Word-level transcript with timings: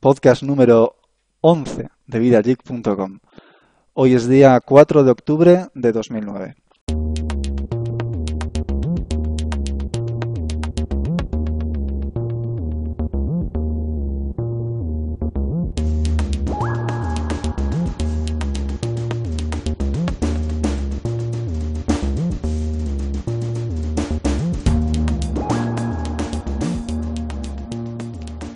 podcast 0.00 0.42
número 0.42 0.96
11 1.42 1.90
de 2.06 2.18
vidageek.com. 2.18 3.18
Hoy 3.92 4.14
es 4.14 4.26
día 4.26 4.58
4 4.58 5.04
de 5.04 5.10
octubre 5.10 5.66
de 5.74 5.92
2009. 5.92 6.56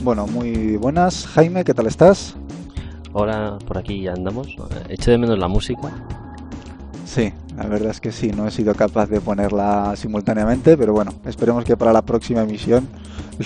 Bueno, 0.04 0.26
muy 0.26 0.53
buenas. 0.84 1.26
Jaime, 1.28 1.64
¿qué 1.64 1.72
tal 1.72 1.86
estás? 1.86 2.34
Hola, 3.14 3.58
por 3.66 3.78
aquí 3.78 4.02
ya 4.02 4.12
andamos. 4.12 4.54
Echo 4.90 5.12
de 5.12 5.16
menos 5.16 5.38
la 5.38 5.48
música. 5.48 5.90
Sí, 7.06 7.32
la 7.56 7.64
verdad 7.64 7.90
es 7.90 8.02
que 8.02 8.12
sí, 8.12 8.32
no 8.32 8.46
he 8.46 8.50
sido 8.50 8.74
capaz 8.74 9.06
de 9.06 9.18
ponerla 9.18 9.94
simultáneamente, 9.96 10.76
pero 10.76 10.92
bueno, 10.92 11.14
esperemos 11.24 11.64
que 11.64 11.74
para 11.74 11.90
la 11.90 12.02
próxima 12.02 12.42
emisión 12.42 12.86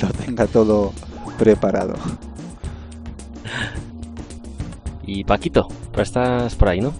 lo 0.02 0.08
tenga 0.08 0.48
todo 0.48 0.92
preparado. 1.38 1.94
Y 5.06 5.22
Paquito, 5.22 5.68
estás 5.96 6.56
por 6.56 6.70
ahí, 6.70 6.80
¿no? 6.80 6.92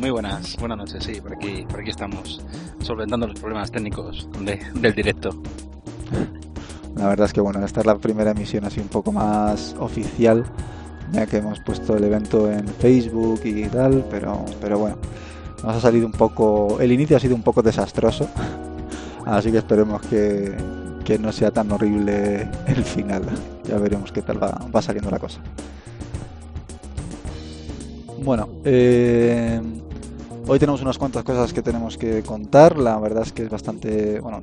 Muy 0.00 0.10
buenas, 0.10 0.56
buenas 0.56 0.78
noches, 0.78 1.04
sí, 1.04 1.20
por 1.20 1.34
aquí, 1.34 1.64
por 1.70 1.82
aquí 1.82 1.90
estamos, 1.90 2.42
solventando 2.80 3.28
los 3.28 3.38
problemas 3.38 3.70
técnicos 3.70 4.28
del 4.40 4.92
directo. 4.92 5.30
La 6.96 7.08
verdad 7.08 7.26
es 7.26 7.32
que 7.32 7.40
bueno, 7.40 7.64
esta 7.64 7.80
es 7.80 7.86
la 7.86 7.98
primera 7.98 8.30
emisión 8.30 8.64
así 8.64 8.80
un 8.80 8.88
poco 8.88 9.12
más 9.12 9.76
oficial, 9.78 10.44
ya 11.12 11.26
que 11.26 11.38
hemos 11.38 11.60
puesto 11.60 11.96
el 11.96 12.04
evento 12.04 12.50
en 12.50 12.66
Facebook 12.66 13.40
y 13.44 13.64
tal, 13.64 14.04
pero, 14.10 14.44
pero 14.60 14.78
bueno, 14.78 14.96
nos 15.62 15.76
ha 15.76 15.80
salido 15.80 16.06
un 16.06 16.12
poco, 16.12 16.78
el 16.80 16.90
inicio 16.92 17.16
ha 17.16 17.20
sido 17.20 17.34
un 17.34 17.42
poco 17.42 17.62
desastroso, 17.62 18.28
así 19.26 19.52
que 19.52 19.58
esperemos 19.58 20.00
que, 20.02 20.56
que 21.04 21.18
no 21.18 21.32
sea 21.32 21.50
tan 21.50 21.70
horrible 21.70 22.48
el 22.66 22.82
final. 22.82 23.22
Ya 23.68 23.78
veremos 23.78 24.10
qué 24.10 24.22
tal 24.22 24.42
va, 24.42 24.58
va 24.74 24.80
saliendo 24.80 25.10
la 25.10 25.18
cosa. 25.18 25.40
Bueno, 28.22 28.48
eh, 28.64 29.60
hoy 30.48 30.58
tenemos 30.58 30.82
unas 30.82 30.98
cuantas 30.98 31.22
cosas 31.22 31.52
que 31.52 31.62
tenemos 31.62 31.96
que 31.98 32.22
contar. 32.22 32.78
La 32.78 32.98
verdad 32.98 33.22
es 33.22 33.32
que 33.32 33.44
es 33.44 33.50
bastante, 33.50 34.18
bueno, 34.18 34.42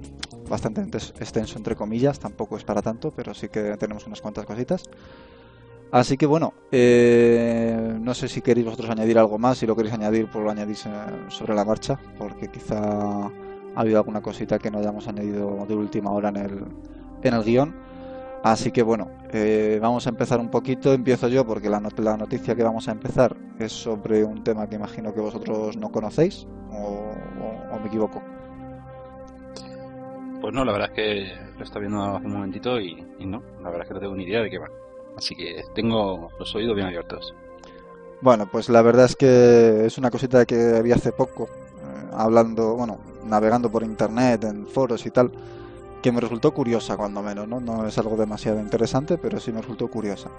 bastante 0.49 0.81
extenso 0.81 1.57
entre 1.57 1.75
comillas, 1.75 2.19
tampoco 2.19 2.57
es 2.57 2.63
para 2.63 2.81
tanto, 2.81 3.11
pero 3.11 3.33
sí 3.33 3.49
que 3.49 3.77
tenemos 3.77 4.05
unas 4.07 4.21
cuantas 4.21 4.45
cositas. 4.45 4.83
Así 5.91 6.17
que 6.17 6.25
bueno, 6.25 6.53
eh, 6.71 7.95
no 8.01 8.15
sé 8.15 8.27
si 8.27 8.41
queréis 8.41 8.65
vosotros 8.65 8.89
añadir 8.89 9.19
algo 9.19 9.37
más, 9.37 9.59
si 9.59 9.67
lo 9.67 9.75
queréis 9.75 9.93
añadir, 9.93 10.27
pues 10.27 10.43
lo 10.43 10.49
añadís 10.49 10.87
eh, 10.87 10.89
sobre 11.27 11.53
la 11.53 11.63
marcha, 11.63 11.99
porque 12.17 12.47
quizá 12.47 12.79
ha 13.27 13.31
habido 13.75 13.99
alguna 13.99 14.19
cosita 14.19 14.57
que 14.57 14.71
no 14.71 14.79
hayamos 14.79 15.07
añadido 15.07 15.65
de 15.67 15.75
última 15.75 16.09
hora 16.09 16.29
en 16.29 16.37
el, 16.37 16.65
en 17.21 17.33
el 17.35 17.43
guion. 17.43 17.75
Así 18.43 18.71
que 18.71 18.81
bueno, 18.81 19.07
eh, 19.31 19.77
vamos 19.81 20.07
a 20.07 20.09
empezar 20.09 20.39
un 20.39 20.49
poquito. 20.49 20.93
Empiezo 20.93 21.27
yo 21.27 21.45
porque 21.45 21.69
la, 21.69 21.79
la, 21.79 22.17
noticia 22.17 22.55
que 22.55 22.63
vamos 22.63 22.87
a 22.87 22.91
empezar 22.91 23.37
es 23.59 23.71
sobre 23.71 24.23
un 24.23 24.43
tema 24.43 24.67
que 24.67 24.75
imagino 24.75 25.13
que 25.13 25.21
vosotros 25.21 25.77
no 25.77 25.91
conocéis, 25.91 26.47
o 26.71 27.79
me 27.79 27.87
equivoco. 27.87 28.21
Pues 30.43 30.53
no, 30.53 30.65
la 30.65 30.73
verdad 30.73 30.89
es 30.89 30.93
que 30.93 31.33
lo 31.57 31.63
está 31.63 31.79
viendo 31.79 32.03
hace 32.03 32.25
un 32.25 32.33
momentito 32.33 32.77
y, 32.77 33.01
no, 33.19 33.41
la 33.61 33.69
verdad 33.69 33.83
es 33.83 33.87
que 33.87 33.93
no 33.93 33.99
tengo 34.01 34.15
ni 34.15 34.25
idea 34.25 34.41
de 34.41 34.49
qué 34.49 34.57
va. 34.57 34.67
Así 35.15 35.37
que 35.37 35.63
tengo 35.73 36.31
los 36.37 36.53
oídos 36.53 36.75
bien 36.75 36.87
abiertos. 36.87 37.33
Bueno, 38.19 38.49
pues 38.51 38.67
la 38.67 38.81
verdad 38.81 39.05
es 39.05 39.15
que 39.15 39.85
es 39.85 39.97
una 39.97 40.11
cosita 40.11 40.45
que 40.45 40.75
había 40.75 40.95
hace 40.95 41.13
poco, 41.13 41.45
eh, 41.45 42.09
hablando, 42.11 42.75
bueno, 42.75 42.99
navegando 43.23 43.71
por 43.71 43.83
internet, 43.83 44.43
en 44.43 44.67
foros 44.67 45.05
y 45.05 45.11
tal, 45.11 45.31
que 46.01 46.11
me 46.11 46.19
resultó 46.19 46.53
curiosa 46.53 46.97
cuando 46.97 47.23
menos, 47.23 47.47
¿no? 47.47 47.61
No 47.61 47.87
es 47.87 47.97
algo 47.97 48.17
demasiado 48.17 48.59
interesante, 48.59 49.17
pero 49.17 49.39
sí 49.39 49.53
me 49.53 49.61
resultó 49.61 49.87
curiosa. 49.87 50.29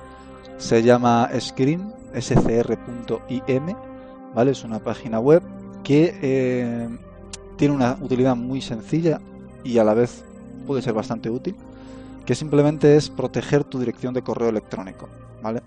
Se 0.59 0.83
llama 0.83 1.31
Screen, 1.41 1.95
scr.im, 2.21 3.77
¿vale? 4.35 4.51
Es 4.51 4.65
una 4.65 4.81
página 4.81 5.19
web 5.19 5.43
que 5.83 6.15
eh, 6.21 6.89
tiene 7.57 7.75
una 7.75 7.97
utilidad 8.03 8.37
muy 8.37 8.61
sencilla 8.61 9.19
y 9.65 9.79
a 9.79 9.85
la 9.85 9.95
vez 9.95 10.25
puede 10.67 10.83
ser 10.83 10.93
bastante 10.93 11.31
útil, 11.31 11.57
que 12.25 12.35
simplemente 12.35 12.97
es 12.97 13.11
proteger 13.11 13.65
tu 13.65 13.79
dirección 13.79 14.15
de 14.15 14.23
correo 14.23 14.49
electrónico, 14.49 15.09
¿vale? 15.43 15.63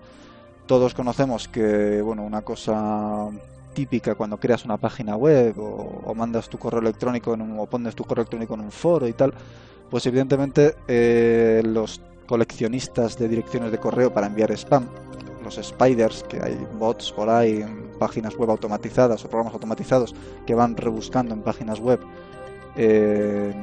Todos 0.66 0.94
conocemos 0.94 1.48
que, 1.48 2.02
bueno, 2.02 2.24
una 2.24 2.42
cosa 2.42 3.28
típica 3.74 4.14
cuando 4.14 4.38
creas 4.38 4.64
una 4.64 4.76
página 4.76 5.16
web 5.16 5.54
o, 5.58 6.14
mandas 6.14 6.48
tu 6.48 6.58
correo 6.58 6.80
electrónico 6.80 7.34
en 7.34 7.42
un, 7.42 7.58
o 7.58 7.66
pones 7.66 7.94
tu 7.94 8.04
correo 8.04 8.22
electrónico 8.22 8.54
en 8.54 8.60
un 8.60 8.72
foro 8.72 9.06
y 9.06 9.12
tal, 9.12 9.32
pues 9.90 10.04
evidentemente 10.06 10.74
eh, 10.88 11.62
los 11.64 12.00
coleccionistas 12.26 13.18
de 13.18 13.28
direcciones 13.28 13.70
de 13.70 13.78
correo 13.78 14.12
para 14.12 14.26
enviar 14.26 14.50
spam, 14.52 14.86
los 15.44 15.60
spiders, 15.62 16.24
que 16.24 16.42
hay 16.42 16.58
bots 16.78 17.12
por 17.12 17.30
ahí 17.30 17.62
en 17.62 17.88
páginas 17.98 18.36
web 18.36 18.50
automatizadas 18.50 19.24
o 19.24 19.28
programas 19.28 19.54
automatizados 19.54 20.14
que 20.46 20.54
van 20.54 20.76
rebuscando 20.76 21.32
en 21.34 21.42
páginas 21.42 21.80
web 21.80 22.00
eh, 22.76 23.54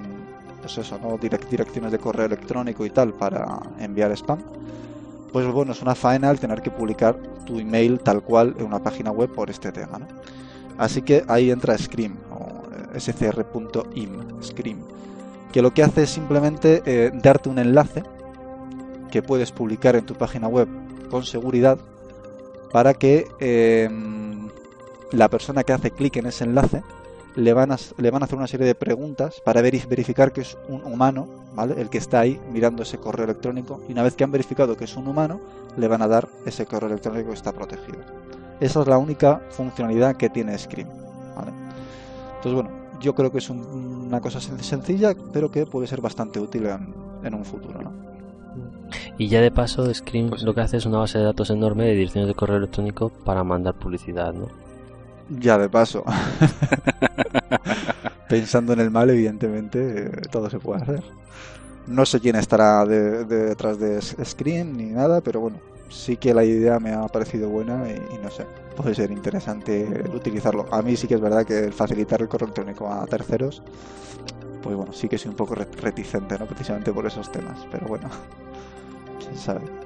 pues 0.65 0.79
eso, 0.79 0.97
¿no? 0.97 1.19
direcciones 1.19 1.91
de 1.91 1.99
correo 1.99 2.25
electrónico 2.25 2.87
y 2.87 2.89
tal 2.89 3.13
para 3.13 3.59
enviar 3.79 4.11
spam, 4.13 4.39
pues 5.31 5.45
bueno, 5.45 5.73
es 5.73 5.81
una 5.83 5.93
faena 5.93 6.31
el 6.31 6.39
tener 6.39 6.63
que 6.63 6.71
publicar 6.71 7.15
tu 7.45 7.59
email 7.59 7.99
tal 7.99 8.23
cual 8.23 8.55
en 8.57 8.65
una 8.65 8.79
página 8.79 9.11
web 9.11 9.31
por 9.31 9.51
este 9.51 9.71
tema. 9.71 9.99
Así 10.79 11.03
que 11.03 11.23
ahí 11.27 11.51
entra 11.51 11.77
Scream 11.77 12.17
o 12.31 12.63
eh, 12.95 12.99
scr.im, 12.99 14.41
Scream, 14.41 14.79
que 15.51 15.61
lo 15.61 15.71
que 15.71 15.83
hace 15.83 16.03
es 16.03 16.09
simplemente 16.09 16.81
eh, 16.87 17.11
darte 17.13 17.49
un 17.49 17.59
enlace 17.59 18.03
que 19.11 19.21
puedes 19.21 19.51
publicar 19.51 19.95
en 19.95 20.07
tu 20.07 20.15
página 20.15 20.47
web 20.47 20.67
con 21.11 21.23
seguridad 21.25 21.77
para 22.71 22.95
que 22.95 23.27
em, 23.39 24.49
la 25.11 25.29
persona 25.29 25.63
que 25.63 25.73
hace 25.73 25.91
clic 25.91 26.15
en 26.17 26.25
ese 26.25 26.43
enlace 26.43 26.81
le 27.35 27.53
van, 27.53 27.71
a, 27.71 27.77
le 27.97 28.11
van 28.11 28.21
a 28.21 28.25
hacer 28.25 28.37
una 28.37 28.47
serie 28.47 28.65
de 28.65 28.75
preguntas 28.75 29.41
para 29.43 29.61
verificar 29.61 30.31
que 30.31 30.41
es 30.41 30.57
un 30.69 30.83
humano, 30.85 31.27
¿vale? 31.53 31.79
El 31.79 31.89
que 31.89 31.97
está 31.97 32.21
ahí 32.21 32.39
mirando 32.51 32.83
ese 32.83 32.97
correo 32.97 33.25
electrónico. 33.25 33.81
Y 33.89 33.91
una 33.91 34.03
vez 34.03 34.15
que 34.15 34.23
han 34.23 34.31
verificado 34.31 34.77
que 34.77 34.85
es 34.85 34.95
un 34.95 35.07
humano, 35.07 35.41
le 35.77 35.87
van 35.87 36.01
a 36.01 36.07
dar 36.07 36.27
ese 36.45 36.65
correo 36.65 36.89
electrónico 36.89 37.29
que 37.29 37.35
está 37.35 37.51
protegido. 37.51 37.99
Esa 38.59 38.81
es 38.81 38.87
la 38.87 38.97
única 38.97 39.41
funcionalidad 39.49 40.15
que 40.15 40.29
tiene 40.29 40.57
Scream, 40.57 40.87
¿vale? 41.35 41.51
Entonces, 42.37 42.53
bueno, 42.53 42.69
yo 43.01 43.13
creo 43.13 43.31
que 43.31 43.39
es 43.39 43.49
una 43.49 44.21
cosa 44.21 44.39
sencilla, 44.39 45.13
pero 45.33 45.51
que 45.51 45.65
puede 45.65 45.87
ser 45.87 45.99
bastante 45.99 46.39
útil 46.39 46.67
en, 46.67 47.33
un 47.33 47.43
futuro, 47.43 47.81
¿no? 47.81 47.91
Y 49.17 49.27
ya 49.27 49.41
de 49.41 49.51
paso, 49.51 49.91
Scream 49.93 50.29
pues 50.29 50.43
lo 50.43 50.53
que 50.53 50.61
hace 50.61 50.77
es 50.77 50.85
una 50.85 50.99
base 50.99 51.17
de 51.17 51.25
datos 51.25 51.49
enorme 51.49 51.85
de 51.85 51.95
direcciones 51.95 52.27
de 52.27 52.35
correo 52.35 52.57
electrónico 52.57 53.09
para 53.09 53.43
mandar 53.43 53.73
publicidad, 53.73 54.33
¿no? 54.33 54.47
Ya 55.29 55.57
de 55.57 55.69
paso. 55.69 56.03
Pensando 58.29 58.73
en 58.73 58.79
el 58.79 58.91
mal, 58.91 59.09
evidentemente, 59.09 60.09
todo 60.31 60.49
se 60.49 60.59
puede 60.59 60.81
hacer. 60.81 61.03
No 61.87 62.05
sé 62.05 62.19
quién 62.19 62.35
estará 62.35 62.85
detrás 62.85 63.79
de, 63.79 64.01
Scream 64.01 64.75
ni 64.75 64.85
nada, 64.85 65.21
pero 65.21 65.39
bueno, 65.39 65.59
sí 65.89 66.17
que 66.17 66.33
la 66.33 66.43
idea 66.43 66.79
me 66.79 66.93
ha 66.93 67.07
parecido 67.07 67.49
buena 67.49 67.85
y, 67.89 68.17
no 68.23 68.31
sé, 68.31 68.45
puede 68.75 68.95
ser 68.95 69.11
interesante 69.11 70.03
utilizarlo. 70.13 70.65
A 70.71 70.81
mí 70.81 70.95
sí 70.95 71.07
que 71.07 71.15
es 71.15 71.21
verdad 71.21 71.45
que 71.45 71.71
facilitar 71.71 72.21
el 72.21 72.27
correo 72.27 72.47
electrónico 72.47 72.91
a 72.91 73.05
terceros, 73.05 73.61
pues 74.63 74.75
bueno, 74.75 74.93
sí 74.93 75.07
que 75.07 75.19
soy 75.19 75.29
un 75.29 75.37
poco 75.37 75.53
reticente, 75.53 76.39
¿no? 76.39 76.47
Precisamente 76.47 76.91
por 76.91 77.05
esos 77.05 77.31
temas, 77.31 77.67
pero 77.71 77.87
bueno, 77.87 78.09
quién 79.19 79.37
sabe. 79.37 79.84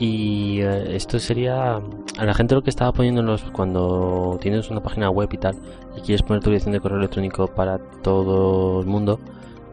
Y 0.00 0.62
eh, 0.62 0.96
esto 0.96 1.18
sería 1.18 1.76
a 1.76 2.24
la 2.24 2.32
gente 2.32 2.54
lo 2.54 2.62
que 2.62 2.70
estaba 2.70 2.90
poniendo 2.90 3.22
los, 3.22 3.42
cuando 3.52 4.38
tienes 4.40 4.70
una 4.70 4.82
página 4.82 5.10
web 5.10 5.28
y 5.30 5.36
tal 5.36 5.56
y 5.94 6.00
quieres 6.00 6.22
poner 6.22 6.42
tu 6.42 6.48
dirección 6.48 6.72
de 6.72 6.80
correo 6.80 6.98
electrónico 6.98 7.46
para 7.46 7.78
todo 7.78 8.80
el 8.80 8.86
mundo, 8.86 9.20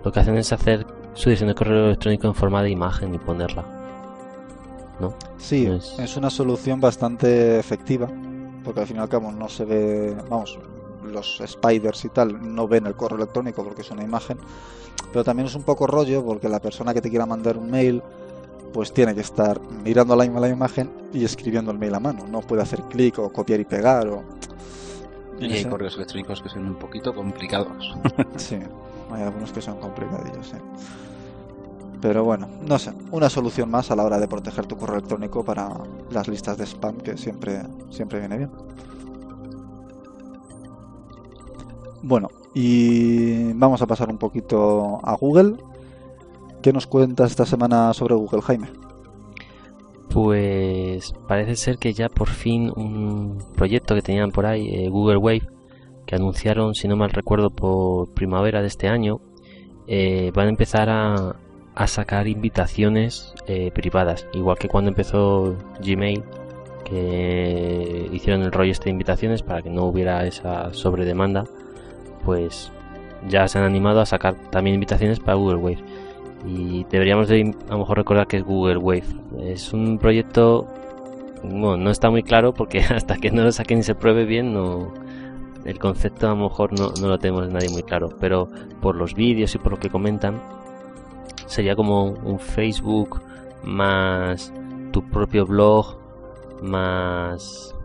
lo 0.04 0.12
que 0.12 0.20
hacen 0.20 0.38
es 0.38 0.52
hacer 0.52 0.86
su 1.14 1.30
dirección 1.30 1.48
de 1.48 1.56
correo 1.56 1.86
electrónico 1.86 2.28
en 2.28 2.36
forma 2.36 2.62
de 2.62 2.70
imagen 2.70 3.16
y 3.16 3.18
ponerla. 3.18 3.64
¿No? 5.00 5.14
Sí, 5.38 5.66
es... 5.66 6.18
una 6.18 6.30
solución 6.30 6.82
bastante 6.82 7.58
efectiva, 7.58 8.10
porque 8.66 8.82
al 8.82 8.88
fin 8.88 8.98
y 8.98 9.00
al 9.00 9.08
cabo 9.08 9.32
no 9.32 9.48
se 9.48 9.64
ve, 9.64 10.18
vamos, 10.30 10.60
los 11.06 11.42
spiders 11.46 12.04
y 12.04 12.10
tal 12.10 12.54
no 12.54 12.68
ven 12.68 12.86
el 12.86 12.96
correo 12.96 13.18
electrónico 13.18 13.64
porque 13.64 13.82
es 13.82 13.92
una 13.92 14.04
imagen, 14.04 14.38
pero 15.14 15.24
también 15.24 15.48
es 15.48 15.56
un 15.56 15.64
poco 15.64 15.88
rollo 15.88 16.26
porque 16.26 16.50
la 16.50 16.60
persona 16.60 16.94
que 16.94 17.02
te 17.02 17.10
quiera 17.10 17.26
mandar 17.26 17.58
un 17.58 17.72
mail 17.72 18.04
pues 18.74 18.94
tiene 18.94 19.16
que 19.16 19.22
estar 19.22 19.60
mirando 19.84 20.16
la, 20.16 20.26
la 20.26 20.50
imagen 20.50 20.90
y 21.14 21.24
escribiendo 21.24 21.72
el 21.72 21.78
mail 21.78 21.96
a 21.96 22.00
mano. 22.00 22.26
No 22.28 22.42
puede 22.42 22.62
hacer 22.62 22.82
clic 22.84 23.20
o 23.20 23.32
copiar 23.32 23.60
y 23.60 23.66
pegar. 23.66 24.08
O... 24.08 24.24
Y 25.40 25.52
hay 25.52 25.66
correos 25.66 25.96
electrónicos 25.96 26.42
que 26.42 26.50
son 26.50 26.66
un 26.66 26.76
poquito 26.76 27.14
complicados. 27.14 27.96
sí, 28.38 28.58
hay 29.12 29.24
algunos 29.24 29.52
que 29.52 29.62
son 29.62 29.80
complicadillos. 29.80 30.54
Pero 32.02 32.24
bueno, 32.24 32.48
no 32.62 32.78
sé, 32.78 32.94
una 33.12 33.30
solución 33.30 33.72
más 33.72 33.90
a 33.90 33.96
la 33.96 34.04
hora 34.04 34.20
de 34.20 34.28
proteger 34.28 34.68
tu 34.68 34.78
correo 34.78 34.98
electrónico 34.98 35.44
para 35.44 35.70
las 36.12 36.28
listas 36.28 36.58
de 36.58 36.66
spam, 36.66 36.98
que 36.98 37.18
siempre, 37.18 37.64
siempre 37.90 38.20
viene 38.20 38.38
bien. 38.38 38.52
Bueno, 42.04 42.30
y 42.54 43.52
vamos 43.54 43.82
a 43.82 43.88
pasar 43.88 44.10
un 44.10 44.18
poquito 44.18 45.00
a 45.04 45.16
Google. 45.16 45.58
¿Qué 46.68 46.74
nos 46.74 46.86
cuentas 46.86 47.32
esta 47.32 47.46
semana 47.46 47.94
sobre 47.94 48.16
Google, 48.16 48.42
Jaime? 48.42 48.68
Pues 50.10 51.14
parece 51.26 51.56
ser 51.56 51.78
que 51.78 51.94
ya 51.94 52.10
por 52.10 52.28
fin 52.28 52.74
un 52.76 53.38
proyecto 53.56 53.96
que 53.96 54.02
tenían 54.02 54.32
por 54.32 54.46
ahí, 54.46 54.68
eh, 54.68 54.90
Google 54.90 55.16
Wave, 55.16 55.48
que 56.06 56.16
anunciaron, 56.16 56.76
si 56.76 56.90
no 56.90 56.98
mal 56.98 57.12
recuerdo, 57.12 57.52
por 57.52 58.14
primavera 58.14 58.60
de 58.60 58.68
este 58.68 58.90
año, 58.90 59.22
eh, 59.88 60.34
van 60.36 60.48
a 60.48 60.50
empezar 60.50 60.90
a, 60.90 61.38
a 61.74 61.88
sacar 61.88 62.28
invitaciones 62.28 63.34
eh, 63.48 63.72
privadas, 63.72 64.28
igual 64.34 64.58
que 64.58 64.68
cuando 64.68 64.90
empezó 64.90 65.56
Gmail, 65.82 66.22
que 66.84 68.10
hicieron 68.12 68.42
el 68.42 68.52
rollo 68.52 68.74
este 68.74 68.86
de 68.86 68.92
invitaciones 68.92 69.42
para 69.42 69.62
que 69.62 69.70
no 69.70 69.86
hubiera 69.86 70.26
esa 70.26 70.74
sobredemanda, 70.74 71.46
pues 72.26 72.74
ya 73.30 73.48
se 73.48 73.58
han 73.58 73.64
animado 73.64 74.02
a 74.02 74.06
sacar 74.06 74.36
también 74.50 74.74
invitaciones 74.74 75.22
para 75.22 75.36
Google 75.36 75.60
Wave. 75.60 75.84
Y 76.46 76.86
deberíamos 76.86 77.28
de 77.28 77.56
a 77.68 77.72
lo 77.72 77.80
mejor 77.80 77.98
recordar 77.98 78.28
que 78.28 78.38
es 78.38 78.44
Google 78.44 78.78
Wave. 78.78 79.06
Es 79.42 79.74
un 79.74 79.98
proyecto, 79.98 80.68
bueno, 81.44 81.78
no 81.78 81.90
está 81.90 82.10
muy 82.10 82.24
claro 82.24 82.54
porque 82.54 82.80
hasta 82.96 83.18
que 83.18 83.32
no 83.32 83.44
lo 83.44 83.52
saquen 83.52 83.80
y 83.80 83.84
se 83.84 83.96
pruebe 83.96 84.26
bien, 84.26 84.54
no, 84.54 84.94
el 85.66 85.80
concepto 85.80 86.28
a 86.28 86.32
lo 86.32 86.44
mejor 86.44 86.78
no, 86.78 86.92
no 87.02 87.08
lo 87.08 87.18
tenemos 87.18 87.50
nadie 87.50 87.70
muy 87.70 87.84
claro. 87.84 88.10
Pero 88.20 88.50
por 88.82 88.96
los 88.96 89.14
vídeos 89.14 89.54
y 89.56 89.58
por 89.58 89.74
lo 89.74 89.80
que 89.80 89.90
comentan, 89.90 90.40
sería 91.48 91.76
como 91.76 92.06
un 92.06 92.40
Facebook 92.40 93.22
más 93.64 94.54
tu 94.92 95.04
propio 95.04 95.46
blog 95.46 95.98
más 96.62 97.76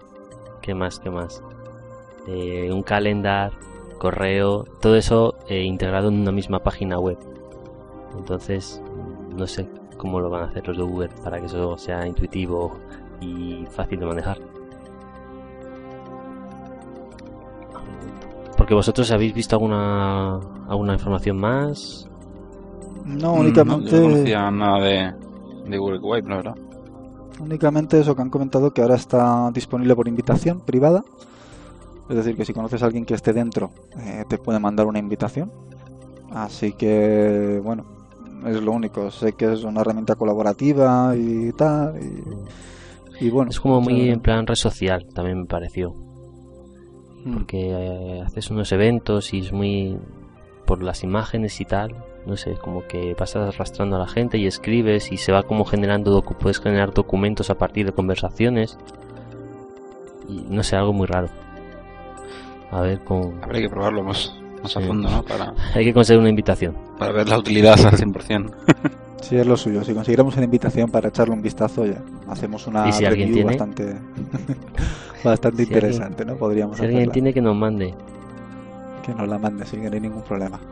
qué 0.60 0.74
más 0.74 0.98
qué 0.98 1.10
más 1.10 1.42
eh, 2.28 2.70
un 2.72 2.82
calendar 2.82 3.52
correo 3.98 4.64
todo 4.80 4.96
eso 4.96 5.34
eh, 5.48 5.62
integrado 5.62 6.08
en 6.08 6.20
una 6.20 6.32
misma 6.32 6.60
página 6.60 6.98
web 6.98 7.18
entonces 8.16 8.82
no 9.36 9.46
sé 9.46 9.68
cómo 9.96 10.20
lo 10.20 10.30
van 10.30 10.42
a 10.42 10.46
hacer 10.46 10.66
los 10.68 10.76
de 10.76 10.82
Google 10.82 11.10
para 11.22 11.38
que 11.38 11.46
eso 11.46 11.76
sea 11.76 12.06
intuitivo 12.06 12.78
y 13.20 13.64
fácil 13.70 14.00
de 14.00 14.06
manejar 14.06 14.38
porque 18.56 18.74
vosotros 18.74 19.10
habéis 19.10 19.34
visto 19.34 19.56
alguna 19.56 20.40
alguna 20.68 20.94
información 20.94 21.38
más 21.38 22.08
no, 23.04 23.34
únicamente. 23.34 23.92
No, 23.92 24.02
conocía 24.02 24.50
nada 24.50 24.80
de, 24.80 25.14
de 25.68 25.78
Google 25.78 25.98
Wave, 25.98 26.28
la 26.28 26.36
verdad. 26.36 26.54
Únicamente 27.40 27.98
eso 27.98 28.14
que 28.14 28.22
han 28.22 28.30
comentado 28.30 28.72
que 28.72 28.82
ahora 28.82 28.94
está 28.94 29.50
disponible 29.52 29.96
por 29.96 30.08
invitación 30.08 30.60
privada. 30.60 31.04
Es 32.08 32.16
decir, 32.16 32.36
que 32.36 32.44
si 32.44 32.52
conoces 32.52 32.82
a 32.82 32.86
alguien 32.86 33.04
que 33.04 33.14
esté 33.14 33.32
dentro, 33.32 33.70
eh, 33.98 34.24
te 34.28 34.38
puede 34.38 34.58
mandar 34.58 34.86
una 34.86 34.98
invitación. 34.98 35.50
Así 36.30 36.72
que, 36.72 37.60
bueno, 37.62 37.84
es 38.46 38.62
lo 38.62 38.72
único. 38.72 39.10
Sé 39.10 39.32
que 39.32 39.52
es 39.52 39.64
una 39.64 39.80
herramienta 39.80 40.14
colaborativa 40.14 41.14
y 41.16 41.52
tal. 41.52 41.98
Y, 43.20 43.30
bueno. 43.30 43.50
Es 43.50 43.60
como 43.60 43.80
muy 43.80 44.10
en 44.10 44.20
plan 44.20 44.46
red 44.46 44.54
social, 44.54 45.06
también 45.14 45.40
me 45.40 45.46
pareció. 45.46 45.94
Mm. 47.24 47.34
Porque 47.34 47.70
eh, 47.70 48.22
haces 48.22 48.50
unos 48.50 48.72
eventos 48.72 49.32
y 49.34 49.40
es 49.40 49.52
muy. 49.52 49.98
por 50.66 50.82
las 50.82 51.02
imágenes 51.04 51.60
y 51.60 51.64
tal 51.64 51.94
no 52.26 52.36
sé, 52.36 52.54
como 52.54 52.86
que 52.86 53.14
vas 53.18 53.34
arrastrando 53.34 53.96
a 53.96 53.98
la 53.98 54.06
gente 54.06 54.38
y 54.38 54.46
escribes 54.46 55.10
y 55.12 55.16
se 55.16 55.32
va 55.32 55.42
como 55.42 55.64
generando, 55.64 56.22
puedes 56.22 56.60
generar 56.60 56.92
documentos 56.92 57.50
a 57.50 57.56
partir 57.56 57.86
de 57.86 57.92
conversaciones. 57.92 58.78
Y 60.28 60.42
no 60.48 60.62
sé, 60.62 60.76
algo 60.76 60.92
muy 60.92 61.06
raro. 61.06 61.28
A 62.70 62.80
ver 62.82 63.00
cómo... 63.04 63.34
Habrá 63.42 63.60
que 63.60 63.68
probarlo 63.68 64.04
más, 64.04 64.34
más 64.62 64.76
a 64.76 64.80
fondo, 64.80 65.10
¿no? 65.10 65.22
Para... 65.22 65.54
Hay 65.74 65.84
que 65.84 65.92
conseguir 65.92 66.20
una 66.20 66.28
invitación. 66.28 66.76
Para 66.98 67.12
ver 67.12 67.28
la 67.28 67.38
utilidad 67.38 67.78
al 67.84 67.98
100%. 67.98 68.50
sí, 69.20 69.36
es 69.36 69.46
lo 69.46 69.56
suyo. 69.56 69.84
Si 69.84 69.92
consiguiéramos 69.94 70.34
una 70.36 70.44
invitación 70.44 70.90
para 70.90 71.08
echarle 71.08 71.34
un 71.34 71.42
vistazo, 71.42 71.84
ya 71.86 72.02
hacemos 72.28 72.66
una 72.66 72.88
¿Y 72.88 72.92
si 72.92 73.04
alguien 73.04 73.32
tiene? 73.32 73.50
bastante, 73.50 73.96
bastante 75.24 75.62
interesante, 75.64 76.24
¿no? 76.24 76.36
Podríamos 76.36 76.76
Si 76.76 76.84
alguien 76.84 77.10
tiene 77.10 77.32
que 77.32 77.40
nos 77.40 77.56
mande. 77.56 77.94
Que 79.04 79.14
nos 79.14 79.28
la 79.28 79.38
mande, 79.38 79.66
sin 79.66 79.82
que 79.82 79.88
no 79.88 79.94
hay 79.94 80.00
ningún 80.00 80.22
problema. 80.22 80.60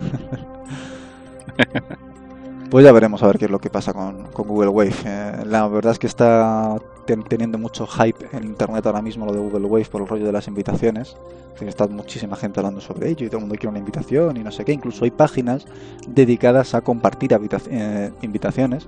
Pues 2.71 2.85
ya 2.85 2.93
veremos 2.93 3.21
a 3.25 3.27
ver 3.27 3.37
qué 3.37 3.47
es 3.47 3.51
lo 3.51 3.59
que 3.59 3.69
pasa 3.69 3.93
con, 3.93 4.31
Google 4.33 4.69
Wave. 4.69 4.95
Eh, 5.05 5.43
la 5.45 5.67
verdad 5.67 5.91
es 5.91 5.99
que 5.99 6.07
está 6.07 6.77
teniendo 7.05 7.59
mucho 7.59 7.87
hype 7.87 8.29
en 8.33 8.45
internet 8.45 8.87
ahora 8.87 9.03
mismo 9.03 9.27
lo 9.27 9.33
de 9.33 9.39
Google 9.39 9.67
Wave 9.67 9.87
por 9.87 10.03
el 10.03 10.09
rollo 10.09 10.27
de 10.27 10.33
las 10.33 10.49
invitaciones. 10.49 11.17
está 11.61 11.87
muchísima 11.89 12.37
gente 12.37 12.61
hablando 12.61 12.81
sobre 12.81 13.11
ello 13.11 13.27
y 13.27 13.29
todo 13.29 13.39
el 13.39 13.43
mundo 13.43 13.57
quiere 13.57 13.69
una 13.69 13.79
invitación 13.79 14.37
y 14.37 14.41
no 14.43 14.51
sé 14.51 14.65
qué. 14.65 14.73
Incluso 14.73 15.05
hay 15.05 15.11
páginas 15.11 15.67
dedicadas 16.07 16.75
a 16.75 16.81
compartir 16.81 17.37
eh, 17.71 18.11
invitaciones 18.23 18.87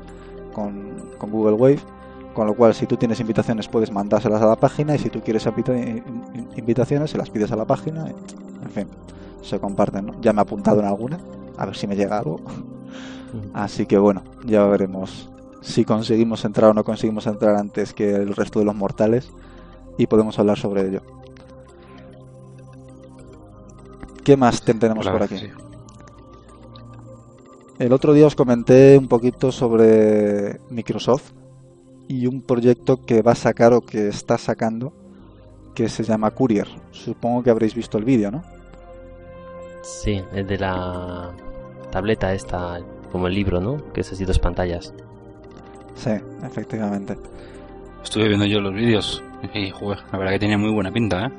con, 0.53 0.93
Google 1.19 1.55
Wave. 1.55 1.81
Con 2.35 2.47
lo 2.47 2.55
cual, 2.55 2.75
si 2.75 2.87
tú 2.87 2.97
tienes 2.97 3.21
invitaciones, 3.21 3.69
puedes 3.69 3.91
mandárselas 3.91 4.41
a 4.41 4.47
la 4.47 4.57
página 4.57 4.95
y 4.95 4.99
si 4.99 5.11
tú 5.11 5.21
quieres 5.21 5.47
invitaciones, 6.57 7.11
se 7.11 7.19
las 7.19 7.29
pides 7.29 7.53
a 7.53 7.57
la 7.57 7.67
página. 7.67 8.07
en 8.09 8.71
fin, 8.71 8.89
se 9.43 9.59
comparten. 9.59 10.13
Ya 10.23 10.33
me 10.33 10.41
he 10.41 10.43
apuntado 10.43 10.81
en 10.81 10.87
alguna 10.87 11.19
a 11.57 11.67
ver 11.67 11.77
si 11.77 11.87
me 11.87 11.97
llega 11.97 12.19
algo. 12.19 12.41
Así 13.55 13.87
que 13.87 13.99
bueno, 13.99 14.23
ya 14.45 14.65
veremos 14.67 15.31
si 15.63 15.85
conseguimos 15.85 16.45
entrar 16.45 16.71
o 16.71 16.75
no 16.75 16.85
conseguimos 16.85 17.27
entrar 17.27 17.57
antes 17.57 17.95
que 17.95 18.15
el 18.15 18.37
resto 18.37 18.59
de 18.59 18.67
los 18.67 18.75
mortales 18.75 19.31
y 19.97 20.07
podemos 20.07 20.39
hablar 20.39 20.59
sobre 20.59 20.89
ello. 20.89 21.03
¿Qué 24.25 24.37
más 24.37 24.63
tenemos 24.63 25.09
por 25.09 25.23
aquí? 25.23 25.51
El 27.79 27.93
otro 27.93 28.13
día 28.13 28.27
os 28.27 28.37
comenté 28.37 28.97
un 28.99 29.09
poquito 29.09 29.51
sobre 29.51 30.61
Microsoft 30.71 31.33
y 32.07 32.27
un 32.27 32.43
proyecto 32.43 32.99
que 32.99 33.23
va 33.23 33.33
a 33.33 33.37
sacar 33.37 33.73
o 33.73 33.81
que 33.81 34.09
está 34.09 34.39
sacando 34.39 34.93
que 35.75 35.89
se 35.89 36.05
llama 36.05 36.31
Courier. 36.31 36.69
Supongo 36.91 37.43
que 37.43 37.51
habréis 37.51 37.75
visto 37.75 37.99
el 37.99 38.05
vídeo, 38.05 38.31
¿no? 38.31 38.43
Sí, 39.83 40.23
es 40.33 40.47
de 40.47 40.59
la 40.59 41.33
tableta 41.91 42.33
esta, 42.35 42.81
como 43.11 43.27
el 43.27 43.35
libro, 43.35 43.61
¿no? 43.61 43.93
Que 43.93 44.03
es 44.03 44.13
así 44.13 44.25
dos 44.25 44.39
pantallas. 44.39 44.95
Sí, 45.95 46.11
efectivamente. 46.45 47.17
Estuve 48.03 48.29
viendo 48.29 48.47
yo 48.47 48.61
los 48.61 48.75
vídeos 48.75 49.23
y, 49.55 49.71
joder, 49.71 49.99
la 50.13 50.19
verdad 50.19 50.33
que 50.33 50.39
tiene 50.41 50.57
muy 50.57 50.71
buena 50.71 50.91
pinta, 50.93 51.27
¿eh? 51.27 51.31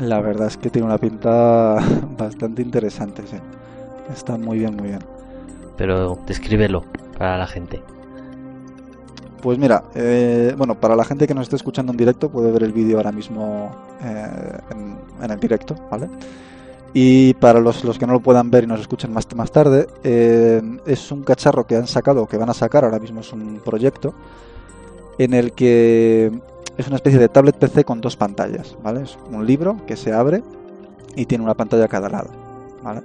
La 0.00 0.20
verdad 0.20 0.48
es 0.48 0.56
que 0.56 0.70
tiene 0.70 0.86
una 0.86 0.98
pinta 0.98 1.76
bastante 2.18 2.62
interesante, 2.62 3.22
sí. 3.26 3.36
Está 4.12 4.36
muy 4.36 4.58
bien, 4.58 4.76
muy 4.76 4.88
bien. 4.88 5.00
Pero 5.76 6.18
descríbelo 6.26 6.84
para 7.18 7.38
la 7.38 7.46
gente. 7.46 7.82
Pues 9.42 9.58
mira, 9.58 9.84
eh, 9.94 10.54
bueno, 10.56 10.74
para 10.74 10.96
la 10.96 11.04
gente 11.04 11.26
que 11.26 11.34
nos 11.34 11.44
esté 11.44 11.56
escuchando 11.56 11.92
en 11.92 11.98
directo 11.98 12.30
puede 12.30 12.50
ver 12.50 12.62
el 12.62 12.72
vídeo 12.72 12.96
ahora 12.96 13.12
mismo 13.12 13.70
eh, 14.02 14.58
en, 14.70 14.96
en, 15.22 15.30
el 15.30 15.38
directo, 15.38 15.76
¿vale? 15.90 16.08
Y 16.98 17.34
para 17.34 17.60
los, 17.60 17.84
los, 17.84 17.98
que 17.98 18.06
no 18.06 18.14
lo 18.14 18.20
puedan 18.20 18.50
ver 18.50 18.64
y 18.64 18.66
nos 18.66 18.80
escuchen 18.80 19.12
más, 19.12 19.26
más 19.36 19.52
tarde, 19.52 19.86
eh, 20.02 20.62
es 20.86 21.12
un 21.12 21.24
cacharro 21.24 21.66
que 21.66 21.76
han 21.76 21.86
sacado, 21.86 22.24
que 22.26 22.38
van 22.38 22.48
a 22.48 22.54
sacar, 22.54 22.86
ahora 22.86 22.98
mismo 22.98 23.20
es 23.20 23.34
un 23.34 23.60
proyecto, 23.62 24.14
en 25.18 25.34
el 25.34 25.52
que 25.52 26.32
es 26.78 26.86
una 26.86 26.96
especie 26.96 27.18
de 27.18 27.28
tablet 27.28 27.54
PC 27.54 27.84
con 27.84 28.00
dos 28.00 28.16
pantallas, 28.16 28.78
¿vale? 28.82 29.02
Es 29.02 29.18
un 29.30 29.44
libro 29.44 29.76
que 29.86 29.94
se 29.94 30.14
abre 30.14 30.42
y 31.14 31.26
tiene 31.26 31.44
una 31.44 31.52
pantalla 31.52 31.84
a 31.84 31.88
cada 31.88 32.08
lado, 32.08 32.30
¿vale? 32.82 33.02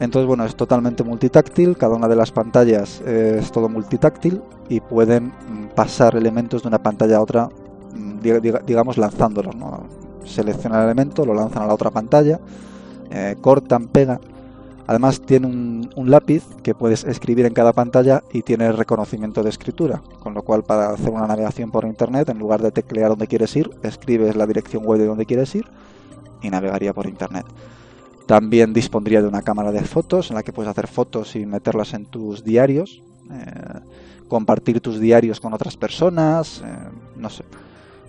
Entonces, 0.00 0.26
bueno, 0.26 0.46
es 0.46 0.56
totalmente 0.56 1.04
multitáctil, 1.04 1.76
cada 1.76 1.96
una 1.96 2.08
de 2.08 2.16
las 2.16 2.32
pantallas 2.32 3.02
es 3.02 3.52
todo 3.52 3.68
multitáctil 3.68 4.40
y 4.70 4.80
pueden 4.80 5.34
pasar 5.74 6.16
elementos 6.16 6.62
de 6.62 6.68
una 6.68 6.82
pantalla 6.82 7.18
a 7.18 7.20
otra, 7.20 7.50
mm, 7.94 8.20
digamos, 8.64 8.96
lanzándolos, 8.96 9.54
¿no? 9.54 9.82
Selecciona 10.24 10.78
el 10.78 10.84
elemento, 10.84 11.26
lo 11.26 11.34
lanzan 11.34 11.64
a 11.64 11.66
la 11.66 11.74
otra 11.74 11.90
pantalla, 11.90 12.40
eh, 13.10 13.36
cortan, 13.40 13.88
pegan. 13.88 14.20
Además 14.88 15.20
tiene 15.20 15.46
un, 15.46 16.10
lápiz 16.10 16.44
que 16.62 16.74
puedes 16.74 17.04
escribir 17.04 17.44
en 17.44 17.52
cada 17.52 17.74
pantalla 17.74 18.22
y 18.32 18.40
tiene 18.40 18.72
reconocimiento 18.72 19.42
de 19.42 19.50
escritura, 19.50 20.00
con 20.20 20.32
lo 20.32 20.40
cual 20.40 20.62
para 20.62 20.88
hacer 20.88 21.10
una 21.10 21.26
navegación 21.26 21.70
por 21.70 21.84
internet, 21.84 22.30
en 22.30 22.38
lugar 22.38 22.62
de 22.62 22.70
teclear 22.70 23.10
donde 23.10 23.26
quieres 23.26 23.54
ir, 23.54 23.70
escribes 23.82 24.34
la 24.34 24.46
dirección 24.46 24.86
web 24.86 24.98
de 24.98 25.04
donde 25.04 25.26
quieres 25.26 25.54
ir 25.54 25.66
y 26.40 26.48
navegaría 26.48 26.94
por 26.94 27.06
internet. 27.06 27.44
También 28.26 28.72
dispondría 28.72 29.20
de 29.20 29.28
una 29.28 29.42
cámara 29.42 29.72
de 29.72 29.82
fotos 29.82 30.30
en 30.30 30.36
la 30.36 30.42
que 30.42 30.54
puedes 30.54 30.70
hacer 30.70 30.86
fotos 30.86 31.36
y 31.36 31.44
meterlas 31.44 31.92
en 31.92 32.06
tus 32.06 32.42
diarios, 32.42 33.02
eh, 33.30 33.80
compartir 34.26 34.80
tus 34.80 34.98
diarios 35.00 35.38
con 35.38 35.52
otras 35.52 35.76
personas, 35.76 36.62
eh, 36.64 36.70
no 37.14 37.28
sé. 37.28 37.44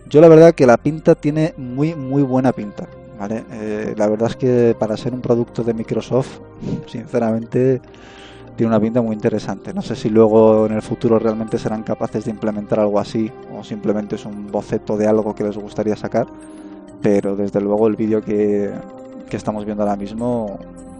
Yo 0.09 0.21
la 0.21 0.29
verdad 0.29 0.55
que 0.55 0.65
la 0.65 0.77
pinta 0.77 1.15
tiene 1.15 1.53
muy 1.57 1.93
muy 1.93 2.23
buena 2.23 2.53
pinta. 2.53 2.87
Eh, 3.51 3.93
la 3.97 4.07
verdad 4.07 4.29
es 4.29 4.35
que 4.37 4.75
para 4.79 4.95
ser 4.95 5.13
un 5.13 5.21
producto 5.21 5.63
de 5.63 5.73
Microsoft, 5.73 6.39
sinceramente, 6.87 7.81
tiene 8.55 8.69
una 8.69 8.79
pinta 8.79 9.01
muy 9.01 9.13
interesante. 9.15 9.73
No 9.73 9.81
sé 9.81 9.95
si 9.95 10.09
luego 10.09 10.65
en 10.65 10.73
el 10.73 10.81
futuro 10.81 11.19
realmente 11.19 11.57
serán 11.57 11.83
capaces 11.83 12.25
de 12.25 12.31
implementar 12.31 12.79
algo 12.79 12.99
así 12.99 13.29
o 13.57 13.63
simplemente 13.63 14.15
es 14.15 14.25
un 14.25 14.51
boceto 14.51 14.95
de 14.97 15.07
algo 15.07 15.35
que 15.35 15.43
les 15.43 15.57
gustaría 15.57 15.95
sacar, 15.95 16.27
pero 17.01 17.35
desde 17.35 17.59
luego 17.61 17.87
el 17.87 17.95
vídeo 17.95 18.21
que, 18.21 18.71
que 19.29 19.37
estamos 19.37 19.65
viendo 19.65 19.83
ahora 19.83 19.95
mismo 19.95 20.57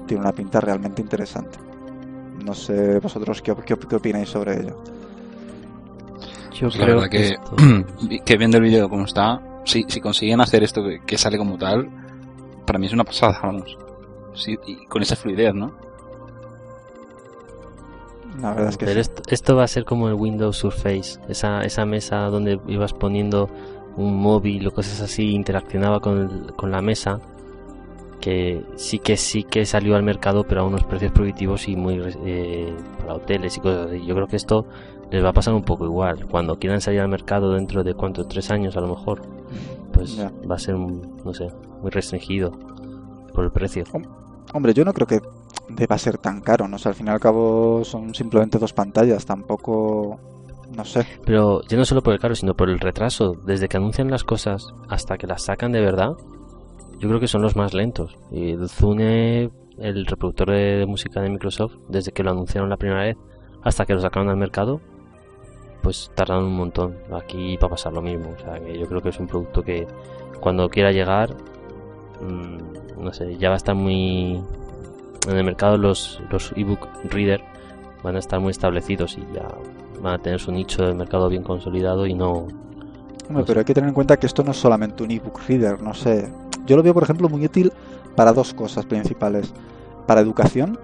tiene 0.08 0.22
una 0.22 0.32
pinta 0.34 0.60
realmente 0.60 1.02
interesante. 1.02 1.58
No 2.44 2.54
sé 2.54 3.00
vosotros 3.00 3.42
qué, 3.42 3.54
qué, 3.66 3.76
qué 3.78 3.96
opináis 3.96 4.30
sobre 4.30 4.62
ello. 4.62 4.82
Yo 6.54 6.68
Pues 6.68 6.78
la 6.78 6.84
creo 6.86 6.96
verdad 6.96 7.10
que, 7.10 7.28
esto- 7.30 7.56
que 8.26 8.38
viendo 8.38 8.58
el 8.58 8.64
vídeo 8.64 8.90
como 8.90 9.06
está, 9.06 9.42
si, 9.66 9.86
si 9.88 10.02
consiguen 10.02 10.42
hacer 10.42 10.64
esto 10.64 10.84
que, 10.84 11.00
que 11.06 11.18
sale 11.18 11.38
como 11.38 11.58
tal, 11.58 11.90
para 12.66 12.80
mí 12.80 12.88
es 12.88 12.94
una 12.94 13.04
pasada, 13.04 13.40
vamos. 13.44 13.78
Sí, 14.34 14.58
y 14.66 14.86
con 14.86 15.02
esa 15.02 15.16
fluidez, 15.16 15.54
¿no? 15.54 15.74
La 18.42 18.52
verdad 18.52 18.70
es 18.70 18.78
que 18.78 18.86
Pero 18.86 18.94
sí. 18.94 19.00
esto, 19.02 19.22
esto 19.28 19.56
va 19.56 19.64
a 19.64 19.68
ser 19.68 19.86
como 19.86 20.08
el 20.08 20.14
Windows 20.14 20.58
Surface, 20.58 21.20
esa, 21.28 21.62
esa 21.62 21.86
mesa 21.86 22.18
donde 22.28 22.60
ibas 22.68 22.94
poniendo 22.94 23.50
un 23.98 24.16
móvil 24.22 24.68
o 24.68 24.72
cosas 24.72 25.02
así, 25.02 25.32
interaccionaba 25.32 26.00
con, 26.00 26.20
el- 26.22 26.54
con 26.56 26.72
la 26.72 26.82
mesa, 26.82 27.20
que 28.22 28.64
sí 28.76 29.00
que 29.00 29.18
sí 29.18 29.44
que 29.44 29.66
salió 29.66 29.96
al 29.96 30.04
mercado, 30.04 30.44
pero 30.44 30.62
a 30.62 30.64
unos 30.66 30.84
precios 30.84 31.12
prohibitivos 31.12 31.68
y 31.68 31.76
muy 31.76 32.02
eh, 32.26 32.74
para 33.00 33.16
hoteles 33.16 33.58
y 33.58 33.62
cosas 33.62 33.88
así. 33.88 34.06
Yo 34.06 34.14
creo 34.16 34.28
que 34.28 34.36
esto 34.36 34.66
les 35.12 35.24
va 35.24 35.30
a 35.30 35.34
pasar 35.34 35.54
un 35.54 35.64
poco 35.64 35.86
igual. 35.86 36.26
Cuando 36.28 36.60
quieran 36.60 36.82
salir 36.82 37.00
al 37.02 37.10
mercado 37.10 37.54
dentro 37.54 37.84
de 37.84 37.94
cuánto, 37.96 38.26
tres 38.26 38.52
años 38.52 38.78
a 38.78 38.82
lo 38.82 38.88
mejor, 38.90 39.22
pues 39.92 40.16
Ya. 40.16 40.32
va 40.50 40.56
a 40.56 40.60
ser, 40.60 40.76
no 40.78 41.34
sé, 41.34 41.48
muy 41.82 41.92
restringido 41.92 42.52
por 43.34 43.44
el 43.46 43.52
precio. 43.52 43.84
Hombre, 44.54 44.74
yo 44.74 44.84
no 44.84 44.94
creo 44.94 45.08
que 45.08 45.22
deba 45.70 45.98
ser 45.98 46.18
tan 46.18 46.42
caro, 46.42 46.68
¿no? 46.68 46.76
O 46.78 46.80
sea, 46.80 46.92
al 46.92 46.96
fin 46.96 47.08
y 47.08 47.10
al 47.10 47.20
cabo 47.20 47.84
son 47.84 48.14
simplemente 48.16 48.58
dos 48.58 48.74
pantallas, 48.74 49.26
tampoco... 49.26 50.20
No 50.76 50.86
sé. 50.86 51.06
Pero 51.26 51.62
ya 51.68 51.78
no 51.78 51.86
solo 51.86 52.04
por 52.04 52.14
el 52.14 52.20
caro, 52.20 52.36
sino 52.36 52.54
por 52.56 52.70
el 52.70 52.80
retraso. 52.80 53.34
Desde 53.44 53.68
que 53.68 53.78
anuncian 53.78 54.12
las 54.12 54.24
cosas 54.24 54.68
hasta 54.88 55.18
que 55.18 55.26
las 55.26 55.44
sacan 55.44 55.72
de 55.72 55.82
verdad, 55.82 56.12
yo 57.00 57.08
creo 57.10 57.20
que 57.20 57.28
son 57.28 57.42
los 57.42 57.56
más 57.56 57.74
lentos. 57.74 58.16
Y 58.32 58.52
el 58.52 58.70
Zune, 58.70 59.50
el 59.80 60.06
reproductor 60.06 60.52
de 60.52 60.86
música 60.88 61.22
de 61.22 61.30
Microsoft, 61.32 61.74
desde 61.88 62.12
que 62.12 62.22
lo 62.24 62.32
anunciaron 62.32 62.70
la 62.70 62.78
primera 62.78 63.02
vez 63.02 63.18
hasta 63.64 63.86
que 63.86 63.96
lo 63.96 64.00
sacaron 64.00 64.30
al 64.30 64.38
mercado, 64.38 64.80
pues 65.82 66.12
tardaron 66.16 66.46
un 66.46 66.56
montón. 66.56 66.98
Aquí 67.12 67.58
va 67.58 67.68
a 67.68 67.70
pasar 67.72 67.94
lo 67.94 68.02
mismo. 68.02 68.34
O 68.38 68.40
sea, 68.40 68.60
que 68.60 68.78
yo 68.78 68.88
creo 68.88 69.02
que 69.02 69.10
es 69.10 69.20
un 69.20 69.28
producto 69.28 69.64
que 69.64 69.88
cuando 70.40 70.70
quiera 70.70 70.92
llegar, 70.92 71.36
mm, 72.22 73.04
no 73.04 73.14
sé, 73.14 73.38
ya 73.38 73.50
va 73.50 73.56
a 73.56 73.58
estar 73.58 73.76
muy... 73.76 74.42
En 75.28 75.36
el 75.36 75.44
mercado 75.44 75.78
los, 75.78 76.22
los 76.32 76.54
ebook 76.56 76.88
reader 77.10 77.42
van 78.04 78.16
a 78.16 78.20
estar 78.20 78.40
muy 78.40 78.52
establecidos 78.52 79.18
y 79.18 79.22
ya 79.34 79.48
van 80.02 80.14
a 80.14 80.20
tener 80.20 80.40
su 80.40 80.52
nicho 80.52 80.86
de 80.86 80.94
mercado 80.94 81.30
bien 81.30 81.44
consolidado 81.44 82.06
y 82.08 82.14
no... 82.14 82.48
Hombre, 83.28 83.44
pero 83.46 83.60
hay 83.60 83.66
que 83.66 83.74
tener 83.74 83.90
en 83.90 83.94
cuenta 83.94 84.18
que 84.18 84.26
esto 84.26 84.44
no 84.44 84.52
es 84.52 84.58
solamente 84.58 85.04
un 85.04 85.12
ebook 85.12 85.42
reader, 85.48 85.82
no 85.82 85.94
sé. 85.94 86.32
Yo 86.66 86.78
lo 86.78 86.84
veo, 86.84 86.94
por 86.94 87.04
ejemplo, 87.04 87.30
muy 87.30 87.46
útil 87.46 87.72
para 88.16 88.34
dos 88.34 88.54
cosas 88.54 88.86
principales. 88.86 89.54
Para 90.08 90.22
educación, 90.22 90.80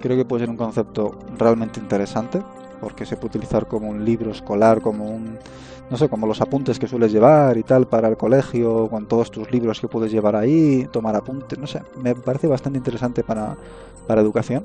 creo 0.00 0.16
que 0.16 0.24
puede 0.24 0.42
ser 0.42 0.50
un 0.50 0.56
concepto 0.56 1.18
realmente 1.38 1.80
interesante, 1.80 2.42
porque 2.80 3.06
se 3.06 3.16
puede 3.16 3.38
utilizar 3.38 3.66
como 3.66 3.88
un 3.88 4.04
libro 4.04 4.30
escolar, 4.30 4.80
como 4.80 5.04
un, 5.04 5.38
no 5.90 5.96
sé, 5.96 6.08
como 6.08 6.26
los 6.26 6.40
apuntes 6.40 6.78
que 6.78 6.86
sueles 6.86 7.12
llevar 7.12 7.58
y 7.58 7.62
tal 7.62 7.86
para 7.86 8.08
el 8.08 8.16
colegio, 8.16 8.88
con 8.88 9.06
todos 9.06 9.30
tus 9.30 9.50
libros 9.50 9.80
que 9.80 9.88
puedes 9.88 10.12
llevar 10.12 10.36
ahí, 10.36 10.88
tomar 10.92 11.16
apuntes, 11.16 11.58
no 11.58 11.66
sé, 11.66 11.82
me 12.02 12.14
parece 12.14 12.46
bastante 12.46 12.78
interesante 12.78 13.22
para, 13.24 13.56
para 14.06 14.20
educación. 14.20 14.64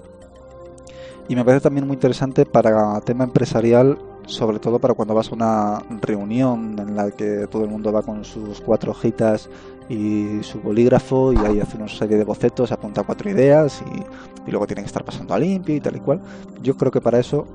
Y 1.27 1.35
me 1.35 1.43
parece 1.43 1.63
también 1.63 1.87
muy 1.87 1.95
interesante 1.95 2.45
para 2.45 3.01
tema 3.01 3.23
empresarial, 3.23 3.97
sobre 4.27 4.59
todo 4.59 4.77
para 4.77 4.93
cuando 4.93 5.15
vas 5.15 5.31
a 5.31 5.35
una 5.35 5.79
reunión 6.01 6.75
en 6.77 6.95
la 6.95 7.09
que 7.09 7.47
todo 7.47 7.63
el 7.63 7.69
mundo 7.69 7.91
va 7.91 8.03
con 8.03 8.23
sus 8.23 8.61
cuatro 8.61 8.91
hojitas 8.91 9.49
y 9.89 10.43
su 10.43 10.61
bolígrafo 10.61 11.33
y 11.33 11.37
ahí 11.37 11.59
hace 11.59 11.77
una 11.77 11.87
serie 11.87 12.17
de 12.17 12.23
bocetos, 12.23 12.71
apunta 12.71 13.03
cuatro 13.03 13.29
ideas 13.29 13.83
y, 13.91 14.47
y 14.47 14.51
luego 14.51 14.67
tiene 14.67 14.83
que 14.83 14.87
estar 14.87 15.03
pasando 15.03 15.33
a 15.33 15.39
limpio 15.39 15.75
y 15.75 15.81
tal 15.81 15.95
y 15.95 15.99
cual. 15.99 16.21
Yo 16.61 16.77
creo 16.77 16.91
que 16.91 17.01
para 17.01 17.19
eso 17.19 17.47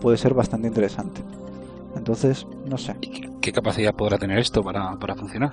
puede 0.00 0.16
ser 0.16 0.34
bastante 0.34 0.68
interesante. 0.68 1.22
Entonces, 1.96 2.46
no 2.66 2.78
sé. 2.78 2.96
¿Y 3.00 3.10
qué, 3.10 3.30
qué 3.40 3.52
capacidad 3.52 3.94
podrá 3.94 4.18
tener 4.18 4.38
esto 4.38 4.62
para, 4.62 4.96
para 4.98 5.14
funcionar? 5.14 5.52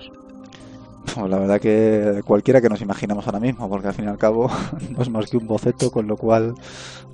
Pues 1.13 1.29
la 1.29 1.37
verdad 1.37 1.59
que 1.59 2.21
cualquiera 2.25 2.61
que 2.61 2.69
nos 2.69 2.81
imaginemos 2.81 3.25
ahora 3.25 3.39
mismo, 3.39 3.69
porque 3.69 3.87
al 3.87 3.93
fin 3.93 4.05
y 4.05 4.07
al 4.07 4.17
cabo 4.17 4.49
no 4.89 5.01
es 5.01 5.09
más 5.09 5.29
que 5.29 5.37
un 5.37 5.47
boceto, 5.47 5.91
con 5.91 6.07
lo 6.07 6.17
cual 6.17 6.55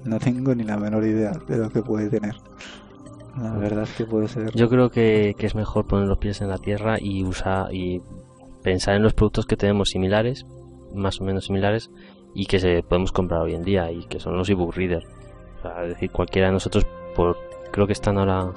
no 0.03 0.19
tengo 0.19 0.53
ni 0.55 0.63
la 0.63 0.77
menor 0.77 1.03
idea 1.05 1.31
de 1.47 1.57
lo 1.57 1.69
que 1.69 1.81
puede 1.81 2.09
tener. 2.09 2.35
La 3.41 3.53
verdad 3.53 3.83
es 3.83 3.91
que 3.91 4.05
puede 4.05 4.27
ser. 4.27 4.53
Yo 4.55 4.69
creo 4.69 4.89
que, 4.89 5.35
que 5.37 5.45
es 5.45 5.55
mejor 5.55 5.85
poner 5.85 6.07
los 6.07 6.17
pies 6.17 6.41
en 6.41 6.49
la 6.49 6.57
tierra 6.57 6.97
y 6.99 7.23
usar 7.23 7.73
y 7.73 8.01
pensar 8.63 8.95
en 8.95 9.03
los 9.03 9.13
productos 9.13 9.45
que 9.45 9.55
tenemos 9.55 9.89
similares, 9.89 10.45
más 10.93 11.21
o 11.21 11.23
menos 11.23 11.45
similares, 11.45 11.89
y 12.33 12.45
que 12.45 12.59
se 12.59 12.83
podemos 12.83 13.11
comprar 13.11 13.41
hoy 13.41 13.55
en 13.55 13.63
día, 13.63 13.91
y 13.91 14.05
que 14.05 14.19
son 14.19 14.37
los 14.37 14.49
ebook 14.49 14.75
reader. 14.75 15.03
O 15.59 15.61
sea, 15.61 15.83
es 15.83 15.89
decir, 15.89 16.11
cualquiera 16.11 16.47
de 16.47 16.53
nosotros, 16.53 16.85
por 17.19 17.37
creo 17.71 17.85
que 17.85 17.91
están 17.91 18.17
ahora 18.17 18.49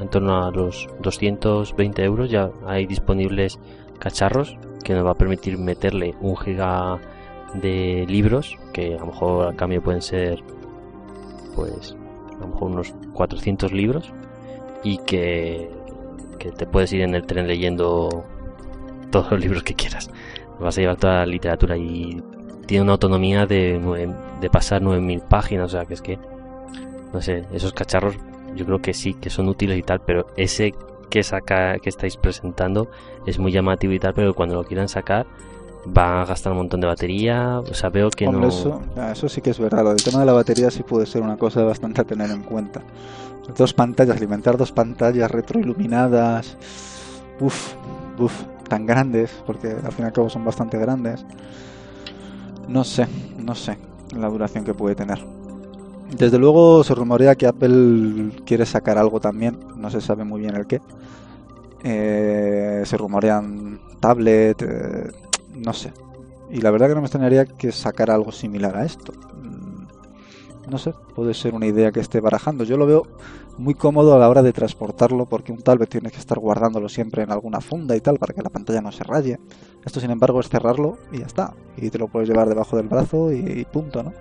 en 0.00 0.08
torno 0.08 0.42
a 0.42 0.50
los 0.50 0.88
220 1.00 2.02
euros, 2.02 2.30
ya 2.30 2.50
hay 2.66 2.86
disponibles 2.86 3.58
cacharros 3.98 4.56
que 4.82 4.94
nos 4.94 5.04
va 5.04 5.10
a 5.10 5.14
permitir 5.14 5.58
meterle 5.58 6.14
un 6.22 6.34
giga 6.34 6.98
de 7.52 8.06
libros, 8.08 8.56
que 8.72 8.94
a 8.94 9.00
lo 9.00 9.06
mejor 9.06 9.48
a 9.48 9.54
cambio 9.54 9.82
pueden 9.82 10.00
ser, 10.00 10.42
pues, 11.54 11.94
a 12.36 12.40
lo 12.40 12.46
mejor 12.48 12.70
unos 12.70 12.94
400 13.12 13.72
libros, 13.72 14.10
y 14.82 14.96
que, 14.98 15.70
que 16.38 16.52
te 16.52 16.66
puedes 16.66 16.90
ir 16.94 17.02
en 17.02 17.14
el 17.14 17.26
tren 17.26 17.46
leyendo 17.46 18.24
todos 19.10 19.30
los 19.32 19.40
libros 19.40 19.62
que 19.62 19.74
quieras. 19.74 20.10
Vas 20.58 20.78
a 20.78 20.80
llevar 20.80 20.96
toda 20.96 21.16
la 21.18 21.26
literatura 21.26 21.76
y 21.76 22.22
tiene 22.66 22.82
una 22.84 22.92
autonomía 22.92 23.44
de, 23.44 23.78
nueve- 23.82 24.14
de 24.40 24.48
pasar 24.50 24.80
9000 24.80 25.20
páginas, 25.20 25.66
o 25.66 25.76
sea 25.76 25.84
que 25.84 25.92
es 25.94 26.00
que, 26.00 26.18
no 27.12 27.20
sé, 27.20 27.44
esos 27.52 27.72
cacharros 27.72 28.16
yo 28.54 28.64
creo 28.64 28.80
que 28.80 28.94
sí, 28.94 29.14
que 29.14 29.30
son 29.30 29.48
útiles 29.48 29.78
y 29.78 29.82
tal, 29.82 30.00
pero 30.00 30.26
ese 30.36 30.74
que 31.10 31.22
saca 31.22 31.78
que 31.78 31.88
estáis 31.88 32.16
presentando 32.16 32.88
es 33.26 33.38
muy 33.38 33.52
llamativo 33.52 33.92
y 33.92 33.98
tal, 33.98 34.14
pero 34.14 34.34
cuando 34.34 34.54
lo 34.54 34.64
quieran 34.64 34.88
sacar 34.88 35.26
va 35.96 36.22
a 36.22 36.26
gastar 36.26 36.52
un 36.52 36.58
montón 36.58 36.80
de 36.80 36.86
batería, 36.86 37.60
o 37.60 37.74
sea, 37.74 37.90
veo 37.90 38.10
que 38.10 38.26
Hombre, 38.26 38.42
no... 38.42 38.48
eso, 38.48 38.82
ah, 38.96 39.12
eso 39.12 39.28
sí 39.28 39.40
que 39.40 39.50
es 39.50 39.58
verdad. 39.58 39.84
Del 39.84 40.02
tema 40.02 40.20
de 40.20 40.26
la 40.26 40.32
batería 40.32 40.70
sí 40.70 40.82
puede 40.82 41.06
ser 41.06 41.22
una 41.22 41.36
cosa 41.36 41.62
bastante 41.62 42.00
a 42.00 42.04
tener 42.04 42.30
en 42.30 42.42
cuenta. 42.42 42.82
Dos 43.56 43.72
pantallas, 43.72 44.16
alimentar 44.16 44.56
dos 44.56 44.72
pantallas 44.72 45.30
retroiluminadas. 45.30 46.56
Uf, 47.38 47.74
uf, 48.18 48.42
tan 48.68 48.84
grandes, 48.84 49.30
porque 49.46 49.68
al 49.68 49.92
fin 49.92 50.04
y 50.04 50.08
al 50.08 50.12
cabo 50.12 50.28
son 50.28 50.44
bastante 50.44 50.76
grandes. 50.76 51.24
No 52.66 52.82
sé, 52.82 53.06
no 53.38 53.54
sé 53.54 53.78
la 54.14 54.28
duración 54.28 54.64
que 54.64 54.74
puede 54.74 54.94
tener. 54.94 55.35
Desde 56.10 56.38
luego 56.38 56.84
se 56.84 56.94
rumorea 56.94 57.34
que 57.34 57.46
Apple 57.46 58.30
quiere 58.44 58.64
sacar 58.64 58.96
algo 58.96 59.20
también, 59.20 59.58
no 59.76 59.90
se 59.90 60.00
sabe 60.00 60.24
muy 60.24 60.40
bien 60.40 60.54
el 60.54 60.66
qué. 60.66 60.80
Eh, 61.82 62.82
se 62.84 62.96
rumorean 62.96 63.80
tablet, 64.00 64.62
eh, 64.62 65.10
no 65.54 65.72
sé. 65.72 65.92
Y 66.50 66.60
la 66.60 66.70
verdad 66.70 66.88
que 66.88 66.94
no 66.94 67.00
me 67.00 67.06
extrañaría 67.06 67.44
que 67.46 67.72
sacara 67.72 68.14
algo 68.14 68.32
similar 68.32 68.76
a 68.76 68.84
esto. 68.84 69.12
Mm, 69.34 69.86
No 70.70 70.78
sé, 70.78 70.94
puede 71.14 71.34
ser 71.34 71.54
una 71.54 71.66
idea 71.66 71.92
que 71.92 72.00
esté 72.00 72.20
barajando. 72.20 72.64
Yo 72.64 72.76
lo 72.76 72.86
veo 72.86 73.04
muy 73.58 73.74
cómodo 73.74 74.14
a 74.14 74.18
la 74.18 74.28
hora 74.28 74.42
de 74.42 74.52
transportarlo 74.52 75.26
porque 75.26 75.52
un 75.52 75.62
tablet 75.62 75.88
tienes 75.90 76.12
que 76.12 76.18
estar 76.20 76.38
guardándolo 76.40 76.88
siempre 76.88 77.22
en 77.22 77.32
alguna 77.32 77.60
funda 77.60 77.96
y 77.96 78.00
tal 78.00 78.18
para 78.18 78.34
que 78.34 78.42
la 78.42 78.50
pantalla 78.50 78.82
no 78.82 78.92
se 78.92 79.04
raye. 79.04 79.38
Esto 79.84 80.00
sin 80.00 80.10
embargo 80.10 80.40
es 80.40 80.48
cerrarlo 80.48 80.98
y 81.12 81.18
ya 81.20 81.26
está. 81.26 81.54
Y 81.76 81.90
te 81.90 81.98
lo 81.98 82.08
puedes 82.08 82.28
llevar 82.28 82.48
debajo 82.48 82.76
del 82.76 82.88
brazo 82.88 83.32
y, 83.32 83.38
y 83.38 83.64
punto, 83.66 84.02
¿no? 84.02 84.14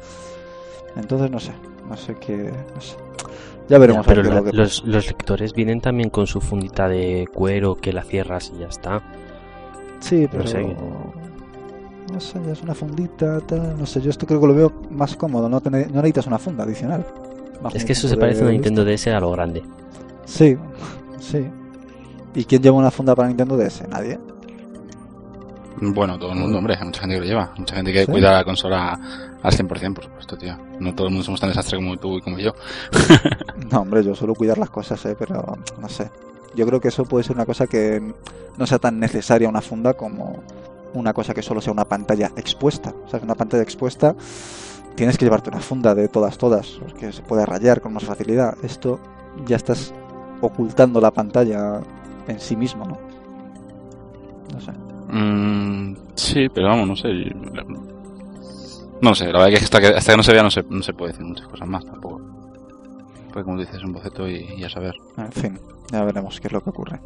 Entonces 0.95 1.29
no 1.31 1.39
sé, 1.39 1.53
no 1.89 1.95
sé 1.97 2.15
qué... 2.15 2.51
No 2.75 2.81
sé. 2.81 2.95
Ya 3.67 3.69
Ya, 3.69 3.77
veremos. 3.79 4.05
a 4.05 4.09
ver 4.09 4.17
pero 4.21 4.29
la- 4.29 4.35
lo 4.41 4.43
que 4.45 4.53
los, 4.53 4.83
los 4.85 5.07
lectores 5.07 5.53
vienen 5.53 5.81
también 5.81 6.09
con 6.09 6.27
su 6.27 6.39
fundita 6.41 6.87
de 6.87 7.27
cuero 7.33 7.75
que 7.75 7.91
la 7.93 8.03
cierras 8.03 8.51
y 8.55 8.59
ya 8.59 8.67
está. 8.67 9.01
Sí, 9.99 10.27
pero. 10.29 10.43
No 10.43 10.49
sé. 10.49 10.75
No 12.13 12.19
sé, 12.19 12.39
ya 12.45 12.51
es 12.53 12.61
una 12.61 12.75
fundita, 12.75 13.39
tal. 13.41 13.75
No 13.79 13.85
sé, 13.87 14.01
yo 14.01 14.11
esto 14.11 14.27
creo 14.27 14.39
que 14.39 14.45
lo 14.47 14.53
veo 14.53 14.71
más 14.91 15.15
cómodo. 15.15 15.49
No, 15.49 15.59
tener- 15.61 15.87
no 15.89 15.95
necesitas 15.95 16.27
una 16.27 16.37
funda 16.37 16.63
adicional. 16.63 17.03
Es 17.73 17.83
que 17.85 17.93
eso 17.93 18.07
se 18.07 18.15
parece 18.17 18.41
a 18.41 18.43
una. 18.43 18.51
Nintendo 18.51 18.85
DS 18.85 19.07
a 19.07 19.19
lo 19.19 19.31
grande. 19.31 19.63
Sí, 20.25 20.55
sí. 21.19 21.47
¿Y 22.35 22.43
quién 22.45 22.61
lleva 22.61 22.77
una 22.77 22.91
funda 22.91 23.15
para 23.15 23.27
Nintendo 23.29 23.57
DS? 23.57 23.87
Nadie. 23.89 24.19
Bueno, 25.81 26.17
todo 26.19 26.31
el 26.33 26.39
mundo, 26.39 26.57
hombre, 26.59 26.75
hay 26.79 26.85
mucha 26.85 27.01
gente 27.01 27.15
que 27.15 27.21
lo 27.21 27.25
lleva. 27.27 27.51
Mucha 27.57 27.75
gente 27.75 27.91
que 27.91 28.05
¿Sí? 28.05 28.11
cuida 28.11 28.31
la 28.31 28.43
consola 28.43 28.99
al 29.45 29.53
100%, 29.53 29.93
por 29.93 30.03
supuesto, 30.03 30.37
tío. 30.37 30.57
No 30.79 30.95
todo 30.95 31.07
el 31.07 31.13
mundo 31.13 31.23
somos 31.23 31.39
tan 31.39 31.49
desastre 31.49 31.77
como 31.77 31.97
tú 31.97 32.17
y 32.17 32.21
como 32.21 32.39
yo. 32.39 32.53
No, 33.71 33.81
hombre, 33.81 34.03
yo 34.03 34.13
suelo 34.15 34.35
cuidar 34.35 34.57
las 34.57 34.69
cosas, 34.69 35.03
¿eh? 35.05 35.15
Pero 35.17 35.57
no 35.79 35.89
sé. 35.89 36.09
Yo 36.55 36.65
creo 36.67 36.79
que 36.79 36.89
eso 36.89 37.05
puede 37.05 37.23
ser 37.23 37.35
una 37.35 37.45
cosa 37.45 37.67
que 37.67 38.01
no 38.57 38.67
sea 38.67 38.79
tan 38.79 38.99
necesaria 38.99 39.49
una 39.49 39.61
funda 39.61 39.93
como 39.93 40.43
una 40.93 41.13
cosa 41.13 41.33
que 41.33 41.41
solo 41.41 41.61
sea 41.61 41.73
una 41.73 41.85
pantalla 41.85 42.31
expuesta. 42.35 42.93
O 43.05 43.09
sea, 43.09 43.19
que 43.19 43.25
una 43.25 43.35
pantalla 43.35 43.63
expuesta 43.63 44.15
tienes 44.95 45.17
que 45.17 45.25
llevarte 45.25 45.49
una 45.49 45.59
funda 45.59 45.95
de 45.95 46.07
todas, 46.07 46.37
todas, 46.37 46.77
porque 46.79 47.11
se 47.11 47.21
puede 47.21 47.45
rayar 47.45 47.81
con 47.81 47.93
más 47.93 48.03
facilidad. 48.03 48.55
Esto 48.63 48.99
ya 49.45 49.55
estás 49.55 49.93
ocultando 50.41 51.01
la 51.01 51.11
pantalla 51.11 51.81
en 52.27 52.39
sí 52.39 52.55
mismo, 52.55 52.85
¿no? 52.85 52.97
No 54.53 54.61
sé. 54.61 54.71
Mm, 55.09 55.97
sí, 56.15 56.49
pero 56.49 56.67
vamos, 56.67 56.87
no 56.87 56.95
sé. 56.95 57.09
No 59.01 59.13
sé, 59.13 59.25
la 59.25 59.39
verdad 59.39 59.49
es 59.49 59.59
que 59.59 59.65
hasta 59.65 59.81
que, 59.81 59.87
hasta 59.87 60.11
que 60.13 60.17
no 60.17 60.23
se 60.23 60.33
vea 60.33 60.43
no 60.43 60.51
se, 60.51 60.63
no 60.69 60.81
se 60.81 60.93
puede 60.93 61.11
decir 61.11 61.25
muchas 61.25 61.47
cosas 61.47 61.67
más 61.67 61.85
tampoco. 61.85 62.21
Pues 63.33 63.43
como 63.43 63.59
dices, 63.59 63.83
un 63.83 63.93
boceto 63.93 64.27
y, 64.27 64.45
y 64.57 64.63
a 64.63 64.69
saber. 64.69 64.95
En 65.17 65.31
fin, 65.31 65.59
ya 65.91 66.03
veremos 66.03 66.39
qué 66.39 66.47
es 66.47 66.53
lo 66.53 66.63
que 66.63 66.69
ocurre. 66.69 66.99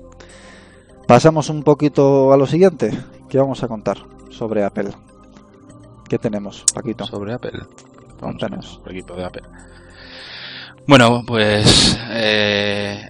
Pasamos 1.08 1.50
un 1.50 1.64
poquito 1.64 2.32
a 2.32 2.38
lo 2.38 2.46
siguiente. 2.46 2.92
¿Qué 3.28 3.40
vamos 3.40 3.64
a 3.64 3.68
contar 3.68 3.98
sobre 4.30 4.64
Apple? 4.64 4.92
¿Qué 6.08 6.20
tenemos, 6.20 6.66
Paquito? 6.74 7.06
Sobre 7.06 7.34
Apple. 7.34 7.60
Cuéntanos. 8.20 8.80
el 8.86 8.92
equipo 8.92 9.16
de 9.16 9.26
Apple. 9.26 9.44
Bueno, 10.88 11.24
pues 11.26 12.00
eh, 12.12 13.10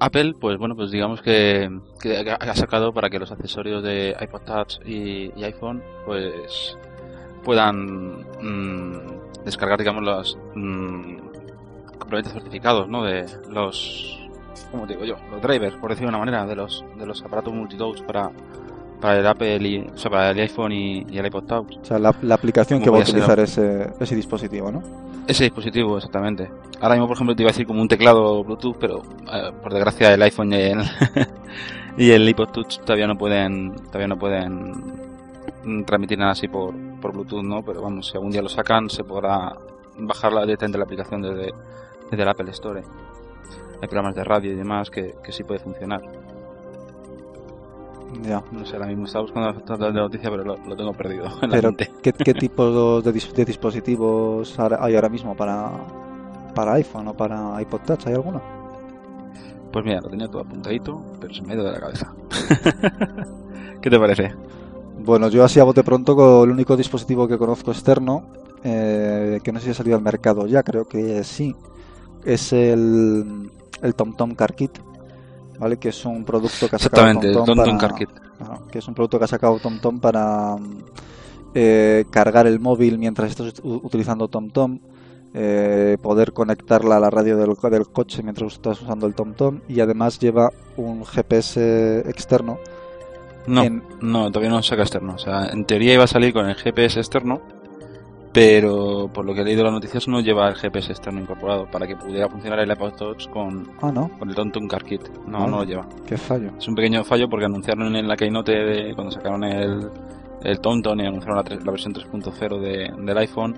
Apple, 0.00 0.34
pues 0.40 0.58
bueno, 0.58 0.74
pues 0.76 0.90
digamos 0.90 1.20
que, 1.22 1.70
que 2.00 2.18
ha 2.18 2.54
sacado 2.54 2.92
para 2.92 3.10
que 3.10 3.18
los 3.18 3.30
accesorios 3.30 3.82
de 3.82 4.16
iPod 4.20 4.42
Touch 4.42 4.78
y, 4.86 5.32
y 5.38 5.44
iPhone, 5.44 5.82
pues 6.06 6.76
puedan 7.44 8.20
mm, 8.42 9.44
descargar, 9.44 9.78
digamos, 9.78 10.02
los 10.02 10.38
mm, 10.54 11.16
complementos 11.98 12.32
certificados, 12.32 12.88
¿no? 12.88 13.04
De 13.04 13.26
los, 13.50 14.28
¿cómo 14.70 14.86
te 14.86 14.94
digo 14.94 15.04
yo? 15.04 15.16
Los 15.30 15.42
drivers, 15.42 15.76
por 15.76 15.90
decirlo 15.90 16.10
de 16.10 16.16
una 16.16 16.24
manera, 16.24 16.46
de 16.46 16.56
los 16.56 16.84
de 16.96 17.06
los 17.06 17.22
aparatos 17.22 17.52
multitouch 17.52 18.02
para 18.02 18.30
para 19.00 19.18
el 19.18 19.26
Apple 19.26 19.56
y, 19.68 19.78
o 19.78 19.96
sea, 19.96 20.10
para 20.10 20.30
el 20.30 20.38
iPhone 20.40 20.72
y, 20.72 21.06
y 21.08 21.18
el 21.18 21.26
iPod 21.26 21.44
Touch. 21.44 21.76
O 21.80 21.84
sea, 21.84 21.98
la, 21.98 22.14
la 22.22 22.34
aplicación 22.34 22.80
¿Cómo 22.80 22.84
que 22.84 22.90
va 22.90 22.98
a 22.98 23.08
utilizar 23.08 23.38
ese, 23.40 23.90
ese 23.98 24.16
dispositivo, 24.16 24.70
¿no? 24.70 24.82
Ese 25.26 25.44
dispositivo, 25.44 25.96
exactamente. 25.96 26.50
Ahora 26.80 26.94
mismo, 26.94 27.06
por 27.06 27.16
ejemplo, 27.16 27.36
te 27.36 27.42
iba 27.42 27.50
a 27.50 27.52
decir 27.52 27.66
como 27.66 27.82
un 27.82 27.88
teclado 27.88 28.42
Bluetooth, 28.44 28.76
pero 28.78 29.02
eh, 29.32 29.52
por 29.62 29.72
desgracia 29.72 30.12
el 30.12 30.22
iPhone 30.22 30.52
y 30.52 30.56
el, 30.56 30.78
y 31.98 32.10
el 32.10 32.28
iPod 32.28 32.48
Touch 32.48 32.78
todavía 32.78 33.06
no 33.06 33.16
pueden 33.16 33.74
todavía 33.86 34.08
no 34.08 34.18
pueden 34.18 35.07
mm, 35.68 35.84
transmitir 35.84 36.18
nada 36.18 36.32
así 36.32 36.48
por, 36.48 36.74
por 37.00 37.12
Bluetooth, 37.12 37.42
¿no? 37.44 37.62
Pero 37.62 37.82
vamos, 37.82 38.06
si 38.08 38.16
algún 38.16 38.30
día 38.30 38.42
lo 38.42 38.48
sacan, 38.48 38.88
se 38.90 39.04
podrá 39.04 39.56
bajar 39.98 40.32
directamente 40.42 40.78
la 40.78 40.84
aplicación 40.84 41.22
desde, 41.22 41.52
desde 42.10 42.22
el 42.22 42.28
Apple 42.28 42.50
Store. 42.50 42.82
Hay 43.80 43.88
programas 43.88 44.14
de 44.16 44.24
radio 44.24 44.52
y 44.52 44.56
demás 44.56 44.90
que, 44.90 45.14
que 45.22 45.32
sí 45.32 45.44
puede 45.44 45.60
funcionar. 45.60 46.00
Ya. 48.22 48.42
No 48.50 48.64
sé, 48.64 48.74
ahora 48.76 48.86
mismo 48.86 49.04
estaba 49.04 49.22
buscando 49.22 49.90
la 49.90 49.90
noticia, 49.92 50.30
pero 50.30 50.42
lo, 50.42 50.56
lo 50.56 50.74
tengo 50.76 50.92
perdido 50.94 51.26
en 51.42 51.50
la 51.50 51.56
Pero, 51.56 51.68
mente. 51.68 51.90
¿qué, 52.02 52.12
qué 52.12 52.34
tipo 52.34 53.00
de, 53.02 53.12
dis- 53.12 53.32
de 53.32 53.44
dispositivos 53.44 54.58
hay 54.58 54.94
ahora 54.94 55.08
mismo 55.10 55.36
para, 55.36 55.70
para 56.54 56.72
iPhone 56.74 57.08
o 57.08 57.14
para 57.14 57.60
iPod 57.60 57.80
Touch? 57.86 58.06
¿Hay 58.06 58.14
alguno? 58.14 58.40
Pues 59.70 59.84
mira, 59.84 60.00
lo 60.00 60.08
tenía 60.08 60.26
todo 60.26 60.40
apuntadito, 60.40 61.04
pero 61.20 61.34
se 61.34 61.42
me 61.42 61.52
ha 61.52 61.56
ido 61.56 61.64
de 61.64 61.72
la 61.72 61.80
cabeza. 61.80 62.12
¿Qué 63.82 63.90
te 63.90 63.98
parece? 63.98 64.34
Bueno, 65.08 65.28
yo 65.30 65.42
así 65.42 65.58
a 65.58 65.64
bote 65.64 65.82
pronto 65.82 66.14
con 66.14 66.44
el 66.46 66.50
único 66.50 66.76
dispositivo 66.76 67.26
que 67.26 67.38
conozco 67.38 67.70
externo, 67.70 68.26
eh, 68.62 69.40
que 69.42 69.52
no 69.52 69.58
sé 69.58 69.64
si 69.64 69.70
ha 69.70 69.74
salido 69.74 69.96
al 69.96 70.02
mercado 70.02 70.46
ya, 70.46 70.62
creo 70.62 70.86
que 70.86 71.24
sí, 71.24 71.56
es 72.26 72.52
el, 72.52 73.50
el 73.80 73.94
TomTom 73.94 74.34
Car 74.34 74.54
Kit, 74.54 74.72
¿vale? 75.58 75.78
Que 75.78 75.88
es 75.88 76.04
un 76.04 76.26
producto 76.26 76.68
que 76.68 76.76
ha 76.76 76.78
sacado 76.78 77.06
Exactamente, 77.08 77.32
TomTom 77.32 77.56
TomTom 77.56 77.78
para- 77.78 77.88
Car 77.88 77.98
Kit. 77.98 78.10
Que 78.70 78.80
es 78.80 78.86
un 78.86 78.92
producto 78.92 79.18
que 79.18 79.24
ha 79.24 79.28
sacado 79.28 79.58
TomTom 79.58 79.98
para 79.98 80.56
eh, 81.54 82.04
cargar 82.10 82.46
el 82.46 82.60
móvil 82.60 82.98
mientras 82.98 83.30
estás 83.30 83.54
utilizando 83.64 84.28
TomTom, 84.28 84.78
eh, 85.32 85.96
poder 86.02 86.34
conectarla 86.34 86.98
a 86.98 87.00
la 87.00 87.08
radio 87.08 87.38
del, 87.38 87.54
del 87.70 87.88
coche 87.88 88.22
mientras 88.22 88.52
estás 88.52 88.82
usando 88.82 89.06
el 89.06 89.14
TomTom 89.14 89.60
y 89.70 89.80
además 89.80 90.18
lleva 90.18 90.52
un 90.76 91.02
GPS 91.06 92.00
externo. 92.00 92.58
No, 93.48 93.62
en- 93.64 93.82
no, 94.00 94.30
todavía 94.30 94.50
no 94.50 94.62
saca 94.62 94.82
externo. 94.82 95.14
O 95.14 95.18
sea, 95.18 95.46
en 95.46 95.64
teoría 95.64 95.94
iba 95.94 96.04
a 96.04 96.08
salir 96.08 96.32
con 96.32 96.48
el 96.48 96.54
GPS 96.56 96.98
externo, 97.00 97.40
pero 98.32 99.10
por 99.12 99.24
lo 99.24 99.34
que 99.34 99.40
he 99.40 99.44
leído 99.44 99.64
las 99.64 99.72
noticias 99.72 100.06
no 100.06 100.20
lleva 100.20 100.48
el 100.48 100.54
GPS 100.54 100.92
externo 100.92 101.20
incorporado 101.20 101.66
para 101.70 101.86
que 101.86 101.96
pudiera 101.96 102.28
funcionar 102.28 102.60
el 102.60 102.70
iPod 102.70 102.92
Touch 102.94 103.28
con, 103.30 103.70
Ah, 103.80 103.90
no, 103.92 104.10
con 104.18 104.28
el 104.28 104.34
TomTom 104.34 104.68
Car 104.68 104.84
Kit. 104.84 105.02
No, 105.26 105.46
no 105.46 105.58
lo 105.58 105.64
lleva. 105.64 105.86
qué 106.06 106.16
fallo. 106.16 106.50
Es 106.58 106.68
un 106.68 106.74
pequeño 106.74 107.02
fallo 107.04 107.28
porque 107.28 107.46
anunciaron 107.46 107.94
en 107.96 108.06
la 108.06 108.16
Keynote 108.16 108.52
de, 108.52 108.94
cuando 108.94 109.10
sacaron 109.12 109.44
el, 109.44 109.88
el 110.44 110.60
TomTom 110.60 111.00
y 111.00 111.06
anunciaron 111.06 111.36
la, 111.42 111.56
la 111.64 111.70
versión 111.70 111.94
3.0 111.94 112.60
de, 112.60 112.92
del 113.04 113.18
iPhone 113.18 113.56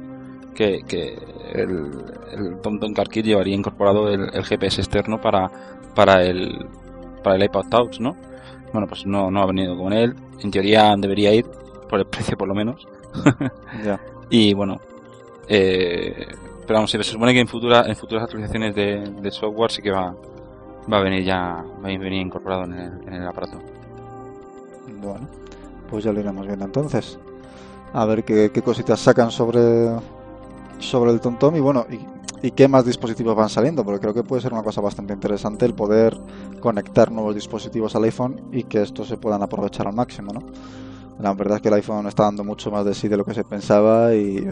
que, 0.54 0.82
que 0.86 1.18
el, 1.52 1.90
el 2.32 2.60
TomTom 2.62 2.94
Car 2.94 3.08
Kit 3.08 3.26
llevaría 3.26 3.56
incorporado 3.56 4.08
el, 4.08 4.30
el 4.32 4.44
GPS 4.44 4.80
externo 4.80 5.20
para, 5.20 5.50
para, 5.94 6.22
el, 6.24 6.64
para 7.24 7.36
el 7.36 7.44
iPod 7.44 7.66
Touch, 7.68 7.98
¿no? 8.00 8.16
Bueno, 8.72 8.86
pues 8.86 9.06
no, 9.06 9.30
no 9.30 9.42
ha 9.42 9.46
venido 9.46 9.76
con 9.76 9.92
él. 9.92 10.14
En 10.40 10.50
teoría 10.50 10.94
debería 10.96 11.34
ir, 11.34 11.46
por 11.88 11.98
el 11.98 12.06
precio 12.06 12.36
por 12.36 12.48
lo 12.48 12.54
menos. 12.54 12.86
Ya. 13.84 14.00
Y 14.28 14.52
bueno, 14.52 14.80
eh, 15.48 16.26
pero 16.66 16.78
vamos, 16.78 16.90
se 16.90 17.02
supone 17.02 17.32
que 17.32 17.40
en, 17.40 17.48
futura, 17.48 17.84
en 17.86 17.96
futuras 17.96 18.24
actualizaciones 18.24 18.74
de, 18.74 19.00
de 19.00 19.30
software 19.30 19.72
sí 19.72 19.82
que 19.82 19.90
va, 19.90 20.14
va 20.92 20.98
a 20.98 21.02
venir 21.02 21.24
ya, 21.24 21.64
va 21.82 21.88
a 21.88 21.98
venir 21.98 22.12
incorporado 22.12 22.64
en 22.64 22.74
el, 22.74 23.08
en 23.08 23.14
el 23.14 23.26
aparato. 23.26 23.58
Bueno, 25.02 25.28
pues 25.88 26.04
ya 26.04 26.12
lo 26.12 26.20
iremos 26.20 26.46
viendo 26.46 26.64
entonces. 26.64 27.18
A 27.92 28.04
ver 28.04 28.22
qué, 28.22 28.50
qué 28.52 28.62
cositas 28.62 29.00
sacan 29.00 29.32
sobre, 29.32 29.90
sobre 30.78 31.10
el 31.10 31.20
TomTom 31.20 31.56
y 31.56 31.60
bueno, 31.60 31.86
y, 31.90 31.98
y 32.42 32.52
qué 32.52 32.68
más 32.68 32.84
dispositivos 32.84 33.36
van 33.36 33.48
saliendo, 33.48 33.84
porque 33.84 34.00
creo 34.00 34.14
que 34.14 34.22
puede 34.22 34.42
ser 34.42 34.52
una 34.52 34.62
cosa 34.62 34.80
bastante 34.80 35.12
interesante 35.12 35.66
el 35.66 35.74
poder 35.74 36.18
conectar 36.60 37.12
nuevos 37.12 37.34
dispositivos 37.34 37.94
al 37.96 38.04
iPhone 38.04 38.40
y 38.52 38.64
que 38.64 38.82
estos 38.82 39.08
se 39.08 39.16
puedan 39.16 39.42
aprovechar 39.42 39.86
al 39.86 39.94
máximo, 39.94 40.32
¿no? 40.32 40.42
La 41.20 41.34
verdad 41.34 41.56
es 41.56 41.62
que 41.62 41.68
el 41.68 41.74
iPhone 41.74 42.06
está 42.06 42.22
dando 42.24 42.44
mucho 42.44 42.70
más 42.70 42.84
de 42.86 42.94
sí 42.94 43.06
de 43.06 43.18
lo 43.18 43.26
que 43.26 43.34
se 43.34 43.44
pensaba 43.44 44.14
y, 44.14 44.46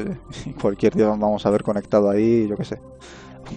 cualquier 0.61 0.95
día 0.95 1.07
vamos 1.07 1.47
a 1.47 1.51
ver 1.51 1.63
conectado 1.63 2.11
ahí, 2.11 2.47
yo 2.47 2.57
qué 2.57 2.65
sé, 2.65 2.81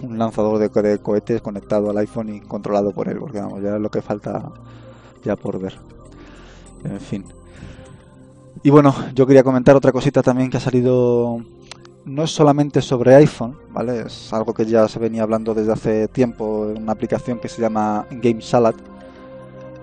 un 0.02 0.18
lanzador 0.18 0.58
de, 0.58 0.82
de 0.82 0.98
cohetes 0.98 1.42
conectado 1.42 1.90
al 1.90 1.98
iPhone 1.98 2.34
y 2.34 2.40
controlado 2.40 2.92
por 2.92 3.08
él, 3.08 3.18
porque 3.18 3.40
vamos, 3.40 3.62
ya 3.62 3.76
es 3.76 3.80
lo 3.82 3.90
que 3.90 4.00
falta 4.00 4.50
ya 5.24 5.36
por 5.36 5.60
ver. 5.60 5.78
En 6.84 7.00
fin. 7.00 7.24
Y 8.62 8.70
bueno, 8.70 8.94
yo 9.14 9.26
quería 9.26 9.42
comentar 9.42 9.76
otra 9.76 9.92
cosita 9.92 10.22
también 10.22 10.50
que 10.50 10.56
ha 10.56 10.60
salido. 10.60 11.40
No 12.04 12.24
es 12.24 12.30
solamente 12.32 12.82
sobre 12.82 13.14
iPhone, 13.14 13.56
¿vale? 13.70 14.02
Es 14.06 14.32
algo 14.32 14.52
que 14.52 14.66
ya 14.66 14.88
se 14.88 14.98
venía 14.98 15.22
hablando 15.22 15.54
desde 15.54 15.72
hace 15.72 16.08
tiempo 16.08 16.68
en 16.70 16.82
una 16.82 16.92
aplicación 16.92 17.38
que 17.38 17.48
se 17.48 17.62
llama 17.62 18.06
Game 18.10 18.42
Salad, 18.42 18.74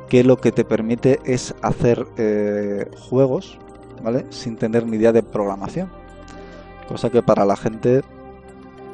que 0.09 0.23
lo 0.23 0.37
que 0.37 0.51
te 0.51 0.65
permite 0.65 1.19
es 1.23 1.55
hacer 1.61 2.05
eh, 2.17 2.89
juegos, 3.09 3.57
¿vale? 4.03 4.25
Sin 4.31 4.57
tener 4.57 4.85
ni 4.85 4.97
idea 4.97 5.13
de 5.13 5.23
programación. 5.23 5.89
Cosa 6.89 7.09
que 7.09 7.23
para 7.23 7.45
la 7.45 7.55
gente, 7.55 8.01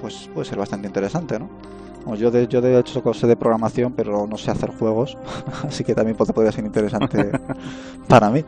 pues 0.02 0.30
puede 0.34 0.46
ser 0.48 0.60
bastante 0.60 0.88
interesante, 0.88 1.40
¿no? 1.40 1.50
Bueno, 2.06 2.20
yo 2.20 2.30
de, 2.30 2.48
yo 2.48 2.62
de 2.62 2.78
hecho 2.78 3.14
sé 3.16 3.26
de 3.26 3.36
programación, 3.36 3.94
pero 3.94 4.28
no 4.28 4.38
sé 4.38 4.52
hacer 4.52 4.70
juegos, 4.70 5.18
así 5.68 5.84
que 5.84 5.96
también 5.96 6.16
pod- 6.16 6.32
podría 6.32 6.52
ser 6.52 6.64
interesante 6.66 7.32
para 8.08 8.30
mí. 8.30 8.46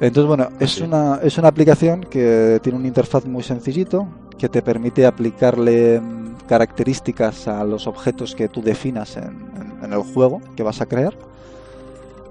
Entonces, 0.00 0.26
bueno, 0.28 0.48
es 0.60 0.72
Sí. 0.72 0.82
una, 0.82 1.20
es 1.22 1.38
una 1.38 1.48
aplicación 1.48 2.02
que 2.02 2.60
tiene 2.62 2.78
un 2.78 2.84
interfaz 2.86 3.24
muy 3.24 3.42
sencillito, 3.42 4.06
que 4.38 4.48
te 4.48 4.60
permite 4.62 5.06
aplicarle 5.06 6.00
mm, 6.00 6.36
características 6.46 7.48
a 7.48 7.64
los 7.64 7.86
objetos 7.86 8.34
que 8.34 8.48
tú 8.48 8.62
definas 8.62 9.16
en, 9.16 9.24
en- 9.24 9.84
en 9.84 9.92
el 9.92 10.00
juego 10.02 10.40
que 10.54 10.62
vas 10.62 10.80
a 10.80 10.86
crear. 10.86 11.14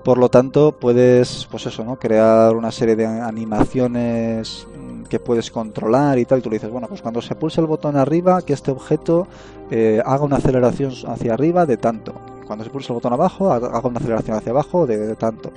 Por 0.03 0.19
lo 0.19 0.29
tanto, 0.29 0.73
puedes, 0.73 1.47
pues 1.49 1.65
eso, 1.65 1.83
¿no? 1.83 1.95
Crear 1.97 2.55
una 2.55 2.71
serie 2.71 2.95
de 2.95 3.07
animaciones 3.07 4.67
mm, 4.77 5.03
que 5.05 5.19
puedes 5.19 5.49
controlar 5.49 6.19
y 6.19 6.25
tal. 6.25 6.39
Y 6.39 6.41
tú 6.43 6.49
le 6.51 6.57
dices, 6.57 6.69
bueno, 6.69 6.87
pues 6.87 7.01
cuando 7.01 7.21
se 7.21 7.33
pulse 7.35 7.59
el 7.61 7.67
botón 7.67 7.97
arriba, 7.97 8.41
que 8.43 8.53
este 8.53 8.69
objeto 8.71 9.27
eh, 9.71 10.01
haga 10.05 10.23
una 10.23 10.35
aceleración 10.37 10.91
hacia 11.07 11.33
arriba 11.33 11.65
de 11.65 11.77
tanto. 11.77 12.13
Cuando 12.45 12.63
se 12.63 12.69
pulse 12.69 12.91
el 12.91 12.95
botón 12.95 13.13
abajo, 13.13 13.51
haga 13.51 13.69
haga 13.75 13.87
una 13.89 13.97
aceleración 13.99 14.37
hacia 14.37 14.51
abajo 14.51 14.85
de, 14.85 14.97
de 14.99 15.15
tanto. 15.15 15.51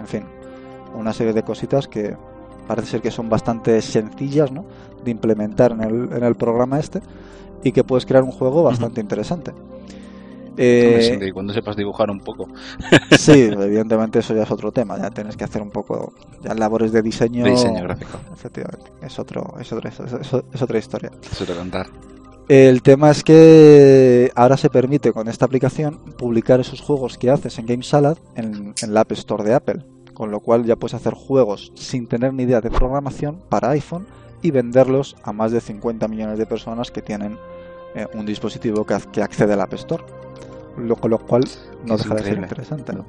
En 0.00 0.06
fin, 0.08 0.24
una 0.94 1.12
serie 1.12 1.32
de 1.32 1.42
cositas 1.42 1.88
que 1.88 2.16
parece 2.66 2.88
ser 2.88 3.00
que 3.02 3.10
son 3.10 3.28
bastante 3.28 3.80
sencillas, 3.82 4.52
¿no? 4.52 4.64
De 5.04 5.10
implementar 5.10 5.72
en 5.72 5.82
el, 5.82 6.12
en 6.12 6.22
el 6.24 6.34
programa 6.34 6.78
este 6.78 7.00
y 7.64 7.72
que 7.72 7.84
puedes 7.84 8.06
crear 8.06 8.22
un 8.24 8.30
juego 8.32 8.62
bastante 8.62 9.00
interesante. 9.00 9.52
Eh, 10.58 11.18
y 11.28 11.32
cuando 11.32 11.54
sepas 11.54 11.76
dibujar 11.76 12.10
un 12.10 12.20
poco 12.20 12.46
Sí, 13.18 13.48
evidentemente 13.50 14.18
eso 14.18 14.34
ya 14.34 14.42
es 14.42 14.50
otro 14.50 14.70
tema. 14.70 14.98
Ya 14.98 15.10
tienes 15.10 15.36
que 15.36 15.44
hacer 15.44 15.62
un 15.62 15.70
poco 15.70 16.12
ya 16.42 16.54
labores 16.54 16.92
de 16.92 17.00
diseño. 17.00 17.44
de 17.44 17.52
diseño 17.52 17.82
gráfico. 17.82 18.18
Efectivamente, 18.34 18.90
es 19.00 19.18
otro, 19.18 19.54
es 19.58 19.72
otra, 19.72 19.88
es, 19.88 19.98
es- 20.00 20.42
es 20.52 20.62
otra 20.62 20.78
historia. 20.78 21.10
Eso 21.30 21.46
te 21.46 21.54
contar. 21.54 21.86
El 22.48 22.82
tema 22.82 23.10
es 23.10 23.22
que 23.24 24.30
ahora 24.34 24.56
se 24.58 24.68
permite 24.68 25.12
con 25.12 25.28
esta 25.28 25.46
aplicación 25.46 25.98
publicar 26.18 26.60
esos 26.60 26.80
juegos 26.82 27.16
que 27.16 27.30
haces 27.30 27.58
en 27.58 27.64
Game 27.66 27.82
Salad 27.82 28.18
en, 28.34 28.74
en 28.82 28.92
la 28.92 29.00
App 29.02 29.12
Store 29.12 29.44
de 29.44 29.54
Apple, 29.54 29.84
con 30.14 30.30
lo 30.30 30.40
cual 30.40 30.64
ya 30.64 30.76
puedes 30.76 30.94
hacer 30.94 31.14
juegos 31.14 31.72
sin 31.74 32.06
tener 32.06 32.32
ni 32.34 32.44
idea 32.44 32.60
de 32.60 32.70
programación 32.70 33.40
para 33.48 33.70
iPhone 33.70 34.06
y 34.42 34.50
venderlos 34.50 35.16
a 35.22 35.32
más 35.32 35.52
de 35.52 35.60
50 35.60 36.08
millones 36.08 36.38
de 36.38 36.46
personas 36.46 36.90
que 36.90 37.02
tienen 37.02 37.38
eh, 37.94 38.06
un 38.14 38.26
dispositivo 38.26 38.84
que, 38.84 38.96
que 39.12 39.22
accede 39.22 39.52
al 39.52 39.60
App 39.60 39.74
Store. 39.74 40.02
Lo, 40.76 40.96
con 40.96 41.10
lo 41.10 41.18
cual 41.18 41.44
no 41.84 41.94
Es 41.94 42.02
deja 42.02 42.14
de 42.14 42.22
ser 42.22 42.38
interesante. 42.38 42.94
¿no? 42.94 43.04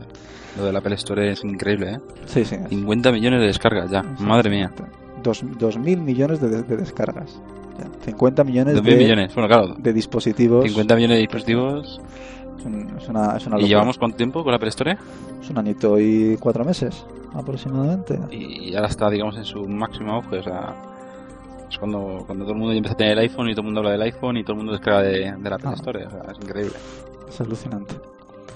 Lo 0.58 0.66
de 0.66 0.74
la 0.74 0.80
Apple 0.80 0.96
Store 0.96 1.32
es 1.32 1.44
increíble, 1.44 1.94
¿eh? 1.94 2.00
Sí, 2.26 2.46
sí. 2.46 2.58
50 2.70 3.12
millones 3.12 3.40
de 3.40 3.48
descargas 3.48 3.90
ya. 3.90 4.04
Sí, 4.18 4.24
Madre 4.24 4.50
mía. 4.50 4.72
Dos, 5.24 5.44
2.000 5.44 5.98
millones 5.98 6.42
de, 6.42 6.62
de 6.62 6.78
descargas. 6.78 7.40
Ya, 7.80 7.90
50 8.06 8.44
millones 8.44 8.76
2.000 8.76 8.84
de, 8.84 8.96
millones. 8.96 9.34
Bueno, 9.34 9.48
claro. 9.48 9.76
de 9.78 9.94
dispositivos. 9.94 10.66
50 10.66 10.96
millones 10.96 11.16
de 11.18 11.22
dispositivos. 11.22 12.02
Es, 12.64 12.68
un- 12.68 12.98
es 12.98 13.10
una, 13.10 13.36
es 13.38 13.46
una 13.48 13.60
¿Y 13.60 13.68
llevamos 13.68 13.98
cuánto 13.98 14.16
tiempo 14.18 14.44
con 14.44 14.52
la 14.54 14.68
Store? 14.68 14.98
Es 15.42 15.50
un 15.50 15.58
añito 15.58 16.00
y 16.00 16.38
cuatro 16.40 16.64
meses 16.64 17.06
aproximadamente. 17.34 18.20
Y 18.32 18.74
ahora 18.76 18.88
está, 18.88 19.10
digamos, 19.10 19.36
en 19.38 19.44
su 19.46 19.68
máximo 19.68 20.14
auge. 20.14 20.40
O 20.40 20.44
sea, 20.44 20.74
es 21.70 21.78
cuando, 21.78 22.24
cuando 22.26 22.46
todo 22.46 22.54
el 22.54 22.60
mundo 22.60 22.74
ya 22.74 22.78
empieza 22.78 22.94
a 22.94 22.98
tener 22.98 23.14
el 23.14 23.20
iPhone 23.20 23.50
y 23.50 23.54
todo 23.54 23.62
el 23.62 23.66
mundo 23.66 23.80
habla 23.82 23.92
del 23.92 24.02
iPhone 24.04 24.38
y 24.38 24.44
todo 24.44 24.54
el 24.54 24.58
mundo 24.58 24.72
descarga 24.74 25.02
de, 25.02 25.32
de 25.38 25.50
la 25.50 25.58
Ah. 25.64 25.74
Store. 25.74 26.06
O 26.06 26.10
sea, 26.10 26.22
es 26.32 26.38
increíble. 26.38 26.74
Es 27.28 27.42
alucinante. 27.42 27.96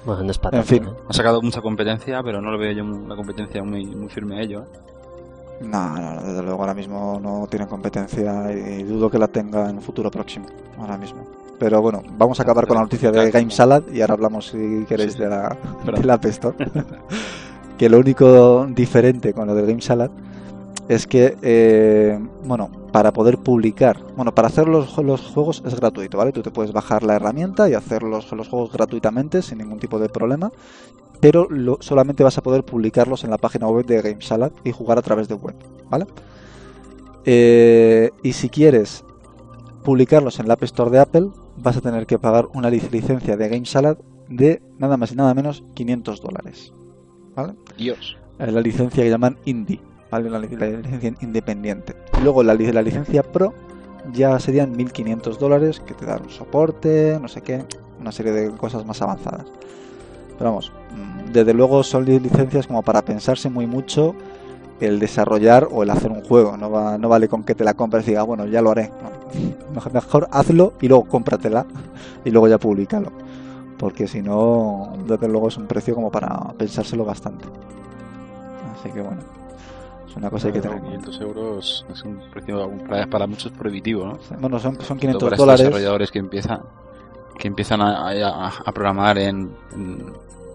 Bueno, 0.06 0.24
no 0.24 0.32
es 0.32 0.40
En 0.54 0.64
fin. 0.64 0.84
¿eh? 0.86 0.90
Ha 1.10 1.14
sacado 1.14 1.42
mucha 1.42 1.60
competencia, 1.62 2.22
pero 2.24 2.40
no 2.42 2.52
lo 2.52 2.58
veo 2.58 2.72
yo 2.72 2.84
una 2.86 3.16
competencia 3.16 3.62
muy, 3.64 3.86
muy 3.86 4.08
firme 4.10 4.38
a 4.38 4.42
ello. 4.42 4.62
¿eh? 4.62 5.66
No, 5.66 5.96
no, 5.98 6.22
desde 6.22 6.44
luego 6.44 6.62
ahora 6.62 6.76
mismo 6.76 7.20
no 7.22 7.48
tiene 7.50 7.68
competencia 7.68 8.52
y 8.54 8.84
dudo 8.84 9.10
que 9.10 9.18
la 9.18 9.28
tenga 9.28 9.70
en 9.70 9.78
un 9.78 9.82
futuro 9.82 10.10
próximo. 10.12 10.46
Ahora 10.78 10.98
mismo. 10.98 11.26
Pero 11.60 11.82
bueno, 11.82 12.04
vamos 12.18 12.40
a 12.40 12.44
acabar 12.44 12.68
con 12.68 12.76
la 12.76 12.84
noticia 12.84 13.12
de 13.12 13.32
Game 13.32 13.50
Salad 13.50 13.84
y 13.92 14.02
ahora 14.02 14.14
hablamos, 14.14 14.48
si 14.50 14.86
queréis, 14.88 15.14
Sí. 15.14 15.20
de 15.20 15.30
la, 15.30 15.58
de 15.86 16.04
la 16.04 16.14
App 16.16 16.26
Store. 16.26 16.56
que 17.78 17.90
lo 17.90 17.98
único 18.00 18.66
diferente 18.70 19.34
con 19.34 19.48
lo 19.48 19.56
del 19.56 19.66
Game 19.66 19.82
Salad 19.82 20.12
es 20.88 21.06
que, 21.08 21.36
eh, 21.42 22.18
bueno, 22.46 22.70
para 22.94 23.12
poder 23.12 23.40
publicar, 23.40 24.00
bueno, 24.16 24.34
para 24.34 24.48
hacer 24.48 24.68
los, 24.68 24.96
los 25.00 25.22
juegos 25.22 25.62
es 25.66 25.76
gratuito, 25.76 26.18
¿vale? 26.18 26.32
Tú 26.32 26.42
te 26.42 26.52
puedes 26.52 26.72
bajar 26.72 27.04
la 27.04 27.16
herramienta 27.16 27.68
y 27.70 27.74
hacer 27.74 28.04
los, 28.04 28.32
los 28.32 28.48
juegos 28.48 28.72
gratuitamente 28.72 29.42
sin 29.42 29.58
ningún 29.58 29.80
tipo 29.80 30.00
de 30.00 30.08
problema, 30.10 30.52
pero 31.20 31.48
lo- 31.50 31.78
solamente 31.82 32.24
vas 32.24 32.38
a 32.38 32.42
poder 32.44 32.64
publicarlos 32.64 33.24
en 33.24 33.32
la 33.32 33.38
página 33.38 33.68
web 33.68 33.86
de 33.86 34.02
Game 34.02 34.22
Salad 34.22 34.52
y 34.64 34.72
jugar 34.72 34.98
a 35.00 35.02
través 35.02 35.28
de 35.28 35.34
web, 35.36 35.56
¿vale? 35.90 36.06
Eh, 37.26 38.12
y 38.24 38.34
si 38.34 38.50
quieres 38.50 39.04
publicarlos 39.84 40.40
en 40.40 40.48
la 40.48 40.54
App 40.54 40.64
Store 40.64 40.90
de 40.92 41.00
Apple, 41.00 41.28
vas 41.58 41.78
a 41.78 41.82
tener 41.82 42.06
que 42.06 42.20
pagar 42.20 42.48
una 42.54 42.70
lic- 42.70 42.90
licencia 42.92 43.36
de 43.38 43.50
Game 43.50 43.66
Salad 43.66 43.98
de 44.30 44.62
nada 44.78 44.98
más 44.98 45.12
y 45.12 45.16
nada 45.16 45.34
menos 45.34 45.64
500 45.74 46.22
dólares. 46.22 46.74
¿Vale? 47.36 47.54
Dios. 47.78 48.18
Es 48.40 48.52
la 48.54 48.62
licencia 48.62 49.04
que 49.04 49.10
llaman 49.10 49.38
Indie, 49.46 49.80
¿vale? 50.12 50.30
La, 50.30 50.40
li- 50.40 50.56
la 50.56 50.68
licencia 50.68 51.14
independiente. 51.22 51.96
Y 52.20 52.24
luego 52.24 52.44
la, 52.44 52.54
la 52.56 52.82
licencia 52.82 53.24
Pro 53.24 53.54
ya 54.14 54.40
serían 54.40 54.76
1500 54.76 55.40
dólares 55.40 55.80
que 55.80 55.94
te 55.94 56.06
dan 56.06 56.24
un 56.24 56.30
soporte, 56.30 57.18
no 57.22 57.28
sé 57.28 57.42
qué, 57.42 57.64
una 58.00 58.12
serie 58.12 58.32
de 58.32 58.52
cosas 58.52 58.86
más 58.86 59.02
avanzadas. 59.02 59.46
Pero 60.38 60.52
vamos, 60.52 60.72
mm, 60.96 61.32
desde 61.32 61.54
luego 61.54 61.84
son 61.84 62.06
li- 62.06 62.20
licencias 62.20 62.68
como 62.68 62.84
para 62.84 63.02
pensarse 63.04 63.50
muy 63.50 63.66
mucho 63.68 64.14
el 64.80 65.00
desarrollar 65.00 65.68
o 65.72 65.84
el 65.84 65.90
hacer 65.90 66.12
un 66.12 66.24
juego. 66.24 66.56
No, 66.58 66.70
va, 66.70 66.98
no 66.98 67.10
vale 67.10 67.28
con 67.28 67.44
que 67.44 67.56
te 67.56 67.64
la 67.64 67.74
compres 67.74 68.06
y 68.08 68.12
digas, 68.12 68.26
bueno, 68.26 68.46
ya 68.46 68.62
lo 68.62 68.72
haré. 68.72 68.92
Mejor, 69.74 69.94
mejor 69.94 70.28
hazlo 70.32 70.74
y 70.82 70.88
luego 70.88 71.06
cómpratela 71.06 71.66
y 72.26 72.30
luego 72.32 72.48
ya 72.48 72.58
publicalo. 72.58 73.12
Porque 73.78 74.08
si 74.08 74.22
no, 74.22 74.94
desde 75.08 75.28
luego 75.28 75.50
es 75.50 75.58
un 75.58 75.68
precio 75.68 75.94
como 75.94 76.10
para 76.12 76.36
pensárselo 76.58 77.06
bastante. 77.06 77.46
Así 78.80 78.90
que 78.92 79.02
bueno, 79.02 79.22
es 80.08 80.16
una 80.16 80.30
cosa 80.30 80.52
que 80.52 80.58
hay 80.58 80.62
que 80.64 80.68
tener 80.68 80.78
en 80.78 80.84
cuenta. 80.84 81.12
500 81.12 81.22
euros 81.22 81.86
es 81.92 82.04
un 82.04 82.20
precio 82.32 82.72
para, 83.10 83.28
muchos 83.28 83.52
prohibitivo, 83.52 84.06
¿no? 84.06 84.18
Bueno, 84.40 84.60
son, 84.60 84.76
son 84.82 84.98
Sobre 85.00 85.14
todo 85.14 85.20
500 85.20 85.24
para 85.30 85.38
dólares. 85.38 85.60
desarrolladores 85.66 86.12
que 86.12 86.20
empiezan 86.20 86.62
que 87.38 87.48
empiezan 87.48 87.82
a, 87.82 88.10
a- 88.10 88.48
a 88.66 88.72
programar 88.72 89.20
en, 89.20 89.52
en, 89.76 90.06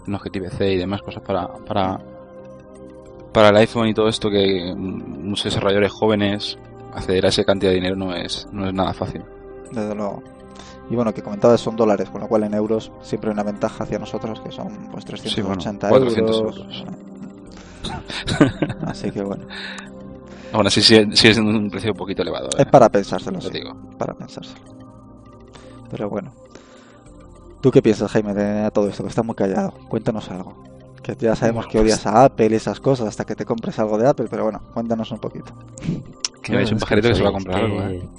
en 0.04 0.14
Objective-C 0.14 0.72
y 0.72 0.78
demás 0.78 1.00
cosas 1.02 1.22
para, 1.22 1.46
para 1.46 2.00
para 3.32 3.48
el 3.50 3.56
iPhone 3.56 3.88
y 3.88 3.94
todo 3.94 4.08
esto 4.08 4.30
que 4.30 4.74
mm, 4.76 5.28
muchos 5.28 5.44
desarrolladores 5.44 5.92
jóvenes 5.92 6.58
acceder 6.94 7.24
a 7.26 7.28
esa 7.30 7.44
cantidad 7.44 7.70
de 7.70 7.76
dinero 7.76 7.96
no 7.96 8.14
es 8.14 8.46
no 8.52 8.66
es 8.66 8.74
nada 8.74 8.92
fácil. 8.92 9.22
Desde 9.70 9.94
luego. 9.94 10.22
Y 10.90 10.94
bueno, 10.96 11.14
que 11.14 11.22
comentabas 11.22 11.60
son 11.60 11.76
dólares, 11.76 12.10
con 12.10 12.20
lo 12.20 12.28
cual 12.28 12.42
en 12.44 12.52
euros 12.54 12.92
siempre 13.00 13.30
hay 13.30 13.34
una 13.34 13.44
ventaja 13.44 13.84
hacia 13.84 13.98
nosotros 13.98 14.40
que 14.40 14.52
son 14.52 14.88
pues 14.90 15.04
380 15.06 15.88
bueno, 15.88 16.06
400 16.06 16.36
euros. 16.38 16.58
euros. 16.58 16.84
Así 18.86 19.10
que 19.10 19.22
bueno, 19.22 19.44
Aún 20.52 20.66
así 20.66 20.82
sigue, 20.82 21.16
sigue 21.16 21.32
siendo 21.34 21.50
un 21.50 21.70
precio 21.70 21.92
un 21.92 21.96
poquito 21.96 22.20
elevado. 22.22 22.48
¿eh? 22.48 22.62
es 22.62 22.66
para 22.66 22.88
pensárselo, 22.90 23.36
Lo 23.36 23.40
sí, 23.42 23.50
digo. 23.50 23.74
para 23.98 24.12
pensárselo. 24.14 24.60
Pero 25.90 26.10
bueno. 26.10 26.30
¿Tú 27.62 27.70
qué 27.70 27.80
piensas, 27.80 28.10
Jaime, 28.10 28.34
de 28.34 28.70
todo 28.70 28.88
esto? 28.88 29.02
Que 29.02 29.08
está 29.08 29.22
muy 29.22 29.34
callado. 29.34 29.72
Cuéntanos 29.88 30.30
algo. 30.30 30.61
Que 31.02 31.16
ya 31.16 31.34
sabemos 31.36 31.66
que 31.66 31.80
odias 31.80 32.06
a 32.06 32.24
Apple 32.24 32.48
y 32.50 32.54
esas 32.54 32.80
cosas 32.80 33.08
hasta 33.08 33.24
que 33.24 33.34
te 33.34 33.44
compres 33.44 33.78
algo 33.78 33.98
de 33.98 34.08
Apple, 34.08 34.26
pero 34.30 34.44
bueno, 34.44 34.60
cuéntanos 34.72 35.10
un 35.10 35.18
poquito. 35.18 35.52
Que 36.42 36.54
veis 36.56 36.70
un 36.70 36.76
es 36.76 36.82
pajarito 36.82 37.08
que 37.08 37.14
se 37.16 37.22
va 37.22 37.30
a 37.30 37.32
comprar 37.32 37.64
algo, 37.64 37.82
¿eh? 37.82 38.02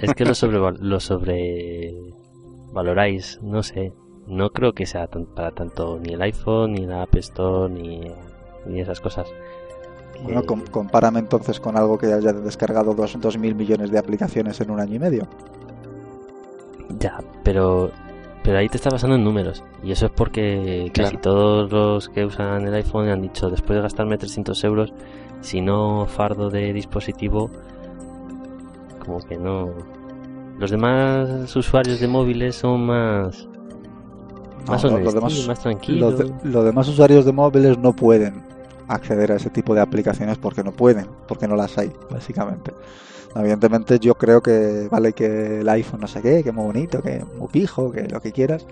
Es 0.00 0.14
que 0.14 0.24
lo, 0.24 0.34
sobre, 0.34 0.58
lo 0.78 1.00
sobrevaloráis, 1.00 3.38
no 3.42 3.62
sé. 3.62 3.92
No 4.26 4.50
creo 4.50 4.72
que 4.74 4.84
sea 4.86 5.06
tan- 5.08 5.26
para 5.26 5.50
tanto 5.52 5.98
ni 5.98 6.12
el 6.14 6.22
iPhone, 6.22 6.72
ni 6.74 6.86
la 6.86 7.02
App 7.02 7.14
Store, 7.16 7.72
ni, 7.72 8.00
ni 8.66 8.80
esas 8.80 9.00
cosas. 9.00 9.26
Bueno, 10.22 10.44
com- 10.44 10.64
compárame 10.70 11.18
entonces 11.20 11.58
con 11.60 11.76
algo 11.78 11.96
que 11.98 12.12
haya 12.12 12.32
descargado 12.32 12.94
2 12.94 13.38
mil 13.38 13.54
millones 13.54 13.90
de 13.90 13.98
aplicaciones 13.98 14.60
en 14.60 14.70
un 14.70 14.80
año 14.80 14.96
y 14.96 14.98
medio. 14.98 15.26
Ya, 16.98 17.22
pero 17.42 17.90
pero 18.50 18.58
ahí 18.58 18.68
te 18.68 18.78
está 18.78 18.90
basando 18.90 19.14
en 19.14 19.22
números. 19.22 19.62
Y 19.84 19.92
eso 19.92 20.06
es 20.06 20.12
porque 20.12 20.90
casi 20.92 21.16
todos 21.18 21.70
los 21.70 22.08
que 22.08 22.24
usan 22.24 22.66
el 22.66 22.74
iPhone 22.74 23.08
han 23.08 23.22
dicho, 23.22 23.48
después 23.48 23.76
de 23.76 23.82
gastarme 23.82 24.18
300 24.18 24.64
euros, 24.64 24.92
si 25.40 25.60
no 25.60 26.04
fardo 26.06 26.50
de 26.50 26.72
dispositivo, 26.72 27.48
como 29.04 29.20
que 29.20 29.36
no... 29.36 29.70
Los 30.58 30.72
demás 30.72 31.54
usuarios 31.54 32.00
de 32.00 32.08
móviles 32.08 32.56
son 32.56 32.86
más... 32.86 33.46
No, 34.66 34.72
más 34.72 34.84
honestos, 34.84 35.14
demás- 35.14 35.46
más 35.46 35.60
tranquilos. 35.60 36.18
Los, 36.18 36.18
de- 36.42 36.50
los 36.50 36.64
demás 36.64 36.88
usuarios 36.88 37.24
de 37.24 37.30
móviles 37.32 37.78
no 37.78 37.92
pueden 37.94 38.42
acceder 38.88 39.30
a 39.30 39.36
ese 39.36 39.50
tipo 39.50 39.76
de 39.76 39.80
aplicaciones 39.80 40.38
porque 40.38 40.64
no 40.64 40.72
pueden, 40.72 41.06
porque 41.28 41.46
no 41.46 41.54
las 41.54 41.78
hay, 41.78 41.92
básicamente. 42.10 42.72
Evidentemente 43.34 43.98
yo 44.00 44.14
creo 44.14 44.40
que 44.42 44.88
vale 44.90 45.12
que 45.12 45.60
el 45.60 45.68
iPhone 45.68 46.00
no 46.00 46.06
sé 46.08 46.20
qué, 46.20 46.42
que 46.42 46.48
es 46.48 46.54
muy 46.54 46.64
bonito, 46.66 47.00
que 47.00 47.18
es 47.18 47.24
muy 47.38 47.48
pijo, 47.48 47.92
que 47.92 48.08
lo 48.08 48.20
que 48.20 48.32
quieras, 48.32 48.66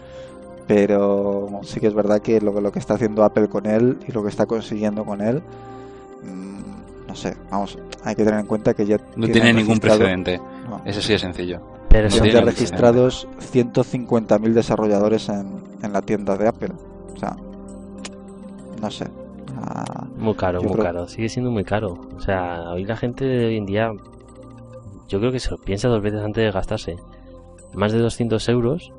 pero 0.66 1.48
sí 1.62 1.80
que 1.80 1.86
es 1.86 1.94
verdad 1.94 2.20
que 2.20 2.40
lo, 2.40 2.60
lo 2.60 2.72
que 2.72 2.78
está 2.78 2.94
haciendo 2.94 3.22
Apple 3.24 3.48
con 3.48 3.66
él 3.66 3.98
y 4.08 4.12
lo 4.12 4.22
que 4.22 4.28
está 4.28 4.46
consiguiendo 4.46 5.04
con 5.04 5.20
él, 5.20 5.42
mm, 6.24 7.06
no 7.08 7.14
sé, 7.14 7.36
vamos, 7.50 7.78
hay 8.04 8.14
que 8.16 8.24
tener 8.24 8.40
en 8.40 8.46
cuenta 8.46 8.74
que 8.74 8.84
ya 8.84 8.98
No 9.16 9.26
tiene 9.28 9.52
ningún 9.54 9.78
precedente. 9.78 10.38
no, 10.68 10.82
Es 10.84 10.98
así 10.98 11.12
de 11.12 11.18
sencillo. 11.20 11.60
Pero 11.88 12.08
no 12.10 12.16
sí, 12.16 12.30
ya 12.30 12.40
registrados 12.42 13.26
150.000 13.52 14.52
desarrolladores 14.52 15.28
en, 15.30 15.46
en 15.82 15.92
la 15.92 16.02
tienda 16.02 16.36
de 16.36 16.48
Apple. 16.48 16.72
O 17.14 17.18
sea, 17.18 17.34
no 18.82 18.90
sé. 18.90 19.06
Ah, 19.56 20.04
Muy 20.18 20.34
caro, 20.34 20.60
muy 20.62 20.72
creo- 20.72 20.84
caro. 20.84 21.08
Sigue 21.08 21.28
siendo 21.30 21.50
muy 21.50 21.64
caro. 21.64 21.98
O 22.16 22.20
sea, 22.20 22.70
hoy 22.72 22.84
la 22.84 22.96
gente 22.96 23.24
de 23.24 23.46
hoy 23.46 23.56
en 23.56 23.64
día, 23.64 23.90
yo 25.08 25.18
creo 25.18 25.32
que 25.32 25.40
se 25.40 25.50
lo 25.50 25.58
piensa 25.58 25.88
dos 25.88 26.02
veces 26.02 26.20
antes 26.22 26.44
de 26.44 26.50
gastarse 26.50 26.96
más 27.74 27.92
de 27.92 27.98
200 27.98 28.48
euros 28.48 28.92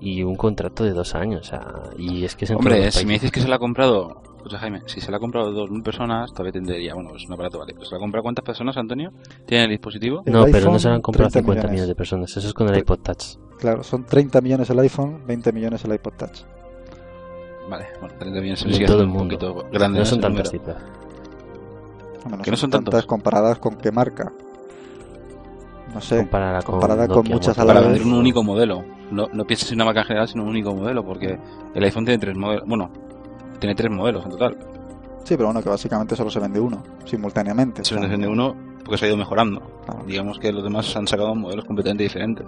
y 0.00 0.22
un 0.22 0.36
contrato 0.36 0.84
de 0.84 0.92
dos 0.92 1.14
años. 1.14 1.40
O 1.42 1.44
sea, 1.50 1.64
y 1.96 2.24
es 2.24 2.34
que 2.36 2.44
es 2.44 2.50
Hombre, 2.50 2.90
si 2.90 3.06
me 3.06 3.14
dices 3.14 3.30
que 3.30 3.40
se 3.40 3.48
la 3.48 3.56
ha 3.56 3.58
comprado, 3.58 4.20
escucha 4.36 4.58
Jaime, 4.58 4.82
si 4.86 5.00
se 5.00 5.10
la 5.10 5.16
ha 5.16 5.20
comprado 5.20 5.50
2.000 5.66 5.82
personas, 5.82 6.30
todavía 6.32 6.52
tendría, 6.52 6.94
bueno, 6.94 7.14
es 7.16 7.24
un 7.26 7.32
aparato, 7.32 7.58
vale, 7.60 7.72
pero 7.72 7.84
se 7.86 7.92
la 7.92 7.96
ha 7.96 8.00
comprado 8.00 8.22
cuántas 8.22 8.44
personas, 8.44 8.76
Antonio? 8.76 9.10
¿Tiene 9.46 9.64
el 9.64 9.70
dispositivo? 9.70 10.22
El 10.26 10.32
No, 10.32 10.44
pero 10.52 10.70
no 10.70 10.78
se 10.78 10.88
lo 10.88 10.94
han 10.94 11.00
comprado 11.02 11.30
30 11.30 11.40
50 11.40 11.60
millones. 11.62 11.70
millones 11.72 11.88
de 11.88 11.94
personas. 11.94 12.36
Eso 12.36 12.48
es 12.48 12.52
con 12.54 12.68
el 12.68 12.78
iPod 12.78 12.98
Touch. 12.98 13.36
claro, 13.58 13.82
son 13.82 14.04
30 14.04 14.40
millones 14.42 14.68
el 14.68 14.78
iPhone, 14.80 15.22
20 15.26 15.52
millones 15.52 15.84
el 15.84 15.94
iPod 15.94 16.12
Touch. 16.14 16.40
Vale, 17.70 17.86
bueno, 17.98 18.14
30 18.18 18.40
millones 18.40 18.64
De 18.64 18.72
sigue 18.74 18.86
todo 18.86 19.00
el 19.00 19.06
un 19.06 19.12
mundo. 19.14 19.38
poquito 19.38 19.68
grande. 19.72 19.98
No 20.00 20.04
son 20.04 20.20
tantas 20.20 20.50
cifras. 20.50 20.76
Bueno, 22.24 22.42
Que 22.42 22.50
no 22.50 22.56
son 22.58 22.70
tantas 22.70 23.06
comparadas 23.06 23.58
con 23.58 23.76
qué 23.76 23.90
marca. 23.90 24.32
No 25.94 26.00
sé. 26.00 26.18
Comparada 26.18 26.60
con, 26.62 26.72
comparada 26.72 27.06
con 27.06 27.16
Nokia, 27.18 27.34
muchas 27.34 27.58
a 27.58 27.64
la 27.64 27.74
Para 27.74 27.86
vender 27.86 28.02
un 28.02 28.14
único 28.14 28.42
modelo. 28.42 28.84
No, 29.10 29.28
no 29.32 29.44
pienses 29.44 29.70
en 29.70 29.76
una 29.76 29.86
marca 29.86 30.00
en 30.00 30.06
general, 30.06 30.28
sino 30.28 30.42
un 30.42 30.48
único 30.48 30.74
modelo, 30.74 31.04
porque 31.04 31.38
el 31.74 31.84
iPhone 31.84 32.04
tiene 32.04 32.18
tres 32.18 32.36
modelos. 32.36 32.66
Bueno, 32.66 32.90
tiene 33.60 33.74
tres 33.74 33.90
modelos 33.90 34.24
en 34.24 34.30
total. 34.32 34.58
Sí, 35.22 35.36
pero 35.36 35.46
bueno, 35.46 35.62
que 35.62 35.68
básicamente 35.68 36.16
solo 36.16 36.30
se 36.30 36.40
vende 36.40 36.60
uno, 36.60 36.82
simultáneamente. 37.04 37.84
Se 37.84 37.94
o 37.94 37.98
sea, 37.98 38.08
vende 38.08 38.28
uno 38.28 38.54
porque 38.84 38.98
se 38.98 39.06
ha 39.06 39.08
ido 39.08 39.16
mejorando. 39.16 39.60
claro. 39.86 40.04
Digamos 40.04 40.38
que 40.38 40.52
los 40.52 40.62
demás 40.62 40.94
han 40.96 41.06
sacado 41.06 41.34
modelos 41.34 41.64
completamente 41.64 42.02
diferentes. 42.02 42.46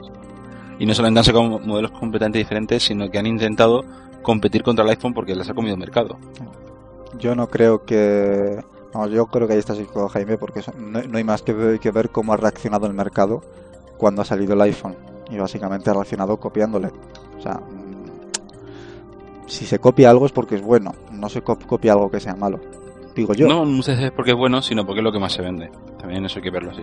Y 0.79 0.85
no 0.85 0.93
solamente 0.93 1.21
han 1.21 1.25
sacado 1.25 1.45
modelos 1.45 1.93
completamente 1.93 2.39
diferentes, 2.39 2.83
sino 2.83 3.09
que 3.11 3.19
han 3.19 3.27
intentado 3.27 3.83
competir 4.23 4.63
contra 4.63 4.85
el 4.85 4.91
iPhone 4.91 5.15
porque 5.15 5.35
les 5.35 5.49
ha 5.49 5.55
comido 5.55 5.77
mercado. 5.77 6.19
Yo 7.19 7.35
no 7.35 7.49
creo 7.49 7.85
que. 7.85 8.61
Vamos, 8.97 9.11
yo 9.13 9.27
creo 9.27 9.47
que 9.47 9.53
ahí 9.55 9.59
estás 9.59 9.79
con 9.93 10.09
Jaime, 10.09 10.39
porque 10.39 10.63
no, 10.79 11.03
no 11.03 11.19
hay 11.19 11.25
más 11.25 11.43
que 11.43 11.53
ver, 11.53 11.79
que 11.81 11.91
ver 11.91 12.11
cómo 12.11 12.33
ha 12.33 12.37
reaccionado 12.37 12.87
el 12.87 12.95
mercado 12.95 13.43
cuando 13.99 14.23
ha 14.23 14.25
salido 14.25 14.55
el 14.55 14.61
iPhone. 14.63 14.95
Y 15.31 15.37
básicamente 15.37 15.91
ha 15.91 15.93
reaccionado 15.95 16.39
copiándole. 16.39 16.89
O 17.39 17.43
sea, 17.43 17.55
mm, 17.55 19.49
si 19.49 19.67
se 19.67 19.79
copia 19.79 20.11
algo 20.11 20.27
es 20.27 20.33
porque 20.33 20.55
es 20.57 20.63
bueno, 20.63 20.93
no 21.13 21.29
se 21.29 21.43
cop- 21.45 21.67
copia 21.67 21.93
algo 21.93 22.11
que 22.11 22.21
sea 22.21 22.35
malo. 22.37 22.59
Digo 23.15 23.35
yo. 23.35 23.49
No 23.49 23.65
muchas 23.65 23.97
veces 23.97 24.13
porque 24.13 24.33
es 24.33 24.37
bueno, 24.37 24.61
sino 24.63 24.85
porque 24.87 25.01
es 25.01 25.05
lo 25.05 25.13
que 25.13 25.19
más 25.19 25.33
se 25.33 25.43
vende. 25.43 25.71
También 25.99 26.25
eso 26.25 26.39
hay 26.39 26.43
que 26.43 26.51
verlo 26.51 26.71
así. 26.71 26.83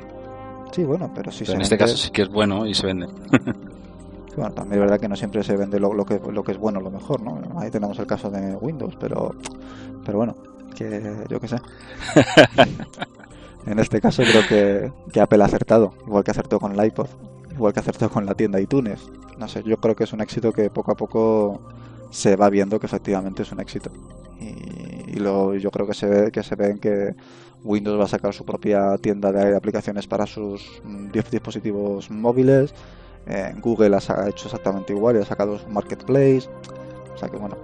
Sí, 0.72 0.84
bueno, 0.84 1.12
pero 1.14 1.32
si 1.32 1.40
Pero 1.46 1.52
se 1.52 1.56
en 1.56 1.62
este 1.62 1.78
caso 1.78 1.96
sí 1.98 2.10
que 2.12 2.24
es 2.24 2.30
bueno 2.30 2.66
y 2.66 2.74
se 2.74 2.86
vende. 2.88 3.08
Bueno, 4.36 4.52
también 4.56 4.74
es 4.74 4.80
verdad 4.80 5.00
que 5.00 5.08
no 5.08 5.16
siempre 5.16 5.44
se 5.44 5.56
vende 5.56 5.80
lo, 5.80 5.94
lo 5.94 6.06
que, 6.06 6.20
lo 6.32 6.44
que 6.44 6.54
es 6.54 6.58
bueno, 6.58 6.80
lo 6.80 6.90
mejor, 6.90 7.22
¿no? 7.22 7.40
Ahí 7.60 7.70
tenemos 7.70 8.00
el 8.00 8.08
caso 8.08 8.32
de 8.32 8.56
Windows, 8.56 8.96
pero, 9.00 9.36
pero 10.04 10.18
bueno, 10.18 10.36
que 10.74 11.26
yo 11.30 11.40
qué 11.40 11.48
sé. 11.48 11.58
en 13.66 13.80
este 13.80 14.02
caso 14.02 14.24
creo 14.24 14.46
que, 14.48 14.92
que 15.12 15.22
Apple 15.22 15.42
ha 15.44 15.46
acertado, 15.46 15.94
igual 16.06 16.24
que 16.24 16.32
acertó 16.32 16.60
con 16.60 16.78
el 16.78 16.86
iPod, 16.86 17.08
igual 17.52 17.74
que 17.74 17.80
acertó 17.80 18.10
con 18.10 18.26
la 18.26 18.36
tienda 18.36 18.60
iTunes. 18.60 19.02
No 19.38 19.48
sé, 19.48 19.64
yo 19.64 19.78
creo 19.78 19.96
que 19.96 20.04
es 20.04 20.14
un 20.14 20.22
éxito 20.22 20.52
que 20.52 20.70
poco 20.70 20.92
a 20.92 20.96
poco 20.96 21.62
se 22.10 22.36
va 22.36 22.50
viendo 22.50 22.80
que 22.80 22.86
efectivamente 22.86 23.44
es 23.44 23.52
un 23.52 23.60
éxito. 23.60 23.92
Y, 24.40 25.16
y 25.16 25.18
lo, 25.20 25.56
yo 25.56 25.72
creo 25.72 25.88
que 25.88 25.94
se 25.94 26.08
ve 26.08 26.32
que 26.32 26.44
se 26.44 26.56
ve 26.56 26.72
en 26.72 26.80
que 26.80 27.16
Windows 27.64 28.00
va 28.00 28.04
a 28.06 28.08
sacar 28.08 28.34
su 28.34 28.46
propia 28.46 28.98
tienda 28.98 29.32
de 29.32 29.56
aplicaciones 29.56 30.08
para 30.08 30.28
sus 30.28 30.82
mm, 30.84 31.08
dif- 31.12 31.30
dispositivos 31.30 32.12
móviles. 32.12 32.74
Google 33.62 33.96
ha 33.96 34.28
hecho 34.30 34.48
exactamente 34.48 34.94
igual 34.94 35.16
y 35.16 35.20
ha 35.20 35.26
sacado 35.26 35.58
su 35.58 35.68
marketplace. 35.70 36.50
O 37.14 37.18
sea 37.18 37.30
que 37.30 37.38
bueno, 37.38 37.58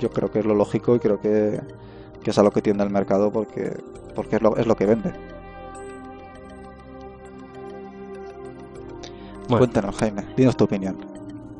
yo 0.00 0.10
creo 0.10 0.30
que 0.30 0.38
es 0.40 0.44
lo 0.44 0.54
lógico 0.54 0.94
y 0.94 1.00
creo 1.00 1.20
que, 1.20 1.60
que 2.22 2.30
es 2.30 2.38
a 2.38 2.42
lo 2.42 2.50
que 2.50 2.62
tiende 2.62 2.84
el 2.84 2.90
mercado 2.90 3.30
porque, 3.32 3.76
porque 4.14 4.36
es, 4.36 4.42
lo, 4.42 4.56
es 4.56 4.66
lo 4.66 4.76
que 4.76 4.86
vende. 4.86 5.12
Bueno, 9.48 9.58
Cuéntanos, 9.58 9.96
Jaime, 9.96 10.24
dinos 10.36 10.56
tu 10.56 10.64
opinión. 10.64 10.96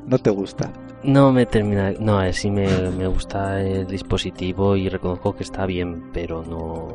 ¿No 0.07 0.19
te 0.19 0.31
gusta? 0.31 0.71
no 1.05 1.33
me 1.33 1.47
termina. 1.47 1.93
No, 1.99 2.21
a 2.21 2.23
ver, 2.23 2.35
sí 2.35 2.49
me, 2.49 2.69
me 2.91 3.09
gusta 3.09 3.61
el 3.61 3.89
dispositivo 3.89 4.77
y 4.77 4.89
reconozco 4.89 5.35
que 5.35 5.43
está 5.43 5.67
bien, 5.67 6.11
pero 6.13 6.45
no. 6.45 6.89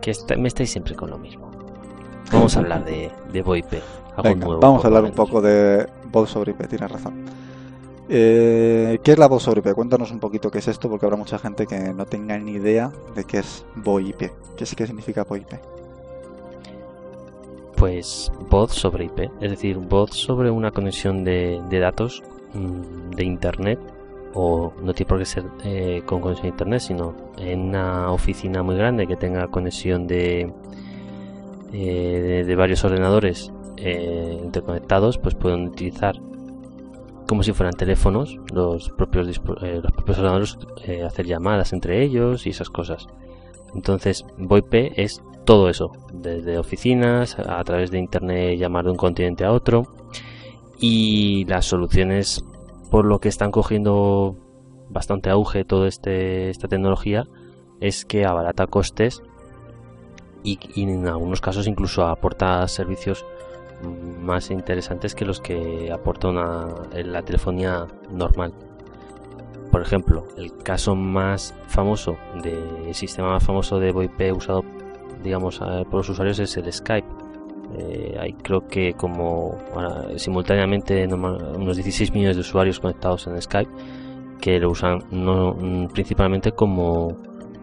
Que 0.00 0.12
está- 0.12 0.34
me 0.36 0.48
estáis 0.48 0.70
siempre 0.70 0.94
con 0.94 1.10
lo 1.10 1.18
mismo. 1.18 1.50
Vamos 2.32 2.56
a 2.56 2.60
hablar 2.60 2.84
de, 2.86 3.10
de 3.32 3.42
VoIP. 3.42 3.72
Venga, 4.24 4.46
vamos 4.60 4.82
a 4.82 4.86
hablar 4.88 5.04
un 5.04 5.10
poco 5.12 5.42
de 5.42 5.86
voz 6.10 6.30
sobre 6.30 6.52
IP, 6.52 6.66
tienes 6.68 6.90
razón. 6.90 7.24
Eh, 8.12 8.98
¿Qué 9.04 9.12
es 9.12 9.18
la 9.18 9.28
voz 9.28 9.44
sobre 9.44 9.60
IP? 9.60 9.72
Cuéntanos 9.72 10.10
un 10.10 10.18
poquito 10.18 10.50
qué 10.50 10.58
es 10.58 10.66
esto, 10.66 10.90
porque 10.90 11.06
habrá 11.06 11.16
mucha 11.16 11.38
gente 11.38 11.64
que 11.68 11.94
no 11.94 12.06
tenga 12.06 12.36
ni 12.38 12.52
idea 12.52 12.90
de 13.14 13.22
qué 13.22 13.38
es 13.38 13.64
VoIP. 13.76 14.18
¿Qué, 14.56 14.64
qué 14.76 14.86
significa 14.86 15.22
VoIP? 15.22 15.46
Pues 17.76 18.32
voz 18.50 18.72
sobre 18.72 19.04
IP, 19.04 19.30
es 19.40 19.50
decir, 19.52 19.78
voz 19.78 20.10
sobre 20.10 20.50
una 20.50 20.72
conexión 20.72 21.22
de, 21.22 21.62
de 21.70 21.78
datos 21.78 22.20
mm, 22.52 23.10
de 23.14 23.24
internet 23.24 23.78
o 24.34 24.72
no 24.82 24.92
tiene 24.92 25.08
por 25.08 25.18
qué 25.18 25.24
ser 25.24 25.44
eh, 25.64 26.02
con 26.04 26.20
conexión 26.20 26.46
a 26.46 26.50
internet, 26.50 26.80
sino 26.80 27.14
en 27.38 27.60
una 27.60 28.10
oficina 28.10 28.64
muy 28.64 28.74
grande 28.74 29.06
que 29.06 29.14
tenga 29.14 29.46
conexión 29.46 30.08
de, 30.08 30.52
eh, 31.72 32.20
de, 32.20 32.44
de 32.44 32.56
varios 32.56 32.82
ordenadores 32.82 33.52
eh, 33.76 34.40
interconectados, 34.42 35.16
pues 35.16 35.36
pueden 35.36 35.68
utilizar 35.68 36.20
como 37.30 37.44
si 37.44 37.52
fueran 37.52 37.74
teléfonos 37.74 38.40
los 38.52 38.90
propios 38.90 39.28
eh, 39.62 39.80
los 39.80 39.92
propios 39.92 40.18
ordenadores 40.18 40.58
eh, 40.82 41.04
hacer 41.04 41.26
llamadas 41.26 41.72
entre 41.72 42.02
ellos 42.02 42.44
y 42.44 42.50
esas 42.50 42.70
cosas. 42.70 43.06
Entonces, 43.72 44.26
VoIP 44.36 44.98
es 44.98 45.22
todo 45.44 45.68
eso, 45.68 45.92
desde 46.12 46.58
oficinas, 46.58 47.38
a 47.38 47.62
través 47.62 47.92
de 47.92 48.00
internet 48.00 48.58
llamar 48.58 48.86
de 48.86 48.90
un 48.90 48.96
continente 48.96 49.44
a 49.44 49.52
otro. 49.52 49.84
Y 50.80 51.44
las 51.44 51.66
soluciones, 51.66 52.44
por 52.90 53.04
lo 53.04 53.20
que 53.20 53.28
están 53.28 53.52
cogiendo 53.52 54.34
bastante 54.88 55.30
auge 55.30 55.64
toda 55.64 55.86
este, 55.86 56.50
esta 56.50 56.66
tecnología, 56.66 57.28
es 57.80 58.04
que 58.04 58.26
abarata 58.26 58.66
costes 58.66 59.22
y, 60.42 60.58
en 60.74 61.06
algunos 61.06 61.40
casos 61.40 61.68
incluso 61.68 62.04
aporta 62.04 62.66
servicios 62.66 63.24
más 63.82 64.50
interesantes 64.50 65.14
que 65.14 65.24
los 65.24 65.40
que 65.40 65.90
aporta 65.92 66.28
una, 66.28 66.68
la 66.92 67.22
telefonía 67.22 67.86
normal. 68.10 68.52
Por 69.70 69.82
ejemplo, 69.82 70.26
el 70.36 70.56
caso 70.58 70.96
más 70.96 71.54
famoso 71.68 72.16
de 72.42 72.92
sistema 72.92 73.30
más 73.30 73.44
famoso 73.44 73.78
de 73.78 73.92
VoIP 73.92 74.36
usado, 74.36 74.64
digamos, 75.22 75.60
eh, 75.60 75.84
por 75.84 75.98
los 75.98 76.08
usuarios 76.08 76.38
es 76.40 76.56
el 76.56 76.72
Skype. 76.72 77.06
Eh, 77.78 78.16
hay 78.20 78.32
creo 78.32 78.66
que 78.66 78.94
como 78.94 79.56
ahora, 79.72 80.18
simultáneamente 80.18 81.06
unos 81.06 81.76
16 81.76 82.12
millones 82.12 82.36
de 82.36 82.40
usuarios 82.40 82.80
conectados 82.80 83.28
en 83.28 83.40
Skype 83.40 83.70
que 84.40 84.58
lo 84.58 84.70
usan 84.70 85.04
no, 85.12 85.54
mm, 85.54 85.86
principalmente 85.88 86.50
como, 86.50 87.16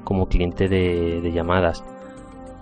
como 0.06 0.28
cliente 0.28 0.70
de, 0.70 1.20
de 1.20 1.32
llamadas 1.34 1.84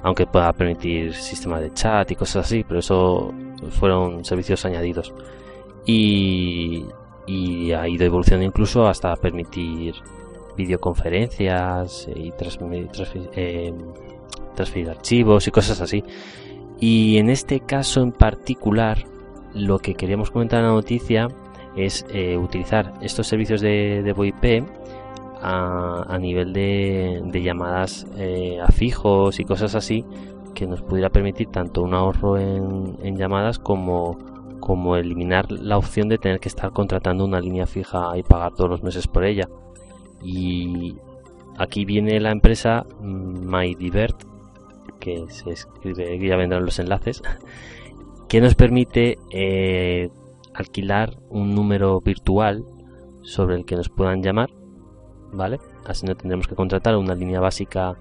aunque 0.01 0.25
pueda 0.25 0.51
permitir 0.53 1.13
sistema 1.13 1.59
de 1.59 1.71
chat 1.71 2.09
y 2.09 2.15
cosas 2.15 2.47
así 2.47 2.63
pero 2.63 2.79
eso 2.79 3.31
fueron 3.71 4.25
servicios 4.25 4.65
añadidos 4.65 5.13
y, 5.85 6.85
y 7.27 7.71
ha 7.73 7.87
ido 7.87 8.05
evolucionando 8.05 8.45
incluso 8.45 8.87
hasta 8.87 9.15
permitir 9.15 9.95
videoconferencias 10.57 12.07
y 12.15 12.31
transfi- 12.31 13.29
eh, 13.35 13.73
transferir 14.55 14.89
archivos 14.89 15.47
y 15.47 15.51
cosas 15.51 15.81
así. 15.81 16.03
Y 16.79 17.17
en 17.17 17.29
este 17.29 17.59
caso 17.59 18.01
en 18.01 18.11
particular, 18.11 19.05
lo 19.53 19.79
que 19.79 19.95
queríamos 19.95 20.31
comentar 20.31 20.59
en 20.59 20.67
la 20.67 20.73
noticia 20.73 21.27
es 21.75 22.05
eh, 22.09 22.37
utilizar 22.37 22.93
estos 23.01 23.27
servicios 23.27 23.61
de, 23.61 24.01
de 24.03 24.13
VoIP 24.13 24.63
a, 25.41 26.05
a 26.07 26.17
nivel 26.17 26.53
de, 26.53 27.21
de 27.25 27.41
llamadas 27.41 28.07
eh, 28.17 28.59
a 28.61 28.67
fijos 28.71 29.39
y 29.39 29.45
cosas 29.45 29.75
así 29.75 30.05
que 30.55 30.65
nos 30.65 30.81
pudiera 30.81 31.09
permitir 31.09 31.49
tanto 31.49 31.83
un 31.83 31.93
ahorro 31.93 32.39
en, 32.39 33.15
llamadas 33.15 33.59
como, 33.59 34.17
como 34.59 34.95
eliminar 34.95 35.51
la 35.51 35.77
opción 35.77 36.09
de 36.09 36.17
tener 36.17 36.39
que 36.39 36.49
estar 36.49 36.71
contratando 36.71 37.25
una 37.25 37.39
línea 37.39 37.67
fija 37.67 38.17
y 38.17 38.23
pagar 38.23 38.55
todos 38.55 38.69
los 38.71 38.81
meses 38.81 39.07
por 39.07 39.25
ella. 39.25 39.47
Y 40.23 40.95
aquí 41.57 41.85
viene 41.85 42.19
la 42.19 42.31
empresa 42.31 42.85
MyDivert, 43.01 44.23
que 44.99 45.25
se 45.27 45.51
escribe, 45.51 46.17
ya 46.17 46.37
vendrán 46.37 46.65
los 46.65 46.79
enlaces, 46.79 47.21
que 48.27 48.41
nos 48.41 48.55
permite 48.55 49.19
eh, 49.29 50.09
alquilar 50.53 51.17
un 51.29 51.53
número 51.53 51.99
virtual 51.99 52.63
sobre 53.21 53.55
el 53.55 53.65
que 53.65 53.75
nos 53.75 53.89
puedan 53.89 54.23
llamar, 54.23 54.49
¿vale? 55.31 55.59
Así 55.85 56.05
no 56.05 56.15
tendremos 56.15 56.47
que 56.47 56.55
contratar 56.55 56.95
una 56.95 57.13
línea 57.13 57.39
básica 57.39 57.95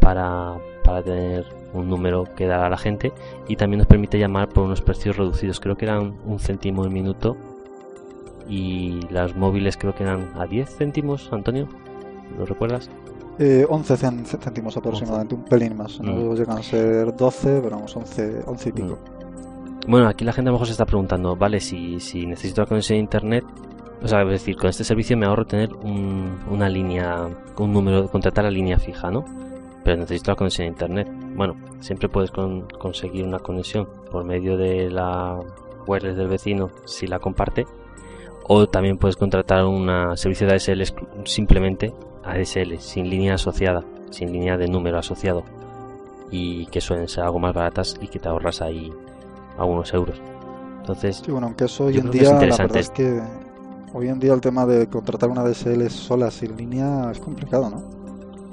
para, 0.00 0.56
para 0.82 1.02
tener 1.02 1.59
un 1.72 1.88
número 1.88 2.24
que 2.36 2.46
dar 2.46 2.60
a 2.64 2.68
la 2.70 2.76
gente 2.76 3.12
y 3.48 3.56
también 3.56 3.78
nos 3.78 3.86
permite 3.86 4.18
llamar 4.18 4.48
por 4.48 4.64
unos 4.64 4.80
precios 4.80 5.16
reducidos, 5.16 5.60
creo 5.60 5.76
que 5.76 5.84
eran 5.86 6.14
un 6.26 6.38
céntimo 6.38 6.84
el 6.84 6.90
minuto 6.90 7.36
y 8.48 9.00
las 9.10 9.36
móviles 9.36 9.76
creo 9.76 9.94
que 9.94 10.02
eran 10.02 10.30
a 10.36 10.46
10 10.46 10.68
céntimos, 10.76 11.28
Antonio, 11.32 11.68
¿lo 12.38 12.46
recuerdas? 12.46 12.90
Eh, 13.38 13.64
11 13.68 13.94
cen- 13.94 14.24
céntimos 14.24 14.76
aproximadamente, 14.76 15.34
un 15.34 15.44
pelín 15.44 15.76
más. 15.76 16.00
No 16.00 16.12
Mm. 16.12 16.34
llegan 16.34 16.58
a 16.58 16.62
ser 16.62 17.14
12, 17.16 17.60
pero 17.62 17.76
vamos, 17.76 17.96
11, 17.96 18.42
11 18.46 18.68
y 18.68 18.72
pico. 18.72 18.98
Bueno, 19.86 20.08
aquí 20.08 20.24
la 20.24 20.32
gente 20.32 20.48
a 20.48 20.52
lo 20.52 20.56
mejor 20.56 20.66
se 20.66 20.72
está 20.72 20.84
preguntando, 20.84 21.36
vale, 21.36 21.58
si, 21.60 22.00
si 22.00 22.26
necesito 22.26 22.60
la 22.62 22.66
conexión 22.66 22.96
a 22.96 23.00
internet, 23.00 23.44
o 24.02 24.08
sea, 24.08 24.22
es 24.22 24.28
decir, 24.28 24.56
con 24.56 24.68
este 24.68 24.84
servicio 24.84 25.16
me 25.16 25.26
ahorro 25.26 25.46
tener 25.46 25.72
un- 25.74 26.38
una 26.50 26.68
línea, 26.68 27.28
un 27.56 27.72
número, 27.72 28.08
contratar 28.08 28.44
la 28.44 28.50
línea 28.50 28.78
fija, 28.78 29.10
¿no? 29.10 29.24
Pero 29.84 29.96
necesito 29.96 30.30
la 30.32 30.36
conexión 30.36 30.66
a 30.66 30.70
internet. 30.70 31.08
Bueno, 31.34 31.54
siempre 31.80 32.08
puedes 32.08 32.30
con- 32.30 32.62
conseguir 32.78 33.24
una 33.24 33.38
conexión 33.38 33.88
por 34.10 34.24
medio 34.24 34.56
de 34.56 34.90
la 34.90 35.38
wireless 35.86 36.16
del 36.16 36.28
vecino 36.28 36.70
si 36.84 37.06
la 37.06 37.18
comparte, 37.18 37.66
o 38.46 38.66
también 38.68 38.98
puedes 38.98 39.16
contratar 39.16 39.64
un 39.64 39.88
servicio 40.16 40.46
de 40.46 40.54
exclu- 40.56 41.06
simplemente 41.24 41.94
ADSL, 42.24 42.78
sin 42.78 43.08
línea 43.08 43.34
asociada, 43.34 43.82
sin 44.10 44.32
línea 44.32 44.56
de 44.58 44.68
número 44.68 44.98
asociado, 44.98 45.42
y 46.30 46.66
que 46.66 46.80
suelen 46.80 47.08
ser 47.08 47.24
algo 47.24 47.38
más 47.38 47.54
baratas 47.54 47.96
y 48.00 48.08
que 48.08 48.18
te 48.18 48.28
ahorras 48.28 48.60
ahí 48.60 48.92
algunos 49.58 49.92
euros. 49.94 50.20
Entonces, 50.80 51.22
Sí, 51.24 51.30
bueno, 51.30 51.46
aunque 51.48 51.64
eso 51.64 51.84
hoy 51.84 51.96
en 51.98 52.10
que 52.10 52.18
es 52.18 52.28
día, 52.30 52.32
la 52.40 52.56
verdad 52.56 52.76
es 52.78 52.90
que 52.90 53.20
hoy 53.94 54.08
en 54.08 54.18
día 54.20 54.34
el 54.34 54.40
tema 54.40 54.66
de 54.66 54.86
contratar 54.88 55.30
una 55.30 55.42
DSL 55.44 55.88
sola 55.90 56.30
sin 56.30 56.56
línea 56.56 57.10
es 57.10 57.18
complicado, 57.20 57.70
¿no? 57.70 57.82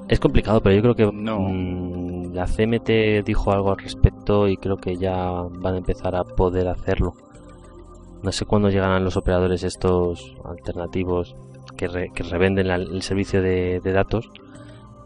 Es 0.07 0.19
complicado, 0.19 0.61
pero 0.61 0.75
yo 0.75 0.81
creo 0.81 0.95
que 0.95 1.05
No. 1.17 1.39
mm, 1.39 2.33
la 2.33 2.45
CMT 2.47 3.23
dijo 3.25 3.51
algo 3.51 3.71
al 3.71 3.77
respecto 3.77 4.47
y 4.47 4.57
creo 4.57 4.77
que 4.77 4.95
ya 4.97 5.15
van 5.59 5.73
a 5.75 5.77
empezar 5.77 6.15
a 6.15 6.23
poder 6.23 6.67
hacerlo. 6.67 7.13
No 8.23 8.31
sé 8.31 8.45
cuándo 8.45 8.69
llegarán 8.69 9.03
los 9.03 9.17
operadores 9.17 9.63
estos 9.63 10.35
alternativos 10.45 11.35
que, 11.75 11.87
re- 11.87 12.11
que 12.13 12.23
revenden 12.23 12.67
la- 12.69 12.75
el 12.75 13.01
servicio 13.01 13.41
de, 13.41 13.79
de 13.83 13.91
datos, 13.91 14.29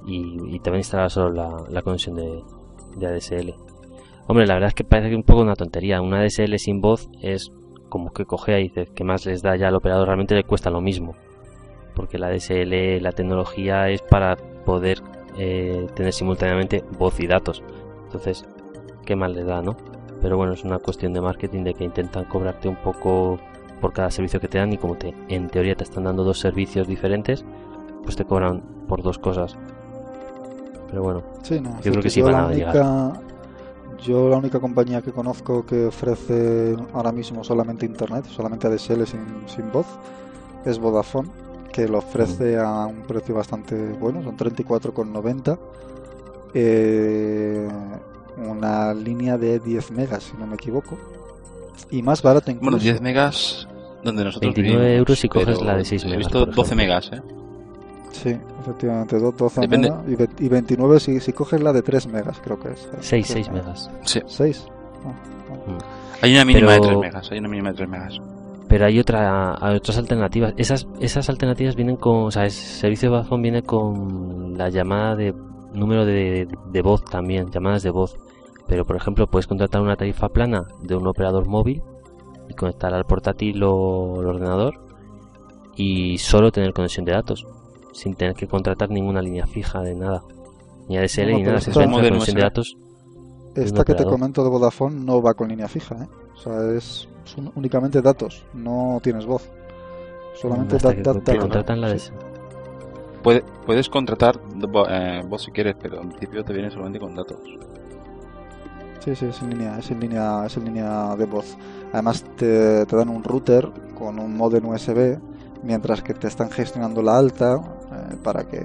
y, 0.05 0.59
también 0.59 0.79
instalar 0.79 1.11
solo 1.11 1.63
la, 1.69 1.81
conexión 1.83 2.15
de, 2.15 2.41
de, 2.97 3.07
ADSL. 3.07 3.53
Hombre, 4.27 4.47
la 4.47 4.55
verdad 4.55 4.69
es 4.69 4.73
que 4.73 4.83
parece 4.83 5.09
que 5.09 5.15
un 5.15 5.23
poco 5.23 5.41
una 5.41 5.55
tontería. 5.55 6.01
Una 6.01 6.21
ADSL 6.21 6.57
sin 6.57 6.81
voz 6.81 7.07
es 7.21 7.51
como 7.89 8.11
que 8.11 8.25
coge 8.25 8.59
y 8.59 8.63
dice 8.63 8.87
que 8.95 9.03
más 9.03 9.25
les 9.27 9.41
da 9.43 9.55
ya 9.57 9.67
al 9.67 9.75
operador, 9.75 10.07
realmente 10.07 10.33
le 10.33 10.43
cuesta 10.43 10.69
lo 10.71 10.81
mismo. 10.81 11.13
Porque 11.95 12.17
la 12.17 12.27
ADSL, 12.27 12.99
la 13.01 13.11
tecnología 13.11 13.89
es 13.89 14.01
para 14.01 14.37
poder 14.65 15.01
eh, 15.37 15.87
tener 15.95 16.13
simultáneamente 16.13 16.83
voz 16.97 17.19
y 17.19 17.27
datos. 17.27 17.63
Entonces, 18.05 18.45
¿qué 19.05 19.15
más 19.15 19.31
les 19.31 19.45
da, 19.45 19.61
no? 19.61 19.77
Pero 20.21 20.37
bueno, 20.37 20.53
es 20.53 20.63
una 20.63 20.79
cuestión 20.79 21.13
de 21.13 21.21
marketing 21.21 21.63
de 21.63 21.73
que 21.73 21.83
intentan 21.83 22.25
cobrarte 22.25 22.67
un 22.67 22.75
poco 22.75 23.39
por 23.79 23.93
cada 23.93 24.11
servicio 24.11 24.39
que 24.39 24.47
te 24.47 24.59
dan 24.59 24.71
y 24.71 24.77
como 24.77 24.95
te 24.95 25.13
en 25.27 25.49
teoría 25.49 25.75
te 25.75 25.83
están 25.83 26.03
dando 26.03 26.23
dos 26.23 26.39
servicios 26.39 26.87
diferentes, 26.87 27.43
pues 28.03 28.15
te 28.15 28.25
cobran 28.25 28.61
por 28.87 29.01
dos 29.01 29.17
cosas. 29.17 29.57
Pero 30.89 31.03
bueno, 31.03 31.23
yo 31.49 31.91
creo 31.91 32.03
que 32.03 32.09
sí 32.09 32.21
van 32.21 32.35
a 32.35 32.51
llegar. 32.51 33.21
Yo 34.03 34.29
la 34.29 34.37
única 34.37 34.59
compañía 34.59 35.01
que 35.01 35.11
conozco 35.11 35.63
que 35.65 35.85
ofrece 35.85 36.75
ahora 36.93 37.11
mismo 37.11 37.43
solamente 37.43 37.85
internet, 37.85 38.25
solamente 38.25 38.67
ADSL 38.67 39.05
sin, 39.05 39.21
sin 39.45 39.71
voz, 39.71 39.85
es 40.65 40.79
Vodafone, 40.79 41.29
que 41.71 41.87
lo 41.87 41.99
ofrece 41.99 42.57
a 42.57 42.85
un 42.85 43.01
precio 43.03 43.35
bastante 43.35 43.75
bueno, 43.93 44.21
son 44.23 44.37
34,90. 44.37 45.59
Eh, 46.53 47.67
una 48.37 48.93
línea 48.93 49.37
de 49.37 49.59
10 49.59 49.91
megas, 49.91 50.23
si 50.23 50.37
no 50.37 50.47
me 50.47 50.55
equivoco. 50.55 50.97
Y 51.89 52.01
más 52.01 52.21
barato 52.21 52.51
incluso. 52.51 52.71
Bueno, 52.71 52.83
10 52.83 53.01
megas 53.01 53.67
donde 54.03 54.23
nosotros 54.23 54.53
29 54.53 54.95
euros 54.95 55.19
si 55.19 55.29
coges 55.29 55.61
la 55.61 55.77
de 55.77 55.85
6 55.85 56.05
megas. 56.05 56.15
He 56.15 56.17
visto 56.17 56.45
12 56.45 56.75
megas, 56.75 57.11
¿eh? 57.13 57.21
Sí, 58.11 58.37
efectivamente, 58.59 59.17
12 59.19 59.67
megas 59.67 59.99
y 60.39 60.49
29 60.49 60.99
si, 60.99 61.19
si 61.19 61.33
coges 61.33 61.61
la 61.61 61.71
de 61.71 61.81
3 61.81 62.07
megas, 62.07 62.39
creo 62.43 62.59
que 62.59 62.69
es. 62.69 62.87
6, 62.99 63.27
6 63.27 63.51
megas. 63.51 63.89
Sí. 64.03 64.21
6. 64.25 64.65
Mm. 65.03 65.77
Hay 66.21 66.35
una 66.35 66.45
mínima 66.45 66.73
de 66.73 66.79
3 66.81 66.97
megas, 66.97 67.31
hay 67.31 67.39
una 67.39 67.47
mínima 67.47 67.69
de 67.69 67.75
3 67.77 67.89
megas. 67.89 68.21
Pero 68.71 68.85
hay 68.85 68.99
otra, 68.99 69.57
hay 69.59 69.75
otras 69.75 69.97
alternativas. 69.97 70.53
Esas, 70.55 70.87
esas 71.01 71.29
alternativas 71.29 71.75
vienen 71.75 71.97
con, 71.97 72.23
o 72.23 72.31
sea, 72.31 72.45
el 72.45 72.51
servicio 72.51 73.09
de 73.09 73.17
Vodafone 73.17 73.41
viene 73.41 73.63
con 73.63 74.57
la 74.57 74.69
llamada 74.69 75.17
de 75.17 75.35
número 75.73 76.05
de, 76.05 76.47
de 76.71 76.81
voz 76.81 77.03
también, 77.03 77.51
llamadas 77.51 77.83
de 77.83 77.89
voz. 77.89 78.15
Pero 78.69 78.85
por 78.85 78.95
ejemplo, 78.95 79.27
puedes 79.27 79.45
contratar 79.45 79.81
una 79.81 79.97
tarifa 79.97 80.29
plana 80.29 80.69
de 80.83 80.95
un 80.95 81.05
operador 81.05 81.49
móvil 81.49 81.81
y 82.47 82.53
conectar 82.53 82.93
al 82.93 83.03
portátil 83.03 83.61
o 83.61 84.21
al 84.21 84.27
ordenador 84.27 84.79
y 85.75 86.17
solo 86.19 86.49
tener 86.49 86.71
conexión 86.71 87.03
de 87.03 87.11
datos 87.11 87.45
sin 87.91 88.15
tener 88.15 88.35
que 88.35 88.47
contratar 88.47 88.89
ninguna 88.89 89.21
línea 89.21 89.47
fija 89.47 89.81
de 89.81 89.95
nada, 89.95 90.23
ni 90.87 90.97
ADSL 90.97 91.35
ni 91.35 91.43
nada, 91.43 91.59
simplemente 91.59 92.07
conexión 92.07 92.37
de 92.37 92.41
datos. 92.41 92.77
Esta 93.55 93.83
que 93.83 93.95
te 93.95 94.05
comento 94.05 94.43
de 94.43 94.49
Vodafone 94.49 95.03
no 95.03 95.21
va 95.21 95.33
con 95.33 95.49
línea 95.49 95.67
fija, 95.67 95.95
¿eh? 95.95 96.07
o 96.35 96.37
sea, 96.37 96.71
es, 96.71 97.07
únicamente 97.55 98.01
datos, 98.01 98.45
no 98.53 98.99
tienes 99.03 99.25
voz. 99.25 99.49
Solamente 100.35 100.77
datos. 100.77 101.37
contratan 101.39 101.81
la 101.81 101.95
puedes 103.65 103.89
contratar 103.89 104.39
eh, 104.89 105.21
voz 105.27 105.43
si 105.43 105.51
quieres, 105.51 105.75
pero 105.79 106.01
en 106.01 106.09
principio 106.09 106.43
te 106.43 106.53
viene 106.53 106.71
solamente 106.71 106.99
con 106.99 107.13
datos. 107.13 107.39
Sí, 108.99 109.15
sí, 109.15 109.25
es 109.25 109.41
en 109.41 109.49
línea, 109.49 109.79
es 109.79 109.91
en 109.91 109.99
línea, 109.99 110.45
es 110.45 110.57
en 110.57 110.65
línea 110.65 111.15
de 111.15 111.25
voz. 111.25 111.57
Además 111.91 112.23
te, 112.37 112.85
te 112.85 112.95
dan 112.95 113.09
un 113.09 113.23
router 113.23 113.69
con 113.97 114.19
un 114.19 114.37
modem 114.37 114.65
USB 114.67 115.17
mientras 115.63 116.01
que 116.01 116.13
te 116.13 116.27
están 116.27 116.49
gestionando 116.49 117.01
la 117.01 117.17
alta 117.17 117.55
eh, 117.55 118.15
para 118.23 118.43
que 118.43 118.59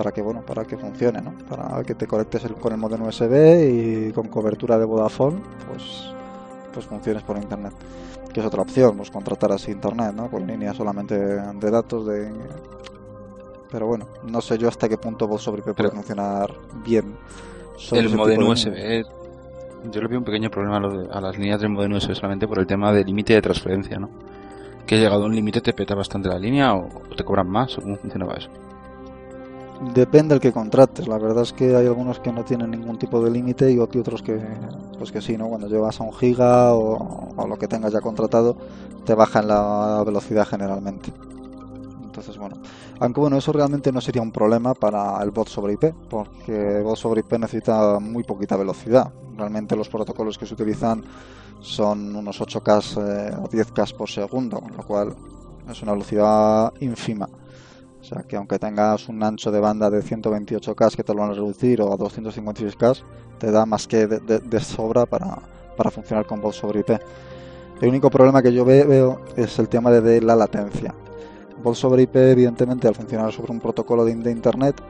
para 0.00 0.12
que 0.12 0.22
bueno 0.22 0.40
para 0.40 0.64
que 0.64 0.78
funcione 0.78 1.20
¿no? 1.20 1.34
para 1.46 1.82
que 1.82 1.94
te 1.94 2.06
conectes 2.06 2.42
con 2.58 2.72
el 2.72 2.78
modem 2.78 3.02
USB 3.02 4.08
y 4.08 4.12
con 4.12 4.28
cobertura 4.28 4.78
de 4.78 4.86
Vodafone 4.86 5.42
pues 5.68 6.14
pues 6.72 6.86
funciones 6.86 7.22
por 7.22 7.36
internet 7.36 7.74
que 8.32 8.40
es 8.40 8.46
otra 8.46 8.62
opción 8.62 8.96
pues 8.96 9.10
contratar 9.10 9.52
así 9.52 9.72
internet 9.72 10.14
¿no? 10.14 10.30
con 10.30 10.46
línea 10.46 10.72
solamente 10.72 11.18
de 11.18 11.70
datos 11.70 12.06
de 12.06 12.32
pero 13.70 13.88
bueno 13.88 14.06
no 14.24 14.40
sé 14.40 14.56
yo 14.56 14.68
hasta 14.68 14.88
qué 14.88 14.96
punto 14.96 15.28
Voz 15.28 15.42
sobre 15.42 15.60
IP 15.60 15.76
puede 15.76 15.90
funcionar 15.90 16.50
bien 16.82 17.14
el 17.92 18.08
modem 18.16 18.48
USB 18.48 19.04
yo 19.92 20.00
le 20.00 20.08
veo 20.08 20.18
un 20.18 20.24
pequeño 20.24 20.50
problema 20.50 20.78
a, 21.10 21.20
las 21.20 21.36
líneas 21.36 21.60
del 21.60 21.68
modem 21.68 21.92
USB 21.92 22.14
solamente 22.14 22.48
por 22.48 22.58
el 22.58 22.66
tema 22.66 22.90
del 22.90 23.04
límite 23.04 23.34
de 23.34 23.42
transferencia 23.42 23.98
no 23.98 24.08
que 24.86 24.96
llegado 24.96 25.24
a 25.24 25.26
un 25.26 25.34
límite 25.34 25.60
te 25.60 25.74
peta 25.74 25.94
bastante 25.94 26.30
la 26.30 26.38
línea 26.38 26.74
o 26.74 26.88
te 27.14 27.22
cobran 27.22 27.50
más 27.50 27.76
o 27.76 27.82
cómo 27.82 27.96
funcionaba 27.96 28.36
eso? 28.38 28.48
Depende 29.80 30.34
del 30.34 30.40
que 30.40 30.52
contrates. 30.52 31.08
La 31.08 31.16
verdad 31.16 31.42
es 31.42 31.54
que 31.54 31.74
hay 31.74 31.86
algunos 31.86 32.20
que 32.20 32.30
no 32.30 32.44
tienen 32.44 32.70
ningún 32.70 32.98
tipo 32.98 33.22
de 33.24 33.30
límite 33.30 33.72
y 33.72 33.78
otros 33.78 34.22
que, 34.22 34.38
pues 34.98 35.10
que 35.10 35.22
sí, 35.22 35.38
¿no? 35.38 35.48
Cuando 35.48 35.68
llevas 35.68 36.00
a 36.00 36.04
un 36.04 36.12
giga 36.12 36.74
o, 36.74 37.46
lo 37.48 37.58
que 37.58 37.66
tengas 37.66 37.92
ya 37.92 38.02
contratado, 38.02 38.56
te 39.06 39.14
bajan 39.14 39.48
la 39.48 40.02
velocidad 40.04 40.46
generalmente. 40.46 41.12
Entonces, 42.04 42.36
bueno. 42.36 42.56
Aunque 42.98 43.20
bueno, 43.20 43.38
eso 43.38 43.52
realmente 43.52 43.90
no 43.90 44.02
sería 44.02 44.20
un 44.20 44.32
problema 44.32 44.74
para 44.74 45.22
el 45.22 45.30
bot 45.30 45.48
sobre 45.48 45.72
IP, 45.72 45.94
porque 46.10 46.76
el 46.76 46.82
bot 46.82 46.96
sobre 46.96 47.20
IP 47.20 47.38
necesita 47.38 47.98
muy 47.98 48.22
poquita 48.22 48.58
velocidad. 48.58 49.10
Realmente 49.34 49.74
los 49.76 49.88
protocolos 49.88 50.36
que 50.36 50.44
se 50.44 50.52
utilizan 50.52 51.02
son 51.60 52.14
unos 52.14 52.38
8K 52.38 53.30
eh, 53.30 53.36
o 53.40 53.48
10K 53.48 53.96
por 53.96 54.10
segundo, 54.10 54.60
con 54.60 54.76
lo 54.76 54.82
cual 54.82 55.14
es 55.70 55.82
una 55.82 55.92
velocidad 55.92 56.74
ínfima. 56.80 57.26
O 58.00 58.04
sea 58.04 58.22
que 58.22 58.36
aunque 58.36 58.58
tengas 58.58 59.08
un 59.08 59.22
ancho 59.22 59.50
de 59.50 59.60
banda 59.60 59.90
de 59.90 60.02
128K 60.02 60.96
que 60.96 61.04
te 61.04 61.14
lo 61.14 61.20
van 61.20 61.30
a 61.30 61.34
reducir 61.34 61.82
o 61.82 61.92
a 61.92 61.98
256K, 61.98 63.02
te 63.38 63.50
da 63.50 63.66
más 63.66 63.86
que 63.86 64.06
de, 64.06 64.60
sobra 64.60 65.06
para, 65.06 65.38
para, 65.76 65.90
funcionar 65.90 66.26
con 66.26 66.40
voz 66.40 66.56
sobre 66.56 66.80
IP. 66.80 66.90
El 67.80 67.88
único 67.88 68.10
problema 68.10 68.42
que 68.42 68.52
yo 68.52 68.64
veo 68.64 69.20
es 69.36 69.58
el 69.58 69.68
tema 69.68 69.90
de, 69.90 70.20
la 70.20 70.36
latencia. 70.36 70.94
Voz 71.62 71.78
sobre 71.78 72.02
IP, 72.02 72.16
evidentemente, 72.16 72.88
al 72.88 72.94
funcionar 72.94 73.32
sobre 73.32 73.52
un 73.52 73.60
protocolo 73.60 74.04
de 74.04 74.12
Internet, 74.12 74.80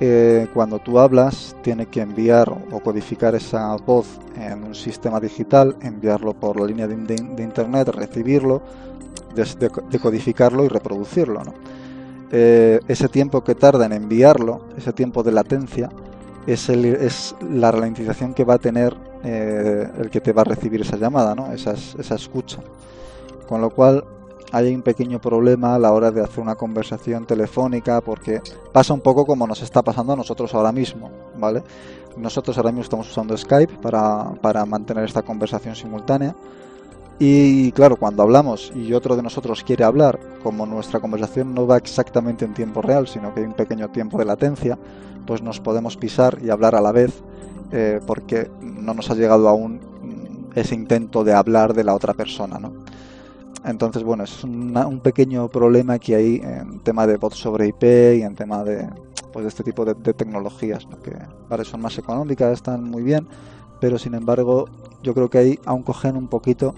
eh, 0.00 0.48
cuando 0.52 0.80
tú 0.80 0.98
hablas, 0.98 1.54
tiene 1.62 1.86
que 1.86 2.00
enviar 2.00 2.50
o 2.50 2.80
codificar 2.80 3.34
esa 3.34 3.76
voz 3.76 4.18
en 4.36 4.64
un 4.64 4.74
sistema 4.74 5.20
digital, 5.20 5.76
enviarlo 5.82 6.34
por 6.34 6.58
la 6.58 6.66
línea 6.66 6.88
de, 6.88 7.14
internet, 7.42 7.88
recibirlo, 7.88 8.60
decodificarlo 9.90 10.64
y 10.64 10.68
reproducirlo. 10.68 11.42
Eh, 12.36 12.80
ese 12.88 13.08
tiempo 13.08 13.44
que 13.44 13.54
tarda 13.54 13.86
en 13.86 13.92
enviarlo, 13.92 14.62
ese 14.76 14.92
tiempo 14.92 15.22
de 15.22 15.30
latencia, 15.30 15.88
es, 16.48 16.68
es 16.68 17.36
la 17.48 17.70
ralentización 17.70 18.34
que 18.34 18.42
va 18.42 18.54
a 18.54 18.58
tener 18.58 18.92
eh, 19.22 19.88
el 19.98 20.10
que 20.10 20.20
te 20.20 20.32
va 20.32 20.42
a 20.42 20.44
recibir 20.44 20.80
esa 20.80 20.96
llamada, 20.96 21.36
¿no? 21.36 21.52
esa, 21.52 21.74
escucha. 22.16 22.58
Con 23.48 23.60
lo 23.60 23.70
cual, 23.70 24.02
hay 24.50 24.74
un 24.74 24.82
pequeño 24.82 25.20
problema 25.20 25.76
a 25.76 25.78
la 25.78 25.92
hora 25.92 26.10
de 26.10 26.24
hacer 26.24 26.40
una 26.40 26.56
conversación 26.56 27.24
telefónica 27.24 28.00
porque 28.00 28.42
pasa 28.72 28.94
un 28.94 29.00
poco 29.00 29.24
como 29.24 29.46
nos 29.46 29.62
está 29.62 29.82
pasando 29.82 30.14
a 30.14 30.16
nosotros 30.16 30.52
ahora 30.54 30.72
mismo, 30.72 31.12
¿vale? 31.38 31.62
Nosotros 32.16 32.56
ahora 32.56 32.70
mismo 32.70 32.82
estamos 32.82 33.08
usando 33.08 33.36
Skype 33.36 33.78
para 33.80 34.66
mantener 34.66 35.04
esta 35.04 35.22
conversación 35.22 35.76
simultánea 35.76 36.34
y 37.18 37.72
claro, 37.72 37.96
cuando 37.96 38.22
hablamos 38.22 38.72
y 38.74 38.92
otro 38.92 39.16
de 39.16 39.22
nosotros 39.22 39.62
quiere 39.62 39.84
hablar, 39.84 40.18
como 40.42 40.66
nuestra 40.66 41.00
conversación 41.00 41.54
no 41.54 41.66
va 41.66 41.76
exactamente 41.76 42.44
en 42.44 42.54
tiempo 42.54 42.82
real, 42.82 43.06
sino 43.06 43.32
que 43.32 43.40
hay 43.40 43.46
un 43.46 43.54
pequeño 43.54 43.88
tiempo 43.90 44.18
de 44.18 44.24
latencia, 44.24 44.78
pues 45.26 45.42
nos 45.42 45.60
podemos 45.60 45.96
pisar 45.96 46.38
y 46.42 46.50
hablar 46.50 46.74
a 46.74 46.80
la 46.80 46.92
vez 46.92 47.22
eh, 47.72 48.00
porque 48.06 48.50
no 48.60 48.94
nos 48.94 49.10
ha 49.10 49.14
llegado 49.14 49.48
aún 49.48 49.80
ese 50.54 50.74
intento 50.74 51.24
de 51.24 51.32
hablar 51.32 51.74
de 51.74 51.84
la 51.84 51.94
otra 51.94 52.14
persona, 52.14 52.58
¿no? 52.58 52.72
Entonces, 53.64 54.02
bueno, 54.02 54.24
es 54.24 54.44
un 54.44 55.00
pequeño 55.02 55.48
problema 55.48 55.98
que 55.98 56.14
hay 56.14 56.36
en 56.36 56.80
tema 56.80 57.06
de 57.06 57.16
bots 57.16 57.38
sobre 57.38 57.68
IP 57.68 57.82
y 58.18 58.22
en 58.22 58.34
tema 58.34 58.62
de, 58.62 58.86
pues, 59.32 59.44
de 59.44 59.48
este 59.48 59.64
tipo 59.64 59.86
de, 59.86 59.94
tecnologías, 59.94 60.86
que 61.02 61.16
vale, 61.48 61.64
son 61.64 61.80
más 61.80 61.96
económicas, 61.96 62.52
están 62.52 62.84
muy 62.84 63.02
bien, 63.02 63.26
pero 63.80 63.98
sin 63.98 64.14
embargo 64.14 64.66
yo 65.02 65.14
creo 65.14 65.30
que 65.30 65.38
ahí 65.38 65.58
aún 65.64 65.82
cogen 65.82 66.16
un 66.16 66.28
poquito, 66.28 66.74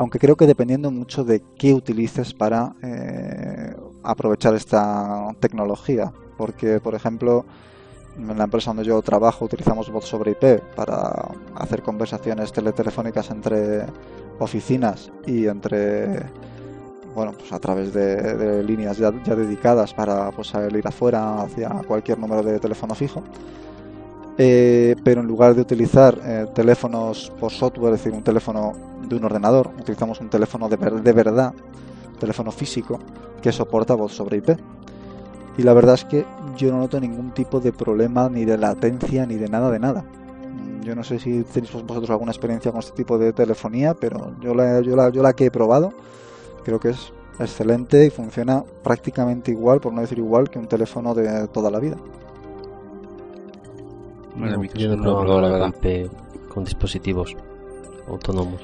aunque 0.00 0.18
creo 0.18 0.34
que 0.34 0.46
dependiendo 0.46 0.90
mucho 0.90 1.24
de 1.24 1.42
qué 1.58 1.74
utilices 1.74 2.32
para 2.32 2.74
eh, 2.82 3.76
aprovechar 4.02 4.54
esta 4.54 5.28
tecnología, 5.40 6.10
porque 6.38 6.80
por 6.80 6.94
ejemplo 6.94 7.44
en 8.16 8.38
la 8.38 8.44
empresa 8.44 8.70
donde 8.70 8.84
yo 8.84 9.02
trabajo 9.02 9.44
utilizamos 9.44 9.90
bots 9.92 10.06
sobre 10.06 10.30
IP 10.30 10.62
para 10.74 11.28
hacer 11.54 11.82
conversaciones 11.82 12.50
telefónicas 12.50 13.30
entre 13.30 13.84
oficinas 14.38 15.12
y 15.26 15.46
entre 15.48 16.22
bueno 17.14 17.32
pues 17.32 17.52
a 17.52 17.58
través 17.58 17.92
de, 17.92 18.62
líneas 18.62 18.96
ya, 18.96 19.10
dedicadas 19.10 19.92
para 19.92 20.30
pues 20.30 20.50
ir 20.54 20.88
afuera 20.88 21.42
hacia 21.42 21.68
cualquier 21.86 22.18
número 22.18 22.42
de 22.42 22.58
teléfono 22.58 22.94
fijo 22.94 23.22
eh, 24.38 24.96
pero 25.04 25.20
en 25.20 25.26
lugar 25.26 25.54
de 25.54 25.60
utilizar 25.60 26.18
eh, 26.24 26.46
teléfonos 26.54 27.32
por 27.38 27.50
software 27.50 27.94
es 27.94 28.00
decir 28.00 28.16
un 28.16 28.22
teléfono 28.22 28.72
de 29.06 29.16
un 29.16 29.24
ordenador 29.24 29.70
utilizamos 29.78 30.20
un 30.20 30.30
teléfono 30.30 30.68
de, 30.68 30.76
de 30.76 31.12
verdad 31.12 31.52
teléfono 32.18 32.50
físico 32.50 32.98
que 33.42 33.52
soporta 33.52 33.94
voz 33.94 34.12
sobre 34.12 34.38
IP 34.38 34.50
y 35.56 35.62
la 35.62 35.74
verdad 35.74 35.94
es 35.94 36.04
que 36.04 36.24
yo 36.56 36.70
no 36.70 36.78
noto 36.78 37.00
ningún 37.00 37.32
tipo 37.32 37.60
de 37.60 37.72
problema 37.72 38.28
ni 38.28 38.44
de 38.44 38.56
latencia 38.56 39.26
ni 39.26 39.36
de 39.36 39.48
nada 39.48 39.70
de 39.70 39.78
nada. 39.78 40.02
Mm, 40.02 40.82
Yo 40.82 40.94
no 40.94 41.04
sé 41.04 41.18
si 41.18 41.42
tenéis 41.42 41.72
vosotros 41.72 42.10
alguna 42.10 42.32
experiencia 42.32 42.70
con 42.70 42.80
este 42.80 42.92
tipo 42.92 43.18
de 43.18 43.32
telefonía, 43.32 43.94
pero 43.94 44.34
yo 44.40 44.54
la 44.54 45.32
que 45.34 45.46
he 45.46 45.50
probado 45.50 45.92
creo 46.64 46.78
que 46.80 46.90
es 46.90 47.12
excelente 47.38 48.06
y 48.06 48.10
funciona 48.10 48.64
prácticamente 48.82 49.50
igual, 49.50 49.80
por 49.80 49.92
no 49.92 50.02
decir 50.02 50.18
igual, 50.18 50.50
que 50.50 50.58
un 50.58 50.66
teléfono 50.66 51.14
de 51.14 51.48
toda 51.48 51.70
la 51.70 51.78
vida. 51.78 51.96
Bueno, 54.36 54.54
en 54.54 54.60
mi 54.60 54.68
yo 54.74 54.88
no 54.88 54.94
he 54.94 54.96
no 54.96 55.02
probado 55.02 55.40
la 55.40 55.48
verdad. 55.50 55.74
con 56.48 56.64
dispositivos 56.64 57.36
autónomos. 58.08 58.60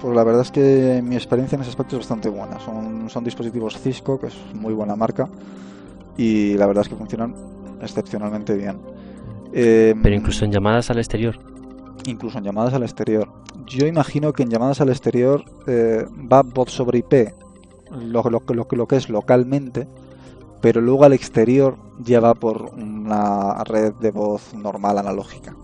Pues 0.00 0.14
la 0.16 0.24
verdad 0.24 0.42
es 0.42 0.50
que 0.50 1.00
mi 1.04 1.14
experiencia 1.14 1.56
en 1.56 1.62
ese 1.62 1.70
aspecto 1.70 1.96
es 1.96 2.00
bastante 2.00 2.28
buena. 2.28 2.58
Son, 2.60 3.08
son 3.08 3.22
dispositivos 3.24 3.78
Cisco, 3.78 4.18
que 4.18 4.26
es 4.28 4.36
muy 4.54 4.74
buena 4.74 4.96
marca, 4.96 5.28
y 6.16 6.54
la 6.54 6.66
verdad 6.66 6.82
es 6.82 6.88
que 6.88 6.96
funcionan 6.96 7.34
excepcionalmente 7.80 8.54
bien. 8.56 8.78
Eh, 9.52 9.94
Pero 10.02 10.14
incluso 10.16 10.44
en 10.44 10.52
llamadas 10.52 10.90
al 10.90 10.98
exterior. 10.98 11.38
incluso 12.06 12.38
en 12.38 12.44
llamadas 12.44 12.74
al 12.74 12.82
exterior. 12.82 13.28
Yo 13.66 13.86
imagino 13.86 14.32
que 14.32 14.42
en 14.42 14.50
llamadas 14.50 14.80
al 14.80 14.88
exterior 14.88 15.44
eh, 15.68 16.04
va 16.30 16.42
voz 16.42 16.70
sobre 16.72 16.98
IP, 16.98 17.32
lo, 17.92 18.22
lo, 18.24 18.42
lo, 18.48 18.66
lo 18.70 18.86
que 18.88 18.96
es 18.96 19.08
localmente, 19.08 19.86
pero 20.62 20.80
luego 20.80 21.04
al 21.04 21.12
exterior 21.12 21.76
ya 21.98 22.20
va 22.20 22.34
por 22.34 22.70
una 22.74 23.62
red 23.64 23.92
de 23.94 24.10
voz 24.12 24.54
normal 24.54 24.96
analógica. 24.96 25.54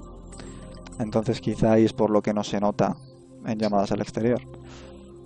Entonces 0.98 1.40
quizá 1.40 1.72
ahí 1.72 1.84
es 1.84 1.92
por 1.94 2.10
lo 2.10 2.20
que 2.20 2.34
no 2.34 2.44
se 2.44 2.60
nota 2.60 2.96
en 3.46 3.58
llamadas 3.58 3.92
al 3.92 4.02
exterior. 4.02 4.40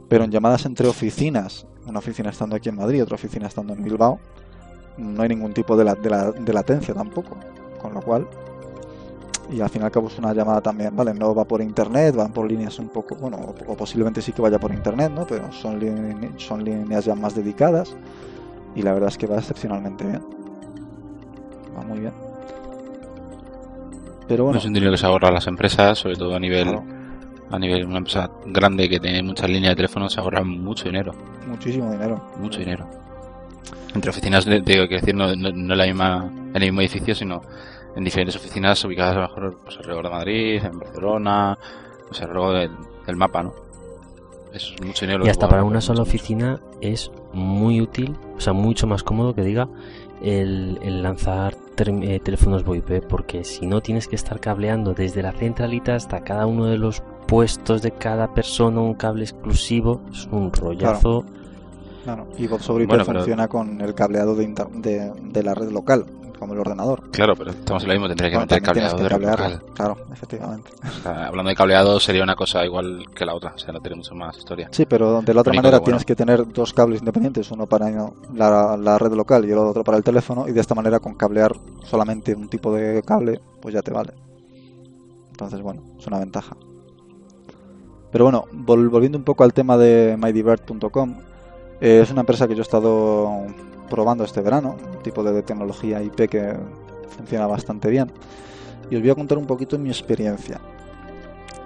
Pero 0.09 0.25
en 0.25 0.31
llamadas 0.31 0.67
entre 0.67 0.87
oficinas, 0.87 1.67
una 1.87 1.99
oficina 1.99 2.31
estando 2.31 2.55
aquí 2.55 2.69
en 2.69 2.77
Madrid, 2.77 3.03
otra 3.03 3.15
oficina 3.15 3.47
estando 3.49 3.73
en 3.73 3.83
Bilbao, 3.83 4.21
no 4.99 5.23
hay 5.23 5.31
ningún 5.31 5.55
tipo 5.55 5.75
de, 5.77 5.85
la- 5.85 5.95
de 5.95 6.11
la- 6.11 6.31
de 6.33 6.53
latencia 6.53 6.93
tampoco. 6.95 7.37
Con 7.81 7.95
lo 7.95 8.03
cual, 8.03 8.29
y 9.51 9.61
al 9.61 9.71
fin 9.71 9.83
y 9.83 9.85
al 9.87 9.91
cabo 9.91 10.09
es 10.09 10.19
una 10.19 10.35
llamada 10.35 10.61
también, 10.61 10.95
¿vale? 10.95 11.15
No 11.15 11.35
va 11.35 11.45
por 11.45 11.63
internet, 11.63 12.15
van 12.15 12.33
por 12.33 12.47
líneas 12.47 12.79
un 12.79 12.91
poco, 12.91 13.17
bueno, 13.17 13.39
o, 13.67 13.75
posiblemente 13.75 14.21
sí 14.23 14.33
que 14.33 14.43
vaya 14.43 14.59
por 14.61 14.73
internet, 14.73 15.11
¿no? 15.15 15.27
Pero 15.27 15.51
son, 15.51 15.81
son 16.37 16.63
líneas 16.63 17.07
ya 17.07 17.15
más 17.15 17.35
dedicadas 17.35 17.97
y 18.75 18.83
la 18.83 18.93
verdad 18.93 19.09
es 19.09 19.19
que 19.19 19.27
va 19.27 19.37
excepcionalmente 19.39 20.05
bien. 20.07 20.23
Va 21.77 21.83
muy 21.83 22.01
bien. 22.01 22.13
Pero 24.29 24.45
bueno, 24.45 24.59
Es 24.59 24.65
un 24.65 24.73
dinero 24.73 24.93
que 24.93 24.99
se 24.99 25.07
ahorra 25.07 25.29
a 25.29 25.33
las 25.33 25.47
empresas, 25.47 25.99
sobre 25.99 26.17
todo 26.17 26.35
a 26.35 26.39
nivel, 26.41 26.65
claro, 26.65 26.85
a 27.51 27.59
nivel 27.59 27.85
una 27.87 27.99
empresa 27.99 28.31
grande 28.47 28.89
que 28.89 28.99
tiene 29.01 29.23
muchas 29.23 29.51
líneas 29.51 29.73
de 29.73 29.77
teléfono, 29.77 30.09
se 30.09 30.21
ahorra 30.21 30.43
mucho 30.43 30.85
dinero, 30.85 31.13
muchísimo 31.47 31.91
dinero. 31.91 32.23
mucho 32.39 32.59
dinero. 32.61 32.87
Entre 33.95 34.11
oficinas, 34.11 34.45
de- 34.47 34.61
digo, 34.63 34.89
que 34.89 34.95
decir, 34.97 35.15
no, 35.15 35.27
no, 35.37 35.51
no 35.53 35.73
en 35.75 35.79
la 35.79 35.85
misma, 35.85 36.31
en 36.33 36.57
el 36.57 36.63
mismo 36.63 36.81
edificio, 36.81 37.15
sino 37.15 37.43
en 37.95 38.05
diferentes 38.05 38.37
oficinas 38.37 38.83
ubicadas 38.85 39.17
a 39.17 39.21
lo 39.21 39.29
mejor 39.29 39.59
pues, 39.65 39.77
alrededor 39.77 40.05
de 40.05 40.11
Madrid, 40.11 40.65
en 40.65 40.79
Barcelona, 40.79 41.59
pues 42.09 42.23
alrededor 42.23 42.59
del, 42.59 42.71
del 43.07 43.17
mapa, 43.17 43.43
¿no? 43.43 43.53
Eso 44.53 44.75
es 44.75 44.83
mucho 44.87 45.05
dinero. 45.07 45.21
lo 45.21 45.27
Y 45.27 45.29
hasta 45.31 45.49
para 45.49 45.65
una 45.65 45.81
sola 45.81 46.03
oficina 46.03 46.61
es 46.81 47.11
muy 47.33 47.81
útil, 47.81 48.17
o 48.37 48.41
sea, 48.41 48.53
mucho 48.53 48.87
más 48.87 49.03
cómodo 49.03 49.35
que 49.35 49.43
diga 49.43 49.69
el, 50.23 50.79
el 50.83 51.03
lanzar 51.03 51.57
eh, 51.79 52.21
teléfonos 52.23 52.65
VoIP, 52.65 53.05
porque 53.09 53.45
si 53.45 53.67
no 53.67 53.81
tienes 53.81 54.07
que 54.09 54.17
estar 54.17 54.39
cableando 54.41 54.95
desde 54.95 55.23
la 55.23 55.33
centralita 55.33 55.95
hasta 55.95 56.23
cada 56.23 56.47
uno 56.47 56.67
de 56.67 56.77
los 56.79 57.03
puestos 57.27 57.83
de 57.83 57.93
cada 57.93 58.35
persona 58.35 58.81
un 58.81 58.95
cable 58.95 59.25
exclusivo, 59.25 60.03
es 60.13 60.27
un 60.31 60.53
rollazo. 60.53 61.25
Claro. 62.05 62.27
Y 62.37 62.47
voz 62.49 62.63
sobre 62.63 62.85
IP 62.85 62.91
Bueno, 62.91 63.05
pero- 63.07 63.21
funciona 63.21 63.49
con 63.49 63.81
el 63.81 63.95
cableado 63.95 64.35
de, 64.35 64.45
inter- 64.45 64.69
de, 64.69 65.13
de 65.23 65.43
la 65.43 65.55
red 65.55 65.71
local, 65.71 66.05
como 66.43 66.55
el 66.55 66.61
ordenador. 66.61 67.11
Claro, 67.11 67.35
pero 67.37 67.51
estamos 67.53 67.83
en 67.85 67.89
lo 67.89 67.95
mismo, 67.95 68.09
tendría 68.09 68.31
que 68.31 68.37
Bueno, 68.37 68.47
meter 68.51 68.63
cableado 68.63 68.97
que 68.97 69.19
local. 69.27 69.63
Claro, 69.75 69.97
efectivamente. 70.13 70.71
O 70.83 71.03
sea, 71.03 71.27
hablando 71.29 71.49
de 71.49 71.55
cableado 71.57 72.01
sería 72.01 72.23
una 72.23 72.35
cosa 72.37 72.65
igual 72.65 73.05
que 73.15 73.25
la 73.25 73.35
otra, 73.35 73.53
o 73.55 73.59
sea, 73.59 73.73
no 73.73 73.81
tiene 73.81 73.97
mucho 73.97 74.15
más 74.15 74.37
historia. 74.37 74.69
Sí, 74.73 74.85
pero 74.87 75.23
de 75.23 75.33
la 75.35 75.41
otra 75.41 75.51
Único 75.53 75.63
manera 75.63 75.79
que, 75.79 75.81
bueno. 75.83 75.85
tienes 75.85 76.05
que 76.05 76.17
tener 76.17 76.53
dos 76.53 76.73
cables 76.73 77.01
independientes, 77.01 77.51
uno 77.51 77.67
para 77.67 77.89
la, 78.35 78.77
la 78.77 78.99
red 78.99 79.13
local 79.13 79.45
y 79.45 79.53
el 79.53 79.59
otro 79.59 79.85
para 79.85 79.97
el 79.99 80.05
teléfono, 80.05 80.49
y 80.49 80.53
de 80.53 80.61
esta 80.61 80.75
manera 80.75 80.99
con 80.99 81.15
cablear 81.15 81.55
solamente 81.85 82.35
un 82.35 82.49
tipo 82.49 82.75
de 82.75 83.03
cable, 83.03 83.41
pues 83.61 83.75
ya 83.75 83.83
te 83.83 83.93
vale. 83.93 84.13
Entonces, 85.31 85.61
bueno, 85.63 85.83
es 85.99 86.07
una 86.07 86.19
ventaja. 86.19 86.57
Pero 88.11 88.25
bueno, 88.25 88.45
vol- 88.53 88.91
volviendo 88.91 89.17
un 89.17 89.25
poco 89.25 89.43
al 89.45 89.55
tema 89.55 89.77
de 89.79 90.17
mydivert.com, 90.21 91.15
eh, 91.83 92.01
es 92.03 92.11
una 92.11 92.21
empresa 92.21 92.49
que 92.49 92.55
yo 92.55 92.61
he 92.61 92.63
estado 92.63 93.47
probando 93.91 94.25
este 94.25 94.41
verano, 94.41 94.77
un 94.97 95.03
tipo 95.03 95.23
de 95.23 95.43
tecnología 95.43 96.03
IP 96.03 96.29
que 96.31 96.55
funciona 97.17 97.47
bastante 97.47 97.91
bien. 97.91 98.11
Y 98.91 98.97
os 98.97 99.03
voy 99.03 99.11
a 99.11 99.15
contar 99.15 99.37
un 99.37 99.47
poquito 99.47 99.79
mi 99.79 99.91
experiencia. 99.91 100.59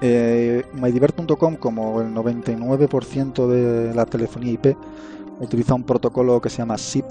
Eh, 0.00 0.64
MyDivert.com, 0.74 1.56
como 1.56 2.00
el 2.02 2.12
99% 2.12 3.46
de 3.46 3.94
la 3.94 4.04
telefonía 4.06 4.52
IP, 4.52 4.76
utiliza 5.40 5.74
un 5.74 5.84
protocolo 5.84 6.40
que 6.40 6.50
se 6.50 6.58
llama 6.58 6.76
SIP, 6.76 7.06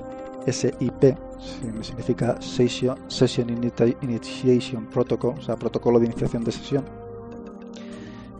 SIP, 0.48 1.16
si- 1.40 1.84
significa 1.84 2.40
Session, 2.40 2.98
Session 3.08 3.48
Initi- 3.50 3.96
Initiation 4.04 4.86
Protocol, 4.86 5.36
o 5.40 5.42
sea, 5.42 5.56
protocolo 5.56 6.00
de 6.00 6.06
iniciación 6.06 6.44
de 6.44 6.52
sesión, 6.52 6.86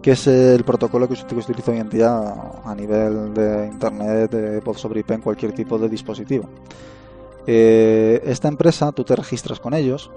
que 0.06 0.12
es 0.12 0.28
el 0.28 0.64
protocolo 0.64 1.10
que 1.10 1.16
se 1.16 1.24
utiliza 1.24 1.72
hoy 1.72 1.80
en 1.80 1.90
día 1.90 2.16
a 2.64 2.76
nivel 2.76 3.34
de 3.34 3.66
Internet, 3.74 4.30
de 4.30 4.60
voz 4.60 4.80
sobre 4.80 5.00
IP 5.00 5.10
en 5.10 5.22
cualquier 5.22 5.52
tipo 5.52 5.80
de 5.80 5.90
dispositivo. 5.90 6.48
Eh, 7.48 8.22
esta 8.24 8.48
empresa, 8.48 8.92
tú 8.92 9.04
te 9.04 9.16
registras 9.16 9.60
con 9.60 9.74
ellos, 9.74 10.12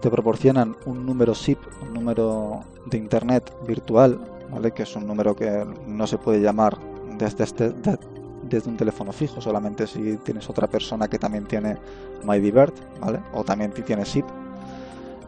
te 0.00 0.08
proporcionan 0.08 0.76
un 0.86 1.04
número 1.04 1.34
SIP, 1.34 1.58
un 1.82 1.92
número 1.94 2.60
de 2.86 2.96
internet 2.96 3.52
virtual, 3.66 4.20
¿vale? 4.52 4.70
que 4.70 4.84
es 4.84 4.94
un 4.94 5.04
número 5.04 5.34
que 5.34 5.66
no 5.88 6.06
se 6.06 6.16
puede 6.16 6.40
llamar 6.40 6.78
desde, 7.18 7.42
este, 7.42 7.70
de- 7.70 7.98
desde 8.44 8.70
un 8.70 8.76
teléfono 8.76 9.10
fijo, 9.10 9.40
solamente 9.40 9.88
si 9.88 10.16
tienes 10.18 10.48
otra 10.48 10.68
persona 10.68 11.08
que 11.08 11.18
también 11.18 11.46
tiene 11.46 11.76
MyDivert, 12.24 12.74
¿vale? 13.00 13.18
o 13.32 13.42
también 13.42 13.72
tiene 13.72 14.04
SIP. 14.04 14.26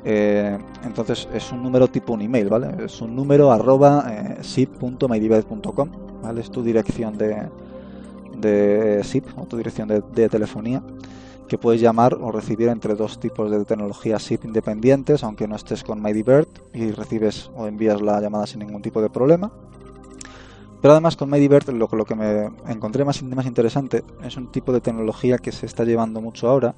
Eh, 0.08 0.56
entonces 0.84 1.28
es 1.34 1.50
un 1.50 1.64
número 1.64 1.88
tipo 1.88 2.12
un 2.12 2.22
email, 2.22 2.48
¿vale? 2.48 2.84
Es 2.84 3.00
un 3.00 3.16
número 3.16 3.50
arroba 3.50 4.04
eh, 4.08 4.36
¿vale? 6.22 6.40
Es 6.40 6.50
tu 6.52 6.62
dirección 6.62 7.18
de, 7.18 7.48
de 8.38 9.02
SIP 9.02 9.26
o 9.36 9.46
tu 9.46 9.56
dirección 9.56 9.88
de, 9.88 10.28
telefonía 10.28 10.80
que 11.48 11.58
puedes 11.58 11.80
llamar 11.80 12.14
o 12.14 12.30
recibir 12.30 12.68
entre 12.68 12.94
dos 12.94 13.18
tipos 13.18 13.50
de 13.50 13.64
tecnología 13.64 14.20
SIP 14.20 14.44
independientes, 14.44 15.24
aunque 15.24 15.48
no 15.48 15.56
estés 15.56 15.82
con 15.82 16.00
MyDivert 16.00 16.50
y 16.72 16.92
recibes 16.92 17.50
o 17.56 17.66
envías 17.66 18.00
la 18.00 18.20
llamada 18.20 18.46
sin 18.46 18.60
ningún 18.60 18.82
tipo 18.82 19.02
de 19.02 19.10
problema. 19.10 19.50
Pero 20.80 20.92
además 20.92 21.16
con 21.16 21.30
MyDivert 21.30 21.68
lo, 21.70 21.88
lo 21.90 22.04
que 22.04 22.14
me 22.14 22.50
encontré 22.68 23.04
más 23.04 23.20
interesante 23.22 24.04
es 24.22 24.36
un 24.36 24.52
tipo 24.52 24.72
de 24.72 24.80
tecnología 24.80 25.38
que 25.38 25.50
se 25.50 25.66
está 25.66 25.82
llevando 25.82 26.20
mucho 26.20 26.48
ahora, 26.48 26.76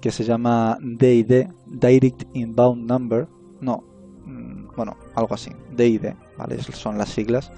que 0.00 0.10
se 0.10 0.24
llama 0.24 0.78
DID, 0.80 1.48
Direct 1.66 2.24
Inbound 2.34 2.88
Number. 2.88 3.28
No, 3.60 3.84
mm, 4.24 4.74
bueno, 4.76 4.96
algo 5.14 5.34
así, 5.34 5.50
DID, 5.76 6.14
¿vale? 6.36 6.62
Son 6.62 6.98
las 6.98 7.10
siglas. 7.10 7.52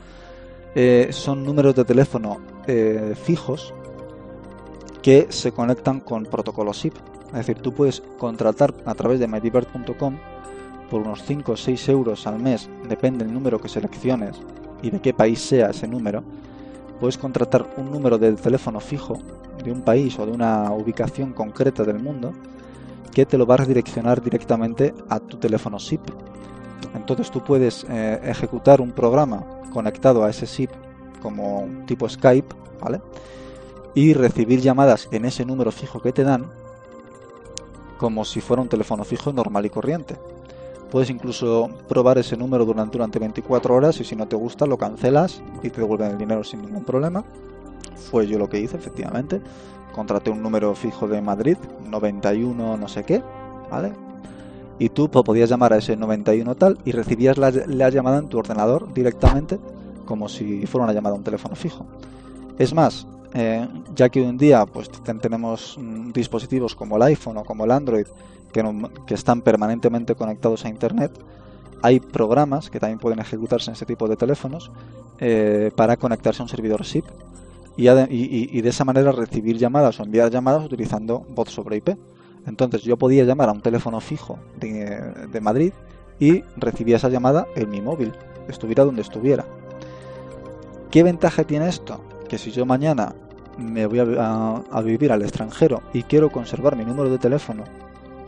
Eh, 0.75 1.09
son 1.11 1.45
números 1.45 1.75
de 1.75 1.85
teléfono 1.85 2.39
eh, 2.67 3.15
fijos 3.15 3.75
que 5.03 5.27
se 5.31 5.53
conectan 5.53 6.01
con 6.01 6.25
protocolos 6.25 6.79
SIP. 6.79 6.95
Es 7.27 7.47
decir, 7.47 7.59
tú 7.59 7.73
puedes 7.73 8.01
contratar 8.19 8.75
a 8.87 8.95
través 8.95 9.21
de 9.21 9.27
mydivert.com 9.27 10.17
por 10.91 11.01
unos 11.01 11.23
5 11.25 11.53
o 11.53 11.57
6 11.57 11.89
euros 11.89 12.27
al 12.27 12.39
mes, 12.39 12.69
depende 12.87 13.25
del 13.25 13.33
número 13.33 13.59
que 13.59 13.69
selecciones 13.69 14.37
y 14.83 14.91
de 14.91 15.01
qué 15.01 15.15
país 15.15 15.41
sea 15.41 15.71
ese 15.71 15.89
número, 15.89 16.23
puedes 17.01 17.17
contratar 17.17 17.67
un 17.79 17.91
número 17.91 18.19
de 18.19 18.33
teléfono 18.33 18.79
fijo 18.79 19.19
de 19.63 19.73
un 19.73 19.83
país 19.83 20.19
o 20.19 20.27
de 20.27 20.33
una 20.33 20.71
ubicación 20.73 21.33
concreta 21.33 21.85
del 21.85 21.99
mundo 21.99 22.33
que 23.13 23.27
te 23.27 23.37
lo 23.39 23.47
va 23.47 23.55
a 23.55 23.59
redireccionar 23.59 24.23
directamente 24.23 24.95
a 25.09 25.21
tu 25.21 25.37
teléfono 25.37 25.79
SIP. 25.79 26.01
Entonces 26.95 27.31
tú 27.31 27.43
puedes 27.45 27.85
eh, 27.89 28.21
ejecutar 28.25 28.81
un 28.81 28.93
programa 28.93 29.45
conectado 29.73 30.25
a 30.25 30.31
ese 30.31 30.47
SIP 30.47 30.71
como 31.21 31.69
tipo 31.87 32.09
Skype, 32.09 32.55
¿vale? 32.81 33.01
y 33.95 34.15
recibir 34.15 34.61
llamadas 34.61 35.09
en 35.11 35.25
ese 35.25 35.45
número 35.45 35.71
fijo 35.71 36.01
que 36.01 36.13
te 36.13 36.25
dan 36.25 36.51
como 37.99 38.25
si 38.25 38.41
fuera 38.41 38.63
un 38.63 38.69
teléfono 38.69 39.05
fijo 39.05 39.33
normal 39.33 39.67
y 39.67 39.71
corriente. 39.71 40.17
Puedes 40.91 41.09
incluso 41.09 41.71
probar 41.89 42.19
ese 42.19 42.37
número 42.37 42.65
durante, 42.65 42.93
durante 42.93 43.19
24 43.19 43.75
horas 43.75 44.01
y 44.01 44.05
si 44.05 44.17
no 44.17 44.27
te 44.27 44.37
gusta 44.37 44.67
lo 44.67 44.77
cancelas 44.77 45.41
y 45.63 45.71
te 45.71 45.81
devuelven 45.81 46.11
el 46.13 46.19
dinero 46.19 46.43
sin 46.43 46.63
ningún 46.63 46.85
problema. 46.85 47.25
Fue 47.97 48.27
yo 48.27 48.39
lo 48.39 48.49
que 48.49 48.61
hice, 48.61 48.77
efectivamente. 48.77 49.41
Contraté 49.93 50.31
un 50.31 50.43
número 50.43 50.75
fijo 50.75 51.07
de 51.07 51.21
Madrid, 51.21 51.57
91 51.89 52.77
no 52.77 52.89
sé 52.89 53.05
qué, 53.05 53.23
¿vale? 53.71 53.93
Y 54.79 54.89
tú 54.89 55.11
pues, 55.11 55.25
podías 55.25 55.51
llamar 55.51 55.73
a 55.73 55.77
ese 55.77 55.97
91 55.97 56.55
tal 56.55 56.79
y 56.85 56.93
recibías 56.93 57.37
la, 57.37 57.51
la 57.51 57.91
llamada 57.91 58.19
en 58.19 58.29
tu 58.29 58.39
ordenador 58.39 58.93
directamente 58.93 59.59
como 60.05 60.29
si 60.29 60.67
fuera 60.67 60.85
una 60.85 60.93
llamada 60.93 61.15
a 61.15 61.19
un 61.19 61.25
teléfono 61.25 61.55
fijo. 61.55 61.87
Es 62.59 62.75
más, 62.75 63.07
eh, 63.35 63.67
ya 63.95 64.09
que 64.09 64.21
hoy 64.21 64.27
en 64.27 64.39
día 64.39 64.67
pues 64.67 64.91
tenemos 65.21 65.79
mm, 65.81 66.13
dispositivos 66.13 66.75
como 66.75 66.97
el 66.97 67.03
iPhone 67.03 67.39
o 67.39 67.45
como 67.45 67.65
el 67.65 67.71
Android 67.71 68.07
que, 68.53 68.89
que 69.07 69.15
están 69.15 69.41
permanentemente 69.41 70.15
conectados 70.15 70.65
a 70.65 70.69
Internet, 70.69 71.13
hay 71.83 71.99
programas 71.99 72.71
que 72.71 72.79
también 72.79 72.99
pueden 72.99 73.19
ejecutarse 73.19 73.71
en 73.71 73.75
ese 73.75 73.87
tipo 73.87 74.07
de 74.07 74.17
teléfonos 74.17 74.71
eh, 75.19 75.71
para 75.75 75.97
conectarse 75.97 76.43
a 76.43 76.45
un 76.45 76.49
servidor 76.49 76.85
SIP 76.85 77.07
y, 77.77 77.89
y, 77.89 78.61
de 78.61 78.69
esa 78.69 78.85
manera 78.85 79.13
recibir 79.13 79.57
llamadas 79.57 79.99
o 79.99 80.03
enviar 80.03 80.31
llamadas 80.31 80.65
utilizando 80.65 81.27
voz 81.31 81.51
sobre 81.51 81.77
IP. 81.77 81.97
Entonces 82.47 82.83
yo 82.83 82.97
podía 82.97 83.25
llamar 83.25 83.49
a 83.49 83.53
un 83.53 83.61
teléfono 83.61 84.01
fijo 84.01 84.39
de, 84.59 85.41
Madrid 85.41 85.73
y 86.19 86.43
recibía 86.57 86.97
esa 86.97 87.09
llamada 87.09 87.47
en 87.55 87.71
mi 87.71 87.81
móvil, 87.81 88.13
estuviera 88.49 88.85
donde 88.85 89.03
estuviera. 89.03 89.45
¿Qué 90.91 91.03
ventaja 91.03 91.45
tiene 91.45 91.69
esto? 91.69 92.01
Que 92.29 92.39
si 92.39 92.51
yo 92.51 92.67
mañana 92.67 93.15
me 93.59 93.87
voy 93.87 94.01
a, 94.01 94.81
vivir 94.85 95.13
al 95.13 95.23
extranjero 95.23 95.83
y 95.93 96.03
quiero 96.03 96.31
conservar 96.31 96.77
mi 96.77 96.85
número 96.85 97.11
de 97.11 97.19
teléfono, 97.19 97.65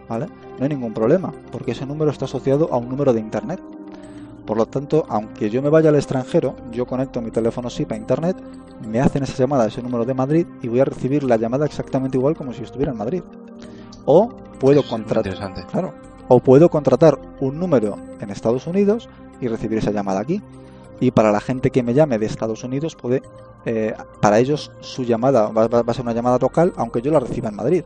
¿vale? 0.08 0.26
No 0.58 0.62
hay 0.62 0.68
ningún 0.68 0.94
problema, 0.94 1.32
porque 1.50 1.72
ese 1.72 1.86
número 1.86 2.10
está 2.10 2.26
asociado 2.26 2.72
a 2.72 2.76
un 2.76 2.88
número 2.88 3.12
de 3.12 3.20
internet. 3.20 3.60
Por 4.46 4.58
lo 4.58 4.66
tanto, 4.66 5.06
aunque 5.08 5.48
yo 5.48 5.62
me 5.62 5.70
vaya 5.70 5.88
al 5.88 5.96
extranjero, 5.96 6.54
yo 6.70 6.86
conecto 6.86 7.22
mi 7.22 7.30
teléfono 7.30 7.70
SIP 7.70 7.92
a 7.92 7.96
internet, 7.96 8.36
me 8.86 9.00
hacen 9.00 9.22
esa 9.22 9.36
llamada 9.36 9.64
a 9.64 9.68
ese 9.68 9.82
número 9.82 10.04
de 10.04 10.14
Madrid 10.14 10.46
y 10.62 10.68
voy 10.68 10.80
a 10.80 10.84
recibir 10.84 11.24
la 11.24 11.36
llamada 11.36 11.64
exactamente 11.64 12.18
igual 12.18 12.36
como 12.36 12.52
si 12.52 12.62
estuviera 12.62 12.92
en 12.92 12.98
Madrid. 12.98 13.22
O 14.04 14.28
puedo 14.60 14.82
contratar, 14.86 15.66
claro, 15.70 15.94
o 16.28 16.40
puedo 16.40 16.68
contratar 16.68 17.18
un 17.40 17.58
número 17.58 17.96
en 18.20 18.30
Estados 18.30 18.66
Unidos 18.66 19.08
y 19.40 19.48
recibir 19.48 19.78
esa 19.78 19.90
llamada 19.90 20.20
aquí. 20.20 20.42
Y 21.00 21.10
para 21.10 21.32
la 21.32 21.40
gente 21.40 21.70
que 21.70 21.82
me 21.82 21.94
llame 21.94 22.18
de 22.18 22.26
Estados 22.26 22.64
Unidos, 22.64 22.94
puede, 22.94 23.22
eh, 23.64 23.94
para 24.20 24.38
ellos 24.38 24.70
su 24.80 25.02
llamada 25.04 25.48
va, 25.48 25.64
a 25.64 25.94
ser 25.94 26.02
una 26.02 26.12
llamada 26.12 26.38
local, 26.38 26.72
aunque 26.76 27.02
yo 27.02 27.10
la 27.10 27.20
reciba 27.20 27.48
en 27.48 27.56
Madrid. 27.56 27.84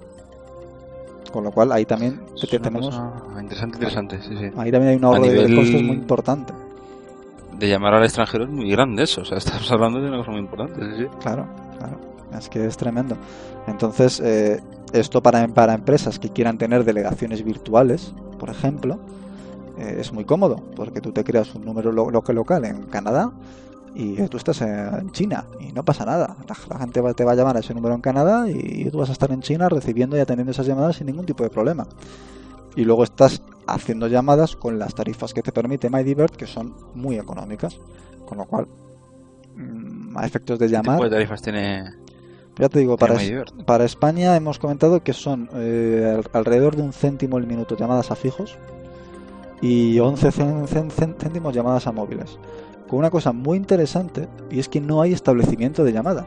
Con 1.32 1.44
lo 1.44 1.50
cual 1.50 1.72
ahí 1.72 1.84
también 1.84 2.20
tenemos. 2.50 3.00
Interesante, 3.38 3.76
interesante, 3.76 4.20
sí, 4.22 4.36
sí. 4.38 4.46
Ahí 4.56 4.70
también 4.70 4.88
hay 4.88 4.96
un 4.96 5.04
ahorro 5.04 5.22
de 5.22 5.54
costes 5.54 5.82
muy 5.82 5.96
importante. 5.96 6.52
De 7.58 7.68
llamar 7.68 7.94
al 7.94 8.04
extranjero 8.04 8.44
es 8.44 8.50
muy 8.50 8.70
grande 8.70 9.02
eso, 9.02 9.22
o 9.22 9.24
sea, 9.24 9.38
estamos 9.38 9.70
hablando 9.70 10.00
de 10.00 10.08
una 10.08 10.18
cosa 10.18 10.30
muy 10.30 10.40
importante, 10.40 10.80
sí, 10.80 11.02
sí. 11.02 11.06
Claro, 11.20 11.46
claro. 11.78 11.98
Es 12.36 12.48
que 12.48 12.64
es 12.64 12.76
tremendo. 12.76 13.16
Entonces, 13.66 14.20
eh, 14.20 14.60
esto 14.92 15.22
para, 15.22 15.46
para 15.48 15.74
empresas 15.74 16.18
que 16.18 16.30
quieran 16.30 16.56
tener 16.58 16.84
delegaciones 16.84 17.42
virtuales, 17.42 18.14
por 18.38 18.50
ejemplo, 18.50 18.98
eh, 19.78 19.96
es 20.00 20.12
muy 20.12 20.24
cómodo, 20.24 20.62
porque 20.76 21.00
tú 21.00 21.12
te 21.12 21.24
creas 21.24 21.54
un 21.54 21.64
número 21.64 21.92
local 21.92 22.36
local 22.36 22.64
en 22.64 22.82
Canadá 22.84 23.32
y 23.94 24.16
tú 24.28 24.36
estás 24.36 24.60
en 24.62 25.10
China 25.12 25.46
y 25.60 25.72
no 25.72 25.84
pasa 25.84 26.04
nada. 26.04 26.36
La, 26.68 26.78
gente 26.78 27.02
te 27.14 27.24
va 27.24 27.32
a 27.32 27.34
llamar 27.34 27.56
a 27.56 27.60
ese 27.60 27.74
número 27.74 27.94
en 27.94 28.00
Canadá 28.00 28.48
y 28.48 28.88
tú 28.90 28.98
vas 28.98 29.08
a 29.08 29.12
estar 29.12 29.30
en 29.32 29.40
China 29.40 29.68
recibiendo 29.68 30.16
y 30.16 30.20
atendiendo 30.20 30.52
esas 30.52 30.66
llamadas 30.66 30.96
sin 30.96 31.06
ningún 31.06 31.26
tipo 31.26 31.42
de 31.42 31.50
problema. 31.50 31.86
Y 32.76 32.84
luego 32.84 33.04
estás 33.04 33.42
haciendo 33.66 34.06
llamadas 34.06 34.56
con 34.56 34.78
las 34.78 34.94
tarifas 34.94 35.34
que 35.34 35.42
te 35.42 35.52
permite 35.52 35.90
MyDivert, 35.90 36.36
que 36.36 36.46
son 36.46 36.74
muy 36.94 37.16
económicas. 37.16 37.80
Con 38.26 38.38
lo 38.38 38.44
cual, 38.44 38.66
mm, 39.56 40.16
a 40.16 40.26
efectos 40.26 40.58
de 40.58 40.68
llamar... 40.68 41.00
¿Qué 41.00 41.10
tarifas 41.10 41.42
tiene 41.42 41.84
ya 42.58 42.68
te 42.68 42.80
digo, 42.80 42.96
para, 42.96 43.16
para 43.66 43.84
España 43.84 44.34
hemos 44.34 44.58
comentado 44.58 45.04
que 45.04 45.12
son 45.12 45.48
eh, 45.54 46.20
alrededor 46.32 46.74
de 46.74 46.82
un 46.82 46.92
céntimo 46.92 47.38
el 47.38 47.46
minuto 47.46 47.76
llamadas 47.76 48.10
a 48.10 48.16
fijos 48.16 48.58
y 49.62 49.98
11 50.00 50.32
céntimos 50.32 51.54
llamadas 51.54 51.86
a 51.86 51.92
móviles. 51.92 52.38
Con 52.88 53.00
una 53.00 53.10
cosa 53.10 53.32
muy 53.32 53.58
interesante 53.58 54.28
y 54.50 54.58
es 54.58 54.68
que 54.68 54.80
no 54.80 55.02
hay 55.02 55.12
establecimiento 55.12 55.84
de 55.84 55.92
llamada. 55.92 56.26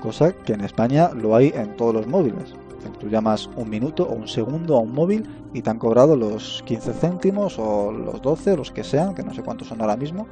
Cosa 0.00 0.32
que 0.32 0.52
en 0.52 0.60
España 0.60 1.10
lo 1.12 1.34
hay 1.34 1.52
en 1.54 1.76
todos 1.76 1.94
los 1.94 2.06
móviles. 2.06 2.54
Tú 3.00 3.08
llamas 3.08 3.50
un 3.56 3.68
minuto 3.68 4.04
o 4.04 4.14
un 4.14 4.28
segundo 4.28 4.76
a 4.76 4.80
un 4.80 4.92
móvil 4.92 5.28
y 5.52 5.62
te 5.62 5.70
han 5.70 5.78
cobrado 5.78 6.16
los 6.16 6.62
15 6.66 6.92
céntimos 6.92 7.58
o 7.58 7.90
los 7.90 8.22
12, 8.22 8.56
los 8.56 8.70
que 8.70 8.84
sean, 8.84 9.14
que 9.14 9.22
no 9.22 9.34
sé 9.34 9.42
cuántos 9.42 9.68
son 9.68 9.80
ahora 9.80 9.96
mismo, 9.96 10.26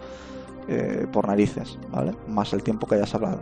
eh, 0.68 1.06
por 1.12 1.26
narices, 1.26 1.78
¿vale? 1.90 2.14
Más 2.28 2.52
el 2.52 2.62
tiempo 2.62 2.86
que 2.86 2.94
hayas 2.94 3.14
hablado. 3.14 3.40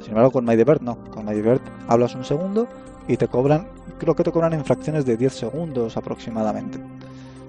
Sin 0.00 0.10
embargo, 0.10 0.30
con 0.30 0.44
MyDivert 0.44 0.82
no. 0.82 0.96
Con 1.10 1.26
MyDivert 1.26 1.62
hablas 1.88 2.14
un 2.14 2.24
segundo 2.24 2.68
y 3.08 3.16
te 3.16 3.28
cobran, 3.28 3.68
creo 3.98 4.14
que 4.14 4.22
te 4.22 4.32
cobran 4.32 4.52
en 4.52 4.64
fracciones 4.64 5.04
de 5.04 5.16
10 5.16 5.32
segundos 5.32 5.96
aproximadamente. 5.96 6.78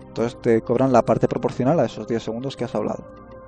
Entonces 0.08 0.42
te 0.42 0.62
cobran 0.62 0.92
la 0.92 1.04
parte 1.04 1.28
proporcional 1.28 1.80
a 1.80 1.86
esos 1.86 2.08
10 2.08 2.24
segundos 2.24 2.58
que 2.58 2.66
has 2.66 2.76
hablado. 2.76 3.04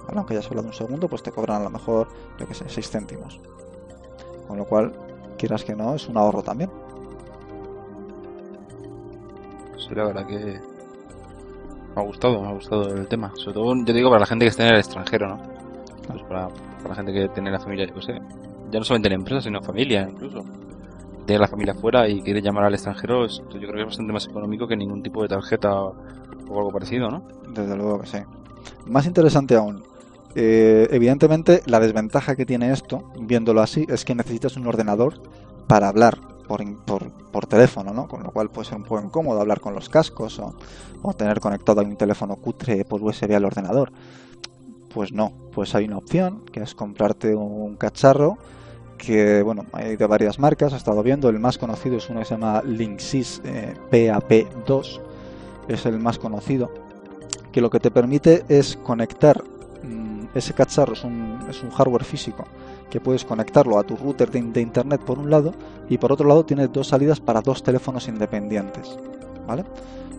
Aunque 0.08 0.34
hayas 0.34 0.48
hablado 0.48 0.68
un 0.68 0.74
segundo, 0.74 1.08
pues 1.08 1.24
te 1.24 1.32
cobran 1.32 1.62
a 1.62 1.64
lo 1.66 1.70
mejor, 1.70 2.08
yo 2.38 2.48
que 2.48 2.54
sé, 2.54 2.66
6 2.68 2.90
céntimos. 2.90 3.40
Con 4.48 4.58
lo 4.58 4.66
cual, 4.66 4.92
quieras 5.38 5.64
que 5.64 5.76
no, 5.76 5.96
es 5.96 6.08
un 6.08 6.18
ahorro 6.18 6.44
también. 6.44 6.70
Sí, 9.78 9.96
la 9.96 10.06
verdad 10.06 10.26
que 10.26 10.60
me 11.96 12.02
ha 12.02 12.06
gustado, 12.06 12.42
me 12.42 12.48
ha 12.48 12.54
gustado 12.54 12.94
el 12.96 13.08
tema. 13.08 13.32
Sobre 13.36 13.54
todo, 13.54 13.76
yo 13.76 13.94
digo, 13.94 14.10
para 14.10 14.22
la 14.22 14.26
gente 14.26 14.46
que 14.46 14.50
esté 14.50 14.64
en 14.64 14.74
el 14.74 14.80
extranjero, 14.80 15.28
¿no? 15.30 15.38
Pues 16.08 16.22
para, 16.24 16.48
para, 16.48 16.90
la 16.90 16.96
gente 16.96 17.14
que 17.14 17.30
tiene 17.30 17.52
la 17.52 17.60
familia, 17.60 17.88
yo 17.88 18.02
sé, 18.02 18.14
ya 18.72 18.80
no 18.80 18.86
solamente 18.86 19.08
en 19.08 19.14
empresas, 19.14 19.44
sino 19.44 19.62
familia 19.62 20.08
incluso. 20.10 20.44
Tiene 21.26 21.40
la 21.40 21.48
familia 21.48 21.74
fuera 21.74 22.08
y 22.10 22.22
quiere 22.22 22.42
llamar 22.42 22.66
al 22.66 22.74
extranjero, 22.74 23.26
yo 23.26 23.46
creo 23.48 23.74
que 23.74 23.80
es 23.80 23.86
bastante 23.86 24.12
más 24.12 24.28
económico 24.28 24.68
que 24.68 24.76
ningún 24.76 25.02
tipo 25.02 25.22
de 25.22 25.30
tarjeta 25.30 25.74
o 25.74 25.96
algo 26.50 26.70
parecido, 26.70 27.10
¿no? 27.10 27.24
Desde 27.50 27.76
luego 27.78 28.02
que 28.02 28.08
sí. 28.08 28.18
Más 28.88 29.06
interesante 29.06 29.56
aún, 29.56 29.84
eh, 30.36 30.88
evidentemente 30.92 31.62
la 31.66 31.80
desventaja 31.80 32.36
que 32.36 32.46
tiene 32.46 32.72
esto, 32.72 33.12
viéndolo 33.20 33.62
así, 33.62 33.86
es 33.90 34.06
que 34.06 34.16
necesitas 34.16 34.56
un 34.58 34.68
ordenador 34.68 35.22
para 35.68 35.88
hablar 35.88 36.20
por, 37.32 37.48
teléfono, 37.48 37.94
¿no? 37.94 38.08
Con 38.08 38.24
lo 38.24 38.32
cual 38.32 38.50
puede 38.50 38.68
ser 38.68 38.78
un 38.78 38.84
poco 38.84 39.02
incómodo 39.02 39.42
hablar 39.42 39.60
con 39.60 39.74
los 39.74 39.90
cascos 39.90 40.40
o, 40.40 40.56
tener 41.14 41.40
conectado 41.40 41.82
un 41.82 41.98
teléfono 41.98 42.36
cutre 42.36 42.86
por 42.86 43.02
USB 43.02 43.34
al 43.36 43.46
ordenador. 43.46 43.92
Pues 44.94 45.12
no, 45.12 45.34
pues 45.52 45.74
hay 45.76 45.86
una 45.86 45.98
opción 45.98 46.44
que 46.52 46.62
es 46.62 46.76
comprarte 46.76 47.36
un 47.36 47.76
cacharro 47.76 48.38
que 48.98 49.42
bueno, 49.42 49.66
hay 49.74 49.98
de 49.98 50.08
varias 50.08 50.40
marcas, 50.40 50.72
he 50.72 50.78
estado 50.78 51.04
viendo, 51.04 51.28
el 51.28 51.40
más 51.40 51.58
conocido 51.58 51.98
es 51.98 52.10
uno 52.10 52.20
que 52.20 52.26
se 52.26 52.36
llama 52.36 52.62
Linksys 52.64 53.42
eh, 53.44 53.74
PAP2, 53.92 55.02
es 55.68 55.86
el 55.86 56.00
más 56.00 56.20
conocido, 56.20 56.72
que 57.52 57.60
lo 57.60 57.70
que 57.70 57.82
te 57.82 57.92
permite 57.92 58.46
es 58.48 58.78
conectar 58.78 59.44
ese 60.34 60.54
cacharro, 60.54 60.94
es 60.94 61.04
un, 61.04 61.72
hardware 61.72 62.04
físico, 62.04 62.46
que 62.90 63.00
puedes 63.00 63.26
conectarlo 63.26 63.78
a 63.78 63.84
tu 63.84 63.96
router 63.96 64.30
de, 64.32 64.62
internet 64.62 65.02
por 65.02 65.20
un 65.20 65.30
lado 65.30 65.54
y 65.90 65.98
por 65.98 66.12
otro 66.12 66.28
lado 66.28 66.46
tienes 66.46 66.72
dos 66.72 66.88
salidas 66.88 67.20
para 67.20 67.42
dos 67.42 67.64
teléfonos 67.64 68.08
independientes, 68.08 68.98
¿vale? 69.48 69.66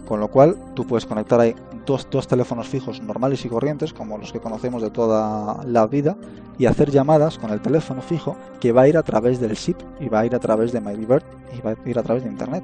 Con 0.06 0.20
lo 0.20 0.28
cual 0.28 0.56
tú 0.74 0.86
puedes 0.86 1.06
conectar 1.06 1.40
ahí 1.40 1.54
dos, 1.86 2.28
teléfonos 2.28 2.68
fijos 2.68 3.00
normales 3.00 3.44
y 3.44 3.48
corrientes, 3.48 3.92
como 3.92 4.18
los 4.18 4.32
que 4.32 4.40
conocemos 4.40 4.82
de 4.82 4.90
toda 4.90 5.64
la 5.64 5.86
vida, 5.86 6.16
y 6.58 6.66
hacer 6.66 6.90
llamadas 6.90 7.38
con 7.38 7.50
el 7.50 7.60
teléfono 7.60 8.00
fijo 8.00 8.36
que 8.60 8.72
va 8.72 8.82
a 8.82 8.88
ir 8.88 8.96
a 8.96 9.02
través 9.02 9.40
del 9.40 9.56
SIP 9.56 9.78
y 10.00 10.08
va 10.08 10.20
a 10.20 10.26
ir 10.26 10.34
a 10.34 10.38
través 10.38 10.72
de 10.72 10.80
MyDivert 10.80 11.24
y 11.56 11.60
va 11.60 11.72
a 11.72 11.88
ir 11.88 11.98
a 11.98 12.02
través 12.02 12.24
de 12.24 12.30
Internet. 12.30 12.62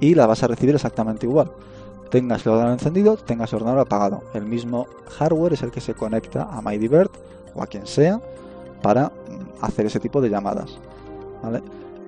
Y 0.00 0.14
la 0.14 0.26
vas 0.26 0.42
a 0.42 0.46
recibir 0.46 0.74
exactamente 0.74 1.26
igual. 1.26 1.50
Tengas 2.10 2.46
el 2.46 2.52
ordenador 2.52 2.78
encendido, 2.78 3.16
tengas 3.16 3.52
el 3.52 3.56
ordenador 3.56 3.80
apagado. 3.80 4.22
El 4.34 4.46
mismo 4.46 4.86
hardware 5.18 5.52
es 5.52 5.62
el 5.62 5.70
que 5.70 5.80
se 5.80 5.94
conecta 5.94 6.44
a 6.50 6.62
MyDivert 6.62 7.12
o 7.54 7.62
a 7.62 7.66
quien 7.66 7.86
sea 7.86 8.20
para 8.82 9.08
mm, 9.08 9.64
hacer 9.64 9.86
ese 9.86 10.00
tipo 10.00 10.20
de 10.20 10.30
llamadas. 10.30 10.78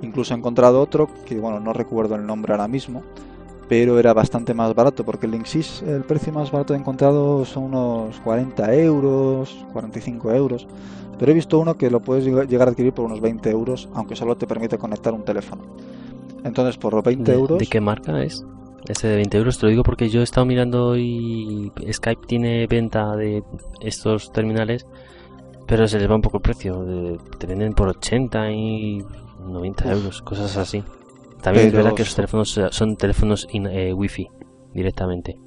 Incluso 0.03 0.35
he 0.35 0.37
encontrado 0.37 0.81
otro 0.81 1.09
que, 1.27 1.39
bueno, 1.39 1.61
no 1.61 1.73
recuerdo 1.73 2.15
el 2.15 2.27
nombre 2.27 2.53
ahora 2.53 2.69
mismo, 2.69 3.03
pero 3.71 4.01
era 4.01 4.13
bastante 4.13 4.53
más 4.53 4.75
barato 4.75 5.05
porque 5.05 5.27
el 5.27 5.33
Linksys 5.33 5.83
el 5.83 6.03
precio 6.03 6.33
más 6.33 6.51
barato 6.51 6.75
he 6.75 6.77
encontrado 6.77 7.45
son 7.45 7.63
unos 7.63 8.19
40 8.21 8.75
euros 8.75 9.65
45 9.73 10.33
euros 10.33 10.67
pero 11.17 11.31
he 11.31 11.35
visto 11.37 11.57
uno 11.61 11.77
que 11.77 11.89
lo 11.89 12.01
puedes 12.01 12.25
llegar 12.25 12.67
a 12.67 12.73
adquirir 12.73 12.93
por 12.93 13.05
unos 13.05 13.21
20 13.21 13.49
euros 13.49 13.89
aunque 13.95 14.17
solo 14.17 14.37
te 14.37 14.49
permite 14.49 14.77
conectar 14.77 15.15
un 15.15 15.25
teléfono 15.25 15.63
entonces 16.43 16.79
por 16.79 16.95
los 16.95 17.05
20 17.05 17.33
euros 17.33 17.59
¿de 17.61 17.67
qué 17.67 17.81
marca 17.81 18.21
es? 18.25 18.45
Ese 18.89 19.09
de 19.09 19.17
20 19.17 19.39
euros 19.39 19.59
te 19.59 19.67
lo 19.67 19.71
digo 19.71 19.83
porque 19.83 20.09
yo 20.09 20.21
he 20.21 20.25
estado 20.25 20.47
mirando 20.47 20.97
y 20.97 21.73
Skype 21.91 22.27
tiene 22.27 22.67
venta 22.67 23.15
de 23.17 23.43
estos 23.81 24.33
terminales 24.33 24.87
pero 25.67 25.87
se 25.87 25.99
les 25.99 26.11
va 26.11 26.17
un 26.17 26.23
poco 26.23 26.39
el 26.39 26.43
precio 26.43 27.19
te 27.39 27.47
venden 27.47 27.75
por 27.75 27.89
80 27.89 28.51
y 28.51 29.05
90 29.45 29.93
euros 29.93 30.23
cosas 30.23 30.57
así 30.57 30.83
también 31.43 31.69
es 31.69 31.73
verdad 31.73 31.95
que 31.95 32.05
los 32.05 32.15
teléfonos 32.15 32.61
son 32.71 32.97
teléfonos 32.97 33.49
eh, 33.53 33.93
wifi 33.93 34.29
directamente. 34.73 35.39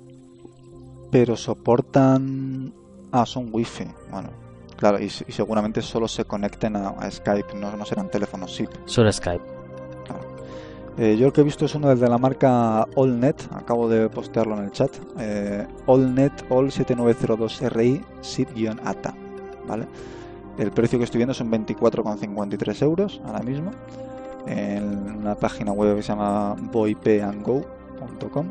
Pero 1.12 1.36
soportan. 1.38 2.74
Ah, 3.12 3.26
son 3.26 3.50
wifi. 3.52 3.86
Bueno, 4.10 4.30
claro, 4.76 5.00
y, 5.00 5.10
seguramente 5.10 5.82
solo 5.82 6.08
se 6.08 6.26
conecten 6.26 6.76
a, 6.76 7.10
Skype, 7.10 7.54
no, 7.56 7.76
no, 7.78 7.86
serán 7.86 8.10
teléfonos 8.10 8.56
SIP. 8.56 8.70
Solo 8.86 9.12
Skype. 9.12 9.44
Eh, 10.98 11.18
yo 11.18 11.26
el 11.28 11.34
que 11.34 11.42
he 11.42 11.44
visto 11.44 11.66
es 11.66 11.74
uno 11.74 11.94
de 11.96 12.08
la 12.08 12.18
marca 12.18 12.84
AllNet, 12.96 13.48
acabo 13.52 13.90
de 13.90 14.10
postearlo 14.10 14.58
en 14.58 14.66
el 14.66 14.72
chat. 14.72 14.92
Eh, 15.20 15.66
AllNet 15.88 16.46
All 16.50 16.68
7902RI 16.68 18.04
SIP-ATA. 18.22 19.16
¿Vale? 19.68 19.88
El 20.58 20.72
precio 20.72 21.00
que 21.00 21.06
estoy 21.06 21.18
viendo 21.18 21.34
son 21.34 21.52
24,53 21.52 22.84
euros 22.84 23.22
ahora 23.26 23.40
mismo 23.42 23.72
en 24.46 25.16
una 25.18 25.36
página 25.36 25.72
web 25.72 25.96
que 25.96 26.04
se 26.04 26.10
llama 26.10 26.56
boypayandgo.com. 26.72 28.48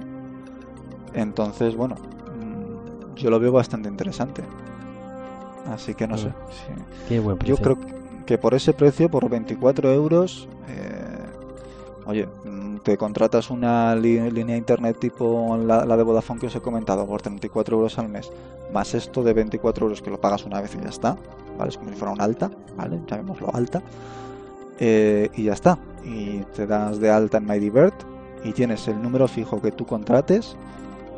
Entonces, 1.15 1.77
bueno, 1.77 1.95
mm, 1.95 3.15
yo 3.17 3.31
lo 3.31 3.39
veo 3.39 3.53
bastante 3.53 3.89
interesante. 3.89 4.43
Así 5.71 5.95
que 5.95 6.09
no 6.09 6.19
sé. 6.19 6.33
Qué 7.09 7.21
buen 7.21 7.39
Yo 7.39 7.57
precio. 7.57 7.77
creo 7.77 7.79
que 8.27 8.39
por 8.39 8.55
ese 8.55 8.73
precio, 8.73 9.09
por 9.09 9.29
24 9.29 9.93
euros, 9.93 10.49
eh, 10.69 11.02
oye, 12.07 12.27
mm, 12.45 12.79
te 12.79 12.97
contratas 12.97 13.51
una 13.51 13.95
línea 13.95 14.57
internet 14.57 14.99
tipo 14.99 15.57
la, 15.57 15.85
la 15.85 15.97
de 15.97 16.03
Vodafone 16.03 16.41
que 16.41 16.47
os 16.47 16.57
he 16.57 16.61
comentado 16.61 17.07
por 17.07 17.23
34 17.23 17.77
euros 17.77 17.99
al 17.99 18.09
mes, 18.09 18.31
más 18.73 18.95
esto 18.95 19.23
de 19.23 19.33
24 19.33 19.87
euros 19.87 20.03
que 20.03 20.11
lo 20.11 20.21
pagas 20.21 20.45
una 20.45 20.61
vez 20.61 20.75
y 20.75 20.83
ya 20.83 20.89
está, 20.89 21.17
¿vale? 21.59 21.71
Es 21.71 21.79
como 21.79 21.91
si 21.91 21.97
fuera 21.97 22.13
un 22.13 22.21
alta, 22.21 22.51
¿vale? 22.77 23.01
Llamémoslo 23.07 23.55
alta. 23.55 23.83
Eh, 24.79 25.31
y 25.37 25.45
ya 25.45 25.53
está. 25.53 25.79
Y 26.05 26.39
te 26.57 26.67
das 26.67 26.99
de 26.99 27.11
alta 27.11 27.39
en 27.39 27.47
MyDivert 27.47 27.95
y 28.45 28.53
tienes 28.53 28.89
el 28.89 29.01
número 29.01 29.29
fijo 29.29 29.61
que 29.61 29.71
tú 29.71 29.87
contrates 29.87 30.57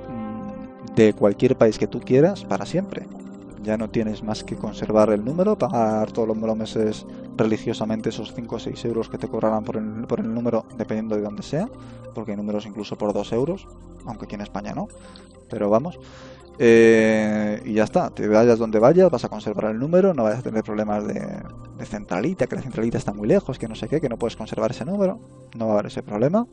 mm, 0.08 0.94
de 0.94 1.14
cualquier 1.14 1.56
país 1.56 1.78
que 1.78 1.86
tú 1.86 2.00
quieras 2.00 2.44
para 2.44 2.66
siempre. 2.66 3.06
Ya 3.62 3.78
no 3.78 3.88
tienes 3.88 4.22
más 4.22 4.44
que 4.44 4.56
conservar 4.56 5.10
el 5.10 5.24
número, 5.24 5.56
pagar 5.56 6.12
todos 6.12 6.28
los 6.28 6.56
meses 6.56 7.06
religiosamente 7.36 8.10
esos 8.10 8.32
5 8.34 8.56
o 8.56 8.58
6 8.58 8.84
euros 8.84 9.08
que 9.08 9.18
te 9.18 9.28
cobrarán 9.28 9.64
por 9.64 9.76
el, 9.76 10.06
por 10.06 10.20
el 10.20 10.32
número, 10.32 10.66
dependiendo 10.76 11.16
de 11.16 11.22
dónde 11.22 11.42
sea, 11.42 11.68
porque 12.14 12.32
hay 12.32 12.36
números 12.36 12.66
incluso 12.66 12.96
por 12.96 13.12
2 13.12 13.32
euros, 13.32 13.66
aunque 14.06 14.26
aquí 14.26 14.34
en 14.34 14.42
España 14.42 14.74
no, 14.74 14.88
pero 15.48 15.70
vamos. 15.70 15.98
Eh, 16.58 17.60
y 17.64 17.74
ya 17.74 17.84
está, 17.84 18.10
te 18.10 18.28
vayas 18.28 18.58
donde 18.58 18.78
vayas, 18.78 19.10
vas 19.10 19.24
a 19.24 19.28
conservar 19.28 19.72
el 19.72 19.78
número, 19.78 20.14
no 20.14 20.22
vas 20.22 20.38
a 20.38 20.42
tener 20.42 20.62
problemas 20.62 21.04
de 21.06 21.86
centralita, 21.86 22.46
que 22.46 22.56
la 22.56 22.62
centralita 22.62 22.98
está 22.98 23.12
muy 23.12 23.26
lejos, 23.26 23.58
que 23.58 23.66
no 23.66 23.74
sé 23.74 23.88
qué, 23.88 24.00
que 24.00 24.08
no 24.08 24.16
puedes 24.16 24.36
conservar 24.36 24.70
ese 24.70 24.84
número, 24.84 25.18
no 25.56 25.66
va 25.66 25.72
a 25.72 25.74
haber 25.74 25.86
ese 25.86 26.02
problema. 26.02 26.46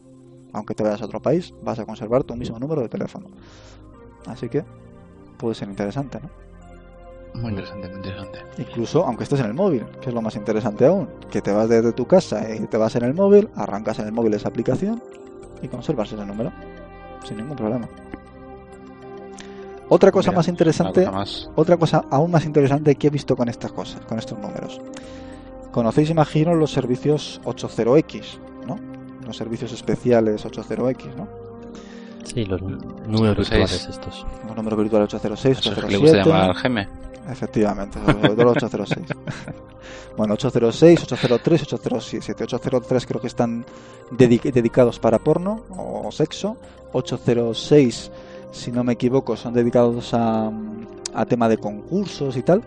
Aunque 0.54 0.76
te 0.76 0.84
vayas 0.84 1.02
a 1.02 1.06
otro 1.06 1.22
país, 1.22 1.54
vas 1.64 1.80
a 1.80 1.86
conservar 1.86 2.24
tu 2.24 2.36
mismo 2.36 2.60
número 2.60 2.82
de 2.82 2.90
teléfono. 2.90 3.28
Así 4.26 4.50
que 4.50 4.66
puede 5.38 5.56
ser 5.56 5.70
interesante, 5.70 6.20
¿no? 6.22 6.51
Muy 7.34 7.52
interesante, 7.52 7.88
muy 7.88 7.98
interesante. 7.98 8.40
Incluso 8.58 9.06
aunque 9.06 9.24
estés 9.24 9.40
en 9.40 9.48
el 9.48 9.54
móvil, 9.54 9.86
que 10.02 10.10
es 10.10 10.14
lo 10.16 10.22
más 10.22 10.36
interesante 10.36 10.86
aún, 10.86 11.08
que 11.30 11.42
te 11.42 11.52
vas 11.52 11.68
desde 11.70 11.92
tu 11.94 12.06
casa 12.06 12.46
y 12.54 12.68
te 12.68 12.78
vas 12.78 12.96
en 12.96 13.04
el 13.04 13.14
móvil, 13.14 13.50
arrancas 13.56 14.00
en 14.00 14.08
el 14.08 14.12
móvil 14.12 14.34
esa 14.34 14.50
aplicación 14.50 15.02
y 15.62 15.68
conservas 15.68 16.12
ese 16.12 16.26
número 16.26 16.52
sin 17.24 17.38
ningún 17.38 17.56
problema. 17.56 17.88
Otra 19.90 20.12
cosa 20.12 20.32
Mira, 20.32 20.38
más 20.40 20.48
interesante, 20.48 21.02
una 21.02 21.10
cosa 21.10 21.20
más. 21.20 21.50
otra 21.56 21.78
cosa 21.78 22.06
aún 22.10 22.32
más 22.32 22.46
interesante 22.46 22.96
que 22.96 23.08
he 23.08 23.10
visto 23.10 23.36
con 23.36 23.50
estas 23.50 23.72
cosas, 23.74 24.06
con 24.06 24.18
estos 24.20 24.40
números. 24.40 24.80
Conocéis, 25.72 26.10
imagino, 26.10 26.56
los 26.56 26.72
servicios 26.72 27.42
80X, 27.44 28.40
¿no? 28.68 28.78
Los 29.26 29.36
servicios 29.38 29.72
especiales 29.74 30.46
80X, 30.46 31.16
¿no? 31.16 31.28
Sí, 32.24 32.46
los 32.46 32.62
números 32.62 33.48
06. 33.48 33.50
virtuales 33.50 33.88
estos. 33.90 34.26
Los 34.48 34.56
números 34.56 34.80
virtuales 34.80 35.14
806, 35.14 35.60
Eso 35.60 35.72
es 35.72 35.76
que 35.76 35.92
le 35.92 35.98
gusta 35.98 36.18
807. 36.22 36.30
llamar 36.30 36.56
Geme. 36.56 36.88
Efectivamente, 37.30 38.00
sobre 38.04 38.28
el 38.42 38.48
806. 38.48 39.08
bueno, 40.18 40.34
806, 40.34 41.04
803, 41.04 41.62
807. 41.64 42.44
803 42.44 43.06
creo 43.06 43.22
que 43.22 43.28
están 43.28 43.66
dedi- 44.12 44.52
dedicados 44.52 45.00
para 45.00 45.20
porno 45.20 45.62
o 45.78 46.12
sexo. 46.12 46.58
806, 46.94 48.12
si 48.52 48.72
no 48.72 48.84
me 48.84 48.94
equivoco, 48.94 49.38
son 49.38 49.54
dedicados 49.54 50.14
a, 50.14 50.52
a 51.14 51.26
tema 51.26 51.48
de 51.48 51.58
concursos 51.58 52.36
y 52.38 52.42
tal. 52.44 52.64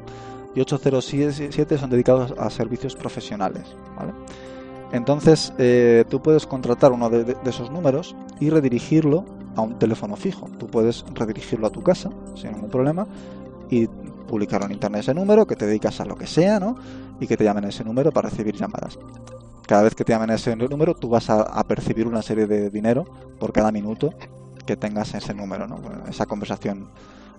Y 0.55 0.61
807 0.61 1.78
son 1.78 1.90
dedicados 1.90 2.32
a 2.38 2.48
servicios 2.48 2.94
profesionales. 2.94 3.64
¿vale? 3.96 4.12
Entonces, 4.92 5.52
eh, 5.59 6.05
tú 6.09 6.22
puedes 6.22 6.46
contratar 6.46 6.92
uno 6.92 7.11
de, 7.11 7.24
de- 7.24 7.34
de 7.34 7.50
esos 7.50 7.70
números 7.70 8.14
y 8.40 8.50
redirigirlo 8.50 9.24
a 9.57 9.62
un 9.62 9.78
teléfono 9.78 10.14
fijo. 10.16 10.48
Tú 10.59 10.68
puedes 10.68 11.05
redirigirlo 11.12 11.66
a 11.66 11.70
tu 11.70 11.82
casa 11.82 12.11
sin 12.36 12.52
ningún 12.52 12.70
problema 12.70 13.07
y 13.70 13.88
publicarlo 14.35 14.66
en 14.66 14.72
internet 14.72 15.03
ese 15.03 15.14
número, 15.14 15.47
que 15.47 15.55
te 15.55 15.64
dedicas 15.64 16.01
a 16.01 16.05
lo 16.05 16.16
que 16.16 16.26
sea, 16.26 16.59
¿no? 16.59 16.76
Y 17.20 17.28
que 17.28 17.37
te 17.37 17.45
llamen 17.45 17.64
ese 17.66 17.85
número 17.85 18.11
para 18.11 18.28
recibir 18.30 18.57
llamadas. 18.57 18.99
Cada 19.64 19.82
vez 19.82 19.95
que 19.95 20.05
te 20.05 20.12
llamen 20.12 20.30
ese 20.30 20.57
número, 20.57 20.95
tú 20.95 21.09
vas 21.09 21.30
a, 21.30 21.43
a 21.43 21.62
percibir 21.62 22.09
una 22.09 22.20
serie 22.20 22.49
de 22.49 22.68
dinero 22.68 23.05
por 23.39 23.53
cada 23.53 23.70
minuto 23.70 24.12
que 24.66 24.76
tengas 24.76 25.14
ese 25.14 25.35
número, 25.35 25.68
¿no? 25.68 25.76
Bueno, 25.76 26.03
Esa 26.09 26.26
conversación 26.26 26.89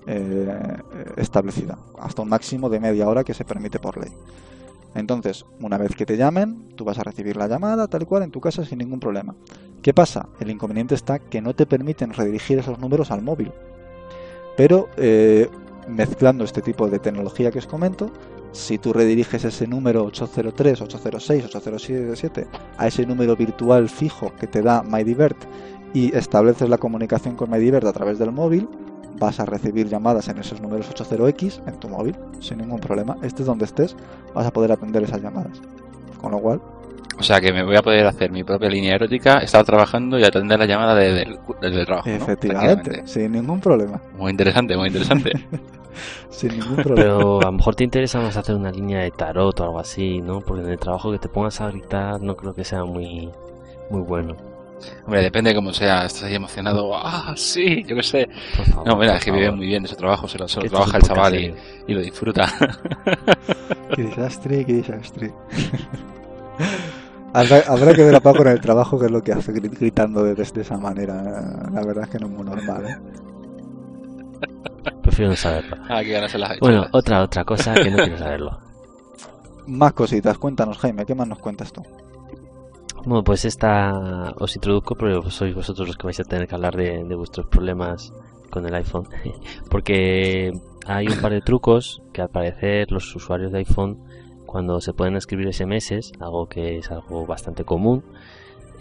eh, 0.08 0.78
establecida, 1.18 1.78
hasta 2.00 2.22
un 2.22 2.30
máximo 2.30 2.70
de 2.70 2.80
media 2.80 3.10
hora 3.10 3.26
que 3.26 3.34
se 3.34 3.44
permite 3.44 3.78
por 3.80 3.98
ley. 3.98 4.14
Entonces, 4.94 5.46
una 5.60 5.78
vez 5.78 5.96
que 5.98 6.06
te 6.06 6.16
llamen, 6.16 6.70
tú 6.78 6.86
vas 6.86 6.98
a 6.98 7.04
recibir 7.04 7.36
la 7.36 7.50
llamada 7.50 7.88
tal 7.88 8.08
cual 8.08 8.24
en 8.24 8.32
tu 8.32 8.40
casa 8.40 8.64
sin 8.64 8.78
ningún 8.78 9.02
problema. 9.02 9.36
¿Qué 9.82 9.94
pasa? 9.94 10.30
El 10.40 10.50
inconveniente 10.50 10.96
está 10.96 11.20
que 11.20 11.42
no 11.42 11.54
te 11.54 11.66
permiten 11.66 12.14
redirigir 12.14 12.60
esos 12.60 12.80
números 12.80 13.12
al 13.12 13.22
móvil. 13.22 13.52
Pero 14.56 14.88
eh, 14.96 15.50
mezclando 15.88 16.44
este 16.44 16.62
tipo 16.62 16.88
de 16.88 17.00
tecnología 17.00 17.52
que 17.52 17.60
os 17.60 17.68
comento, 17.68 18.12
si 18.52 18.78
tú 18.78 18.94
rediriges 18.94 19.44
ese 19.44 19.68
número 19.68 20.06
803, 20.06 20.82
806, 20.82 21.46
807 21.46 22.48
a 22.78 22.88
ese 22.88 23.06
número 23.06 23.36
virtual 23.36 23.90
fijo 23.90 24.32
que 24.40 24.48
te 24.48 24.62
da 24.62 24.82
MyDivert 24.84 25.38
y 25.94 26.16
estableces 26.16 26.70
la 26.70 26.78
comunicación 26.78 27.36
con 27.36 27.50
MyDivert 27.50 27.86
a 27.86 27.94
través 27.94 28.18
del 28.20 28.32
móvil, 28.32 28.68
vas 29.20 29.40
a 29.40 29.46
recibir 29.46 29.88
llamadas 29.88 30.28
en 30.28 30.38
esos 30.38 30.62
números 30.62 30.90
80X 30.90 31.68
en 31.68 31.80
tu 31.80 31.90
móvil 31.90 32.16
sin 32.40 32.58
ningún 32.58 32.80
problema. 32.80 33.18
Estés 33.22 33.46
donde 33.46 33.66
estés, 33.66 33.96
vas 34.34 34.46
a 34.46 34.52
poder 34.52 34.72
atender 34.72 35.04
esas 35.04 35.22
llamadas. 35.22 35.62
Con 36.22 36.32
lo 36.32 36.40
cual, 36.40 36.62
O 37.18 37.24
sea 37.24 37.40
que 37.40 37.54
me 37.54 37.64
voy 37.64 37.76
a 37.76 37.82
poder 37.82 38.06
hacer 38.06 38.32
mi 38.32 38.44
propia 38.44 38.70
línea 38.70 38.96
erótica, 38.96 39.38
estar 39.38 39.64
trabajando 39.66 40.20
y 40.20 40.24
atender 40.24 40.60
la 40.60 40.66
llamada 40.66 40.96
desde 40.96 41.24
el, 41.24 41.40
desde 41.62 41.80
el 41.80 41.86
trabajo. 41.86 42.10
efectivamente, 42.10 43.04
sin 43.06 43.32
ningún 43.32 43.60
problema. 43.60 44.02
Muy 44.18 44.32
interesante, 44.32 44.76
muy 44.76 44.88
interesante. 44.88 45.32
Sin 46.30 46.50
ningún 46.60 46.76
problema. 46.76 46.96
Pero 46.96 47.42
a 47.42 47.46
lo 47.46 47.52
mejor 47.54 47.76
te 47.76 47.86
interesa 47.86 48.20
más 48.20 48.36
hacer 48.36 48.54
una 48.54 48.70
línea 48.70 49.00
de 49.00 49.12
tarot 49.12 49.58
o 49.62 49.64
algo 49.64 49.80
así, 49.80 50.20
¿no? 50.20 50.42
Porque 50.42 50.64
en 50.64 50.72
el 50.72 50.78
trabajo 50.78 51.10
que 51.10 51.20
te 51.20 51.30
pongas 51.30 51.62
a 51.62 51.70
gritar 51.70 52.20
no 52.20 52.36
creo 52.36 52.54
que 52.54 52.66
sea 52.66 52.84
muy, 52.84 53.30
muy 53.90 54.02
bueno. 54.02 54.36
Hombre, 55.06 55.22
depende 55.22 55.52
de 55.52 55.56
cómo 55.56 55.72
sea. 55.72 56.06
Estás 56.06 56.24
ahí 56.24 56.36
emocionado. 56.36 56.92
Ah, 56.94 57.34
sí, 57.38 57.86
yo 57.88 57.96
qué 57.96 58.04
sé. 58.04 58.28
Favor, 58.68 58.86
No, 58.86 58.98
mira, 58.98 59.16
es 59.16 59.24
que 59.24 59.32
vive 59.32 59.50
muy 59.52 59.68
bien 59.68 59.84
de 59.84 59.90
su 59.90 59.96
trabajo. 59.96 60.28
Se 60.28 60.38
lo, 60.38 60.50
se 60.50 60.60
lo 60.62 60.70
trabaja 60.70 60.98
el 60.98 61.04
chaval 61.04 61.56
y 61.88 61.94
lo 61.94 62.02
disfruta. 62.02 62.52
Qué 63.96 64.04
desastre, 64.04 64.66
qué 64.66 64.74
desastre. 64.74 65.32
habrá, 67.40 67.60
habrá 67.68 67.94
que 67.94 68.04
ver 68.04 68.16
a 68.16 68.20
Paco 68.20 68.42
en 68.42 68.48
el 68.50 68.62
trabajo 68.62 68.98
que 69.00 69.06
es 69.06 69.12
lo 69.12 69.22
que 69.22 69.32
hace 69.34 69.54
gri- 69.54 69.70
gritando 69.78 70.24
de, 70.24 70.34
de 70.36 70.44
esa 70.44 70.78
manera. 70.78 71.22
La 71.72 71.82
verdad 71.86 72.04
es 72.06 72.10
que 72.10 72.20
no 72.20 72.28
es 72.28 72.32
muy 72.34 72.46
normal. 72.46 72.86
¿eh? 72.86 72.98
Prefiero 75.02 75.30
no 75.32 75.36
saberlo. 75.36 75.78
Ah, 75.90 76.02
que 76.04 76.12
ganas 76.12 76.32
se 76.32 76.38
las 76.38 76.50
ha 76.50 76.54
hecho. 76.54 76.60
Bueno, 76.66 76.86
otra, 76.92 77.22
otra 77.24 77.44
cosa 77.46 77.74
que 77.74 77.90
no 77.92 77.98
quiero 77.98 78.18
saberlo. 78.18 78.60
Más 79.68 79.94
cositas, 79.94 80.38
cuéntanos 80.38 80.78
Jaime, 80.78 81.06
¿qué 81.06 81.16
más 81.16 81.28
nos 81.28 81.40
cuentas 81.40 81.72
tú? 81.74 81.82
Bueno, 83.06 83.24
pues 83.24 83.46
esta 83.46 84.34
os 84.40 84.56
introduzco, 84.56 84.96
pero 84.96 85.30
sois 85.30 85.54
vosotros 85.56 85.88
los 85.88 85.98
que 85.98 86.08
vais 86.08 86.20
a 86.20 86.24
tener 86.24 86.48
que 86.48 86.56
hablar 86.56 86.76
de, 86.76 87.04
de 87.04 87.16
vuestros 87.16 87.46
problemas 87.48 88.12
con 88.50 88.66
el 88.66 88.74
iPhone. 88.76 89.08
Porque 89.70 90.52
hay 90.88 91.08
un 91.08 91.20
par 91.22 91.32
de 91.32 91.42
trucos 91.42 92.02
que 92.14 92.22
al 92.22 92.30
parecer 92.30 92.92
los 92.92 93.16
usuarios 93.16 93.52
de 93.52 93.60
iPhone, 93.60 94.00
cuando 94.56 94.80
se 94.80 94.94
pueden 94.94 95.18
escribir 95.18 95.54
SMS, 95.54 96.14
algo 96.22 96.48
que 96.48 96.78
es 96.78 96.90
algo 96.90 97.26
bastante 97.26 97.66
común, 97.66 98.06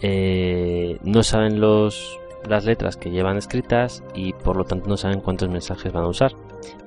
eh, 0.01 0.99
no 1.03 1.21
saben 1.21 1.59
los, 1.59 2.17
las 2.47 2.63
letras 2.63 2.95
que 2.95 3.11
llevan 3.11 3.35
escritas 3.35 4.01
y 4.13 4.31
por 4.31 4.55
lo 4.55 4.63
tanto 4.63 4.87
no 4.87 4.95
saben 4.95 5.19
cuántos 5.19 5.49
mensajes 5.49 5.91
van 5.91 6.05
a 6.05 6.07
usar 6.07 6.31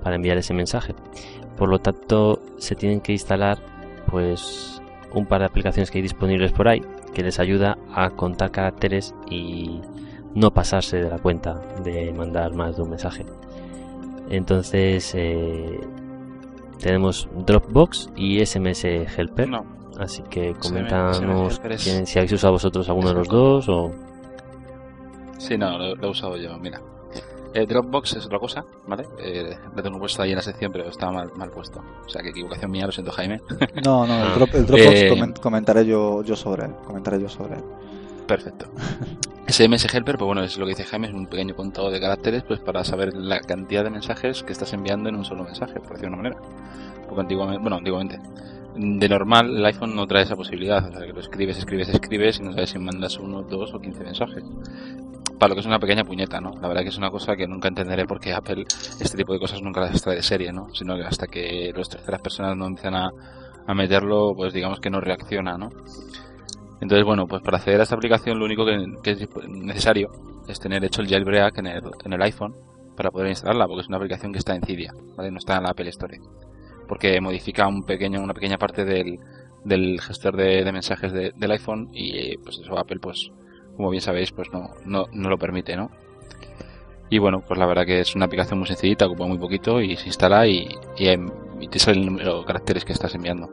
para 0.02 0.16
enviar 0.16 0.38
ese 0.38 0.54
mensaje. 0.54 0.94
Por 1.58 1.68
lo 1.68 1.80
tanto, 1.80 2.40
se 2.56 2.76
tienen 2.76 3.02
que 3.02 3.12
instalar 3.12 3.58
pues 4.10 4.80
un 5.12 5.26
par 5.26 5.40
de 5.40 5.48
aplicaciones 5.48 5.90
que 5.90 5.98
hay 5.98 6.02
disponibles 6.02 6.52
por 6.52 6.66
ahí 6.66 6.80
que 7.12 7.22
les 7.22 7.38
ayuda 7.40 7.76
a 7.92 8.08
contar 8.08 8.52
caracteres 8.52 9.14
y 9.30 9.82
no 10.34 10.50
pasarse 10.54 10.96
de 10.96 11.10
la 11.10 11.18
cuenta 11.18 11.60
de 11.84 12.10
mandar 12.14 12.54
más 12.54 12.76
de 12.76 12.82
un 12.84 12.88
mensaje. 12.88 13.26
Entonces 14.30 15.12
eh, 15.14 15.78
tenemos 16.78 17.28
Dropbox 17.46 18.10
y 18.16 18.40
SMS 18.44 18.84
Helper. 19.16 19.48
No, 19.48 19.64
Así 19.98 20.22
que 20.30 20.50
es- 20.50 20.58
quién- 21.82 22.06
si 22.06 22.18
habéis 22.18 22.32
usado 22.32 22.52
vosotros 22.52 22.88
alguno 22.88 23.08
de 23.08 23.14
los 23.14 23.28
dos 23.28 23.68
o 23.68 23.90
sí, 25.38 25.56
no, 25.58 25.76
lo, 25.78 25.94
lo 25.96 26.06
he 26.06 26.10
usado 26.10 26.36
yo. 26.36 26.56
Mira. 26.58 26.80
Eh, 27.54 27.66
Dropbox 27.66 28.16
es 28.16 28.26
otra 28.26 28.38
cosa, 28.38 28.62
¿vale? 28.86 29.04
Eh, 29.18 29.56
lo 29.74 29.82
tengo 29.82 29.98
puesto 29.98 30.22
ahí 30.22 30.30
en 30.30 30.36
la 30.36 30.42
sección, 30.42 30.70
pero 30.70 30.86
está 30.88 31.10
mal, 31.10 31.32
mal 31.34 31.50
puesto. 31.50 31.80
O 32.04 32.08
sea, 32.08 32.22
que 32.22 32.28
equivocación 32.28 32.70
mía, 32.70 32.84
lo 32.86 32.92
siento, 32.92 33.10
Jaime. 33.12 33.40
No, 33.84 34.06
no, 34.06 34.14
el, 34.14 34.28
Ah. 34.28 34.34
drop, 34.36 34.54
el 34.54 34.66
Dropbox 34.66 34.94
Eh, 34.94 35.10
comen- 35.10 35.40
comentaré 35.40 35.86
yo, 35.86 36.22
yo 36.22 36.36
sobre 36.36 36.66
él. 36.66 36.72
Comentaré 36.86 37.20
yo 37.20 37.28
sobre 37.28 37.54
él. 37.56 37.64
Perfecto. 38.26 38.66
SMS 39.48 39.86
Helper, 39.92 40.18
pues 40.18 40.26
bueno, 40.26 40.42
es 40.42 40.58
lo 40.58 40.66
que 40.66 40.72
dice 40.72 40.84
Jaime, 40.84 41.06
es 41.06 41.14
un 41.14 41.26
pequeño 41.26 41.56
contado 41.56 41.90
de 41.90 41.98
caracteres 41.98 42.42
pues 42.42 42.60
para 42.60 42.84
saber 42.84 43.14
la 43.14 43.40
cantidad 43.40 43.82
de 43.82 43.88
mensajes 43.88 44.42
que 44.42 44.52
estás 44.52 44.74
enviando 44.74 45.08
en 45.08 45.16
un 45.16 45.24
solo 45.24 45.42
mensaje, 45.42 45.80
por 45.80 45.92
decirlo 45.92 46.16
de 46.16 46.20
una 46.20 46.22
manera. 46.22 46.36
Porque 47.06 47.22
antiguamente, 47.22 47.62
bueno, 47.62 47.76
antiguamente, 47.76 48.20
de 48.76 49.08
normal 49.08 49.56
el 49.56 49.64
iPhone 49.64 49.96
no 49.96 50.06
trae 50.06 50.24
esa 50.24 50.36
posibilidad, 50.36 50.86
o 50.86 50.92
sea, 50.92 51.00
que 51.00 51.14
lo 51.14 51.20
escribes, 51.20 51.56
escribes, 51.56 51.88
escribes 51.88 52.38
y 52.40 52.42
no 52.42 52.52
sabes 52.52 52.68
si 52.68 52.78
mandas 52.78 53.16
uno, 53.16 53.42
dos 53.42 53.72
o 53.72 53.80
quince 53.80 54.04
mensajes. 54.04 54.44
Para 55.38 55.48
lo 55.48 55.54
que 55.54 55.60
es 55.60 55.66
una 55.66 55.78
pequeña 55.78 56.04
puñeta, 56.04 56.42
¿no? 56.42 56.52
La 56.60 56.68
verdad 56.68 56.82
que 56.82 56.90
es 56.90 56.98
una 56.98 57.10
cosa 57.10 57.34
que 57.34 57.48
nunca 57.48 57.68
entenderé 57.68 58.04
porque 58.04 58.34
Apple 58.34 58.64
este 59.00 59.16
tipo 59.16 59.32
de 59.32 59.38
cosas 59.38 59.62
nunca 59.62 59.80
las 59.80 60.02
trae 60.02 60.16
de 60.16 60.22
serie, 60.22 60.52
¿no? 60.52 60.68
Sino 60.74 60.94
que 60.94 61.04
hasta 61.04 61.26
que 61.26 61.72
las 61.74 61.88
terceras 61.88 62.20
personas 62.20 62.54
no 62.54 62.66
empiezan 62.66 62.96
a, 62.96 63.10
a 63.66 63.74
meterlo, 63.74 64.34
pues 64.36 64.52
digamos 64.52 64.78
que 64.78 64.90
no 64.90 65.00
reacciona, 65.00 65.56
¿no? 65.56 65.70
Entonces, 66.80 67.04
bueno, 67.04 67.26
pues 67.26 67.42
para 67.42 67.58
acceder 67.58 67.80
a 67.80 67.82
esta 67.82 67.96
aplicación 67.96 68.38
lo 68.38 68.44
único 68.44 68.64
que, 68.64 69.10
es 69.10 69.28
necesario 69.48 70.10
es 70.46 70.60
tener 70.60 70.84
hecho 70.84 71.02
el 71.02 71.08
jailbreak 71.08 71.58
en 71.58 71.66
el, 71.66 71.82
en 72.04 72.12
el 72.12 72.22
iPhone 72.22 72.54
para 72.96 73.10
poder 73.10 73.28
instalarla, 73.28 73.66
porque 73.66 73.82
es 73.82 73.88
una 73.88 73.96
aplicación 73.96 74.32
que 74.32 74.38
está 74.38 74.54
en 74.54 74.62
Cydia. 74.62 74.92
No 75.16 75.38
está 75.38 75.56
en 75.56 75.64
la 75.64 75.70
Apple 75.70 75.88
Store. 75.90 76.18
Porque 76.86 77.20
modifica 77.20 77.66
un 77.66 77.84
pequeño, 77.84 78.20
una 78.20 78.34
pequeña 78.34 78.58
parte 78.58 78.84
del, 78.84 79.18
del 79.64 80.00
gestor 80.00 80.36
de, 80.36 80.70
mensajes 80.72 81.12
del 81.12 81.50
iPhone 81.50 81.90
y 81.92 82.36
pues 82.38 82.58
eso 82.58 82.78
Apple, 82.78 82.98
pues 83.00 83.30
como 83.76 83.90
bien 83.90 84.00
sabéis, 84.00 84.32
pues 84.32 84.50
no, 84.52 84.70
no, 84.84 85.06
no 85.12 85.28
lo 85.28 85.38
permite, 85.38 85.76
¿no? 85.76 85.90
Y 87.10 87.18
bueno, 87.18 87.42
pues 87.46 87.58
la 87.58 87.66
verdad 87.66 87.86
que 87.86 88.00
es 88.00 88.14
una 88.14 88.26
aplicación 88.26 88.58
muy 88.58 88.68
sencillita, 88.68 89.06
ocupa 89.06 89.26
muy 89.26 89.38
poquito 89.38 89.80
y 89.80 89.96
se 89.96 90.06
instala 90.06 90.46
y, 90.46 90.68
y, 90.98 91.68
te 91.68 91.78
sale 91.78 92.00
el 92.00 92.06
número 92.06 92.40
de 92.40 92.44
caracteres 92.44 92.84
que 92.84 92.92
estás 92.92 93.14
enviando 93.14 93.48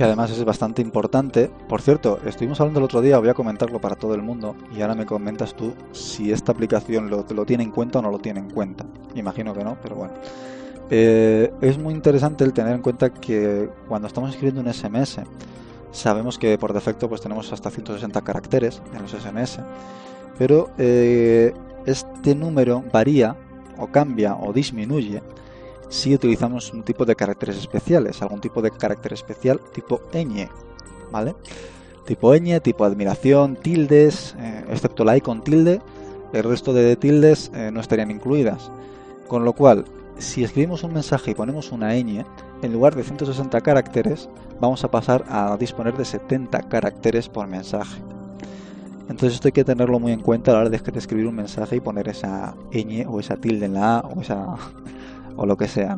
que 0.00 0.04
además 0.04 0.30
es 0.30 0.42
bastante 0.46 0.80
importante. 0.80 1.50
Por 1.68 1.82
cierto, 1.82 2.20
estuvimos 2.24 2.58
hablando 2.58 2.80
el 2.80 2.84
otro 2.84 3.02
día, 3.02 3.18
voy 3.18 3.28
a 3.28 3.34
comentarlo 3.34 3.82
para 3.82 3.96
todo 3.96 4.14
el 4.14 4.22
mundo, 4.22 4.56
y 4.74 4.80
ahora 4.80 4.94
me 4.94 5.04
comentas 5.04 5.54
tú 5.54 5.74
si 5.92 6.32
esta 6.32 6.52
aplicación 6.52 7.10
lo, 7.10 7.26
lo 7.28 7.44
tiene 7.44 7.64
en 7.64 7.70
cuenta 7.70 7.98
o 7.98 8.02
no 8.02 8.10
lo 8.10 8.18
tiene 8.18 8.40
en 8.40 8.48
cuenta. 8.48 8.86
Imagino 9.14 9.52
que 9.52 9.62
no, 9.62 9.76
pero 9.82 9.96
bueno. 9.96 10.14
Eh, 10.88 11.52
es 11.60 11.76
muy 11.76 11.92
interesante 11.92 12.44
el 12.44 12.54
tener 12.54 12.72
en 12.72 12.80
cuenta 12.80 13.12
que 13.12 13.68
cuando 13.88 14.08
estamos 14.08 14.30
escribiendo 14.30 14.62
un 14.62 14.72
SMS, 14.72 15.20
sabemos 15.92 16.38
que 16.38 16.56
por 16.56 16.72
defecto 16.72 17.06
pues 17.06 17.20
tenemos 17.20 17.52
hasta 17.52 17.70
160 17.70 18.22
caracteres 18.22 18.80
en 18.94 19.02
los 19.02 19.10
SMS, 19.10 19.60
pero 20.38 20.70
eh, 20.78 21.52
este 21.84 22.34
número 22.34 22.82
varía 22.90 23.36
o 23.76 23.88
cambia 23.88 24.34
o 24.34 24.50
disminuye 24.54 25.22
si 25.90 26.14
utilizamos 26.14 26.72
un 26.72 26.84
tipo 26.84 27.04
de 27.04 27.16
caracteres 27.16 27.58
especiales, 27.58 28.22
algún 28.22 28.40
tipo 28.40 28.62
de 28.62 28.70
carácter 28.70 29.12
especial 29.12 29.60
tipo 29.72 30.00
ñ, 30.12 30.48
¿vale? 31.10 31.34
Tipo 32.06 32.34
ñ, 32.34 32.60
tipo 32.62 32.84
admiración, 32.84 33.56
tildes, 33.56 34.36
eh, 34.38 34.64
excepto 34.70 35.04
la 35.04 35.16
i 35.16 35.20
con 35.20 35.42
tilde, 35.42 35.82
el 36.32 36.44
resto 36.44 36.72
de 36.72 36.94
tildes 36.96 37.50
eh, 37.54 37.70
no 37.72 37.80
estarían 37.80 38.10
incluidas. 38.10 38.70
Con 39.26 39.44
lo 39.44 39.52
cual, 39.52 39.84
si 40.18 40.44
escribimos 40.44 40.84
un 40.84 40.94
mensaje 40.94 41.32
y 41.32 41.34
ponemos 41.34 41.72
una 41.72 41.94
ñ, 41.94 42.24
en 42.62 42.72
lugar 42.72 42.94
de 42.94 43.02
160 43.02 43.60
caracteres, 43.60 44.28
vamos 44.60 44.84
a 44.84 44.90
pasar 44.90 45.24
a 45.28 45.56
disponer 45.56 45.96
de 45.96 46.04
70 46.04 46.68
caracteres 46.68 47.28
por 47.28 47.48
mensaje. 47.48 48.00
Entonces 49.08 49.34
esto 49.34 49.48
hay 49.48 49.52
que 49.52 49.64
tenerlo 49.64 49.98
muy 49.98 50.12
en 50.12 50.20
cuenta 50.20 50.52
a 50.52 50.54
la 50.54 50.60
hora 50.60 50.70
de 50.70 50.76
escribir 50.76 51.26
un 51.26 51.34
mensaje 51.34 51.76
y 51.76 51.80
poner 51.80 52.08
esa 52.08 52.54
ñ 52.70 53.06
o 53.08 53.18
esa 53.18 53.36
tilde 53.36 53.66
en 53.66 53.74
la 53.74 53.98
a 53.98 54.00
o 54.02 54.20
esa 54.20 54.56
o 55.40 55.46
lo 55.46 55.56
que 55.56 55.66
sea. 55.66 55.96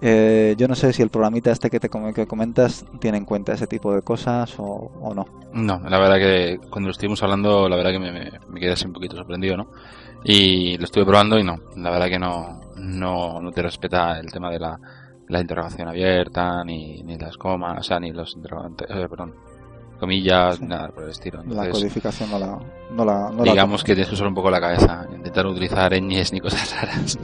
Eh, 0.00 0.54
yo 0.56 0.68
no 0.68 0.74
sé 0.74 0.92
si 0.92 1.02
el 1.02 1.08
programita 1.08 1.50
este 1.50 1.68
que 1.68 1.80
te 1.80 1.90
que 2.14 2.26
comentas 2.26 2.84
tiene 3.00 3.18
en 3.18 3.24
cuenta 3.24 3.54
ese 3.54 3.66
tipo 3.66 3.92
de 3.92 4.02
cosas 4.02 4.54
o, 4.58 5.12
no. 5.14 5.26
No, 5.52 5.80
la 5.88 5.98
verdad 5.98 6.16
que 6.16 6.60
cuando 6.70 6.88
lo 6.88 6.92
estuvimos 6.92 7.22
hablando, 7.22 7.68
la 7.68 7.76
verdad 7.76 7.90
que 7.90 7.98
me, 7.98 8.60
quedé 8.60 8.72
así 8.72 8.86
un 8.86 8.92
poquito 8.92 9.16
sorprendido, 9.16 9.56
¿no? 9.56 9.68
Y 10.22 10.76
lo 10.78 10.84
estuve 10.84 11.04
probando 11.04 11.38
y 11.38 11.44
no, 11.44 11.56
la 11.76 11.90
verdad 11.90 12.08
que 12.08 12.18
no, 12.18 12.60
no, 12.76 13.40
no 13.40 13.50
te 13.52 13.62
respeta 13.62 14.18
el 14.20 14.30
tema 14.30 14.50
de 14.50 14.60
la, 14.60 14.78
la 15.28 15.40
interrogación 15.40 15.88
abierta, 15.88 16.62
ni, 16.62 17.02
ni 17.02 17.18
las 17.18 17.36
comas, 17.36 17.80
o 17.80 17.82
sea, 17.82 17.98
ni 17.98 18.12
los 18.12 18.36
interrogantes, 18.36 18.88
eh, 18.90 19.08
perdón, 19.08 19.34
comillas, 19.96 20.60
nada 20.60 20.88
por 20.88 21.04
el 21.04 21.10
estilo. 21.10 21.42
la 21.46 21.70
codificación 21.70 22.30
no 22.30 22.38
la, 22.38 22.58
no 22.90 23.04
la 23.44 23.52
Digamos 23.52 23.82
que 23.82 23.94
tienes 23.94 24.08
que 24.08 24.14
usar 24.14 24.26
un 24.28 24.34
poco 24.34 24.50
la 24.50 24.60
cabeza, 24.60 25.06
intentar 25.14 25.46
utilizar 25.46 25.92
ñes 26.00 26.32
ni 26.32 26.40
cosas 26.40 26.74
raras. 26.80 27.18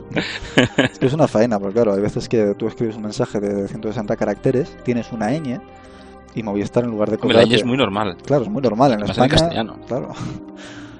es 0.76 0.98
que 0.98 1.06
es 1.06 1.12
una 1.12 1.28
faena, 1.28 1.58
porque 1.58 1.74
claro, 1.74 1.94
hay 1.94 2.00
veces 2.00 2.28
que 2.28 2.54
tú 2.54 2.66
escribes 2.66 2.96
un 2.96 3.02
mensaje 3.02 3.40
de 3.40 3.68
160 3.68 4.16
caracteres, 4.16 4.76
tienes 4.84 5.12
una 5.12 5.30
ñ 5.30 5.60
y 6.34 6.42
Movistar 6.42 6.84
en 6.84 6.90
lugar 6.90 7.10
de... 7.10 7.18
La 7.32 7.44
ñ 7.44 7.54
es 7.54 7.64
muy 7.64 7.76
normal. 7.76 8.16
Claro, 8.24 8.44
es 8.44 8.48
muy 8.48 8.62
normal 8.62 8.92
en 8.92 9.02
España. 9.02 9.24
En 9.24 9.30
castellano. 9.30 9.76
Claro 9.86 10.14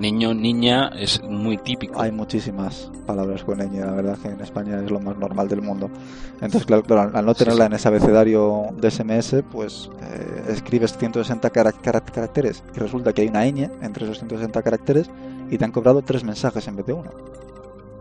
niño, 0.02 0.34
niña 0.34 0.90
es 0.98 1.22
muy 1.22 1.56
típico. 1.56 1.98
Hay 2.00 2.10
muchísimas 2.10 2.90
palabras 3.06 3.44
con 3.44 3.58
ñ, 3.58 3.80
la 3.80 3.92
verdad 3.92 4.18
que 4.18 4.28
en 4.28 4.40
España 4.40 4.82
es 4.84 4.90
lo 4.90 5.00
más 5.00 5.16
normal 5.16 5.48
del 5.48 5.62
mundo. 5.62 5.88
Entonces, 6.34 6.66
claro, 6.66 6.82
al 7.14 7.24
no 7.24 7.34
tenerla 7.34 7.66
en 7.66 7.74
ese 7.74 7.88
abecedario 7.88 8.66
de 8.76 8.90
SMS, 8.90 9.36
pues 9.50 9.88
eh, 10.02 10.44
escribes 10.48 10.98
160 10.98 11.48
caracteres 11.50 12.62
y 12.74 12.78
resulta 12.80 13.12
que 13.12 13.22
hay 13.22 13.28
una 13.28 13.46
ñ 13.46 13.70
entre 13.80 14.04
esos 14.04 14.18
160 14.18 14.60
caracteres 14.62 15.08
y 15.50 15.56
te 15.56 15.64
han 15.64 15.72
cobrado 15.72 16.02
tres 16.02 16.24
mensajes 16.24 16.66
en 16.66 16.76
vez 16.76 16.86
de 16.86 16.92
uno. 16.92 17.10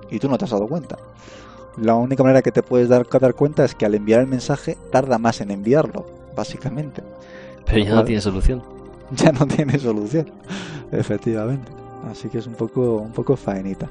Y 0.10 0.20
tú 0.20 0.28
no 0.28 0.38
te 0.38 0.46
has 0.46 0.52
dado 0.52 0.68
cuenta. 0.68 0.98
La 1.78 1.96
única 1.96 2.24
manera 2.24 2.42
que 2.42 2.52
te 2.52 2.64
puedes 2.64 2.90
dar, 2.90 3.08
dar 3.08 3.36
cuenta 3.36 3.64
es 3.64 3.76
que 3.76 3.86
al 3.86 3.96
enviar 3.96 4.20
el 4.20 4.28
mensaje 4.28 4.76
tarda 4.92 5.18
más 5.20 5.40
en 5.40 5.52
enviarlo, 5.52 6.06
básicamente. 6.36 7.04
Pero 7.66 7.86
ya 7.86 7.96
no 7.96 8.04
tiene 8.04 8.22
solución. 8.22 8.64
Ya 9.14 9.34
no 9.34 9.46
tiene 9.46 9.78
solución, 9.78 10.32
efectivamente. 10.90 11.81
Así 12.10 12.30
que 12.30 12.40
es 12.40 12.48
un 12.48 12.56
poco, 12.56 12.98
un 12.98 13.12
poco 13.12 13.36
faenita. 13.36 13.90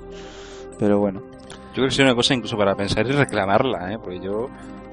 Pero 0.78 0.98
bueno. 0.98 1.20
Yo 1.20 1.74
creo 1.74 1.86
que 1.86 1.92
sería 1.92 2.10
una 2.10 2.16
cosa 2.16 2.34
incluso 2.34 2.56
para 2.56 2.74
pensar 2.74 3.06
y 3.06 3.12
reclamarla, 3.12 3.92
¿eh? 3.92 3.98
porque 3.98 4.18
yo, 4.18 4.48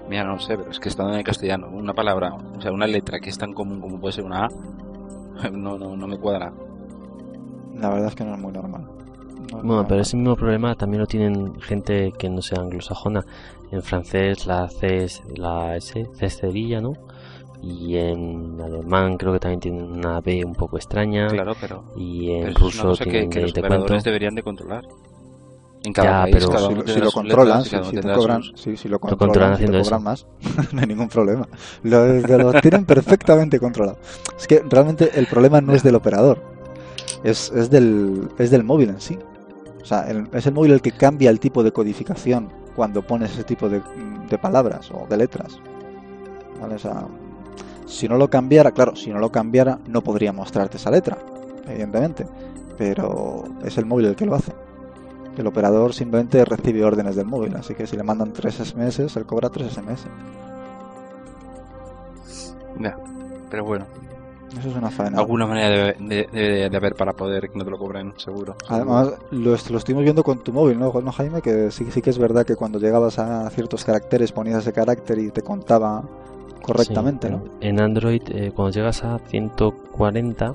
mira, 0.09 0.23
no 0.23 0.39
sé, 0.39 0.57
pero 0.57 0.69
es 0.69 0.79
que 0.79 0.89
estando 0.89 1.11
en 1.13 1.19
el 1.19 1.25
castellano, 1.25 1.69
una 1.71 1.93
palabra, 1.93 2.33
o 2.33 2.61
sea, 2.61 2.71
una 2.71 2.85
letra 2.85 3.19
que 3.19 3.31
es 3.31 3.37
tan 3.37 3.53
común 3.53 3.81
como 3.81 3.99
puede 3.99 4.13
ser 4.13 4.25
una 4.25 4.45
A, 4.45 4.49
no, 5.51 5.77
no, 5.77 5.95
no 5.95 6.07
me 6.07 6.17
cuadra. 6.17 6.53
La 7.75 7.89
verdad 7.89 8.07
es 8.09 8.15
que 8.15 8.23
no 8.23 8.33
es 8.33 8.39
muy 8.39 8.51
normal. 8.51 8.85
bueno, 9.63 9.85
pero 9.87 10.01
ese 10.01 10.17
mismo 10.17 10.35
problema 10.35 10.75
también 10.75 11.01
lo 11.01 11.07
tienen 11.07 11.59
gente 11.61 12.11
que 12.17 12.29
no 12.29 12.41
sea 12.41 12.61
anglosajona. 12.61 13.25
En 13.71 13.81
francés 13.81 14.45
la 14.45 14.69
C 14.69 15.03
es 15.03 15.23
la 15.35 15.75
S, 15.75 16.07
C 16.13 16.25
es 16.25 16.41
¿no? 16.81 16.93
Y 17.61 17.97
en 17.97 18.59
alemán 18.61 19.17
creo 19.17 19.33
que 19.33 19.39
también 19.39 19.59
tienen 19.59 19.83
una 19.83 20.21
B 20.21 20.45
un 20.45 20.53
poco 20.53 20.77
extraña. 20.77 21.27
Claro, 21.27 21.55
pero. 21.59 21.83
Y 21.95 22.31
en 22.31 22.53
ruso 22.53 22.95
tienen 22.95 23.29
que, 23.29 23.41
los 23.41 23.51
operadores 23.51 24.03
deberían 24.03 24.35
de 24.35 24.43
controlar. 24.43 24.85
En 25.83 25.93
cada 25.93 26.23
país, 26.23 26.35
pero 26.35 26.85
si, 26.85 26.99
lo 26.99 27.11
controlan, 27.11 27.63
si, 27.63 27.69
te 27.69 28.01
cobran, 28.01 28.43
si, 28.55 28.87
lo 28.89 28.99
controlan, 28.99 29.53
haciendo 29.53 29.81
cobran 29.81 30.03
más, 30.03 30.25
no 30.73 30.81
hay 30.81 30.87
ningún 30.87 31.07
problema. 31.07 31.47
Lo, 31.83 32.05
lo 32.07 32.53
tienen 32.61 32.83
perfectamente 32.83 33.59
controlado. 33.59 33.97
Es 34.37 34.47
que 34.47 34.63
realmente 34.67 35.11
el 35.17 35.27
problema 35.27 35.61
no 35.61 35.73
es 35.73 35.83
del 35.83 35.95
operador, 35.95 36.41
es, 37.23 37.51
es, 37.51 37.69
del, 37.69 38.27
es 38.37 38.51
del 38.51 38.63
móvil 38.63 38.89
en 38.89 38.99
sí. 38.99 39.17
O 39.81 39.85
sea, 39.85 40.07
es 40.33 40.45
el 40.45 40.53
móvil 40.53 40.73
el 40.73 40.81
que 40.81 40.91
cambia 40.91 41.29
el 41.29 41.39
tipo 41.39 41.63
de 41.63 41.71
codificación 41.71 42.49
cuando 42.75 43.01
pones 43.03 43.31
ese 43.31 43.43
tipo 43.43 43.69
de, 43.69 43.81
de 44.29 44.37
palabras 44.37 44.91
o 44.91 45.05
de 45.07 45.15
letras. 45.15 45.59
¿Vale? 46.59 46.75
O 46.75 46.79
sea, 46.79 47.07
si 47.87 48.07
no 48.07 48.17
lo 48.17 48.29
cambiara, 48.29 48.71
claro, 48.71 48.95
si 48.95 49.09
no 49.09 49.19
lo 49.19 49.31
cambiara 49.31 49.79
no 49.87 50.01
podría 50.01 50.33
mostrarte 50.33 50.77
esa 50.77 50.91
letra, 50.91 51.17
evidentemente, 51.67 52.27
pero 52.77 53.43
es 53.63 53.77
el 53.77 53.85
móvil 53.85 54.07
el 54.07 54.15
que 54.15 54.25
lo 54.25 54.35
hace. 54.35 54.53
El 55.37 55.47
operador 55.47 55.93
simplemente 55.93 56.43
recibe 56.45 56.83
órdenes 56.83 57.15
del 57.15 57.25
móvil, 57.25 57.55
así 57.55 57.75
que 57.75 57.87
si 57.87 57.95
le 57.95 58.03
mandan 58.03 58.33
3 58.33 58.55
SMS, 58.55 59.15
él 59.15 59.25
cobra 59.25 59.49
3 59.49 59.71
SMS. 59.71 60.05
Ya, 62.79 62.97
pero 63.49 63.63
bueno. 63.63 63.85
Eso 64.57 64.69
es 64.69 64.75
una 64.75 64.89
faena. 64.89 65.19
Alguna 65.19 65.45
manera 65.45 65.93
de, 65.99 66.71
haber 66.73 66.95
para 66.95 67.13
poder 67.13 67.49
que 67.49 67.57
no 67.57 67.65
te 67.65 67.69
lo 67.69 67.77
cobren, 67.77 68.13
seguro. 68.17 68.55
Además, 68.67 69.13
lo, 69.31 69.51
lo, 69.51 69.55
estuvimos 69.55 70.03
viendo 70.03 70.23
con 70.23 70.39
tu 70.39 70.51
móvil, 70.51 70.79
¿no, 70.79 70.91
¿no 71.01 71.11
Jaime? 71.11 71.41
Que 71.41 71.69
sí, 71.69 71.87
sí 71.91 72.01
que 72.01 72.09
es 72.09 72.17
verdad 72.17 72.45
que 72.45 72.55
cuando 72.55 72.79
llegabas 72.79 73.19
a 73.19 73.49
ciertos 73.51 73.85
caracteres 73.85 74.31
ponías 74.31 74.59
ese 74.59 74.73
carácter 74.73 75.19
y 75.19 75.29
te 75.29 75.41
contaba 75.41 76.03
correctamente, 76.61 77.29
¿no? 77.29 77.43
En 77.61 77.79
Android, 77.79 78.21
eh, 78.29 78.51
cuando 78.55 78.71
llegas 78.71 79.03
a 79.03 79.19
140, 79.19 80.53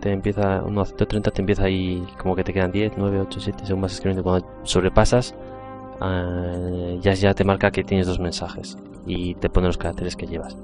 te 0.00 0.12
empieza, 0.12 0.62
no, 0.62 0.80
a 0.80 0.86
130 0.86 1.30
te 1.30 1.40
empieza 1.42 1.64
ahí 1.64 2.04
como 2.18 2.36
que 2.36 2.44
te 2.44 2.52
quedan 2.52 2.72
10, 2.72 2.92
9, 2.96 3.20
8, 3.20 3.40
7, 3.40 3.66
según 3.66 3.82
vas 3.82 3.92
escribiendo. 3.92 4.22
Cuando 4.22 4.46
sobrepasas, 4.64 5.34
uh, 6.00 7.00
ya, 7.00 7.14
ya 7.14 7.34
te 7.34 7.44
marca 7.44 7.70
que 7.70 7.84
tienes 7.84 8.06
dos 8.06 8.18
mensajes 8.18 8.76
y 9.06 9.34
te 9.34 9.48
pone 9.48 9.66
los 9.66 9.78
caracteres 9.78 10.16
que 10.16 10.26
llevas. 10.26 10.56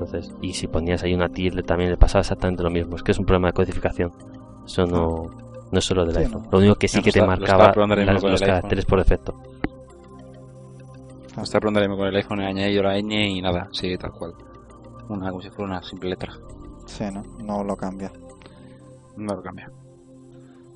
Entonces, 0.00 0.32
y 0.40 0.54
si 0.54 0.66
ponías 0.66 1.02
ahí 1.02 1.12
una 1.12 1.28
tilde 1.28 1.62
también 1.62 1.90
le 1.90 1.96
pasaba 1.98 2.20
exactamente 2.20 2.62
lo 2.62 2.70
mismo. 2.70 2.96
Es 2.96 3.02
que 3.02 3.12
es 3.12 3.18
un 3.18 3.26
problema 3.26 3.48
de 3.48 3.52
codificación. 3.52 4.10
Eso 4.64 4.86
no, 4.86 5.30
no 5.70 5.78
es 5.78 5.84
solo 5.84 6.06
del 6.06 6.16
iPhone. 6.16 6.46
Lo 6.50 6.58
único 6.58 6.74
que 6.76 6.88
sí 6.88 7.02
que 7.02 7.12
te 7.12 7.20
marcaba 7.20 7.72
los 7.74 8.40
caracteres 8.40 8.86
por 8.86 8.98
defecto. 8.98 9.34
Hasta 11.36 11.60
preguntarme 11.60 11.96
con 11.96 12.06
el 12.08 12.16
iPhone 12.16 12.40
he 12.40 12.46
añadido 12.46 12.82
la 12.82 12.98
ñ 13.00 13.36
y 13.36 13.40
nada, 13.40 13.68
sigue 13.72 13.96
tal 13.96 14.12
cual. 14.12 14.34
Una 15.08 15.30
como 15.30 15.40
si 15.40 15.50
fuera 15.50 15.72
una 15.72 15.82
simple 15.82 16.10
letra. 16.10 16.32
Sí, 16.86 17.04
no, 17.12 17.22
no 17.44 17.64
lo 17.64 17.76
cambia. 17.76 18.10
no 19.16 19.34
lo 19.34 19.42
cambia. 19.42 19.70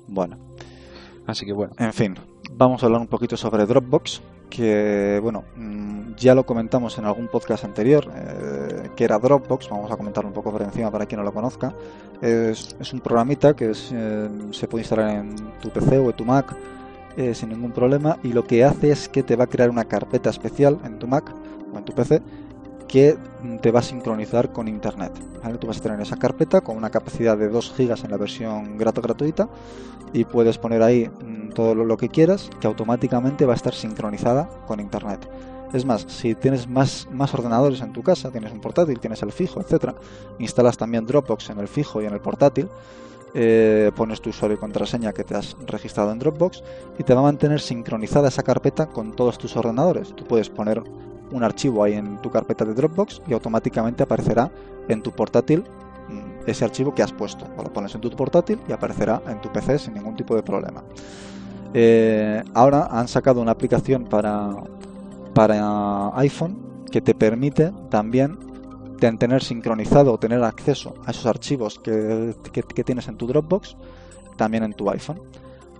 Bueno, 0.07 0.37
Así 1.25 1.45
que 1.45 1.53
bueno. 1.53 1.73
en 1.79 1.91
fin, 1.91 2.15
vamos 2.51 2.83
a 2.83 2.85
hablar 2.85 3.01
un 3.01 3.07
poquito 3.07 3.35
sobre 3.35 3.65
Dropbox, 3.65 4.21
que 4.49 5.19
bueno, 5.21 5.43
mm, 5.55 6.13
ya 6.15 6.35
lo 6.35 6.45
comentamos 6.45 6.97
en 6.99 7.05
algún 7.05 7.27
podcast 7.27 7.65
anterior, 7.65 8.11
eh, 8.15 8.91
que 8.95 9.03
era 9.03 9.17
Dropbox, 9.17 9.69
vamos 9.69 9.91
a 9.91 9.97
comentarlo 9.97 10.29
un 10.29 10.33
poco 10.33 10.51
por 10.51 10.61
encima 10.61 10.91
para 10.91 11.05
quien 11.05 11.19
no 11.19 11.25
lo 11.25 11.33
conozca. 11.33 11.73
Es, 12.21 12.75
es 12.79 12.93
un 12.93 13.01
programita 13.01 13.55
que 13.55 13.71
es, 13.71 13.91
eh, 13.93 14.29
se 14.51 14.67
puede 14.67 14.83
instalar 14.83 15.09
en 15.09 15.35
tu 15.59 15.69
PC 15.69 15.97
o 15.97 16.11
en 16.11 16.15
tu 16.15 16.23
Mac 16.23 16.55
eh, 17.17 17.33
sin 17.33 17.49
ningún 17.49 17.71
problema 17.71 18.17
y 18.23 18.33
lo 18.33 18.43
que 18.45 18.63
hace 18.63 18.91
es 18.91 19.09
que 19.09 19.23
te 19.23 19.35
va 19.35 19.45
a 19.45 19.47
crear 19.47 19.69
una 19.69 19.85
carpeta 19.85 20.29
especial 20.29 20.79
en 20.83 20.99
tu 20.99 21.07
Mac 21.07 21.33
o 21.73 21.77
en 21.77 21.85
tu 21.85 21.93
PC 21.93 22.21
que 22.87 23.17
te 23.61 23.71
va 23.71 23.79
a 23.79 23.83
sincronizar 23.83 24.51
con 24.51 24.67
internet. 24.67 25.11
Tú 25.59 25.67
vas 25.67 25.77
a 25.77 25.81
tener 25.81 25.99
esa 26.01 26.17
carpeta 26.17 26.61
con 26.61 26.77
una 26.77 26.89
capacidad 26.89 27.37
de 27.37 27.49
2 27.49 27.73
GB 27.77 28.05
en 28.05 28.11
la 28.11 28.17
versión 28.17 28.77
grato 28.77 29.01
gratuita 29.01 29.49
y 30.13 30.25
puedes 30.25 30.57
poner 30.57 30.81
ahí 30.81 31.07
mm, 31.07 31.49
todo 31.49 31.75
lo, 31.75 31.97
que 31.97 32.09
quieras 32.09 32.49
que 32.59 32.67
automáticamente 32.67 33.45
va 33.45 33.53
a 33.53 33.55
estar 33.55 33.73
sincronizada 33.73 34.49
con 34.67 34.79
internet. 34.79 35.27
Es 35.73 35.85
más, 35.85 36.05
si 36.07 36.35
tienes 36.35 36.67
más, 36.67 37.07
más 37.11 37.33
ordenadores 37.33 37.81
en 37.81 37.91
tu 37.91 38.01
casa, 38.01 38.31
tienes 38.31 38.51
un 38.51 38.61
portátil, 38.61 38.99
tienes 38.99 39.21
el 39.23 39.31
fijo, 39.31 39.59
etcétera, 39.59 39.95
instalas 40.39 40.77
también 40.77 41.05
Dropbox 41.05 41.49
en 41.49 41.59
el 41.59 41.67
fijo 41.67 42.01
y 42.01 42.05
en 42.05 42.13
el 42.13 42.21
portátil, 42.21 42.69
eh, 43.37 43.91
pones 43.97 44.21
tu 44.21 44.29
usuario 44.29 44.55
y 44.55 44.59
contraseña 44.59 45.11
que 45.11 45.25
te 45.25 45.35
has 45.35 45.57
registrado 45.67 46.11
en 46.13 46.19
Dropbox 46.19 46.63
y 46.97 47.03
te 47.03 47.13
va 47.13 47.19
a 47.19 47.23
mantener 47.23 47.59
sincronizada 47.59 48.29
esa 48.29 48.43
carpeta 48.43 48.87
con 48.87 49.13
todos 49.13 49.37
tus 49.37 49.57
ordenadores. 49.57 50.15
Tú 50.15 50.23
puedes 50.23 50.49
poner 50.49 50.81
un 51.31 51.43
archivo 51.43 51.83
ahí 51.83 51.95
en 51.95 52.21
tu 52.21 52.31
carpeta 52.31 52.63
de 52.63 52.73
Dropbox 52.73 53.21
y 53.27 53.33
automáticamente 53.33 54.03
aparecerá 54.03 54.49
en 54.87 55.01
tu 55.01 55.11
portátil 55.11 55.65
mm, 56.07 56.49
ese 56.49 56.63
archivo 56.63 56.95
que 56.95 57.03
has 57.03 57.11
puesto. 57.11 57.45
O 57.57 57.63
lo 57.63 57.73
pones 57.73 57.93
en 57.93 57.99
tu 57.99 58.09
portátil 58.11 58.57
y 58.69 58.71
aparecerá 58.71 59.21
en 59.27 59.41
tu 59.41 59.51
PC 59.51 59.79
sin 59.79 59.95
ningún 59.95 60.15
tipo 60.15 60.33
de 60.33 60.41
problema. 60.41 60.81
Eh, 61.73 62.41
ahora 62.53 62.87
han 62.89 63.09
sacado 63.09 63.41
una 63.41 63.51
aplicación 63.51 64.05
para, 64.05 64.49
para 65.33 66.17
iPhone 66.19 66.85
que 66.89 67.01
te 67.01 67.13
permite 67.13 67.73
también 67.89 68.37
tener 68.97 69.43
sincronizado 69.43 70.13
o 70.13 70.17
tener 70.17 70.43
acceso 70.43 70.95
a 71.05 71.11
esos 71.11 71.25
archivos 71.25 71.79
que, 71.79 72.33
que- 72.51 72.83
tienes 72.83 73.07
en 73.07 73.17
tu 73.17 73.27
Dropbox 73.27 73.75
también 74.37 74.63
en 74.63 74.73
tu 74.73 74.89
iPhone. 74.89 75.21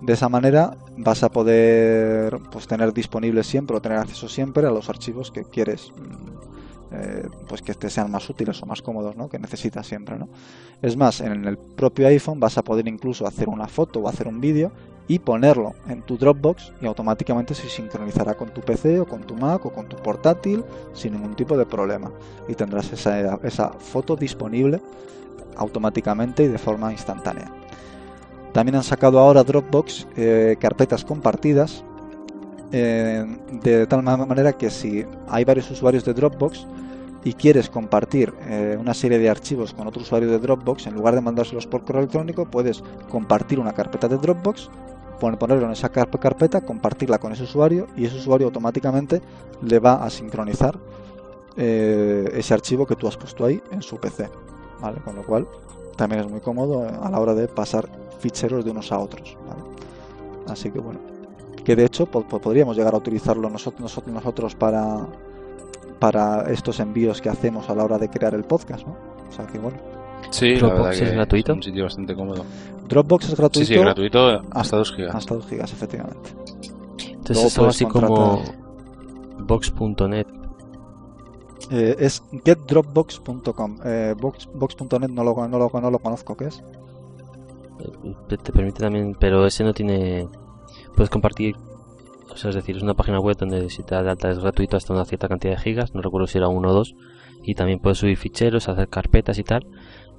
De 0.02 0.12
esa 0.12 0.28
manera 0.28 0.76
vas 0.98 1.22
a 1.22 1.30
poder 1.30 2.38
pues, 2.52 2.66
tener 2.66 2.92
disponible 2.92 3.42
siempre 3.42 3.76
o 3.76 3.80
tener 3.80 3.98
acceso 3.98 4.28
siempre 4.28 4.66
a 4.66 4.70
los 4.70 4.88
archivos 4.90 5.30
que 5.30 5.44
quieres 5.44 5.90
mm, 5.96 6.94
eh, 6.94 7.28
pues 7.48 7.62
que 7.62 7.74
te 7.74 7.90
sean 7.90 8.10
más 8.10 8.28
útiles 8.28 8.62
o 8.62 8.66
más 8.66 8.82
cómodos, 8.82 9.16
¿no? 9.16 9.28
que 9.28 9.38
necesitas 9.38 9.86
siempre. 9.86 10.18
¿no? 10.18 10.28
Es 10.82 10.96
más, 10.96 11.20
en 11.20 11.46
el 11.46 11.56
propio 11.58 12.06
iPhone 12.08 12.38
vas 12.40 12.58
a 12.58 12.62
poder 12.62 12.86
incluso 12.88 13.26
hacer 13.26 13.48
una 13.48 13.68
foto 13.68 14.00
o 14.00 14.08
hacer 14.08 14.28
un 14.28 14.40
vídeo 14.40 14.70
y 15.08 15.20
ponerlo 15.20 15.74
en 15.88 16.02
tu 16.02 16.16
Dropbox 16.18 16.72
y 16.80 16.86
automáticamente 16.86 17.54
se 17.54 17.68
sincronizará 17.68 18.34
con 18.34 18.48
tu 18.50 18.60
PC 18.60 18.98
o 19.00 19.06
con 19.06 19.22
tu 19.22 19.34
Mac 19.34 19.64
o 19.64 19.70
con 19.70 19.86
tu 19.88 19.96
portátil 19.96 20.64
sin 20.94 21.12
ningún 21.12 21.36
tipo 21.36 21.56
de 21.56 21.64
problema 21.64 22.10
y 22.48 22.54
tendrás 22.54 22.92
esa, 22.92 23.38
esa 23.44 23.70
foto 23.70 24.16
disponible 24.16 24.80
automáticamente 25.56 26.42
y 26.44 26.48
de 26.48 26.58
forma 26.58 26.90
instantánea. 26.92 27.50
También 28.52 28.76
han 28.76 28.82
sacado 28.82 29.18
ahora 29.20 29.44
Dropbox 29.44 30.06
eh, 30.16 30.56
carpetas 30.58 31.04
compartidas 31.04 31.84
eh, 32.72 33.24
de 33.62 33.86
tal 33.86 34.02
ma- 34.02 34.16
manera 34.16 34.52
que 34.54 34.70
si 34.70 35.04
hay 35.28 35.44
varios 35.44 35.70
usuarios 35.70 36.04
de 36.04 36.14
Dropbox 36.14 36.66
y 37.24 37.32
quieres 37.34 37.68
compartir 37.68 38.32
eh, 38.48 38.76
una 38.78 38.94
serie 38.94 39.18
de 39.18 39.28
archivos 39.30 39.72
con 39.72 39.86
otro 39.86 40.02
usuario 40.02 40.30
de 40.30 40.38
Dropbox, 40.38 40.86
en 40.86 40.94
lugar 40.94 41.14
de 41.14 41.20
mandárselos 41.20 41.66
por 41.66 41.84
correo 41.84 42.00
electrónico, 42.02 42.46
puedes 42.46 42.82
compartir 43.08 43.58
una 43.60 43.72
carpeta 43.72 44.08
de 44.08 44.16
Dropbox, 44.16 44.70
ponerlo 45.18 45.66
en 45.66 45.72
esa 45.72 45.90
carp- 45.92 46.18
carpeta, 46.18 46.60
compartirla 46.60 47.18
con 47.18 47.32
ese 47.32 47.44
usuario 47.44 47.86
y 47.96 48.04
ese 48.04 48.16
usuario 48.16 48.46
automáticamente 48.48 49.20
le 49.62 49.78
va 49.78 50.04
a 50.04 50.10
sincronizar 50.10 50.76
eh, 51.56 52.30
ese 52.34 52.54
archivo 52.54 52.86
que 52.86 52.96
tú 52.96 53.08
has 53.08 53.16
puesto 53.16 53.44
ahí 53.44 53.62
en 53.70 53.82
su 53.82 53.96
PC. 53.98 54.28
¿vale? 54.80 54.98
Con 55.04 55.16
lo 55.16 55.22
cual 55.22 55.46
también 55.96 56.22
es 56.22 56.30
muy 56.30 56.40
cómodo 56.40 56.86
eh, 56.86 56.90
a 57.02 57.10
la 57.10 57.18
hora 57.20 57.34
de 57.34 57.48
pasar 57.48 57.88
ficheros 58.20 58.64
de 58.64 58.70
unos 58.70 58.92
a 58.92 58.98
otros. 58.98 59.36
¿vale? 59.48 59.62
Así 60.48 60.70
que 60.70 60.78
bueno, 60.78 61.00
que 61.64 61.74
de 61.74 61.84
hecho 61.84 62.06
po- 62.06 62.22
po- 62.22 62.38
podríamos 62.40 62.76
llegar 62.76 62.94
a 62.94 62.98
utilizarlo 62.98 63.48
nosotros, 63.48 63.80
nosotros, 63.80 64.14
nosotros 64.14 64.54
para, 64.54 65.06
para 65.98 66.42
estos 66.52 66.78
envíos 66.80 67.20
que 67.20 67.28
hacemos 67.30 67.68
a 67.70 67.74
la 67.74 67.84
hora 67.84 67.98
de 67.98 68.08
crear 68.10 68.34
el 68.34 68.44
podcast. 68.44 68.86
¿no? 68.86 68.96
O 69.28 69.32
sea 69.32 69.46
que 69.46 69.58
bueno, 69.58 69.78
Sí, 70.30 70.56
la 70.56 70.68
verdad 70.68 70.90
que 70.90 71.04
es 71.04 71.12
gratuito. 71.12 71.52
un 71.54 71.62
sitio 71.62 71.84
bastante 71.84 72.14
cómodo. 72.14 72.44
Dropbox 72.88 73.28
es 73.30 73.36
gratuito. 73.36 73.66
Sí, 73.66 73.74
sí, 73.74 73.80
gratuito 73.80 74.42
hasta 74.50 74.76
2 74.76 74.92
gigas. 74.94 75.14
Hasta 75.14 75.34
2 75.34 75.46
gigas, 75.46 75.72
efectivamente. 75.72 76.30
Entonces 77.08 77.36
Luego 77.36 77.48
es 77.48 77.58
algo 77.58 77.70
así 77.70 77.84
como 77.86 78.42
Box.net. 79.40 80.26
Eh, 81.70 81.96
es 81.98 82.22
getdropbox.com. 82.44 83.78
Eh, 83.84 84.14
box- 84.18 84.48
box.net 84.54 85.08
no 85.08 85.24
lo, 85.24 85.48
no, 85.48 85.58
lo, 85.58 85.70
no 85.80 85.90
lo 85.90 85.98
conozco, 85.98 86.36
¿qué 86.36 86.46
es? 86.46 86.62
eh, 87.80 88.14
Te, 88.28 88.36
te 88.38 88.52
permite 88.52 88.80
también, 88.82 89.16
pero 89.18 89.46
ese 89.46 89.64
no 89.64 89.72
tiene. 89.74 90.28
Puedes 90.94 91.10
compartir. 91.10 91.56
O 92.30 92.36
sea, 92.36 92.50
es 92.50 92.56
decir, 92.56 92.76
es 92.76 92.82
una 92.82 92.94
página 92.94 93.18
web 93.18 93.36
donde 93.36 93.68
si 93.70 93.82
te 93.82 93.94
das 93.94 94.04
de 94.04 94.10
alta 94.10 94.30
es 94.30 94.38
gratuito 94.38 94.76
hasta 94.76 94.92
una 94.92 95.04
cierta 95.04 95.28
cantidad 95.28 95.54
de 95.54 95.60
gigas. 95.60 95.94
No 95.94 96.02
recuerdo 96.02 96.26
si 96.26 96.38
era 96.38 96.48
uno 96.48 96.70
o 96.70 96.72
dos. 96.74 96.94
Y 97.42 97.54
también 97.54 97.78
puedes 97.78 97.98
subir 97.98 98.16
ficheros, 98.16 98.68
hacer 98.68 98.88
carpetas 98.88 99.38
y 99.38 99.44
tal. 99.44 99.66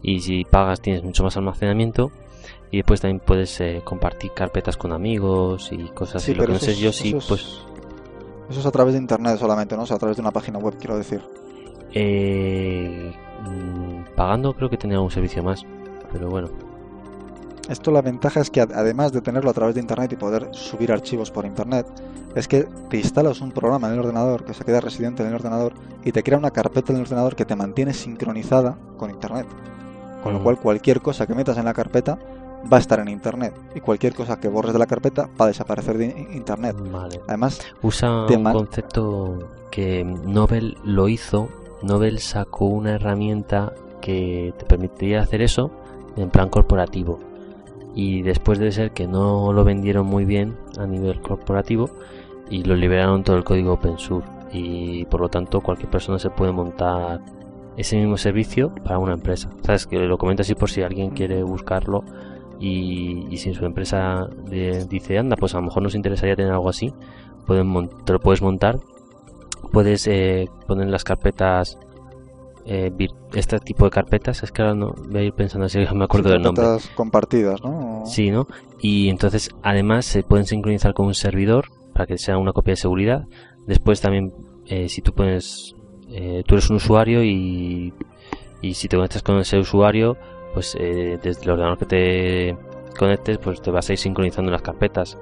Y 0.02 0.20
si 0.22 0.44
pagas 0.46 0.82
tienes 0.82 1.04
mucho 1.04 1.24
más 1.24 1.38
almacenamiento. 1.38 2.12
Y 2.72 2.78
después 2.78 3.00
también 3.02 3.22
puedes 3.26 3.60
eh, 3.62 3.82
compartir 3.84 4.32
carpetas 4.34 4.76
con 4.78 4.92
amigos 4.92 5.70
y 5.72 5.88
cosas 5.90 6.18
así. 6.18 6.34
Lo 6.34 6.46
que 6.46 6.54
no 6.54 6.60
sé 6.60 6.76
yo 6.76 6.92
sí, 6.92 7.10
eso 7.10 7.18
es- 7.18 7.26
pues. 7.28 7.62
Eso 8.50 8.60
es 8.62 8.66
a 8.66 8.72
través 8.72 8.94
de 8.94 9.00
internet 9.00 9.38
solamente, 9.38 9.76
¿no? 9.76 9.84
O 9.84 9.86
sea, 9.86 9.96
a 9.98 10.00
través 10.00 10.18
de 10.18 10.22
una 10.22 10.32
página 10.32 10.58
web, 10.60 10.76
quiero 10.80 10.98
decir. 10.98 11.22
Eh, 11.94 13.14
mm, 13.46 14.16
pagando 14.16 14.54
creo 14.54 14.70
que 14.70 14.78
tenía 14.78 15.00
un 15.00 15.12
servicio 15.12 15.44
más. 15.44 15.66
Pero 16.12 16.30
bueno. 16.30 16.50
Esto 17.70 17.92
la 17.92 18.02
ventaja 18.02 18.40
es 18.40 18.50
que 18.50 18.62
ad- 18.62 18.72
además 18.74 19.12
de 19.12 19.20
tenerlo 19.22 19.50
a 19.50 19.54
través 19.54 19.76
de 19.76 19.82
internet 19.82 20.14
y 20.14 20.16
poder 20.16 20.48
subir 20.52 20.92
archivos 20.94 21.32
por 21.32 21.46
internet, 21.46 21.86
es 22.36 22.48
que 22.48 22.64
te 22.90 22.98
instalas 22.98 23.42
un 23.42 23.52
programa 23.52 23.88
en 23.88 23.94
el 23.96 24.00
ordenador 24.00 24.46
que 24.46 24.54
se 24.54 24.64
queda 24.64 24.80
residente 24.80 25.22
en 25.24 25.30
el 25.30 25.36
ordenador 25.36 25.74
y 26.06 26.12
te 26.14 26.24
crea 26.24 26.38
una 26.38 26.52
carpeta 26.52 26.94
en 26.94 26.98
el 27.00 27.02
ordenador 27.04 27.36
que 27.36 27.44
te 27.46 27.56
mantiene 27.58 27.94
sincronizada 27.94 28.78
con 28.98 29.10
internet. 29.10 29.48
Con 30.24 30.34
lo 30.34 30.40
Mm. 30.40 30.44
cual 30.44 30.58
cualquier 30.60 31.02
cosa 31.02 31.28
que 31.28 31.36
metas 31.36 31.58
en 31.58 31.66
la 31.66 31.74
carpeta 31.74 32.18
va 32.72 32.78
a 32.78 32.80
estar 32.80 33.00
en 33.00 33.08
internet 33.10 33.54
y 33.76 33.80
cualquier 33.80 34.14
cosa 34.14 34.40
que 34.40 34.48
borres 34.48 34.74
de 34.74 34.80
la 34.80 34.86
carpeta 34.86 35.30
va 35.40 35.46
a 35.46 35.48
desaparecer 35.50 35.98
de 35.98 36.28
internet. 36.34 36.76
Vale. 36.92 37.22
Además, 37.28 37.62
Usa 37.82 38.26
un 38.26 38.44
man- 38.44 38.54
concepto 38.54 39.50
que 39.72 40.04
Nobel 40.04 40.78
lo 40.84 41.08
hizo. 41.08 41.50
Nobel 41.84 42.20
sacó 42.20 42.66
una 42.66 42.94
herramienta 42.96 43.74
que 44.02 44.54
te 44.58 44.66
permitiría 44.66 45.22
hacer 45.22 45.42
eso 45.42 45.72
en 46.16 46.30
plan 46.30 46.50
corporativo. 46.50 47.20
Y 47.96 48.22
después 48.22 48.60
de 48.60 48.72
ser 48.72 48.92
que 48.92 49.08
no 49.08 49.52
lo 49.54 49.64
vendieron 49.64 50.06
muy 50.06 50.26
bien 50.26 50.56
a 50.78 50.86
nivel 50.86 51.20
corporativo 51.22 51.90
y 52.50 52.64
lo 52.64 52.76
liberaron 52.76 53.24
todo 53.24 53.38
el 53.38 53.44
código 53.44 53.74
open 53.74 53.98
source. 53.98 54.30
Y 54.52 55.06
por 55.06 55.20
lo 55.22 55.30
tanto 55.30 55.62
cualquier 55.62 55.90
persona 55.90 56.20
se 56.20 56.30
puede 56.30 56.52
montar 56.52 57.22
ese 57.76 57.98
mismo 57.98 58.18
servicio 58.18 58.74
para 58.84 58.98
una 59.00 59.14
empresa. 59.14 59.50
Sabes 59.64 59.86
que 59.88 59.98
lo 60.00 60.18
comento 60.18 60.42
así 60.42 60.56
por 60.56 60.70
si 60.70 60.82
alguien 60.82 61.10
quiere 61.12 61.44
buscarlo 61.44 62.04
y, 62.60 63.28
y 63.30 63.38
si 63.38 63.54
su 63.54 63.66
empresa 63.66 64.28
de- 64.46 64.86
dice 64.86 65.18
anda 65.18 65.36
pues 65.36 65.54
a 65.54 65.58
lo 65.58 65.64
mejor 65.64 65.84
nos 65.84 65.96
interesaría 65.96 66.36
tener 66.36 66.52
algo 66.52 66.70
así 66.70 66.94
pueden 67.46 67.90
te 68.06 68.14
lo 68.14 68.20
puedes 68.20 68.42
montar. 68.42 68.78
Puedes 69.72 70.08
eh, 70.08 70.48
poner 70.68 70.88
las 70.88 71.04
carpetas 71.04 71.78
eh, 72.66 72.92
este 73.34 73.60
tipo 73.60 73.86
de 73.86 73.92
carpetas 73.92 74.44
es 74.44 74.52
que 74.52 74.62
ahora 74.62 74.76
no 74.76 74.94
voy 75.10 75.22
a 75.22 75.24
ir 75.24 75.34
pensando 75.34 75.68
si 75.70 75.80
me 75.96 76.04
acuerdo 76.04 76.30
sí, 76.30 76.34
del 76.34 76.42
nombre. 76.42 76.64
Carpetas 76.66 76.92
compartidas, 76.96 77.64
¿no? 77.64 78.04
sí 78.06 78.30
no 78.30 78.48
y 78.80 79.10
entonces 79.10 79.50
además 79.64 80.06
se 80.06 80.22
pueden 80.24 80.46
sincronizar 80.46 80.94
con 80.94 81.08
un 81.08 81.14
servidor 81.16 81.66
para 81.94 82.06
que 82.06 82.18
sea 82.18 82.38
una 82.38 82.54
copia 82.54 82.74
de 82.74 82.78
seguridad. 82.78 83.26
Después 83.66 84.02
también 84.02 84.34
eh, 84.68 84.90
si 84.90 85.02
tú 85.02 85.14
pones 85.14 85.76
eh, 86.10 86.44
tú 86.46 86.56
eres 86.56 86.70
un 86.70 86.76
usuario 86.78 87.24
y 87.24 87.94
y 88.62 88.74
si 88.74 88.88
te 88.88 88.96
conectas 88.98 89.24
con 89.24 89.38
ese 89.40 89.58
usuario 89.58 90.18
pues 90.58 90.76
eh, 90.80 91.20
desde 91.22 91.44
el 91.44 91.52
ordenador 91.52 91.78
que 91.78 91.86
te 91.86 92.58
conectes 92.98 93.38
pues 93.38 93.62
te 93.62 93.70
vas 93.70 93.88
a 93.88 93.94
ir 93.94 94.00
sincronizando 94.00 94.50
las 94.50 94.64
carpetas 94.64 95.16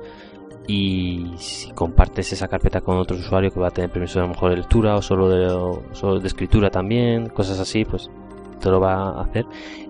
y 0.66 1.34
si 1.36 1.72
compartes 1.72 2.32
esa 2.32 2.48
carpeta 2.48 2.80
con 2.80 2.96
otro 2.96 3.18
usuario 3.18 3.52
que 3.52 3.60
va 3.60 3.68
a 3.68 3.72
tener 3.72 3.90
permiso 3.90 4.20
a 4.20 4.22
lo 4.22 4.30
mejor 4.30 4.52
de 4.52 4.56
lectura 4.56 4.96
o 4.96 5.02
solo 5.02 5.28
de, 5.28 5.50
solo 5.92 6.22
de 6.22 6.28
escritura 6.28 6.70
también 6.70 7.28
cosas 7.28 7.60
así 7.60 7.84
pues 7.84 8.10
te 8.62 8.70
lo 8.70 8.80
va 8.80 9.10
a 9.10 9.24
hacer 9.24 9.46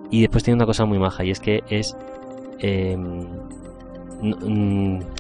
y 0.09 0.21
después 0.21 0.43
tiene 0.43 0.55
una 0.55 0.65
cosa 0.65 0.83
muy 0.85 0.97
maja 0.97 1.23
y 1.23 1.29
es 1.29 1.39
que 1.39 1.61
es 1.69 1.95
mm, 2.63 3.25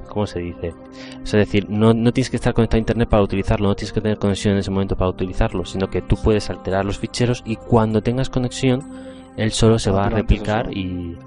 ¿cómo 0.09 0.25
se 0.25 0.39
dice? 0.39 0.73
O 1.21 1.25
sea, 1.27 1.39
es 1.39 1.47
decir, 1.47 1.69
no 1.69 1.93
tienes 2.13 2.31
que 2.31 2.37
estar 2.37 2.55
conectado 2.55 2.77
a 2.77 2.79
internet 2.79 3.09
para 3.09 3.21
utilizarlo, 3.21 3.67
no 3.67 3.75
tienes 3.75 3.93
que 3.93 4.01
tener 4.01 4.17
conexión 4.17 4.53
en 4.53 4.61
ese 4.61 4.71
momento 4.71 4.95
para 4.95 5.11
utilizarlo, 5.11 5.65
sino 5.65 5.87
que 5.87 6.01
tú 6.01 6.15
puedes 6.15 6.49
alterar 6.49 6.83
los 6.83 6.97
ficheros 6.97 7.43
y 7.45 7.57
cuando 7.57 8.01
tengas 8.01 8.31
conexión, 8.31 8.81
él 9.37 9.51
solo 9.51 9.79
se 9.79 9.91
va 9.91 10.05
a 10.05 10.09
replicar 10.09 10.75
y, 10.75 11.17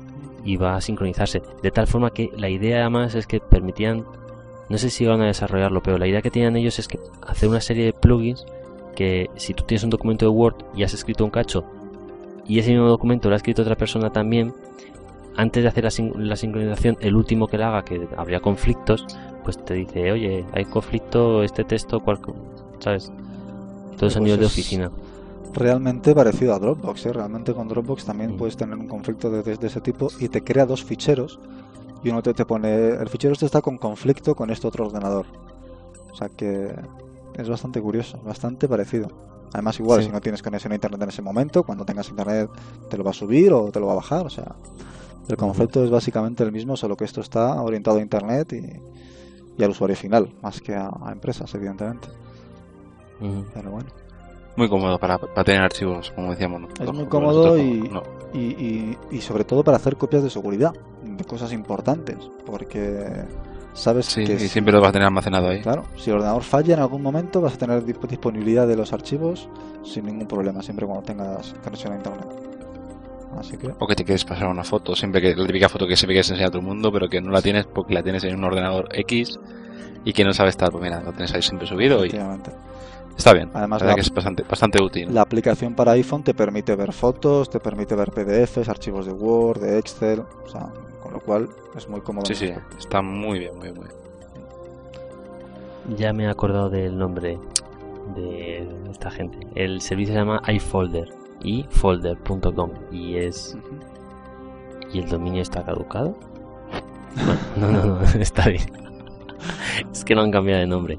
y 0.45 0.57
va 0.57 0.77
a 0.77 0.81
sincronizarse. 0.81 1.43
De 1.63 1.71
tal 1.71 1.87
forma 1.87 2.11
que 2.11 2.31
la 2.37 2.49
idea 2.49 2.81
además 2.81 3.15
es 3.15 3.27
que 3.27 3.41
permitían, 3.41 4.05
no 4.69 4.79
sé 4.79 4.91
si 4.91 5.05
van 5.05 5.21
a 5.21 5.27
desarrollarlo, 5.27 5.83
pero 5.83 5.99
la 5.99 6.07
idea 6.07 6.23
que 6.23 6.31
tenían 6.31 6.57
ellos 6.57 6.79
es 6.79 6.89
que 6.89 6.99
hacer 7.27 7.49
una 7.49 7.61
serie 7.61 7.85
de 7.85 7.93
plugins 7.93 8.47
que 8.95 9.31
si 9.37 9.55
tú 9.55 9.65
tienes 9.65 9.85
un 9.85 9.91
documento 9.91 10.25
de 10.25 10.31
Word 10.31 10.57
y 10.75 10.83
has 10.83 10.95
escrito 10.95 11.25
un 11.25 11.31
cacho 11.31 11.65
y 12.47 12.59
ese 12.59 12.71
mismo 12.71 12.89
documento 12.89 13.29
lo 13.29 13.35
ha 13.35 13.37
escrito 13.37 13.63
otra 13.63 13.77
persona 13.77 14.11
también, 14.11 14.55
antes 15.37 15.63
de 15.63 15.69
hacer 15.69 15.85
la, 15.85 16.37
sincronización, 16.37 16.97
el 17.01 17.15
último 17.15 17.47
que 17.47 17.59
la 17.59 17.69
haga, 17.69 17.85
que 17.85 18.09
habría 18.17 18.41
conflictos, 18.41 19.07
pues 19.45 19.63
te 19.65 19.75
dice, 19.75 20.11
oye, 20.11 20.45
hay 20.53 20.65
conflicto, 20.65 21.43
este 21.43 21.63
texto, 21.63 22.01
cual, 22.01 22.19
¿sabes? 22.81 23.13
Todos 23.99 24.17
a 24.17 24.21
nivel 24.21 24.41
de 24.41 24.47
oficina 24.47 24.91
realmente 25.53 26.15
parecido 26.15 26.55
a 26.55 26.59
Dropbox. 26.59 27.07
¿eh? 27.07 27.13
Realmente 27.13 27.55
con 27.55 27.69
Dropbox 27.69 28.05
también 28.05 28.35
mm. 28.35 28.37
puedes 28.37 28.57
tener 28.57 28.77
un 28.77 28.89
conflicto 28.89 29.31
de, 29.31 29.43
de, 29.43 29.67
ese 29.67 29.81
tipo 29.81 30.09
y 30.19 30.29
te 30.29 30.43
crea 30.43 30.67
dos 30.67 30.85
ficheros 30.85 31.39
y 32.03 32.11
uno 32.11 32.23
te, 32.23 32.35
te 32.35 32.45
pone, 32.45 32.91
el 32.91 33.09
fichero 33.09 33.33
este 33.33 33.47
está 33.47 33.61
con 33.61 33.79
conflicto 33.79 34.35
con 34.35 34.51
este 34.51 34.67
otro 34.67 34.87
ordenador. 34.87 35.27
O 36.11 36.15
sea 36.15 36.29
que 36.29 36.75
es 37.35 37.49
bastante 37.49 37.81
curioso, 37.81 38.21
bastante 38.25 38.69
parecido. 38.69 39.09
Además 39.53 39.79
igual, 39.81 40.03
si 40.03 40.11
no 40.11 40.21
tienes 40.21 40.43
conexión 40.43 40.73
a 40.73 40.75
internet 40.75 41.03
en 41.03 41.09
ese 41.09 41.23
momento, 41.23 41.63
cuando 41.63 41.85
tengas 41.85 42.09
internet 42.11 42.51
te 42.91 42.97
lo 42.99 43.05
va 43.05 43.11
a 43.11 43.15
subir 43.15 43.53
o 43.53 43.71
te 43.71 43.81
lo 43.81 43.87
va 43.87 43.93
a 43.93 43.97
bajar. 43.97 44.27
O 44.27 44.31
sea, 44.31 44.57
el 45.29 45.37
concepto 45.37 45.85
es 45.85 45.91
básicamente 45.91 46.45
el 46.45 46.53
mismo, 46.53 46.77
solo 46.77 46.97
que 46.97 47.05
esto 47.05 47.21
está 47.21 47.61
orientado 47.63 47.99
a 47.99 48.03
internet 48.03 48.53
y, 48.53 49.63
al 49.63 49.71
usuario 49.71 49.97
final, 49.97 50.35
más 50.43 50.61
que 50.61 50.75
a, 50.75 50.91
empresas, 51.11 51.53
evidentemente. 51.55 52.09
Pero 53.55 53.71
bueno. 53.71 53.89
Muy 54.59 54.69
cómodo 54.69 54.99
para, 54.99 55.19
para 55.19 55.45
tener 55.45 55.63
archivos, 55.63 56.11
como 56.17 56.33
decíamos. 56.33 56.63
Es 56.81 56.93
muy 56.93 57.07
cómodo 57.07 57.57
y, 57.57 57.89
y, 58.35 58.99
y, 59.09 59.21
sobre 59.21 59.45
todo 59.45 59.63
para 59.63 59.77
hacer 59.77 59.95
copias 59.95 60.25
de 60.25 60.31
seguridad, 60.31 60.73
de 61.05 61.25
cosas 61.25 61.53
importantes, 61.53 62.17
porque 62.45 63.07
sabes 63.73 64.13
que... 64.13 64.23
y 64.25 64.49
siempre 64.49 64.73
lo 64.75 64.81
vas 64.81 64.89
a 64.89 64.93
tener 64.95 65.07
almacenado 65.07 65.49
ahí. 65.49 65.61
Claro, 65.63 65.85
si 65.97 66.11
el 66.11 66.17
ordenador 66.17 66.43
falla 66.43 66.75
en 66.75 66.81
algún 66.81 67.03
momento 67.03 67.41
vas 67.41 67.55
a 67.55 67.57
tener 67.57 67.85
disponibilidad 67.85 68.67
de 68.67 68.75
los 68.75 68.93
archivos 68.93 69.49
sin 69.85 70.07
ningún 70.07 70.27
problema, 70.27 70.61
siempre 70.61 70.87
cuando 70.87 71.05
tengas 71.05 71.55
conexión 71.63 71.93
a 71.93 71.97
internet. 71.97 72.27
Así 73.39 73.57
que... 73.59 73.73
O 73.79 73.87
que 73.87 73.95
te 73.95 74.05
quieres 74.05 74.25
pasar 74.25 74.49
una 74.49 74.65
foto, 74.65 74.97
siempre 74.97 75.21
que 75.21 75.37
la 75.37 75.47
típica 75.47 75.69
foto 75.69 75.87
que 75.87 75.95
siempre 75.95 76.15
quieres 76.15 76.31
enseñar 76.31 76.49
a 76.49 76.51
todo 76.51 76.63
el 76.63 76.67
mundo, 76.67 76.91
pero 76.91 77.09
que 77.09 77.21
no 77.21 77.31
la 77.31 77.43
tienes 77.43 77.65
porque 77.67 77.95
la 77.95 78.03
tienes 78.03 78.25
en 78.25 78.35
un 78.35 78.43
ordenador 78.43 78.89
X 78.93 79.39
y 80.05 80.13
que 80.13 80.25
no 80.25 80.33
sabes 80.33 80.55
estar, 80.55 80.73
pues 80.73 80.83
mira, 80.83 81.01
lo 81.01 81.13
tienes 81.13 81.33
ahí 81.33 81.43
siempre 81.43 81.69
subido 81.69 82.05
y 82.05 82.11
Está 83.19 83.33
bien. 83.33 83.51
Además, 83.53 83.83
que 83.83 84.01
es 84.01 84.15
bastante, 84.15 84.45
bastante 84.45 84.81
útil. 84.81 85.13
La 85.13 85.23
aplicación 85.23 85.75
para 85.75 85.93
iPhone 85.93 86.23
te 86.23 86.35
permite 86.35 86.77
ver 86.77 86.93
fotos, 86.93 87.51
te 87.51 87.59
permite 87.59 87.97
ver 87.97 88.13
PDFs, 88.13 88.69
archivos 88.69 89.07
de 89.07 89.13
Word, 89.13 89.61
de 89.61 89.79
Excel, 89.79 90.21
o 90.21 90.49
sea, 90.49 90.69
con 91.03 91.13
lo 91.13 91.21
cual 91.21 91.49
es 91.77 91.89
muy 91.89 92.01
cómodo. 92.01 92.25
Sí, 92.27 92.37
sí, 92.37 92.53
está 92.79 93.03
muy 93.03 93.41
bien, 93.41 93.57
muy 93.57 93.73
bien. 93.73 93.89
Ya 95.97 96.13
me 96.13 96.25
he 96.25 96.29
acordado 96.29 96.71
del 96.71 96.97
nombre 96.97 97.39
de 98.15 98.69
esta 98.89 99.11
gente. 99.11 99.39
El 99.57 99.81
servicio 99.81 100.15
se 100.15 100.21
llama 100.21 100.41
iFolder, 100.47 101.09
ifolder.com 101.43 102.71
y 102.93 103.17
es 103.17 103.59
y 104.93 105.01
el 105.01 105.09
dominio 105.09 105.43
está 105.43 105.65
caducado. 105.65 106.17
no, 107.57 107.73
no, 107.73 107.85
no, 107.85 108.03
está 108.21 108.49
bien. 108.49 108.71
es 109.93 110.05
que 110.05 110.15
no 110.15 110.23
han 110.23 110.31
cambiado 110.31 110.61
de 110.61 110.69
nombre. 110.69 110.99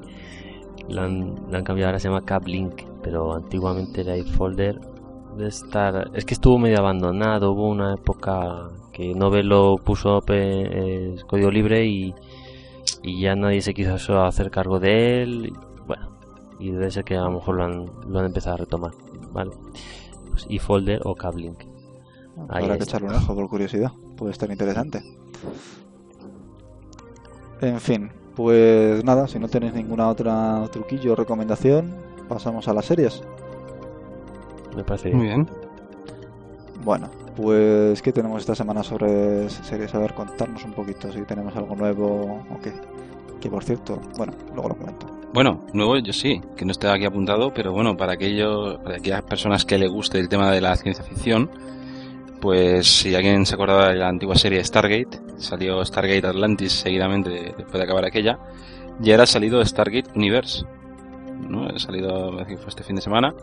Lo 0.89 1.03
han, 1.03 1.63
cambiado, 1.63 1.89
ahora 1.89 1.99
se 1.99 2.07
llama 2.07 2.25
Caplink, 2.25 2.83
pero 3.03 3.33
antiguamente 3.33 4.01
era 4.01 4.17
iFolder. 4.17 4.79
De 5.37 5.47
estar, 5.47 6.09
es 6.13 6.25
que 6.25 6.33
estuvo 6.33 6.57
medio 6.57 6.79
abandonado, 6.79 7.51
hubo 7.51 7.69
una 7.69 7.93
época 7.93 8.69
que 8.91 9.13
Novelo 9.13 9.77
puso 9.77 10.21
eh, 10.27 11.15
código 11.27 11.51
libre 11.51 11.85
y, 11.85 12.13
y 13.03 13.21
ya 13.21 13.35
nadie 13.35 13.61
se 13.61 13.73
quiso 13.73 14.21
hacer 14.23 14.51
cargo 14.51 14.79
de 14.79 15.21
él. 15.21 15.53
bueno, 15.87 16.09
y 16.59 16.71
debe 16.71 16.91
ser 16.91 17.05
que 17.05 17.15
a 17.15 17.21
lo 17.21 17.31
mejor 17.31 17.55
lo 17.55 17.63
han, 17.63 17.85
lo 18.07 18.19
han 18.19 18.25
empezado 18.25 18.55
a 18.55 18.57
retomar. 18.57 18.91
¿vale? 19.31 19.51
Pues 20.31 20.45
iFolder 20.49 21.01
o 21.05 21.15
Caplink. 21.15 21.63
Habrá 22.47 22.77
que 22.77 22.83
echarle 22.83 23.09
un 23.09 23.15
ojo 23.15 23.35
por 23.35 23.49
curiosidad, 23.49 23.91
puede 24.17 24.31
estar 24.31 24.49
interesante. 24.49 25.03
En 27.61 27.79
fin, 27.79 28.09
pues 28.39 29.03
nada, 29.03 29.27
si 29.27 29.37
no 29.37 29.49
tenéis 29.49 29.73
ninguna 29.73 30.07
otra 30.07 30.65
truquillo 30.71 31.11
o 31.11 31.15
recomendación, 31.17 31.93
pasamos 32.29 32.69
a 32.69 32.73
las 32.73 32.85
series. 32.85 33.21
Me 34.77 34.81
parece 34.81 35.13
Muy 35.13 35.25
bien. 35.25 35.45
Bueno, 36.81 37.09
pues 37.35 38.01
¿qué 38.01 38.13
tenemos 38.13 38.39
esta 38.39 38.55
semana 38.55 38.81
sobre 38.81 39.49
series? 39.49 39.93
A 39.93 39.99
ver, 39.99 40.13
contarnos 40.13 40.63
un 40.63 40.71
poquito 40.71 41.11
si 41.11 41.21
tenemos 41.23 41.53
algo 41.57 41.75
nuevo 41.75 42.41
o 42.49 42.61
qué. 42.63 42.71
Que 43.41 43.49
por 43.49 43.61
cierto, 43.61 43.99
bueno, 44.15 44.31
luego 44.53 44.69
lo 44.69 44.75
comento. 44.77 45.05
Bueno, 45.33 45.65
nuevo 45.73 45.97
yo 45.97 46.13
sí, 46.13 46.41
que 46.55 46.63
no 46.63 46.71
esté 46.71 46.87
aquí 46.87 47.03
apuntado, 47.03 47.53
pero 47.53 47.73
bueno, 47.73 47.97
para 47.97 48.13
aquellos, 48.13 48.77
para 48.77 48.95
aquellas 48.95 49.23
personas 49.23 49.65
que 49.65 49.77
le 49.77 49.89
guste 49.89 50.17
el 50.17 50.29
tema 50.29 50.49
de 50.49 50.61
la 50.61 50.77
ciencia 50.77 51.03
ficción, 51.03 51.49
pues 52.41 52.87
si 52.87 53.15
alguien 53.15 53.45
se 53.45 53.55
acordaba 53.55 53.89
de 53.89 53.95
la 53.95 54.07
antigua 54.07 54.35
serie 54.35 54.63
Stargate, 54.63 55.19
salió 55.37 55.83
Stargate 55.83 56.25
Atlantis 56.25 56.71
seguidamente 56.71 57.53
después 57.57 57.73
de 57.73 57.83
acabar 57.83 58.05
aquella, 58.05 58.39
y 59.01 59.11
ahora 59.11 59.23
ha 59.23 59.27
salido 59.27 59.63
Stargate 59.63 60.11
Universe. 60.15 60.65
¿no? 61.47 61.67
Ha 61.67 61.79
salido 61.79 62.31
fue 62.31 62.67
este 62.67 62.83
fin 62.83 62.95
de 62.95 63.01
semana. 63.01 63.33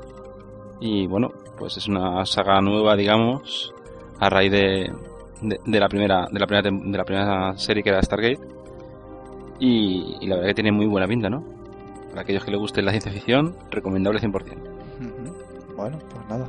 Y 0.80 1.06
bueno, 1.06 1.30
pues 1.58 1.76
es 1.78 1.88
una 1.88 2.24
saga 2.26 2.60
nueva, 2.60 2.96
digamos, 2.96 3.72
a 4.20 4.28
raíz 4.28 4.52
de, 4.52 4.92
de, 5.40 5.80
la 5.80 5.88
primera 5.88 6.26
de 6.30 6.38
la 6.38 6.46
primera 6.46 6.70
de 6.70 6.98
la 6.98 7.04
primera 7.04 7.56
serie 7.56 7.82
que 7.82 7.88
era 7.88 8.02
Stargate. 8.02 8.40
Y, 9.58 10.18
y, 10.20 10.26
la 10.26 10.36
verdad 10.36 10.48
que 10.48 10.54
tiene 10.54 10.72
muy 10.72 10.86
buena 10.86 11.06
pinta, 11.06 11.30
¿no? 11.30 11.42
Para 12.10 12.22
aquellos 12.22 12.44
que 12.44 12.50
les 12.50 12.60
guste 12.60 12.82
la 12.82 12.90
ciencia 12.90 13.10
ficción, 13.10 13.56
recomendable 13.70 14.20
100%. 14.20 14.54
Bueno, 15.74 15.98
pues 16.10 16.28
nada 16.28 16.46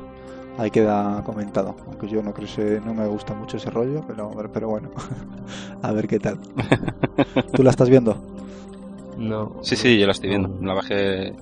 ahí 0.58 0.70
queda 0.70 1.22
comentado. 1.24 1.74
Aunque 1.86 2.08
yo 2.08 2.22
no 2.22 2.34
creo 2.34 2.48
que 2.54 2.80
no 2.84 2.92
me 2.92 3.06
gusta 3.06 3.32
mucho 3.34 3.56
ese 3.56 3.70
rollo, 3.70 4.04
pero, 4.06 4.30
pero 4.52 4.68
bueno, 4.68 4.90
a 5.82 5.92
ver 5.92 6.06
qué 6.06 6.18
tal. 6.18 6.38
¿Tú 7.54 7.62
la 7.62 7.70
estás 7.70 7.88
viendo? 7.88 8.20
No. 9.16 9.56
Sí, 9.62 9.76
sí, 9.76 9.98
yo 9.98 10.06
la 10.06 10.12
estoy 10.12 10.30
viendo. 10.30 10.48
La 10.60 10.74
bajé, 10.74 11.32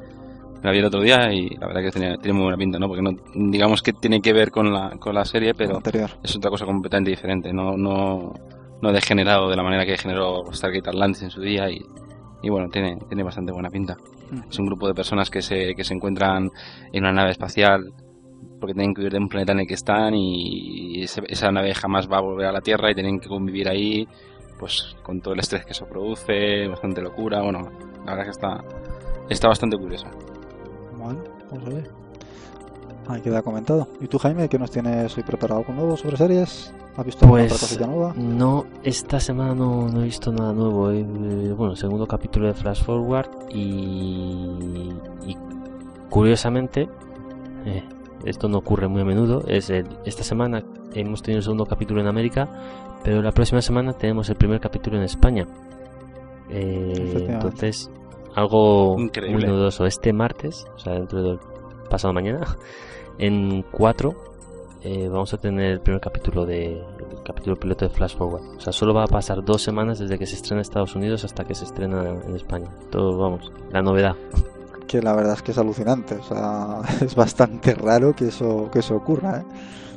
la 0.63 0.71
vi 0.71 0.79
el 0.79 0.85
otro 0.85 1.01
día 1.01 1.33
y 1.33 1.49
la 1.57 1.67
verdad 1.67 1.83
que 1.83 1.91
tiene, 1.91 2.19
tiene 2.19 2.35
muy 2.35 2.45
buena 2.45 2.59
pinta, 2.59 2.79
¿no? 2.79 2.89
Porque 2.89 3.03
no, 3.03 3.11
digamos 3.35 3.83
que 3.83 3.93
tiene 3.95 4.21
que 4.21 4.33
ver 4.33 4.51
con 4.51 4.73
la, 4.73 4.97
con 4.99 5.15
la 5.15 5.25
serie, 5.25 5.55
pero 5.55 5.83
es 6.23 6.37
otra 6.37 6.51
cosa 6.51 6.67
completamente 6.67 7.11
diferente. 7.11 7.53
No, 7.53 7.77
no, 7.77 8.35
no 8.81 8.93
degenerado 8.93 9.49
de 9.49 9.57
la 9.57 9.63
manera 9.63 9.85
que 9.87 9.97
generó 9.97 10.45
Stargate 10.53 10.91
Atlantis 10.91 11.23
en 11.23 11.31
su 11.31 11.41
día 11.41 11.71
y, 11.71 11.81
y 12.43 12.51
bueno, 12.51 12.69
tiene, 12.69 12.99
tiene 13.09 13.23
bastante 13.23 13.53
buena 13.53 13.71
pinta. 13.71 13.97
Mm. 14.31 14.51
Es 14.51 14.59
un 14.59 14.67
grupo 14.67 14.89
de 14.89 14.95
personas 14.95 15.31
que 15.31 15.41
se, 15.41 15.75
que 15.75 15.85
se 15.85 15.95
encuentran 15.95 16.51
en 16.93 17.03
una 17.03 17.13
nave 17.13 17.31
espacial 17.31 17.93
porque 18.61 18.75
tienen 18.75 18.95
que 18.95 19.01
vivir 19.01 19.13
de 19.13 19.19
un 19.19 19.29
planeta 19.29 19.53
en 19.53 19.61
el 19.61 19.67
que 19.67 19.75
están 19.75 20.15
y 20.15 21.03
esa 21.03 21.51
nave 21.51 21.75
jamás 21.75 22.09
va 22.11 22.19
a 22.19 22.23
volver 22.23 22.47
a 22.47 22.53
la 22.53 22.61
Tierra 22.61 22.91
y 22.91 22.95
tienen 22.95 23.21
que 23.21 23.29
convivir 23.29 23.69
ahí, 23.69 24.07
pues 24.59 24.97
con 25.03 25.21
todo 25.21 25.35
el 25.35 25.41
estrés 25.41 25.65
que 25.65 25.73
eso 25.73 25.87
produce, 25.87 26.67
bastante 26.69 27.03
locura, 27.03 27.43
bueno, 27.43 27.71
la 28.05 28.13
verdad 28.13 28.25
que 28.25 28.31
está, 28.31 28.65
está 29.29 29.49
bastante 29.49 29.77
curioso. 29.77 30.07
Bueno, 30.97 31.23
vamos 31.51 31.67
a 31.67 31.71
ver. 31.71 31.91
Ahí 33.09 33.21
queda 33.21 33.41
comentado. 33.43 33.87
¿Y 34.01 34.09
tú, 34.09 34.19
Jaime, 34.19 34.49
qué 34.49 34.59
nos 34.59 34.71
tienes 34.71 35.17
hoy 35.17 35.23
preparado 35.23 35.63
con 35.63 35.77
nuevo 35.77 35.97
sobre 35.97 36.17
series? 36.17 36.75
¿Has 36.97 37.05
visto 37.05 37.27
pues, 37.29 37.53
otra 37.53 37.59
cosita 37.59 37.87
nueva? 37.87 38.15
No, 38.17 38.67
esta 38.83 39.21
semana 39.21 39.55
no, 39.55 39.87
no 39.87 40.01
he 40.01 40.05
visto 40.05 40.33
nada 40.33 40.53
nuevo. 40.53 40.91
Eh, 40.91 41.05
bueno, 41.53 41.77
segundo 41.77 42.07
capítulo 42.07 42.49
de 42.49 42.55
Flash 42.55 42.83
Forward 42.83 43.29
y, 43.51 44.89
y 45.27 45.37
curiosamente, 46.09 46.89
eh, 47.67 47.85
esto 48.27 48.49
no 48.49 48.59
ocurre 48.59 48.89
muy 48.89 49.03
a 49.03 49.05
menudo, 49.05 49.45
es 49.47 49.71
esta 49.71 50.23
semana 50.23 50.63
hemos 50.95 51.23
tenido 51.23 51.39
el 51.39 51.43
segundo 51.43 51.67
capítulo 51.67 52.01
en 52.01 52.07
América, 52.09 52.49
pero 53.05 53.23
la 53.23 53.33
próxima 53.33 53.63
semana 53.63 53.93
tenemos 53.93 54.29
el 54.29 54.37
primer 54.37 54.61
capítulo 54.61 54.97
en 54.97 55.05
España. 55.05 55.47
Eh, 56.51 57.27
entonces, 57.29 57.91
algo 58.35 58.97
muy 58.99 59.45
novedoso. 59.45 59.87
Este 59.87 60.13
martes, 60.13 60.67
o 60.75 60.79
sea, 60.79 60.95
dentro 60.95 61.23
del 61.23 61.39
pasado 61.91 62.13
mañana, 62.13 62.57
en 63.19 63.63
4 63.63 64.15
eh, 64.83 65.09
vamos 65.09 65.33
a 65.35 65.39
tener 65.39 65.73
el 65.73 65.81
primer 65.81 66.01
capítulo 66.01 66.47
de 66.47 66.75
el 66.77 67.23
capítulo 67.25 67.57
piloto 67.57 67.87
de 67.87 67.91
Flash 67.91 68.17
Forward. 68.17 68.57
O 68.57 68.61
sea, 68.61 68.73
solo 68.73 68.95
va 68.95 69.05
a 69.05 69.09
pasar 69.09 69.45
dos 69.45 69.63
semanas 69.63 69.99
desde 69.99 70.19
que 70.19 70.27
se 70.27 70.37
estrena 70.37 70.59
en 70.59 70.63
Estados 70.63 70.95
Unidos 70.95 71.25
hasta 71.25 71.45
que 71.45 71.55
se 71.55 71.65
estrena 71.65 72.21
en 72.25 72.37
España. 72.37 72.69
Todo, 72.91 73.19
vamos, 73.19 73.53
la 73.73 73.83
novedad 73.83 74.15
que 74.87 75.03
la 75.03 75.15
verdad 75.15 75.35
es 75.35 75.43
que 75.43 75.53
es 75.53 75.59
alucinante. 75.59 76.15
O 76.15 76.23
sea, 76.23 76.81
es 77.05 77.15
bastante 77.15 77.75
raro 77.75 78.15
que 78.15 78.29
eso, 78.29 78.71
que 78.73 78.81
eso 78.81 78.97
ocurra. 78.97 79.39
¿eh? 79.41 79.45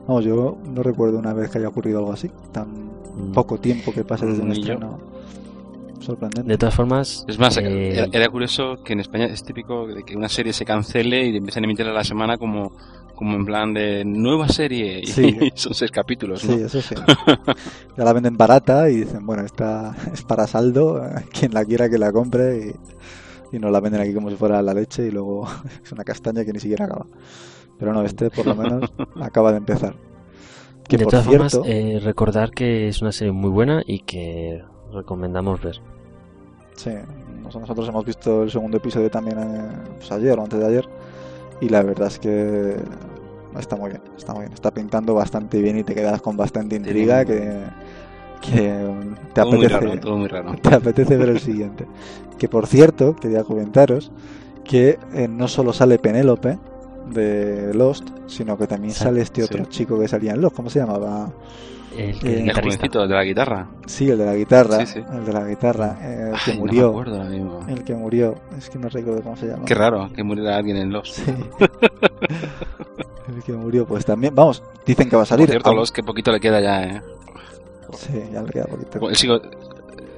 Vamos, 0.08 0.26
yo 0.26 0.58
no 0.74 0.84
recuerdo 0.84 1.20
una 1.20 1.34
vez 1.34 1.50
que 1.50 1.60
haya 1.60 1.68
ocurrido 1.68 2.00
algo 2.00 2.14
así. 2.14 2.30
Tan 2.52 2.68
mm. 2.68 3.32
poco 3.34 3.60
tiempo 3.60 3.92
que 3.94 4.04
pase 4.04 4.26
desde 4.26 4.42
un 4.42 4.52
estreno. 4.52 5.00
sorprendente. 6.00 6.50
De 6.50 6.58
todas 6.58 6.76
formas, 6.76 7.26
Es 7.28 7.38
más, 7.38 7.58
eh, 7.58 7.92
era, 7.94 8.08
era 8.12 8.28
curioso 8.30 8.84
que 8.84 8.94
en 8.94 9.02
España 9.02 9.26
es 9.26 9.44
típico 9.44 9.88
de 9.88 10.04
que 10.04 10.16
una 10.16 10.30
serie 10.30 10.54
se 10.54 10.66
cancele 10.66 11.28
y 11.28 11.38
empiezan 11.38 11.64
a 11.64 11.68
emitirla 11.68 11.92
a 11.92 11.96
la 11.96 12.04
semana 12.04 12.38
como, 12.38 12.72
como 13.16 13.36
en 13.36 13.46
plan 13.46 13.74
de 13.74 14.04
nueva 14.06 14.48
serie. 14.48 15.02
Y 15.02 15.08
Sí. 15.08 15.38
son 15.56 15.74
seis 15.74 15.92
capítulos, 15.92 16.44
¿no? 16.46 16.56
Sí, 16.56 16.62
eso 16.64 16.82
sí. 16.82 16.96
Ya 17.98 18.04
la 18.04 18.14
venden 18.14 18.38
barata 18.38 18.90
y 18.90 18.98
dicen, 19.02 19.26
bueno, 19.26 19.44
esta 19.46 19.96
es 20.14 20.24
para 20.24 20.48
saldo, 20.48 21.06
eh, 21.06 21.26
quien 21.38 21.54
la 21.54 21.66
quiera 21.66 21.90
que 21.90 21.98
la 21.98 22.12
compre 22.12 22.70
y, 22.70 22.72
y 23.52 23.60
nos 23.60 23.72
la 23.72 23.80
venden 23.80 24.02
aquí 24.02 24.14
como 24.14 24.30
si 24.30 24.36
fuera 24.38 24.62
la 24.62 24.74
leche 24.74 25.08
y 25.08 25.12
luego 25.12 25.48
es 25.84 25.92
una 25.92 26.04
castaña 26.04 26.46
que 26.46 26.54
ni 26.54 26.60
siquiera 26.60 26.86
acaba. 26.86 27.08
Pero 27.78 27.94
no, 27.94 28.04
este 28.04 28.32
por 28.32 28.48
lo 28.48 28.56
menos 28.56 28.94
acaba 29.20 29.52
de 29.52 29.58
empezar. 29.60 29.96
Que 30.88 30.98
de 30.98 31.06
por 31.06 31.14
todas 31.14 31.26
cierto, 31.26 31.60
formas, 31.60 31.60
eh, 31.64 32.00
recordar 32.04 32.52
que 32.52 32.88
es 32.90 33.02
una 33.02 33.12
serie 33.12 33.32
muy 33.32 33.50
buena 33.50 33.82
y 33.86 34.00
que 34.02 34.64
recomendamos 34.92 35.62
ver. 35.62 35.82
sí, 36.76 36.92
nos- 37.44 37.56
nosotros 37.56 37.88
hemos 37.90 38.06
visto 38.06 38.44
el 38.44 38.52
segundo 38.52 38.78
episodio 38.78 39.10
también 39.10 39.38
eh, 39.40 39.70
pues 39.98 40.12
ayer 40.12 40.38
o 40.40 40.44
antes 40.44 40.60
de 40.60 40.66
ayer 40.68 40.90
y 41.62 41.70
la 41.70 41.84
verdad 41.84 42.08
es 42.08 42.20
que 42.20 42.78
está 43.58 43.76
muy 43.76 43.90
bien, 43.92 44.02
está 44.18 44.34
muy 44.34 44.42
bien, 44.42 44.54
está 44.54 44.72
pintando 44.72 45.14
bastante 45.14 45.62
bien 45.62 45.78
y 45.80 45.84
te 45.84 45.96
quedas 45.96 46.22
con 46.22 46.38
bastante 46.38 46.76
intriga 46.76 47.26
que, 47.26 47.74
que 48.42 48.88
te 49.34 49.42
Todo 49.42 49.52
muy 49.52 49.66
apetece. 49.66 49.80
raro, 49.88 50.00
todo 50.00 50.18
muy 50.18 50.28
raro. 50.28 50.56
te 50.62 50.76
apetece 50.76 51.18
ver 51.18 51.30
el 51.30 51.40
siguiente. 51.40 51.86
Que 52.38 52.48
por 52.48 52.68
cierto, 52.68 53.16
quería 53.16 53.44
comentaros 53.44 54.12
que 54.64 54.98
eh, 55.14 55.28
no 55.28 55.48
solo 55.48 55.74
sale 55.74 56.00
Penélope 56.00 56.58
de 57.12 57.74
Lost, 57.74 58.08
sino 58.28 58.58
que 58.58 58.68
también 58.68 58.94
Sa- 58.94 59.06
sale 59.06 59.22
este 59.22 59.44
otro 59.44 59.64
sí. 59.66 59.70
chico 59.70 60.00
que 60.00 60.08
salía 60.08 60.34
en 60.34 60.42
Lost, 60.42 60.56
¿cómo 60.56 60.70
se 60.70 60.80
llamaba? 60.80 61.32
El, 61.98 62.12
Eh, 62.24 62.24
El 62.24 62.46
de 62.46 63.08
la 63.16 63.24
guitarra. 63.24 63.68
Sí, 63.88 64.10
el 64.12 64.18
de 64.20 64.26
la 64.26 64.36
guitarra, 64.36 64.86
Sí, 64.86 64.86
sí. 64.86 65.00
el 65.12 65.26
de 65.26 65.34
la 65.34 65.48
guitarra, 65.48 65.98
eh, 66.04 66.32
el 66.34 66.40
que 66.46 66.52
Ay, 66.52 66.54
no 66.54 66.54
me 66.54 66.60
murió, 66.60 66.90
acuerdo 66.90 67.24
el 67.68 67.84
que 67.84 67.96
murió, 67.96 68.36
es 68.58 68.70
que 68.70 68.78
no 68.78 68.90
recuerdo 68.90 69.22
cómo 69.24 69.36
se 69.36 69.48
llama. 69.48 69.66
Qué 69.66 69.74
raro 69.74 70.08
que 70.16 70.24
muriera 70.24 70.56
alguien 70.56 70.78
en 70.78 70.92
los. 70.92 71.12
Sí. 71.14 71.24
el 73.36 73.44
que 73.44 73.54
murió, 73.54 73.86
pues 73.86 74.06
también, 74.06 74.34
vamos, 74.36 74.62
dicen 74.86 75.10
que 75.10 75.16
va 75.16 75.24
a 75.24 75.26
Por 75.26 75.30
salir. 75.30 75.50
cierto, 75.50 75.70
aún- 75.70 75.80
los 75.80 75.92
que 75.92 76.04
poquito 76.04 76.32
le 76.32 76.40
queda 76.40 76.62
ya, 76.62 76.84
¿eh? 76.84 77.02
Sí, 77.94 78.14
ya 78.32 78.42
le 78.42 78.50
queda 78.52 78.66
poquito. 78.66 79.00
Bueno, 79.00 79.16
sigo- 79.16 79.42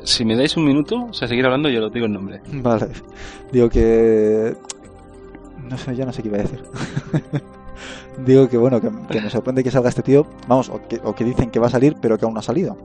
si 0.04 0.26
me 0.26 0.36
dais 0.36 0.56
un 0.58 0.66
minuto, 0.66 1.06
o 1.10 1.14
sea, 1.14 1.28
seguir 1.28 1.46
hablando, 1.46 1.70
yo 1.70 1.80
lo 1.80 1.90
digo 1.90 2.06
el 2.08 2.14
nombre. 2.14 2.42
Vale. 2.54 2.88
Digo 3.52 3.70
que. 3.70 4.56
No 5.70 5.78
sé, 5.78 5.96
ya 5.96 6.06
no 6.06 6.12
sé 6.12 6.22
qué 6.22 6.28
iba 6.30 6.38
a 6.38 6.42
decir. 6.42 6.64
Digo 8.26 8.48
que 8.50 8.58
bueno, 8.58 8.80
que, 8.82 8.90
que 9.10 9.22
me 9.22 9.30
sorprende 9.30 9.64
que 9.64 9.72
salga 9.72 9.90
este 9.90 10.02
tío. 10.04 10.26
Vamos, 10.48 10.70
o 10.70 10.82
que, 10.88 11.00
o 11.04 11.16
que 11.16 11.24
dicen 11.24 11.50
que 11.50 11.60
va 11.60 11.68
a 11.68 11.70
salir, 11.70 11.96
pero 12.02 12.18
que 12.18 12.26
aún 12.26 12.34
no 12.34 12.40
ha 12.40 12.44
salido. 12.44 12.76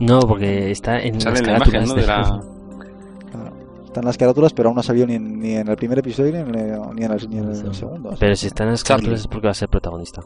No, 0.00 0.20
porque 0.20 0.70
está 0.70 0.98
en 1.00 1.20
Sale 1.20 1.40
las 1.40 1.46
la 1.48 1.56
imagen, 1.56 1.72
carátulas 1.72 1.88
¿no? 1.88 1.94
De 1.94 2.06
la... 2.06 2.22
Claro. 3.30 3.52
Están 3.86 4.04
las 4.04 4.18
carátulas, 4.18 4.52
pero 4.52 4.68
aún 4.68 4.74
no 4.74 4.80
ha 4.80 4.84
salido 4.84 5.06
ni 5.06 5.14
en, 5.14 5.38
ni 5.40 5.52
en 5.54 5.68
el 5.68 5.76
primer 5.76 5.98
episodio 6.00 6.32
ni 6.32 6.38
en 6.38 6.54
el, 6.54 6.80
ni 6.94 7.04
en 7.04 7.12
el, 7.12 7.30
ni 7.30 7.38
en 7.38 7.48
el 7.48 7.56
Sí. 7.56 7.80
segundo. 7.80 8.14
Pero 8.18 8.34
si 8.36 8.46
está 8.48 8.64
en 8.64 8.70
las 8.70 8.84
carátulas 8.84 9.20
es 9.20 9.26
porque 9.28 9.46
va 9.46 9.52
a 9.52 9.54
ser 9.54 9.68
protagonista. 9.68 10.22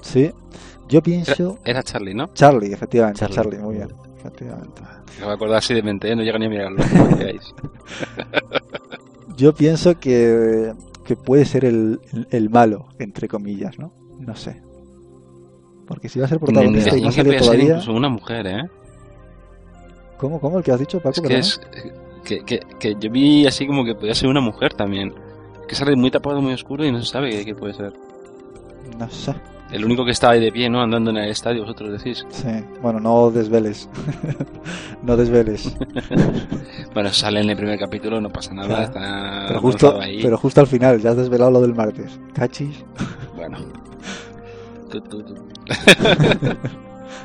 Sí. 0.00 0.32
Yo 0.88 1.02
pienso. 1.02 1.58
Era 1.64 1.82
Charlie, 1.82 2.14
¿no? 2.14 2.28
Charlie, 2.34 2.72
efectivamente. 2.72 3.20
Charlie, 3.20 3.34
Charlie. 3.34 3.58
muy 3.58 3.74
bien. 3.76 3.88
Efectivamente. 4.18 4.82
Me 5.18 5.24
voy 5.24 5.32
a 5.32 5.34
acordar 5.34 5.58
así 5.58 5.74
de 5.74 5.82
mente, 5.82 6.10
¿eh? 6.10 6.16
no 6.16 6.22
llega 6.22 6.38
ni 6.38 6.46
a 6.46 6.48
mirarlo. 6.48 6.78
no. 6.94 7.16
Yo 9.36 9.54
pienso 9.54 9.98
que, 9.98 10.72
que 11.04 11.16
puede 11.16 11.44
ser 11.44 11.64
el, 11.64 12.00
el, 12.12 12.28
el 12.30 12.50
malo, 12.50 12.88
entre 12.98 13.28
comillas, 13.28 13.78
¿no? 13.78 13.92
No 14.18 14.34
sé. 14.34 14.62
Porque 15.86 16.08
si 16.08 16.18
va 16.18 16.26
a 16.26 16.28
ser 16.28 16.40
protagonista 16.40 16.96
y 16.96 17.02
no 17.02 17.12
salido 17.12 17.24
podía 17.24 17.38
ser 17.38 17.46
todavía. 17.46 17.68
incluso 17.74 17.92
una 17.92 18.08
mujer, 18.08 18.46
¿eh? 18.46 18.62
¿Cómo, 20.16 20.40
cómo? 20.40 20.58
¿El 20.58 20.64
que 20.64 20.72
has 20.72 20.80
dicho, 20.80 20.98
Paco? 21.00 21.22
Es 21.24 21.28
que, 21.28 21.38
es, 21.38 21.60
que, 22.24 22.44
que, 22.44 22.60
que 22.78 22.96
yo 22.98 23.10
vi 23.10 23.46
así 23.46 23.66
como 23.66 23.84
que 23.84 23.94
podía 23.94 24.14
ser 24.14 24.28
una 24.28 24.40
mujer 24.40 24.74
también. 24.74 25.14
Que 25.68 25.74
sale 25.74 25.94
muy 25.96 26.10
tapado, 26.10 26.40
muy 26.40 26.54
oscuro 26.54 26.84
y 26.84 26.92
no 26.92 27.02
se 27.02 27.12
sabe 27.12 27.30
qué, 27.30 27.44
qué 27.44 27.54
puede 27.54 27.74
ser. 27.74 27.92
No 28.98 29.08
sé. 29.10 29.34
El 29.70 29.84
único 29.84 30.04
que 30.04 30.12
está 30.12 30.30
ahí 30.30 30.40
de 30.40 30.52
pie, 30.52 30.70
¿no? 30.70 30.80
Andando 30.80 31.10
en 31.10 31.16
el 31.16 31.30
estadio, 31.30 31.62
vosotros 31.62 31.90
decís. 31.90 32.24
Sí. 32.30 32.46
Bueno, 32.80 33.00
no 33.00 33.30
desveles. 33.32 33.88
no 35.02 35.16
desveles. 35.16 35.76
Bueno, 36.94 37.10
sale 37.12 37.40
en 37.42 37.50
el 37.50 37.56
primer 37.58 37.78
capítulo, 37.78 38.22
no 38.22 38.30
pasa 38.30 38.54
nada, 38.54 38.68
Claro. 38.68 38.84
está 38.84 39.44
Pero 39.48 39.60
justo, 39.60 40.00
ahí. 40.00 40.22
pero 40.22 40.38
justo 40.38 40.62
al 40.62 40.66
final, 40.66 40.98
ya 40.98 41.10
has 41.10 41.16
desvelado 41.18 41.50
lo 41.50 41.60
del 41.60 41.74
martes. 41.74 42.18
¿Cachis? 42.32 42.82
Bueno. 43.36 43.58
Tú, 44.90 44.98
tú, 45.02 45.22
tú. 45.22 45.34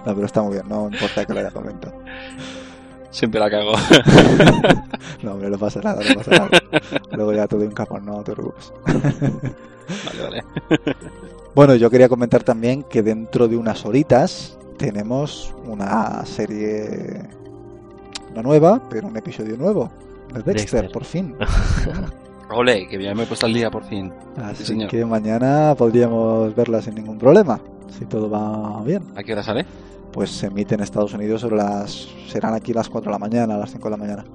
No, 0.05 0.13
pero 0.15 0.25
está 0.25 0.41
muy 0.41 0.53
bien, 0.55 0.67
no 0.67 0.89
importa 0.91 1.23
que 1.25 1.33
lo 1.33 1.39
haya 1.39 1.51
comentado. 1.51 1.93
Siempre 3.11 3.39
la 3.39 3.49
cago. 3.49 3.73
No, 5.23 5.33
hombre, 5.33 5.49
no 5.51 5.57
pasa 5.57 5.79
nada, 5.81 6.01
no 6.03 6.15
pasa 6.15 6.31
nada. 6.31 6.49
Luego 7.13 7.33
ya 7.33 7.47
te 7.47 7.55
doy 7.57 7.67
un 7.67 7.73
capón, 7.73 8.05
no 8.05 8.21
te 8.23 8.33
preocupes. 8.33 8.73
vale, 8.85 10.23
vale. 10.23 10.43
Bueno, 11.53 11.75
yo 11.75 11.89
quería 11.89 12.07
comentar 12.07 12.43
también 12.43 12.83
que 12.83 13.03
dentro 13.03 13.47
de 13.47 13.57
unas 13.57 13.85
horitas 13.85 14.57
tenemos 14.77 15.53
una 15.65 16.25
serie 16.25 17.27
no 18.33 18.41
nueva, 18.41 18.81
pero 18.89 19.07
un 19.07 19.17
episodio 19.17 19.57
nuevo 19.57 19.91
de 20.33 20.41
Dexter, 20.43 20.83
Dexter. 20.83 20.91
por 20.91 21.03
fin. 21.03 21.35
Ole, 22.49 22.87
que 22.87 23.01
ya 23.01 23.13
me 23.13 23.23
he 23.23 23.25
puesto 23.25 23.45
al 23.45 23.53
día 23.53 23.69
por 23.69 23.83
fin. 23.83 24.11
Así 24.37 24.77
que 24.87 25.05
mañana 25.05 25.75
podríamos 25.77 26.55
verla 26.55 26.81
sin 26.81 26.95
ningún 26.95 27.17
problema, 27.17 27.59
si 27.97 28.05
todo 28.05 28.29
va 28.29 28.81
bien. 28.83 29.03
¿A 29.15 29.23
qué 29.23 29.33
hora 29.33 29.43
sale? 29.43 29.65
Pues 30.13 30.31
se 30.31 30.47
emite 30.47 30.75
en 30.75 30.81
Estados 30.81 31.13
Unidos 31.13 31.41
sobre 31.41 31.57
las... 31.57 32.07
serán 32.27 32.53
aquí 32.53 32.73
las 32.73 32.89
4 32.89 33.09
de 33.09 33.13
la 33.13 33.19
mañana, 33.19 33.57
las 33.57 33.71
5 33.71 33.83
de 33.89 33.91
la 33.91 33.97
mañana. 33.97 34.25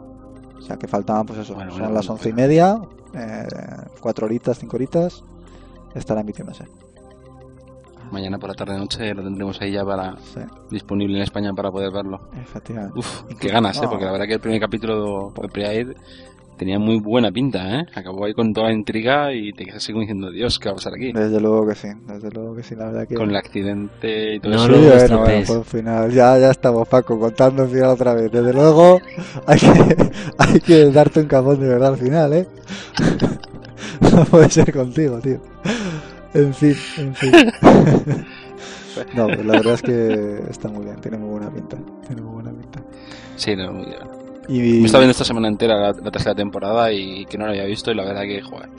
O 0.58 0.62
sea 0.62 0.76
que 0.76 0.86
faltaban, 0.86 1.26
pues 1.26 1.40
eso, 1.40 1.54
Bueno, 1.54 1.70
son 1.70 1.80
bueno, 1.80 1.94
las 1.94 2.06
bueno, 2.06 2.18
11 2.18 2.28
y 2.28 2.32
media, 2.32 2.80
eh, 3.14 3.46
4 4.00 4.26
horitas, 4.26 4.58
5 4.58 4.76
horitas, 4.76 5.22
estará 5.94 6.22
emitiéndose. 6.22 6.64
Mañana 8.10 8.38
por 8.38 8.48
la 8.50 8.54
tarde 8.54 8.78
noche 8.78 9.12
lo 9.14 9.22
tendremos 9.22 9.60
ahí 9.60 9.72
ya 9.72 9.84
para 9.84 10.16
Sí, 10.18 10.40
disponible 10.70 11.16
en 11.16 11.22
España 11.22 11.52
para 11.54 11.70
poder 11.70 11.90
verlo. 11.92 12.20
efectivamente. 12.40 12.98
Uf, 12.98 13.22
Incluso- 13.22 13.38
qué 13.40 13.48
ganas, 13.48 13.76
¿eh? 13.78 13.80
no. 13.82 13.90
Porque 13.90 14.04
la 14.04 14.12
verdad 14.12 14.26
que 14.26 14.34
el 14.34 14.40
primer 14.40 14.60
capítulo 14.60 15.32
de 15.40 15.48
Pre-Aid 15.48 15.88
tenía 16.56 16.78
muy 16.78 16.98
buena 17.00 17.30
pinta, 17.30 17.80
¿eh? 17.80 17.86
Acabó 17.94 18.24
ahí 18.24 18.32
con 18.32 18.54
toda 18.54 18.68
la 18.68 18.72
intriga 18.72 19.32
y 19.34 19.52
te 19.52 19.64
quedas 19.66 19.76
así 19.78 19.92
como 19.92 20.00
diciendo, 20.00 20.30
Dios, 20.30 20.58
¿qué 20.58 20.68
va 20.70 20.72
a 20.72 20.76
pasar 20.76 20.94
aquí? 20.94 21.12
Desde 21.12 21.38
luego 21.38 21.66
que 21.66 21.74
sí, 21.74 21.88
desde 22.06 22.30
luego 22.30 22.54
que 22.56 22.62
sí, 22.62 22.74
la 22.74 22.86
verdad 22.86 23.06
que... 23.06 23.14
Con 23.14 23.28
el 23.28 23.36
accidente 23.36 24.36
y 24.36 24.40
todo 24.40 24.52
No 24.54 24.58
Sí, 24.60 24.64
eso. 24.64 24.72
lo 24.72 24.78
bueno, 24.80 24.94
estropees. 24.96 25.26
bueno, 25.26 25.44
pues 25.46 25.58
al 25.58 25.64
final, 25.80 26.10
ya, 26.12 26.38
ya 26.38 26.50
estamos, 26.50 26.88
Paco, 26.88 27.18
contando 27.20 27.64
el 27.64 27.68
final 27.68 27.90
otra 27.90 28.14
vez. 28.14 28.32
Desde 28.32 28.54
luego, 28.54 29.00
hay 29.46 29.58
que, 29.58 30.10
hay 30.38 30.60
que 30.60 30.90
darte 30.92 31.20
un 31.20 31.26
capón 31.26 31.60
de 31.60 31.68
verdad 31.68 31.88
al 31.92 31.98
final, 31.98 32.32
¿eh? 32.32 32.46
No 34.00 34.24
puede 34.24 34.48
ser 34.50 34.72
contigo, 34.72 35.18
tío. 35.20 35.40
En 36.34 36.54
fin, 36.54 36.74
en 36.98 37.14
fin. 37.14 37.32
No, 39.14 39.26
pues 39.26 39.44
la 39.44 39.52
verdad 39.52 39.74
es 39.74 39.82
que 39.82 40.40
está 40.48 40.68
muy 40.68 40.84
bien, 40.86 40.98
tiene 41.02 41.18
muy 41.18 41.28
buena 41.28 41.50
pinta. 41.50 41.76
Tiene 42.06 42.22
muy 42.22 42.32
buena 42.42 42.50
pinta. 42.50 42.82
Sí, 43.36 43.54
no, 43.54 43.70
muy 43.70 43.84
bien. 43.84 43.98
Y 44.48 44.58
Me 44.58 44.66
he 44.78 44.84
estado 44.86 45.02
viendo 45.02 45.10
esta 45.10 45.24
semana 45.24 45.48
entera 45.48 45.76
la, 45.76 45.92
la 45.92 46.10
tercera 46.10 46.34
temporada 46.34 46.90
y 46.90 47.26
que 47.26 47.36
no 47.36 47.44
la 47.44 47.50
había 47.50 47.64
visto 47.66 47.90
y 47.90 47.94
la 47.94 48.04
verdad 48.04 48.22
que, 48.22 48.40
joder, 48.40 48.70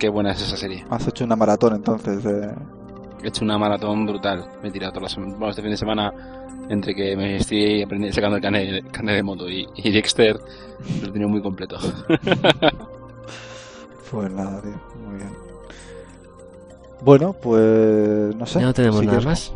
qué 0.00 0.08
buena 0.08 0.32
es 0.32 0.42
esa 0.42 0.56
serie. 0.56 0.84
has 0.90 1.06
hecho 1.06 1.24
una 1.24 1.36
maratón 1.36 1.76
entonces. 1.76 2.24
de- 2.24 2.52
He 3.22 3.28
hecho 3.28 3.44
una 3.44 3.56
maratón 3.56 4.04
brutal. 4.04 4.44
Me 4.64 4.70
he 4.70 4.72
tirado 4.72 4.94
todas 4.94 5.02
las 5.04 5.12
semanas. 5.12 5.34
Bueno, 5.38 5.50
este 5.50 5.62
fin 5.62 5.70
de 5.70 5.76
semana, 5.76 6.12
entre 6.68 6.92
que 6.92 7.16
me 7.16 7.36
estoy 7.36 7.82
aprendiendo, 7.84 8.16
sacando 8.16 8.36
el 8.38 8.42
carnet, 8.42 8.90
carnet 8.90 9.14
de 9.14 9.22
moto 9.22 9.48
y, 9.48 9.64
y 9.76 9.92
Dexter, 9.92 10.40
lo 11.02 11.06
he 11.08 11.12
tenido 11.12 11.28
muy 11.28 11.40
completo. 11.40 11.78
Pues 14.10 14.30
nada, 14.30 14.60
tío, 14.60 14.78
muy 15.06 15.16
bien. 15.16 15.30
Bueno, 17.04 17.32
pues 17.32 18.34
no 18.36 18.46
sé. 18.46 18.60
Ya 18.60 18.66
no 18.66 18.74
tenemos 18.74 19.00
si 19.00 19.06
nada 19.06 19.18
quieres- 19.18 19.26
más. 19.26 19.52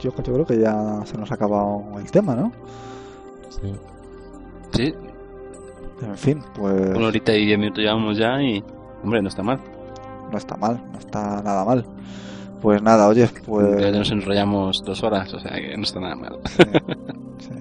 Yo, 0.00 0.10
yo 0.14 0.22
creo 0.34 0.46
que 0.46 0.58
ya 0.58 1.02
se 1.06 1.16
nos 1.16 1.30
ha 1.30 1.34
acabado 1.34 1.82
el 1.98 2.10
tema, 2.10 2.34
¿no? 2.36 2.52
Sí. 3.48 3.72
Sí, 4.74 4.94
En 6.02 6.16
fin, 6.18 6.42
pues 6.54 6.94
una 6.94 7.06
horita 7.06 7.34
y 7.34 7.46
diez 7.46 7.58
minutos 7.58 7.82
llevamos 7.82 8.18
ya 8.18 8.40
y, 8.42 8.62
hombre, 9.02 9.22
no 9.22 9.28
está 9.28 9.42
mal. 9.42 9.58
no 10.30 10.36
está 10.36 10.56
mal, 10.56 10.82
no 10.92 10.98
está 10.98 11.40
nada 11.42 11.64
mal. 11.64 11.84
Pues 12.60 12.82
nada, 12.82 13.08
oye, 13.08 13.28
pues... 13.46 13.80
Ya 13.80 13.90
nos 13.92 14.10
enrollamos 14.10 14.82
dos 14.84 15.02
horas, 15.02 15.32
o 15.32 15.40
sea 15.40 15.52
que 15.52 15.76
no 15.76 15.84
está 15.84 16.00
nada 16.00 16.16
mal. 16.16 16.38
sí, 16.44 16.62
sí. 17.38 17.54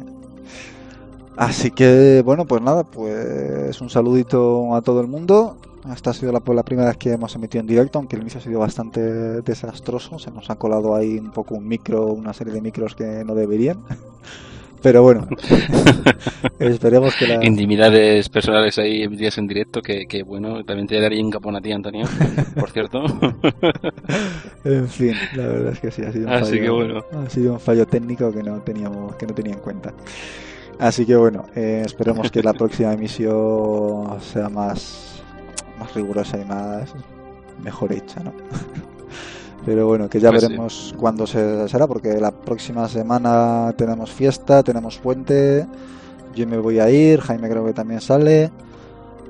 Así 1.38 1.72
que, 1.72 2.22
bueno, 2.26 2.46
pues 2.46 2.62
nada, 2.62 2.84
pues 2.84 3.80
un 3.82 3.90
saludito 3.90 4.74
a 4.76 4.82
todo 4.82 5.00
el 5.02 5.08
mundo. 5.08 5.58
Esta 5.94 6.10
ha 6.12 6.14
sido 6.14 6.32
la, 6.32 6.40
pues, 6.40 6.56
la 6.56 6.64
primera 6.64 6.90
vez 6.90 6.98
que 6.98 7.12
hemos 7.12 7.36
emitido 7.36 7.62
en 7.62 7.68
directo, 7.68 8.00
aunque 8.00 8.16
el 8.16 8.24
inicio 8.24 8.40
ha 8.40 8.44
sido 8.44 8.60
bastante 8.60 9.02
desastroso. 9.42 10.20
Se 10.20 10.32
nos 10.32 10.50
ha 10.50 10.56
colado 10.56 10.96
ahí 10.96 11.18
un 11.18 11.32
poco 11.32 11.56
un 11.56 11.68
micro, 11.68 12.08
una 12.08 12.34
serie 12.34 12.54
de 12.54 12.62
micros 12.62 12.96
que 12.96 13.24
no 13.26 13.36
deberían. 13.36 13.80
Pero 14.86 15.02
bueno, 15.02 15.28
esperemos 16.60 17.16
que 17.16 17.26
la... 17.26 17.44
Intimidades 17.44 18.30
personales 18.30 18.78
ahí 18.78 19.02
emitidas 19.02 19.36
en 19.40 19.48
directo, 19.48 19.82
que, 19.82 20.06
que 20.06 20.22
bueno, 20.22 20.64
también 20.64 20.86
te 20.88 21.02
daría 21.02 21.24
un 21.24 21.32
capón 21.32 21.56
a 21.56 21.62
ti, 21.62 21.72
Antonio, 21.72 22.06
por 22.60 22.70
cierto. 22.70 23.04
En 24.64 24.88
fin, 24.88 25.14
la 25.36 25.48
verdad 25.48 25.74
es 25.74 25.80
que 25.80 25.90
sí, 25.90 26.04
ha 26.04 26.12
sido 26.12 26.28
un, 26.28 26.34
Así 26.34 26.52
fallo, 26.52 26.62
que 26.62 26.70
bueno. 26.70 27.04
ha 27.14 27.30
sido 27.32 27.54
un 27.54 27.60
fallo 27.60 27.88
técnico 27.88 28.32
que 28.32 28.44
no 28.44 28.60
teníamos, 28.60 29.16
que 29.16 29.26
no 29.26 29.34
tenía 29.34 29.54
en 29.54 29.60
cuenta. 29.60 29.92
Así 30.78 31.04
que 31.04 31.16
bueno, 31.16 31.46
eh, 31.56 31.82
esperemos 31.84 32.30
que 32.30 32.44
la 32.44 32.54
próxima 32.54 32.94
emisión 32.94 34.22
sea 34.22 34.50
más, 34.50 35.15
más 35.80 35.94
rigurosa 35.94 36.38
y 36.40 36.46
más 36.46 36.94
mejor 37.64 37.94
hecha, 37.94 38.22
¿no? 38.24 38.34
Pero 39.66 39.88
bueno, 39.88 40.10
que 40.10 40.20
ya 40.20 40.30
Pues 40.30 40.44
sí. 40.44 40.48
veremos 40.48 40.96
cuándo 40.98 41.26
se 41.26 41.68
será, 41.70 41.88
porque 41.88 42.20
la 42.20 42.32
próxima 42.32 42.88
semana 42.88 43.74
tenemos 43.78 44.12
fiesta, 44.12 44.62
tenemos 44.62 45.00
puente, 45.00 45.66
yo 46.36 46.46
me 46.48 46.58
voy 46.60 46.80
a 46.80 46.90
ir, 46.90 47.20
Jaime 47.22 47.50
creo 47.50 47.66
que 47.66 47.74
también 47.74 48.00
sale, 48.00 48.52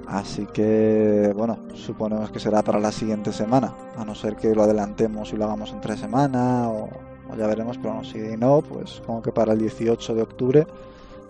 así 0.07 0.45
que 0.47 1.31
bueno, 1.35 1.57
suponemos 1.73 2.31
que 2.31 2.39
será 2.39 2.61
para 2.63 2.79
la 2.79 2.91
siguiente 2.91 3.31
semana, 3.31 3.73
a 3.97 4.03
no 4.03 4.13
ser 4.13 4.35
que 4.35 4.53
lo 4.53 4.63
adelantemos 4.63 5.31
y 5.31 5.37
lo 5.37 5.45
hagamos 5.45 5.71
en 5.71 5.79
tres 5.79 6.01
semanas, 6.01 6.67
o, 6.67 6.89
o 7.31 7.35
ya 7.37 7.47
veremos, 7.47 7.77
pero 7.77 7.93
bueno, 7.93 8.03
si 8.09 8.19
no, 8.35 8.61
pues 8.61 9.01
como 9.05 9.21
que 9.21 9.31
para 9.31 9.53
el 9.53 9.59
18 9.59 10.15
de 10.15 10.21
octubre 10.21 10.67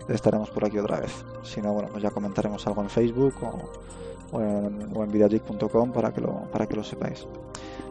estaremos 0.08 0.50
por 0.50 0.64
aquí 0.64 0.78
otra 0.78 0.98
vez. 1.00 1.12
Si 1.44 1.60
no, 1.62 1.72
bueno, 1.72 1.88
pues 1.92 2.02
ya 2.02 2.10
comentaremos 2.10 2.66
algo 2.66 2.82
en 2.82 2.90
Facebook 2.90 3.34
o, 3.42 3.70
o 4.32 4.40
en, 4.40 4.90
o 4.94 5.04
en 5.04 5.12
videogeek.com 5.12 5.92
para 5.92 6.12
que 6.12 6.20
lo 6.20 6.42
para 6.52 6.66
que 6.66 6.76
lo 6.76 6.84
sepáis. 6.84 7.26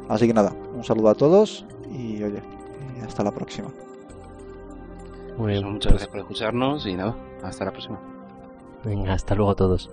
Así 0.07 0.27
que 0.27 0.33
nada, 0.33 0.53
un 0.75 0.83
saludo 0.83 1.09
a 1.09 1.15
todos 1.15 1.65
y 1.91 2.21
oye, 2.23 2.41
y 2.97 3.01
hasta 3.03 3.23
la 3.23 3.31
próxima. 3.31 3.69
Muy 5.37 5.53
bien, 5.53 5.63
Muchas 5.65 5.91
pues, 5.91 5.93
gracias 5.93 6.09
por 6.09 6.19
escucharnos 6.19 6.85
y 6.85 6.95
nada, 6.95 7.15
hasta 7.43 7.65
la 7.65 7.71
próxima. 7.71 7.99
venga, 8.83 9.13
hasta 9.13 9.35
luego 9.35 9.51
a 9.51 9.55
todos. 9.55 9.89